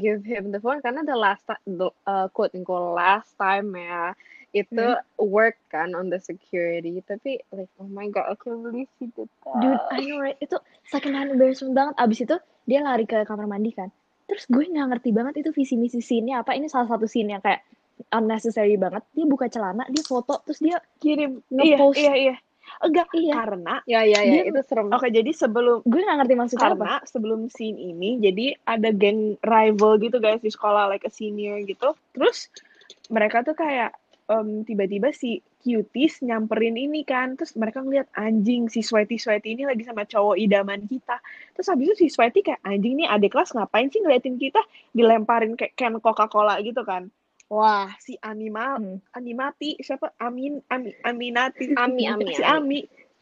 give 0.00 0.24
him 0.24 0.52
the 0.52 0.60
phone 0.60 0.80
karena 0.80 1.04
the 1.04 1.16
last 1.16 1.44
time, 1.44 1.60
the 1.68 1.88
uh, 2.08 2.28
quote 2.32 2.52
unquote 2.56 2.96
last 2.96 3.36
time 3.36 3.76
ya 3.76 4.16
itu 4.52 4.84
work 5.16 5.56
kan 5.72 5.96
on 5.96 6.12
the 6.12 6.20
security 6.20 7.00
tapi 7.08 7.40
like 7.56 7.72
oh 7.80 7.88
my 7.88 8.04
god 8.12 8.28
I 8.28 8.36
can't 8.36 8.60
believe 8.60 8.88
she 9.00 9.08
did 9.16 9.28
that. 9.48 9.56
Dude, 9.64 9.80
I 9.88 10.04
know 10.04 10.20
right. 10.20 10.36
Itu 10.44 10.60
second 10.92 11.16
hand 11.16 11.32
embarrassment 11.32 11.72
banget. 11.72 11.96
Abis 11.96 12.28
itu 12.28 12.36
dia 12.68 12.84
lari 12.84 13.08
ke 13.08 13.24
kamar 13.24 13.48
mandi 13.48 13.72
kan. 13.72 13.88
Terus 14.28 14.44
gue 14.52 14.64
nggak 14.68 14.88
ngerti 14.92 15.10
banget 15.16 15.34
itu 15.40 15.50
visi 15.56 15.80
misi 15.80 16.04
scene-nya 16.04 16.44
apa. 16.44 16.52
Ini 16.52 16.68
salah 16.68 16.84
satu 16.84 17.08
scene 17.08 17.32
yang 17.32 17.40
kayak 17.40 17.64
unnecessary 18.08 18.76
banget. 18.76 19.02
Dia 19.12 19.24
buka 19.24 19.46
celana, 19.46 19.84
dia 19.88 20.02
foto, 20.02 20.40
terus 20.42 20.58
dia 20.58 20.78
kirim. 20.98 21.40
Iya, 21.48 21.76
Nge-post. 21.76 21.98
iya, 21.98 22.14
iya. 22.14 22.36
Enggak, 22.78 23.08
Iya. 23.12 23.34
karena 23.36 23.74
ya 23.84 24.00
ya 24.02 24.20
ya 24.22 24.32
Dia- 24.38 24.46
itu 24.48 24.60
serem. 24.64 24.88
Oke, 24.88 25.08
jadi 25.08 25.30
sebelum 25.30 25.82
gue 25.82 26.00
nggak 26.00 26.18
ngerti 26.18 26.34
maksudnya 26.34 26.62
apa. 26.64 26.74
karena 26.74 26.96
sebelum 27.04 27.40
scene 27.46 27.76
ini 27.76 28.16
jadi 28.18 28.56
ada 28.64 28.90
geng 28.90 29.36
rival 29.38 29.98
gitu 29.98 30.18
guys 30.18 30.40
di 30.40 30.48
sekolah 30.48 30.88
like 30.88 31.04
a 31.04 31.12
senior 31.12 31.60
gitu. 31.62 31.92
Terus 32.10 32.48
mereka 33.08 33.42
tuh 33.42 33.52
kayak 33.52 33.92
em, 34.24 34.64
tiba-tiba 34.64 35.12
si 35.12 35.42
cuties 35.60 36.22
nyamperin 36.22 36.74
ini 36.74 37.04
kan. 37.04 37.36
Terus 37.36 37.54
mereka 37.54 37.82
ngeliat 37.82 38.08
anjing 38.14 38.66
si 38.66 38.80
Sweaty 38.80 39.14
Sweaty 39.14 39.52
ini 39.52 39.62
lagi 39.62 39.84
sama 39.84 40.02
cowok 40.02 40.34
idaman 40.34 40.82
kita. 40.82 41.20
Terus 41.52 41.66
habis 41.68 41.86
itu 41.92 41.96
si 41.98 42.06
Sweaty 42.08 42.40
kayak 42.40 42.62
anjing 42.62 42.96
nih 42.96 43.06
adik 43.06 43.30
kelas 43.30 43.52
ngapain 43.52 43.90
sih 43.90 44.00
ngeliatin 44.00 44.38
kita 44.38 44.62
dilemparin 44.90 45.54
kayak 45.54 45.76
can 45.76 45.98
Coca-Cola 45.98 46.56
gitu 46.62 46.82
kan. 46.82 47.12
Wah, 47.46 47.90
si 47.98 48.16
animal 48.18 48.76
Hmm. 48.76 48.98
animati 49.12 49.76
siapa 49.78 50.14
Amin 50.16 50.62
Ami, 50.66 50.94
Aminati 51.02 51.68
Ami, 51.76 52.04
Ami, 52.04 52.32
si 52.32 52.40
Ami. 52.40 52.48
Ami 52.48 52.78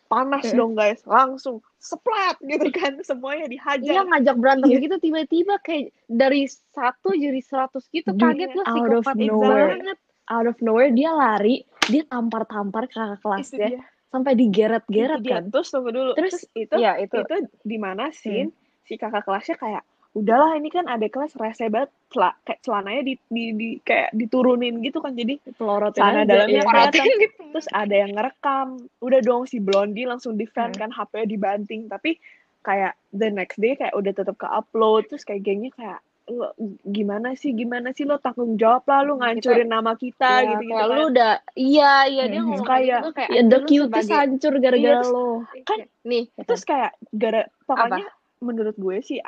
panas 0.07 0.43
Heeh. 0.43 0.59
dong 0.59 0.75
guys 0.75 0.99
langsung 1.05 1.63
seplat 1.77 2.35
gitu 2.41 2.67
kan 2.71 2.99
semuanya 3.01 3.47
dihajar 3.47 3.87
Iya 3.87 4.03
ngajak 4.05 4.37
berantem 4.37 4.69
Iya. 4.69 4.79
gitu 4.83 4.97
tiba-tiba 5.01 5.55
kayak 5.61 5.95
dari 6.05 6.47
satu 6.47 7.11
jadi 7.11 7.39
seratus 7.39 7.87
gitu 7.89 8.11
kaget 8.13 8.51
out 8.61 8.91
of 8.93 9.07
psikopat 9.07 9.17
banget. 9.17 9.99
Out 10.27 10.47
of 10.47 10.59
nowhere 10.61 10.91
dia 10.91 11.11
lari, 11.11 11.63
dia 11.85 12.07
tampar-tampar 12.07 12.87
kakak 12.87 13.19
itu 13.19 13.23
kelasnya 13.25 13.69
sampai 14.07 14.33
digeret-geret 14.35 15.23
dia. 15.23 15.39
kan. 15.39 15.45
terus 15.49 15.69
tunggu 15.69 15.91
dulu 15.91 16.11
Terus- 16.15 16.43
terus, 16.43 16.55
itu 16.55 16.75
Iya 16.77 16.93
itu. 17.01 17.15
itu 17.17 17.35
di 17.61 17.79
mana 17.79 18.11
scene 18.11 18.51
si 18.83 18.95
kakak 18.95 19.23
kelasnya 19.23 19.55
kayak 19.57 19.83
udahlah 20.13 20.55
ini 20.55 20.69
kan 20.69 20.85
ada 20.85 21.07
kelas 21.07 21.33
rese 21.35 21.67
banget 21.67 21.87
cela- 22.09 22.35
kayak 22.43 22.61
celananya 22.61 23.03
di, 23.05 23.15
di, 23.25 23.45
di- 23.53 23.79
kayak 23.81 24.11
diturunin 24.11 24.81
gitu 24.81 24.99
kan 24.99 25.15
jadi 25.15 25.39
Pelorotin 25.55 25.97
celana 25.97 26.23
dalamnya 26.25 26.51
iya. 26.57 26.67
Porotin. 26.67 27.07
terus 27.49 27.69
ada 27.69 27.95
yang 27.97 28.11
ngerekam 28.13 28.69
udah 28.99 29.21
dong 29.21 29.47
si 29.47 29.59
Blondie 29.59 30.05
langsung 30.05 30.35
defend 30.35 30.75
Hmm. 30.75 30.81
kan 30.81 30.91
HP-nya 30.93 31.27
dibanting 31.29 31.87
tapi 31.87 32.19
kayak 32.61 32.93
the 33.09 33.29
next 33.29 33.57
day 33.57 33.73
kayak 33.73 33.93
udah 33.93 34.11
tetap 34.11 34.35
ke 34.35 34.45
upload 34.45 35.07
terus 35.07 35.23
kayak 35.23 35.41
gengnya 35.41 35.71
kayak 35.73 35.99
lo 36.29 36.55
gimana 36.85 37.35
sih 37.35 37.51
gimana 37.51 37.91
sih 37.91 38.03
lo 38.03 38.15
tanggung 38.17 38.55
jawab 38.55 38.83
lah 38.85 39.03
lo 39.03 39.15
ngancurin 39.17 39.67
nama 39.67 39.95
kita 39.95 40.31
Iya, 40.37 40.51
gitu 40.53 40.63
gitu 40.65 40.75
kan 40.77 40.87
lu 40.89 41.03
udah 41.09 41.33
iya 41.57 41.93
iya 42.07 42.25
dia 42.27 42.39
Mhm. 42.39 42.47
ngomong 42.49 42.63
Kayak- 42.63 42.87
kayak 42.87 42.99
gitu 43.01 43.11
kayak 43.13 43.31
Ya 43.31 43.43
the 43.43 43.59
sebagai- 44.05 44.15
hancur 44.17 44.53
gara-gara 44.57 45.01
Iya, 45.01 45.07
lo. 45.09 45.27
kan 45.65 45.79
nih 46.03 46.25
terus 46.41 46.63
kayak 46.63 46.91
gara 47.11 47.41
pokoknya 47.65 48.07
menurut 48.41 48.75
gue 48.75 48.97
sih 49.01 49.19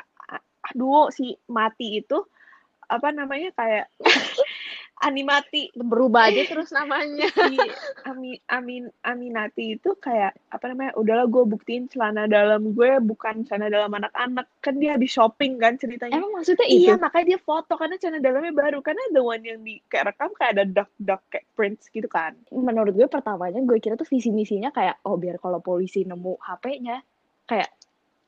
a- 0.63 0.71
a- 0.71 0.75
duo 0.75 1.11
si 1.11 1.35
mati 1.51 1.99
itu 1.99 2.23
apa 2.87 3.11
namanya 3.11 3.51
kayak 3.55 3.91
animati 5.03 5.67
berubah 5.75 6.31
aja 6.31 6.47
terus 6.47 6.71
namanya. 6.71 7.27
Si 7.27 7.59
Ami, 8.09 8.39
Amin 8.47 8.87
Aminati 9.03 9.75
itu 9.75 9.99
kayak 9.99 10.31
apa 10.47 10.71
namanya 10.71 10.95
udahlah 10.95 11.27
gue 11.27 11.43
buktiin 11.43 11.91
celana 11.91 12.23
dalam 12.23 12.71
gue 12.71 13.03
bukan 13.03 13.43
celana 13.43 13.67
dalam 13.67 13.91
anak-anak. 13.91 14.47
Kan 14.63 14.79
dia 14.79 14.95
habis 14.95 15.11
shopping 15.11 15.59
kan 15.59 15.75
ceritanya. 15.75 16.23
Emang 16.23 16.31
maksudnya 16.39 16.63
itu? 16.71 16.87
iya 16.87 16.95
makanya 16.95 17.35
dia 17.35 17.39
foto 17.43 17.75
karena 17.75 17.99
celana 17.99 18.23
dalamnya 18.23 18.55
baru. 18.55 18.79
Karena 18.79 19.03
the 19.11 19.19
one 19.19 19.43
yang 19.43 19.59
di 19.59 19.83
kayak 19.91 20.15
rekam 20.15 20.31
kayak 20.39 20.51
ada 20.55 20.63
duck 20.63 20.91
duck 21.03 21.21
kayak 21.27 21.45
prints 21.51 21.91
gitu 21.91 22.07
kan. 22.07 22.39
Menurut 22.55 22.95
gue 22.95 23.07
pertamanya 23.11 23.59
gue 23.59 23.77
kira 23.83 23.99
tuh 23.99 24.07
visi 24.07 24.31
misinya 24.31 24.71
kayak 24.71 25.03
oh 25.03 25.19
biar 25.19 25.35
kalau 25.35 25.59
polisi 25.59 26.07
nemu 26.07 26.39
HP-nya 26.39 27.03
kayak 27.43 27.67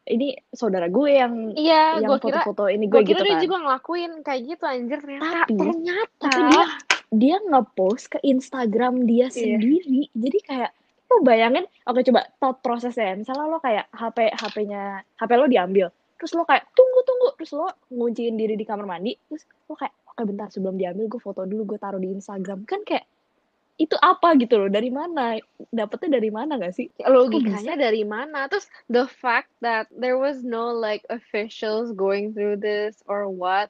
ini 0.06 0.28
saudara 0.50 0.86
gue 0.86 1.10
yang 1.10 1.34
iya 1.54 1.98
yang 1.98 2.14
foto-foto 2.16 2.70
ini 2.70 2.86
gue 2.86 3.02
gue 3.02 3.06
kira 3.06 3.18
gitu 3.18 3.24
dia 3.24 3.36
kan. 3.36 3.44
juga 3.44 3.58
ngelakuin 3.60 4.12
kayak 4.22 4.42
gitu 4.46 4.64
anjir 4.64 5.00
ternyata 5.00 5.26
Tapi- 5.26 5.56
ternyata 5.56 6.14
Tapi 6.22 6.42
dia 6.46 6.66
dia 7.08 7.38
nge-post 7.40 8.06
ke 8.08 8.20
Instagram 8.22 8.94
dia 9.04 9.28
Iya. 9.28 9.56
sendiri. 9.56 10.10
Jadi 10.12 10.40
kayak 10.42 10.72
lo 11.06 11.22
bayangin, 11.22 11.64
oke 11.84 12.02
coba 12.04 12.22
thought 12.36 12.60
prosesnya. 12.60 13.16
Misalnya 13.16 13.46
lo 13.46 13.58
kayak 13.58 13.88
HP 13.90 14.18
HP-nya 14.32 14.82
HP 15.16 15.32
lo 15.34 15.46
diambil, 15.46 15.88
terus 16.16 16.34
lo 16.34 16.44
kayak 16.44 16.66
tunggu 16.72 17.00
tunggu, 17.02 17.28
terus 17.34 17.52
lo 17.52 17.70
ngunciin 17.88 18.36
diri 18.36 18.54
di 18.54 18.64
kamar 18.64 18.84
mandi, 18.86 19.14
terus 19.22 19.46
lo 19.64 19.74
kayak 19.74 19.94
oke 20.04 20.22
bentar 20.24 20.50
sebelum 20.50 20.76
diambil 20.76 21.06
gue 21.08 21.18
foto 21.20 21.44
dulu 21.44 21.64
gue 21.68 21.80
taruh 21.80 21.98
di 21.98 22.10
Instagram 22.10 22.62
kan 22.64 22.82
kayak 22.82 23.06
itu 23.76 23.96
apa? 24.00 24.40
gitu 24.40 24.56
loh. 24.56 24.70
Dari 24.72 24.88
mana? 24.88 25.36
Dapetnya 25.72 26.20
dari 26.20 26.32
mana 26.32 26.56
gak 26.56 26.76
sih? 26.80 26.88
Logikanya 27.04 27.76
dari 27.76 28.08
mana? 28.08 28.48
Terus 28.48 28.72
the 28.88 29.04
fact 29.08 29.52
that 29.60 29.92
there 29.92 30.16
was 30.16 30.44
no 30.48 30.72
like 30.72 31.04
officials 31.12 31.92
going 31.92 32.32
through 32.32 32.56
this 32.60 33.04
or 33.12 33.28
what 33.28 33.68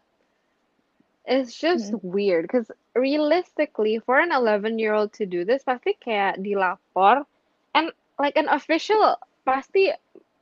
it's 1.26 1.58
just 1.58 1.90
weird. 2.06 2.46
Because 2.46 2.70
realistically 2.94 3.98
for 3.98 4.22
an 4.22 4.30
11 4.30 4.78
year 4.78 4.94
old 4.94 5.10
to 5.18 5.26
do 5.26 5.42
this 5.42 5.66
pasti 5.66 5.98
kayak 5.98 6.38
dilapor. 6.38 7.26
And 7.74 7.90
like 8.22 8.38
an 8.38 8.48
official 8.54 9.18
pasti 9.42 9.90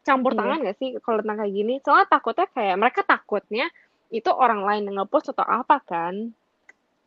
campur 0.03 0.35
Iya. 0.35 0.39
tangan 0.43 0.59
gak 0.67 0.77
sih 0.83 0.89
kalau 0.99 1.23
tentang 1.23 1.39
kayak 1.39 1.55
gini? 1.55 1.79
Soalnya 1.79 2.07
takutnya 2.11 2.47
kayak 2.51 2.75
mereka 2.75 3.01
takutnya 3.07 3.71
itu 4.11 4.27
orang 4.27 4.67
lain 4.67 4.91
yang 4.91 4.99
ngepost 5.01 5.31
atau 5.31 5.47
apa 5.47 5.79
kan? 5.87 6.35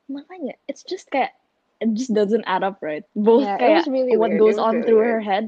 Makanya 0.09 0.57
it's 0.65 0.81
just 0.81 1.13
kayak 1.13 1.37
it 1.81 1.93
just 1.95 2.13
doesn't 2.13 2.45
add 2.47 2.65
up 2.65 2.81
right? 2.81 3.05
Both 3.15 3.45
Yeah, 3.45 3.59
kayak 3.59 3.87
really 3.87 4.17
what 4.17 4.33
weird. 4.33 4.41
goes 4.41 4.59
on 4.59 4.81
really 4.81 4.87
through 4.89 5.03
weird. 5.05 5.13
her 5.13 5.23
head 5.23 5.45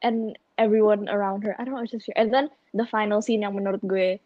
and 0.00 0.36
everyone 0.56 1.08
around 1.08 1.44
her. 1.44 1.56
I 1.58 1.64
don't 1.64 1.76
know 1.76 1.82
it's 1.84 1.92
just 1.92 2.08
weird. 2.08 2.16
and 2.16 2.28
then 2.32 2.46
the 2.72 2.84
final 2.84 3.20
scene 3.20 3.42
yang 3.42 3.52
menurut 3.56 3.80
gue 3.82 4.20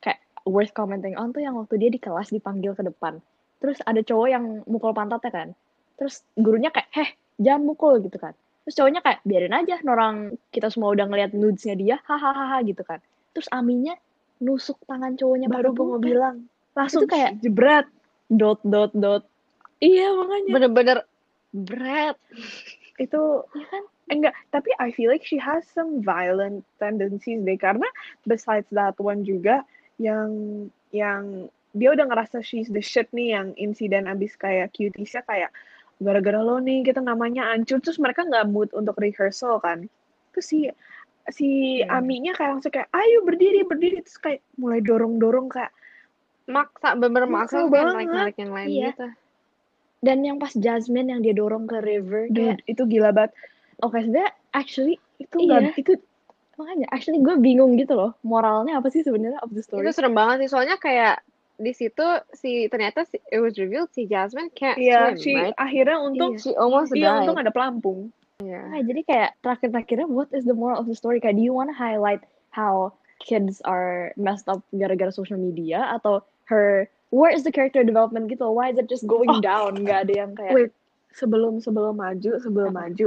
kayak 0.00 0.20
worth 0.44 0.72
commenting 0.72 1.16
on 1.16 1.32
tuh 1.32 1.40
yang 1.40 1.56
waktu 1.56 1.76
dia 1.80 1.90
di 1.90 2.00
kelas 2.00 2.30
dipanggil 2.30 2.72
ke 2.72 2.84
depan. 2.84 3.20
Terus 3.60 3.78
ada 3.84 4.00
cowok 4.02 4.28
yang 4.28 4.44
mukul 4.66 4.90
pantatnya 4.92 5.30
kan. 5.30 5.48
Terus 6.00 6.24
gurunya 6.34 6.72
kayak 6.72 6.88
heh 6.92 7.10
jangan 7.38 7.62
mukul 7.68 8.00
gitu 8.00 8.18
kan. 8.18 8.32
Terus 8.66 8.74
cowoknya 8.78 9.00
kayak 9.02 9.20
biarin 9.26 9.54
aja 9.54 9.76
orang 9.82 10.34
kita 10.50 10.70
semua 10.70 10.94
udah 10.94 11.06
ngeliat 11.06 11.30
nudesnya 11.34 11.74
dia 11.74 11.96
hahaha 12.06 12.62
gitu 12.62 12.82
kan. 12.82 12.98
Terus 13.34 13.46
Aminya 13.50 13.94
nusuk 14.42 14.78
tangan 14.86 15.14
cowoknya 15.14 15.46
baru 15.46 15.70
gue 15.72 15.86
mau 15.86 16.00
bilang. 16.02 16.36
Langsung 16.72 17.04
Itu 17.04 17.12
kayak- 17.12 17.38
jebret. 17.42 17.86
dot 18.32 18.64
dot 18.64 18.88
dot 18.96 19.28
iya 19.82 20.14
makanya. 20.14 20.50
Bener-bener 20.54 20.98
berat 21.52 22.16
itu 22.96 23.22
ya 23.52 23.66
kan? 23.68 23.84
Enggak 24.06 24.34
tapi 24.48 24.70
I 24.78 24.92
feel 24.92 25.08
like 25.08 25.24
she 25.24 25.36
has 25.36 25.66
some 25.68 26.00
violent 26.00 26.62
tendencies 26.78 27.42
deh. 27.42 27.58
Karena 27.58 27.86
besides 28.24 28.68
that 28.70 28.94
one 28.96 29.22
juga 29.22 29.66
yang 29.98 30.30
yang 30.94 31.48
dia 31.72 31.88
udah 31.90 32.04
ngerasa 32.04 32.44
she's 32.44 32.68
the 32.68 32.84
shit 32.84 33.08
nih 33.10 33.32
yang 33.32 33.56
insiden 33.56 34.04
abis 34.04 34.36
kayak 34.36 34.70
cuties-nya 34.72 35.24
kayak 35.24 35.50
gara-gara 35.98 36.40
lo 36.40 36.60
nih 36.60 36.84
kita 36.84 37.00
namanya 37.00 37.48
hancur. 37.50 37.80
Terus 37.80 37.96
mereka 37.96 38.22
nggak 38.22 38.48
mood 38.48 38.68
untuk 38.72 38.96
rehearsal 38.96 39.58
kan. 39.58 39.88
Terus 40.36 40.46
si 40.46 40.58
si 41.30 41.48
Hmm. 41.80 42.02
Aminya 42.02 42.34
kayak 42.34 42.58
langsung 42.58 42.74
kayak 42.74 42.90
ayo 42.92 43.24
berdiri 43.24 43.64
berdiri. 43.64 44.04
Terus 44.04 44.18
kayak 44.20 44.40
mulai 44.58 44.84
dorong-dorong 44.84 45.48
kayak 45.48 45.72
maksa 46.44 46.98
bener 46.98 47.24
Maksa 47.24 47.64
maksa 47.64 47.70
banget. 47.70 47.94
narik-narik 47.96 48.36
yang 48.36 48.52
lain 48.52 48.68
Iya. 48.68 48.88
gitu 48.92 49.06
dan 50.02 50.26
yang 50.26 50.36
pas 50.36 50.50
Jasmine 50.52 51.14
yang 51.14 51.20
dia 51.22 51.32
dorong 51.32 51.70
ke 51.70 51.78
river 51.78 52.26
kayak 52.28 52.58
dude 52.58 52.62
itu 52.66 52.82
gila 52.90 53.14
banget. 53.14 53.32
Oke 53.80 54.02
sebenarnya 54.02 54.34
actually 54.50 54.98
itu 55.22 55.34
nggak 55.38 55.72
Iya. 55.72 55.78
itu 55.78 55.92
makanya 56.58 56.86
actually 56.92 57.18
gue 57.24 57.34
bingung 57.40 57.78
gitu 57.80 57.96
loh 57.96 58.12
moralnya 58.20 58.76
apa 58.76 58.90
sih 58.92 59.00
sebenarnya 59.00 59.40
of 59.40 59.54
the 59.54 59.62
story? 59.62 59.86
Itu 59.86 59.94
serem 59.96 60.12
banget 60.12 60.44
sih, 60.46 60.48
soalnya 60.52 60.76
kayak 60.76 61.22
di 61.62 61.70
situ 61.70 62.02
si 62.34 62.66
ternyata 62.66 63.06
si, 63.06 63.22
it 63.30 63.38
was 63.38 63.54
revealed 63.54 63.88
si 63.94 64.10
Jasmine 64.10 64.50
can't 64.52 64.74
Iya, 64.76 65.14
swim, 65.14 65.22
si 65.22 65.32
right? 65.38 65.54
akhirnya 65.54 65.98
untung 66.02 66.34
She 66.42 66.52
almost 66.58 66.90
iya 66.92 67.14
died. 67.14 67.18
untung 67.24 67.38
ada 67.38 67.54
pelampung. 67.54 68.10
Nah, 68.42 68.82
jadi 68.82 69.06
kayak 69.06 69.30
terakhir-terakhirnya 69.46 70.10
what 70.10 70.26
is 70.34 70.42
the 70.42 70.56
moral 70.56 70.82
of 70.82 70.90
the 70.90 70.98
story? 70.98 71.22
Kayak 71.22 71.38
do 71.38 71.44
you 71.46 71.54
wanna 71.54 71.70
highlight 71.70 72.26
how 72.50 72.90
kids 73.22 73.62
are 73.62 74.10
messed 74.18 74.50
up 74.50 74.66
gara-gara 74.74 75.14
social 75.14 75.38
media? 75.38 75.94
Atau 75.94 76.26
her 76.50 76.90
where 77.12 77.28
is 77.30 77.44
the 77.44 77.52
character 77.52 77.84
development 77.84 78.26
gitu 78.32 78.48
why 78.48 78.72
is 78.72 78.80
it 78.80 78.88
just 78.88 79.04
going 79.04 79.28
Oh. 79.28 79.44
down 79.44 79.76
nggak 79.76 80.08
ada 80.08 80.14
yang 80.26 80.32
kayak 80.32 80.52
Wait, 80.56 80.70
sebelum 81.12 81.60
sebelum 81.60 82.00
maju 82.00 82.40
sebelum 82.40 82.72
Apa? 82.72 82.88
maju 82.88 83.06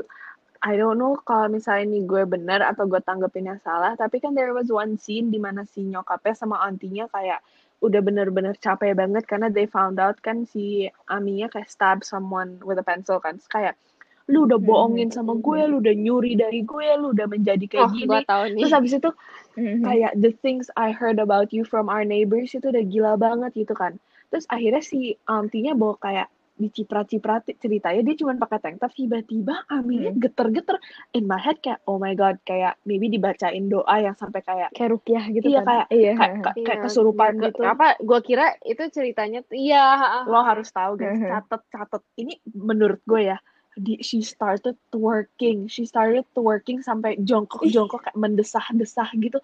I 0.65 0.73
don't 0.77 0.98
know 0.98 1.18
kalau 1.26 1.49
misalnya 1.49 1.90
ini 1.90 1.99
gue 2.06 2.26
bener 2.26 2.61
atau 2.61 2.86
gue 2.86 3.02
tanggepinnya 3.02 3.57
salah 3.65 3.98
tapi 3.98 4.22
kan 4.22 4.38
there 4.38 4.53
was 4.53 4.69
one 4.69 4.98
scene 5.02 5.34
di 5.34 5.41
mana 5.41 5.65
si 5.65 5.82
nyokapnya 5.86 6.34
sama 6.38 6.61
antinya 6.61 7.10
kayak 7.10 7.41
udah 7.84 8.02
bener-bener 8.02 8.56
capek 8.57 8.98
banget 8.98 9.26
karena 9.30 9.49
they 9.52 9.69
found 9.69 9.98
out 10.02 10.18
kan 10.26 10.48
si 10.49 10.90
Aminya 11.06 11.52
kayak 11.52 11.69
stab 11.69 12.02
someone 12.02 12.57
with 12.65 12.82
a 12.82 12.86
pencil 12.86 13.22
kan 13.22 13.38
kayak 13.52 13.77
lu 14.26 14.49
udah 14.49 14.57
Mhm. 14.57 14.65
bohongin 14.65 15.10
sama 15.10 15.38
gue 15.38 15.60
lu 15.65 15.77
udah 15.80 15.93
nyuri 15.93 16.34
dari 16.34 16.61
gue 16.61 16.88
lu 16.97 17.14
udah 17.14 17.27
menjadi 17.27 17.61
kayak 17.64 17.85
Oh, 17.85 17.93
gini 17.93 18.10
gue 18.10 18.22
tahu 18.26 18.43
nih. 18.49 18.60
terus 18.60 18.73
habis 18.73 18.93
itu 18.93 19.10
Mhm. 19.53 19.81
kayak 19.81 20.11
the 20.15 20.31
things 20.35 20.65
I 20.73 20.89
heard 20.89 21.18
about 21.18 21.49
you 21.49 21.61
from 21.61 21.85
our 21.85 22.02
neighbors 22.02 22.49
itu 22.52 22.65
udah 22.65 22.81
gila 22.81 23.14
banget 23.15 23.53
gitu 23.56 23.72
kan. 23.72 24.02
Terus 24.27 24.49
akhirnya 24.49 24.81
si 24.81 24.99
auntie-nya 25.23 25.73
bawa 25.73 25.95
kayak 25.95 26.27
diciprat-ciprat 26.56 27.45
ceritanya 27.53 28.02
dia 28.02 28.15
cuma 28.15 28.34
pakai 28.34 28.57
tank 28.57 28.77
top 28.80 28.91
tiba-tiba 28.91 29.68
Aminya 29.68 30.10
Hmm. 30.10 30.18
geter-geter 30.18 30.80
in 31.11 31.23
my 31.23 31.35
head 31.35 31.60
kayak 31.60 31.84
oh 31.84 31.95
my 31.95 32.11
god 32.14 32.39
kayak 32.41 32.80
maybe 32.81 33.06
dibacain 33.07 33.68
doa 33.68 33.95
yang 34.02 34.15
sampai 34.15 34.39
kayak 34.39 34.72
kayak 34.72 34.89
rukyah 34.89 35.23
gitu 35.30 35.45
Iya, 35.45 35.60
kan. 35.60 35.68
kayak- 35.68 35.89
iya. 35.91 36.11
kayak, 36.14 36.35
kayak, 36.41 36.65
kayak 36.65 36.80
kesurupan 36.81 37.31
Iya, 37.34 37.43
gitu. 37.45 37.61
Apa? 37.61 37.88
Gue 37.99 38.19
kira 38.22 38.45
itu 38.61 38.84
ceritanya. 38.89 39.43
Iya. 39.45 39.85
Lo 40.26 40.41
harus 40.41 40.68
tahu 40.69 40.95
guys, 40.95 41.14
Mhm. 41.14 41.27
catet 41.30 41.61
catet. 41.69 42.02
Ini 42.15 42.34
menurut 42.56 43.03
gue 43.03 43.22
ya, 43.26 43.38
di, 43.76 43.99
she 44.02 44.23
started 44.23 44.76
twerking, 44.89 45.68
she 45.68 45.84
started 45.84 46.23
twerking 46.35 46.81
sampai 46.81 47.19
jongkok-jongkok 47.22 48.07
kayak 48.10 48.18
mendesah-desah 48.18 49.10
gitu. 49.19 49.38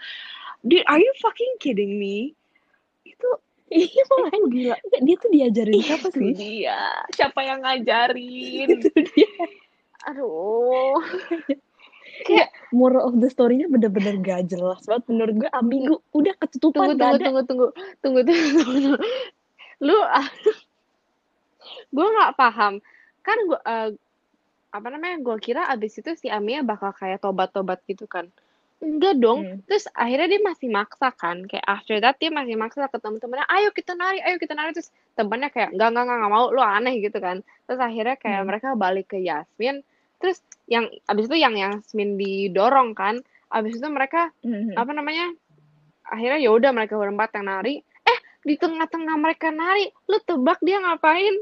Dude, 0.64 0.86
are 0.88 1.00
you 1.02 1.14
fucking 1.20 1.60
kidding 1.60 2.00
me? 2.00 2.34
Itu 3.04 3.28
Iya 3.72 4.04
makanya 4.04 4.36
itu 4.36 4.48
gila. 4.52 4.76
dia 5.00 5.16
tuh 5.16 5.30
diajarin 5.32 5.80
siapa 5.80 6.08
sih? 6.12 6.32
dia. 6.36 6.82
Siapa 7.16 7.40
yang 7.40 7.64
ngajarin? 7.64 8.68
Itu 8.68 8.92
dia. 8.92 9.32
Aduh. 10.12 11.00
Kayak 12.28 12.52
moral 12.76 13.08
of 13.08 13.16
the 13.24 13.32
story-nya 13.32 13.72
bener-bener 13.72 14.20
gak 14.20 14.52
jelas 14.52 14.84
banget 14.84 15.08
menurut 15.08 15.36
gue 15.40 15.50
ambigu. 15.56 15.96
Udah 16.12 16.36
ketutupan 16.36 17.00
tunggu, 17.00 17.00
gak 17.00 17.24
tunggu, 17.24 17.42
tunggu, 17.48 17.68
tunggu, 18.04 18.20
tunggu, 18.28 18.52
tunggu, 18.52 18.72
tunggu. 18.76 18.96
Lu, 19.82 19.98
gue 21.96 22.08
nggak 22.12 22.36
paham. 22.36 22.74
Kan 23.24 23.38
gue, 23.48 23.60
apa 24.72 24.88
namanya? 24.88 25.20
Gue 25.20 25.38
kira 25.38 25.68
abis 25.68 26.00
itu 26.00 26.12
si 26.16 26.28
Amia 26.32 26.64
bakal 26.64 26.96
kayak 26.96 27.20
tobat-tobat 27.22 27.84
gitu 27.86 28.08
kan. 28.08 28.32
Enggak 28.82 29.22
dong. 29.22 29.46
Hmm. 29.46 29.60
Terus 29.70 29.86
akhirnya 29.94 30.28
dia 30.32 30.42
masih 30.42 30.68
maksa 30.74 31.14
kan. 31.14 31.46
Kayak 31.46 31.66
after 31.70 32.02
that 32.02 32.18
dia 32.18 32.34
masih 32.34 32.58
maksa 32.58 32.90
ke 32.90 32.98
temen-temennya. 32.98 33.46
Ayo 33.46 33.70
kita 33.70 33.94
nari, 33.94 34.18
ayo 34.26 34.42
kita 34.42 34.58
nari. 34.58 34.74
Terus 34.74 34.90
temennya 35.14 35.54
kayak 35.54 35.78
enggak, 35.78 35.94
enggak, 35.94 36.04
enggak, 36.08 36.18
enggak 36.18 36.34
mau. 36.34 36.46
Lu 36.50 36.62
aneh 36.66 36.96
gitu 36.98 37.18
kan. 37.22 37.38
Terus 37.70 37.80
akhirnya 37.80 38.16
kayak 38.18 38.42
Hmm. 38.42 38.48
mereka 38.50 38.68
balik 38.74 39.14
ke 39.14 39.22
Yasmin. 39.22 39.86
Terus 40.18 40.42
yang 40.66 40.90
abis 41.06 41.30
itu 41.30 41.38
yang 41.38 41.54
Yasmin 41.54 42.18
didorong 42.18 42.98
kan. 42.98 43.22
Abis 43.52 43.78
itu 43.78 43.88
mereka 43.92 44.32
Mhm. 44.42 44.80
apa 44.80 44.92
namanya 44.96 45.30
akhirnya 46.08 46.40
ya 46.40 46.50
udah 46.56 46.72
mereka 46.72 46.96
berempat 46.96 47.36
yang 47.36 47.46
nari 47.52 47.84
eh 47.84 48.18
di 48.44 48.56
tengah-tengah 48.56 49.16
mereka 49.20 49.52
nari 49.52 49.92
lu 50.08 50.18
tebak 50.24 50.60
dia 50.60 50.80
ngapain 50.80 51.36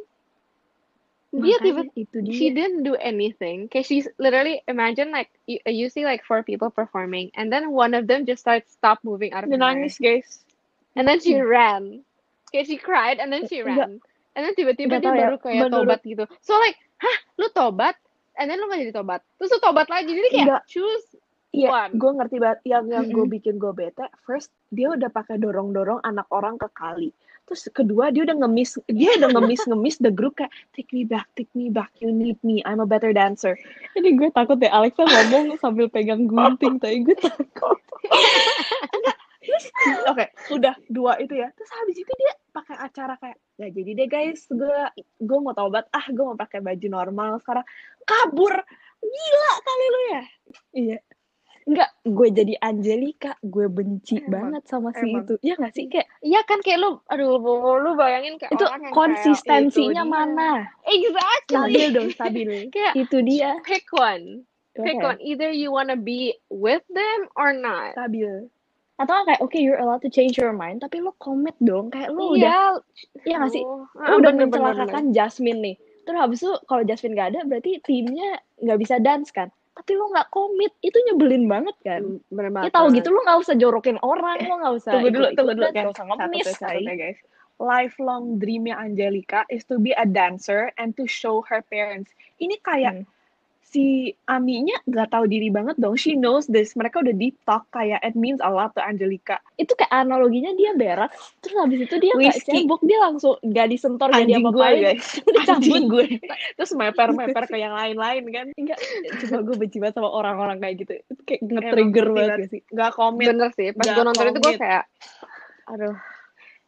dia 1.30 1.58
tiba 1.62 1.86
itu 1.94 2.18
dia. 2.26 2.34
she 2.34 2.50
didn't 2.50 2.82
do 2.82 2.98
anything. 2.98 3.70
Kayak 3.70 3.86
she's 3.86 4.08
literally 4.18 4.66
imagine 4.66 5.14
like 5.14 5.30
you, 5.46 5.62
you 5.70 5.88
see 5.94 6.02
like 6.02 6.26
four 6.26 6.42
people 6.42 6.74
performing 6.74 7.30
and 7.38 7.54
then 7.54 7.70
one 7.70 7.94
of 7.94 8.10
them 8.10 8.26
just 8.26 8.42
starts 8.42 8.74
stop 8.74 8.98
moving 9.06 9.30
out 9.38 9.46
of 9.46 9.54
Dia 9.54 9.62
nangis 9.62 10.02
guys. 10.02 10.42
and 10.98 11.06
then 11.06 11.22
she 11.22 11.38
ran. 11.38 12.02
Kayak 12.50 12.66
she 12.66 12.78
cried 12.82 13.22
and 13.22 13.30
then 13.30 13.46
she 13.46 13.62
ran. 13.62 14.02
And 14.34 14.42
then 14.42 14.54
tiba-tiba 14.58 15.02
dia 15.02 15.10
ya, 15.14 15.14
baru 15.30 15.38
kayak 15.38 15.70
menurut- 15.70 15.86
tobat 15.86 16.02
gitu. 16.02 16.26
So 16.42 16.58
like 16.58 16.78
hah? 16.98 17.18
Lu 17.38 17.48
tobat? 17.54 17.96
And 18.40 18.48
then 18.48 18.58
lu 18.58 18.72
gak 18.72 18.82
jadi 18.82 18.96
tobat. 18.96 19.22
Terus 19.38 19.52
lu 19.54 19.60
tobat 19.62 19.88
lagi. 19.92 20.10
Jadi 20.16 20.30
kayak 20.32 20.48
Enggak. 20.48 20.64
choose 20.66 21.08
Iya, 21.50 21.90
gue 21.90 22.12
ngerti 22.14 22.38
banget. 22.38 22.60
Yang 22.62 22.84
yang 22.94 23.06
gue 23.10 23.26
bikin 23.26 23.58
gue 23.58 23.74
bete, 23.74 24.06
first 24.22 24.54
dia 24.70 24.94
udah 24.94 25.10
pakai 25.10 25.42
dorong-dorong 25.42 26.06
anak 26.06 26.30
orang 26.30 26.62
ke 26.62 26.70
kali. 26.70 27.10
Terus 27.50 27.66
kedua 27.74 28.14
dia 28.14 28.30
udah 28.30 28.46
ngemis, 28.46 28.78
dia 28.94 29.18
udah 29.18 29.34
ngemis-ngemis 29.34 29.98
the 30.06 30.14
group 30.14 30.38
kayak 30.38 30.54
take 30.78 30.86
me 30.94 31.02
back, 31.02 31.26
take 31.34 31.50
me 31.58 31.74
back, 31.74 31.90
you 31.98 32.14
need 32.14 32.38
me, 32.46 32.62
I'm 32.62 32.78
a 32.78 32.86
better 32.86 33.10
dancer. 33.10 33.58
Ini 33.98 34.22
gue 34.22 34.30
takut 34.30 34.62
deh 34.62 34.70
Alexa 34.70 35.02
ngomong 35.02 35.58
sambil 35.58 35.90
pegang 35.90 36.30
gunting 36.30 36.78
tapi 36.78 37.02
gue 37.02 37.18
takut. 37.18 37.82
Oke, 40.14 40.30
udah 40.54 40.78
dua 40.94 41.18
itu 41.18 41.42
ya. 41.42 41.50
Terus 41.58 41.74
habis 41.74 41.98
itu 41.98 42.12
dia 42.22 42.38
pakai 42.54 42.86
acara 42.86 43.18
kayak, 43.18 43.42
ya 43.58 43.74
jadi 43.74 43.98
deh 43.98 44.06
guys, 44.06 44.46
gue 44.46 44.80
gue 45.18 45.38
mau 45.42 45.58
tobat, 45.58 45.90
ah 45.90 46.06
gue 46.06 46.22
mau 46.22 46.38
pakai 46.38 46.62
baju 46.62 46.86
normal 46.86 47.42
sekarang. 47.42 47.66
Kabur, 48.06 48.54
gila 49.02 49.52
kali 49.66 49.86
lu 49.90 50.02
ya. 50.06 50.24
Iya. 50.78 50.98
Enggak, 51.70 51.90
gue 52.02 52.28
jadi 52.34 52.54
Angelika, 52.60 53.38
gue 53.46 53.70
benci 53.70 54.18
Emang, 54.18 54.50
banget 54.58 54.64
sama 54.66 54.90
si 54.90 55.06
emang. 55.06 55.22
itu. 55.22 55.34
Ya 55.46 55.54
nggak 55.54 55.74
sih 55.78 55.86
kayak 55.86 56.10
Iya 56.20 56.42
kan 56.42 56.66
kayak 56.66 56.80
lu, 56.82 56.98
aduh 57.06 57.38
lu 57.78 57.94
bayangin 57.94 58.42
kayak 58.42 58.58
itu 58.58 58.66
orang 58.66 58.82
yang 58.82 58.94
konsistensinya 58.98 59.70
kayak, 59.70 59.94
"Itu 59.94 60.02
dia." 60.02 60.10
mana? 60.10 60.52
Exactly. 60.84 61.54
Stabil 61.54 61.88
dong, 61.94 62.10
stabil. 62.10 62.48
kayak 62.74 62.94
Itu 62.98 63.18
dia. 63.22 63.52
pick 63.62 63.86
one, 63.94 64.50
pick 64.74 64.98
one. 64.98 65.22
Either 65.22 65.54
you 65.54 65.70
wanna 65.70 65.94
be 65.94 66.34
with 66.50 66.82
them 66.90 67.30
or 67.38 67.54
not. 67.54 67.94
Stabil. 67.94 68.50
Atau 68.98 69.16
kayak 69.24 69.40
oke 69.40 69.56
you're 69.56 69.78
allowed 69.78 70.02
to 70.02 70.10
change 70.10 70.36
your 70.36 70.52
mind, 70.52 70.82
tapi 70.82 71.00
lo 71.00 71.14
komit 71.16 71.54
dong. 71.62 71.88
Kayak 71.88 72.12
lo 72.12 72.34
udah 72.34 72.82
Iya, 73.14 73.30
Iya 73.30 73.36
nggak 73.38 73.54
sih? 73.54 73.62
aduh. 73.62 73.86
lo 73.86 74.02
Ah, 74.02 74.18
udah 74.18 74.32
bener, 74.34 74.50
bener, 74.50 74.60
mencelakakan 74.74 75.04
Jasmine 75.14 75.62
nih. 75.62 75.76
Terus 76.04 76.18
habis 76.18 76.40
itu 76.42 76.52
kalau 76.66 76.82
Jasmine 76.82 77.14
gak 77.14 77.30
ada 77.32 77.46
berarti 77.46 77.78
timnya 77.86 78.42
nggak 78.58 78.80
bisa 78.82 78.98
dance 78.98 79.30
kan? 79.30 79.54
Tapi 79.80 79.96
lo 79.96 80.12
nggak 80.12 80.28
komit, 80.28 80.76
itu 80.84 80.98
nyebelin 81.08 81.48
banget 81.48 81.76
kan? 81.88 82.04
bener. 82.28 82.52
Bener 82.52 82.68
Ya 82.68 82.72
tahu 82.76 82.92
gitu 82.92 83.16
lo 83.16 83.24
nggak 83.24 83.40
usah 83.40 83.56
jorokin 83.56 83.96
orang, 84.04 84.44
lo 84.44 84.60
nggak 84.60 84.74
usah 84.76 84.92
tunggu 84.92 85.10
dulu, 85.16 85.28
tunggu 85.40 85.54
dulu, 85.56 85.68
nggak 85.72 85.96
usah 85.96 86.06
ngemis, 86.12 86.44
ya, 86.44 86.52
catat 86.52 86.60
say. 86.60 86.84
ya, 86.84 86.96
guys. 87.00 87.20
Lifelong 87.60 88.24
dreamnya 88.44 88.76
Angelica 88.76 89.48
is 89.48 89.64
to 89.72 89.80
be 89.80 89.96
a 89.96 90.04
dancer 90.04 90.72
and 90.76 90.92
to 91.00 91.08
show 91.08 91.40
her 91.48 91.64
parents. 91.72 92.12
Ini 92.44 92.60
kayak 92.60 93.04
Hmm. 93.04 93.08
Si 93.70 94.18
Aminya 94.26 94.82
nggak 94.90 95.14
tahu 95.14 95.30
diri 95.30 95.54
banget 95.54 95.78
dong. 95.78 95.94
She 95.94 96.18
knows 96.18 96.50
this. 96.50 96.74
Mereka 96.74 97.06
udah 97.06 97.14
deep 97.14 97.38
talk 97.46 97.70
kayak 97.70 98.02
it 98.02 98.18
means 98.18 98.42
a 98.42 98.50
lot 98.50 98.74
to 98.74 98.82
Angelica. 98.82 99.38
Itu 99.62 99.78
kayak 99.78 99.94
analoginya 99.94 100.50
dia 100.58 100.74
berak, 100.74 101.14
terus 101.46 101.56
habis 101.62 101.86
itu 101.86 101.96
dia 102.02 102.14
Whiskey. 102.18 102.66
cebok, 102.66 102.82
dia 102.82 102.98
langsung 102.98 103.38
nggak 103.46 103.68
disentor 103.70 104.10
Anjing 104.10 104.42
gue 104.42 104.50
diapa-apain. 104.50 104.82
guys. 104.82 105.08
Udah 105.30 105.44
cabut. 105.46 105.62
Anjing 105.62 105.86
gue. 105.86 106.08
Terus 106.58 106.72
meper-meper 106.74 107.44
ke 107.46 107.58
yang 107.62 107.74
lain-lain 107.78 108.24
kan. 108.34 108.48
Enggak, 108.58 108.78
cuma 109.22 109.38
gue 109.46 109.56
benci 109.56 109.78
banget 109.78 109.96
sama 110.02 110.10
orang-orang 110.10 110.58
kayak 110.58 110.76
gitu. 110.82 110.94
Itu 111.06 111.22
kayak 111.30 111.42
nge-trigger 111.46 112.08
banget 112.10 112.32
gak 112.34 112.50
sih? 112.50 112.62
Nggak 112.74 112.92
komit. 112.98 113.28
Bener 113.30 113.50
sih. 113.54 113.70
Pas 113.78 113.86
gue 113.86 114.04
nonton 114.04 114.26
itu 114.34 114.40
gue 114.42 114.56
kayak, 114.58 114.84
aduh. 115.70 115.98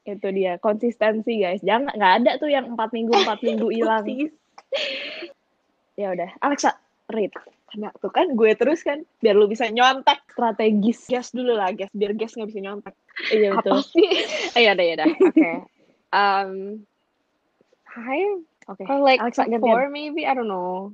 Itu 0.02 0.28
dia, 0.34 0.58
konsistensi 0.58 1.38
guys. 1.38 1.62
Jangan, 1.62 1.94
nggak 1.94 2.14
ada 2.22 2.32
tuh 2.42 2.50
yang 2.50 2.74
empat 2.74 2.90
minggu, 2.90 3.14
empat 3.14 3.46
minggu 3.46 3.70
hilang. 3.70 4.06
Ya 5.94 6.10
udah, 6.18 6.34
Alexa, 6.42 6.74
read. 7.12 7.32
Nah, 7.80 7.92
tuh 8.04 8.12
kan 8.12 8.28
gue 8.36 8.52
terus 8.56 8.84
kan. 8.84 9.00
Biar 9.24 9.36
lu 9.36 9.48
bisa 9.48 9.72
nyontek. 9.72 10.20
Strategis. 10.32 11.08
Guess 11.08 11.32
dulu 11.32 11.56
lah, 11.56 11.72
guess. 11.72 11.92
Biar 11.96 12.12
guess 12.16 12.36
nggak 12.36 12.50
bisa 12.52 12.60
nyontek. 12.60 12.96
Iya 13.32 13.56
Apa 13.56 13.64
betul. 13.64 13.80
sih? 13.96 14.10
Iya 14.62 14.72
dah, 14.76 14.86
iya 14.86 14.96
dah. 15.00 15.08
Oke. 15.08 15.52
Um, 16.12 16.52
five 17.88 18.44
Oke. 18.68 18.84
or 18.88 19.00
like 19.00 19.24
Alexa, 19.24 19.48
four 19.60 19.88
maybe, 19.88 20.28
I 20.28 20.36
don't 20.36 20.52
know. 20.52 20.92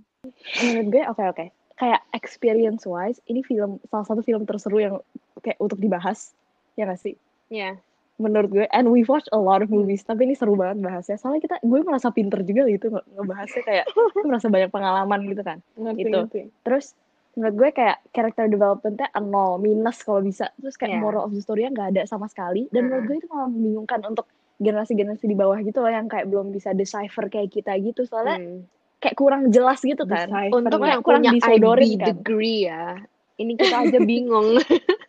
Menurut 0.61 0.87
gue, 0.93 1.03
oke 1.09 1.23
oke. 1.33 1.45
Kayak 1.77 2.01
experience 2.13 2.85
wise, 2.89 3.21
ini 3.29 3.45
film 3.45 3.77
salah 3.89 4.05
satu 4.05 4.21
film 4.25 4.45
terseru 4.49 4.77
yang 4.81 4.95
kayak 5.41 5.57
untuk 5.61 5.77
dibahas. 5.77 6.33
Ya 6.77 6.85
nggak 6.89 7.01
sih? 7.01 7.15
Iya. 7.49 7.77
Menurut 8.17 8.49
gue 8.49 8.65
and 8.67 8.87
we 8.87 9.01
watch 9.03 9.29
a 9.29 9.37
lot 9.37 9.61
of 9.61 9.69
movies 9.69 10.01
tapi 10.01 10.25
ini 10.25 10.33
seru 10.33 10.53
banget 10.53 10.81
bahasnya 10.81 11.15
soalnya 11.15 11.37
kita 11.39 11.55
gue 11.59 11.79
merasa 11.79 12.09
pinter 12.09 12.41
juga 12.41 12.65
gitu 12.65 12.89
nge- 12.89 13.05
ngebahasnya 13.13 13.61
kayak 13.61 13.85
gue 14.13 14.23
merasa 14.23 14.47
banyak 14.47 14.69
pengalaman 14.69 15.19
gitu 15.23 15.41
kan 15.41 15.57
Ngerti, 15.73 16.01
Itu. 16.01 16.17
ngerti. 16.19 16.41
terus 16.61 16.85
menurut 17.33 17.55
gue 17.55 17.69
kayak 17.71 17.97
character 18.09 18.45
developmentnya 18.45 19.13
nol 19.19 19.57
minus 19.57 20.01
kalau 20.01 20.19
bisa 20.19 20.49
terus 20.57 20.73
kayak 20.73 20.97
Iya. 20.97 20.99
moral 20.99 21.21
of 21.23 21.31
the 21.31 21.39
story 21.39 21.63
nggak 21.63 21.93
ada 21.93 22.03
sama 22.03 22.25
sekali 22.25 22.65
dan 22.67 22.89
menurut 22.89 23.05
gue 23.05 23.17
itu 23.19 23.27
malah 23.27 23.45
membingungkan 23.47 24.01
untuk 24.03 24.25
generasi-generasi 24.57 25.23
di 25.23 25.37
bawah 25.37 25.61
gitu 25.61 25.77
loh 25.77 25.91
yang 25.91 26.05
kayak 26.05 26.25
belum 26.25 26.49
bisa 26.49 26.73
decipher 26.73 27.27
kayak 27.27 27.53
kita 27.53 27.77
gitu 27.77 28.01
soalnya 28.03 28.41
Hmm. 28.41 28.65
kayak 28.97 29.13
kurang 29.13 29.41
jelas 29.47 29.77
gitu 29.79 30.01
kan. 30.03 30.25
Untuk 30.49 30.81
yang 30.81 31.05
kurang 31.05 31.21
disodorin 31.21 32.01
kan 32.01 32.09
degree 32.09 32.65
ya. 32.65 32.97
Ini 33.37 33.53
kita 33.53 33.85
aja 33.85 33.99
bingung. 34.01 34.57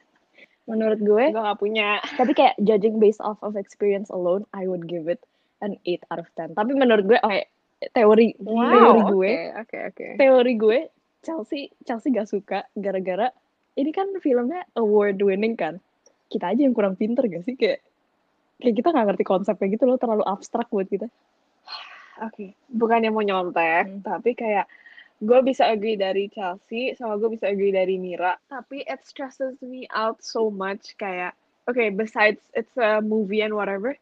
menurut 0.69 1.01
gue 1.01 1.24
Gue 1.28 1.40
nggak 1.40 1.57
punya. 1.57 1.99
tapi 2.20 2.32
kayak 2.32 2.55
judging 2.61 2.97
based 2.97 3.19
off 3.19 3.40
of 3.40 3.55
experience 3.55 4.09
alone 4.09 4.45
I 4.53 4.65
would 4.65 4.85
give 4.85 5.09
it 5.09 5.24
an 5.59 5.74
8 5.82 6.05
out 6.07 6.20
of 6.20 6.28
10 6.32 6.53
tapi 6.53 6.73
menurut 6.73 7.03
gue 7.05 7.19
oke 7.19 7.43
teori 7.90 8.36
teori 8.36 8.45
Wow, 8.45 9.11
gue 9.11 9.32
oke, 9.55 9.59
oke, 9.59 9.78
oke. 9.89 10.07
teori 10.16 10.53
gue 10.55 10.78
Chelsea 11.20 11.73
Chelsea 11.82 12.11
gak 12.11 12.27
suka 12.27 12.69
gara-gara 12.73 13.32
ini 13.74 13.90
kan 13.90 14.12
filmnya 14.19 14.62
award 14.74 15.19
winning 15.19 15.55
kan 15.55 15.81
kita 16.27 16.53
aja 16.53 16.61
yang 16.61 16.73
kurang 16.73 16.95
pinter 16.95 17.24
gak 17.24 17.43
sih 17.43 17.55
kayak 17.55 17.81
kayak 18.59 18.74
kita 18.74 18.89
nggak 18.89 19.07
ngerti 19.09 19.24
konsepnya 19.24 19.66
gitu 19.69 19.85
loh 19.85 19.97
terlalu 19.97 20.23
abstrak 20.23 20.69
buat 20.69 20.85
kita 20.85 21.07
oke 22.27 22.45
bukannya 22.69 23.09
mau 23.09 23.23
nyontek 23.23 23.86
Hmm. 23.89 24.03
tapi 24.03 24.35
kayak 24.35 24.66
gue 25.19 25.40
bisa 25.43 25.66
agree 25.66 25.99
dari 25.99 26.31
Chelsea 26.31 26.95
sama 26.95 27.19
gue 27.19 27.35
bisa 27.35 27.51
agree 27.51 27.74
dari 27.74 27.99
Mira. 27.99 28.39
Tapi 28.47 28.86
it 28.86 29.03
stresses 29.03 29.59
me 29.59 29.90
out 29.90 30.23
so 30.23 30.47
much 30.47 30.95
kayak 30.95 31.35
okay 31.66 31.90
besides 31.90 32.39
it's 32.55 32.74
a 32.78 33.03
movie 33.03 33.43
and 33.43 33.55
whatever 33.55 33.99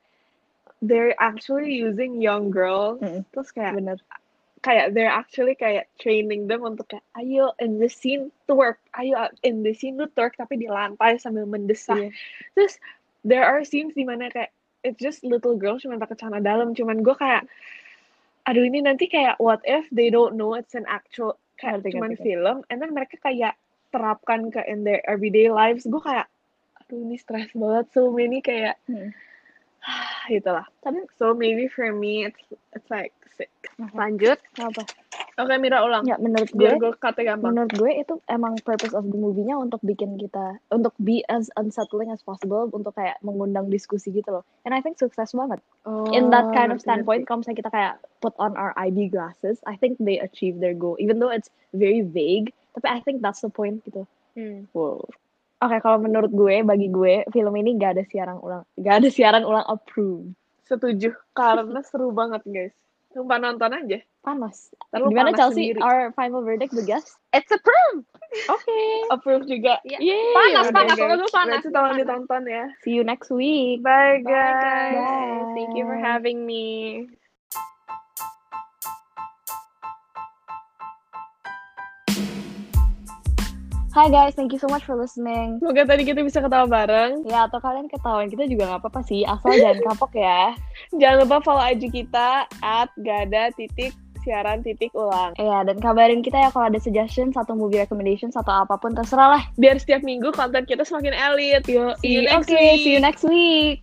they're 0.84 1.16
actually 1.16 1.72
using 1.72 2.20
young 2.20 2.52
girls. 2.52 3.00
Mm-mm. 3.00 3.24
terus 3.32 3.48
kayak 3.48 3.80
bener. 3.80 3.98
kayak 4.60 4.92
they're 4.92 5.12
actually 5.12 5.56
kayak 5.56 5.88
training 5.96 6.50
them 6.50 6.60
untuk 6.66 6.90
kayak 6.90 7.06
ayo 7.16 7.54
in 7.62 7.80
the 7.80 7.88
scene 7.88 8.28
twerk 8.44 8.76
ayo 8.98 9.30
in 9.46 9.62
the 9.64 9.72
scene 9.72 9.96
lu 9.96 10.10
twerk 10.12 10.36
tapi 10.36 10.60
di 10.60 10.68
lantai 10.68 11.16
sambil 11.16 11.48
mendesah. 11.48 11.96
Iya. 11.96 12.10
terus 12.52 12.76
there 13.24 13.46
are 13.46 13.64
scenes 13.64 13.96
di 13.96 14.04
mana 14.04 14.28
kayak 14.28 14.52
it's 14.86 15.02
just 15.02 15.26
little 15.26 15.58
girls 15.58 15.82
cuma 15.82 15.98
pakai 15.98 16.14
celana 16.14 16.38
dalam. 16.38 16.70
Cuman 16.76 17.02
gue 17.02 17.16
kayak 17.18 17.48
aduh 18.46 18.62
ini 18.62 18.78
nanti 18.82 19.10
kayak 19.10 19.36
what 19.42 19.58
if 19.66 19.84
they 19.90 20.08
don't 20.08 20.38
know 20.38 20.54
it's 20.54 20.78
an 20.78 20.86
actual 20.86 21.34
kayak 21.58 21.82
Ngerti, 21.82 21.90
cuman 21.98 22.10
ngerti, 22.14 22.22
film 22.22 22.56
and 22.70 22.78
then 22.78 22.94
mereka 22.94 23.18
kayak 23.18 23.58
terapkan 23.90 24.48
ke 24.54 24.62
in 24.70 24.86
their 24.86 25.02
everyday 25.10 25.50
lives 25.50 25.82
gue 25.86 26.02
kayak 26.02 26.30
aduh 26.78 26.98
ini 27.02 27.18
stress 27.18 27.50
banget 27.52 27.86
so 27.90 28.08
many 28.14 28.38
kayak 28.38 28.78
Hmm. 28.86 29.10
itulah. 30.36 30.66
Tapi 30.82 31.06
so 31.14 31.32
maybe 31.32 31.70
for 31.70 31.90
me 31.94 32.26
it's 32.26 32.42
it's 32.74 32.90
like 32.90 33.14
sick. 33.36 33.52
Oke. 33.76 33.92
lanjut. 33.92 34.38
Apa 34.58 34.82
oke 35.36 35.54
Mira 35.60 35.84
ulang. 35.84 36.08
Ya 36.08 36.16
menurut 36.16 36.48
gue 36.50 36.60
biar 36.64 36.80
gue 36.80 36.92
kata 36.96 37.20
gampang. 37.22 37.52
menurut 37.52 37.72
gue 37.76 37.92
itu 37.92 38.14
emang 38.32 38.56
purpose 38.64 38.96
of 38.96 39.04
the 39.04 39.18
movie-nya 39.18 39.60
untuk 39.60 39.78
bikin 39.84 40.16
kita 40.16 40.56
untuk 40.72 40.96
be 40.96 41.20
as 41.28 41.52
unsettling 41.60 42.08
as 42.08 42.24
possible 42.24 42.72
untuk 42.72 42.96
kayak 42.96 43.20
mengundang 43.20 43.68
diskusi 43.68 44.10
gitu 44.10 44.40
loh. 44.40 44.44
And 44.64 44.72
I 44.72 44.80
think 44.80 44.96
sukses 44.96 45.36
banget. 45.36 45.60
In 46.16 46.32
that 46.32 46.50
kind 46.56 46.72
of 46.72 46.80
standpoint 46.80 47.28
kalau 47.28 47.44
misalnya 47.44 47.60
kita 47.62 47.70
kayak 47.72 47.94
put 48.24 48.32
on 48.40 48.56
our 48.56 48.72
IB 48.80 49.12
glasses 49.12 49.60
I 49.68 49.76
think 49.76 50.00
they 50.00 50.18
achieve 50.18 50.58
their 50.58 50.74
goal. 50.74 50.96
Even 50.98 51.20
though 51.20 51.30
it's 51.30 51.52
very 51.76 52.00
vague 52.00 52.50
tapi 52.76 52.86
I 52.92 53.00
think 53.04 53.20
that's 53.20 53.44
the 53.44 53.52
point 53.52 53.84
gitu. 53.88 54.08
Hmm. 54.36 54.68
wow 54.76 55.00
Oke, 55.56 55.80
kalau 55.80 55.96
menurut 55.98 56.28
gue, 56.28 56.60
bagi 56.60 56.88
gue, 56.88 57.24
film 57.30 57.54
ini 57.56 57.74
gak 57.74 57.96
ada 57.96 58.04
siaran 58.04 58.36
ulang, 58.38 58.64
gak 58.76 59.00
ada 59.00 59.08
siaran 59.08 59.40
ulang 59.42 59.64
approved. 59.64 60.36
setuju 60.62 61.14
karena 61.30 61.78
seru 61.80 62.10
banget 62.10 62.42
guys 62.44 62.74
Sumpah 63.08 63.38
nonton 63.38 63.70
aja 63.70 64.02
Panas. 64.20 64.74
Ntar 64.90 64.98
lu 65.00 65.08
Gimana 65.08 65.30
panas 65.30 65.38
Chelsea? 65.38 65.70
sendiri. 65.72 65.78
Our 65.80 66.10
final 66.12 66.42
verdict, 66.42 66.74
the 66.74 66.82
guest? 66.82 67.14
It's 67.30 67.48
approved. 67.48 68.04
Oke. 68.50 68.76
approve 69.08 69.46
juga 69.46 69.78
Iya. 69.86 70.02
Yeay. 70.02 70.34
Panas, 70.34 70.64
Yaudah, 70.66 70.74
panas. 70.74 70.96
guys. 70.98 71.14
Gue 71.16 71.30
panas. 71.30 71.52
Berarti 71.62 71.68
tolong 71.70 71.86
panas. 71.88 72.00
ditonton 72.02 72.42
ya 72.44 72.64
See 72.82 72.92
you 72.92 73.06
next 73.06 73.30
week. 73.30 73.80
bye 73.80 74.18
Bye, 74.20 74.26
guys 74.26 74.92
guys. 74.92 75.46
Thank 75.54 75.72
you 75.72 75.86
for 75.86 75.96
Bye. 75.96 76.04
having 76.04 76.42
me. 76.42 76.64
Hi 83.96 84.12
guys, 84.12 84.36
thank 84.36 84.52
you 84.52 84.60
so 84.60 84.68
much 84.68 84.84
for 84.84 84.92
listening. 84.92 85.56
semoga 85.56 85.88
tadi 85.88 86.04
kita 86.04 86.20
bisa 86.20 86.44
ketawa 86.44 86.68
bareng 86.68 87.24
Ya, 87.24 87.48
atau 87.48 87.56
kalian 87.56 87.88
ketahuan 87.88 88.28
kita 88.28 88.44
juga 88.44 88.68
nggak 88.68 88.84
apa-apa 88.84 89.00
sih, 89.08 89.24
asal 89.24 89.56
jangan 89.56 89.80
kapok 89.88 90.12
ya. 90.12 90.52
jangan 91.00 91.24
lupa 91.24 91.40
follow 91.40 91.64
IG 91.64 91.88
kita 91.88 92.44
at 92.60 92.92
gada 93.00 93.48
titik 93.56 93.96
siaran 94.20 94.60
titik 94.60 94.92
ulang 94.92 95.32
Iya, 95.40 95.64
dan 95.64 95.80
kabarin 95.80 96.20
kita 96.20 96.36
ya 96.36 96.52
kalau 96.52 96.68
ada 96.68 96.76
suggestion, 96.76 97.32
satu 97.32 97.56
movie 97.56 97.80
recommendation, 97.80 98.28
atau 98.28 98.68
apa 98.68 98.76
pun 98.76 98.92
terserah 98.92 99.40
lah. 99.40 99.42
biar 99.56 99.80
setiap 99.80 100.04
minggu 100.04 100.28
konten 100.36 100.68
kita 100.68 100.84
semakin 100.84 101.16
elit 101.16 101.64
Yo, 101.64 101.96
See 102.04 102.20
you 102.20 102.28
next 102.28 102.52
Oke, 102.52 102.52
week. 102.52 102.84
see 102.84 102.92
you 102.92 103.00
next 103.00 103.24
week. 103.24 103.80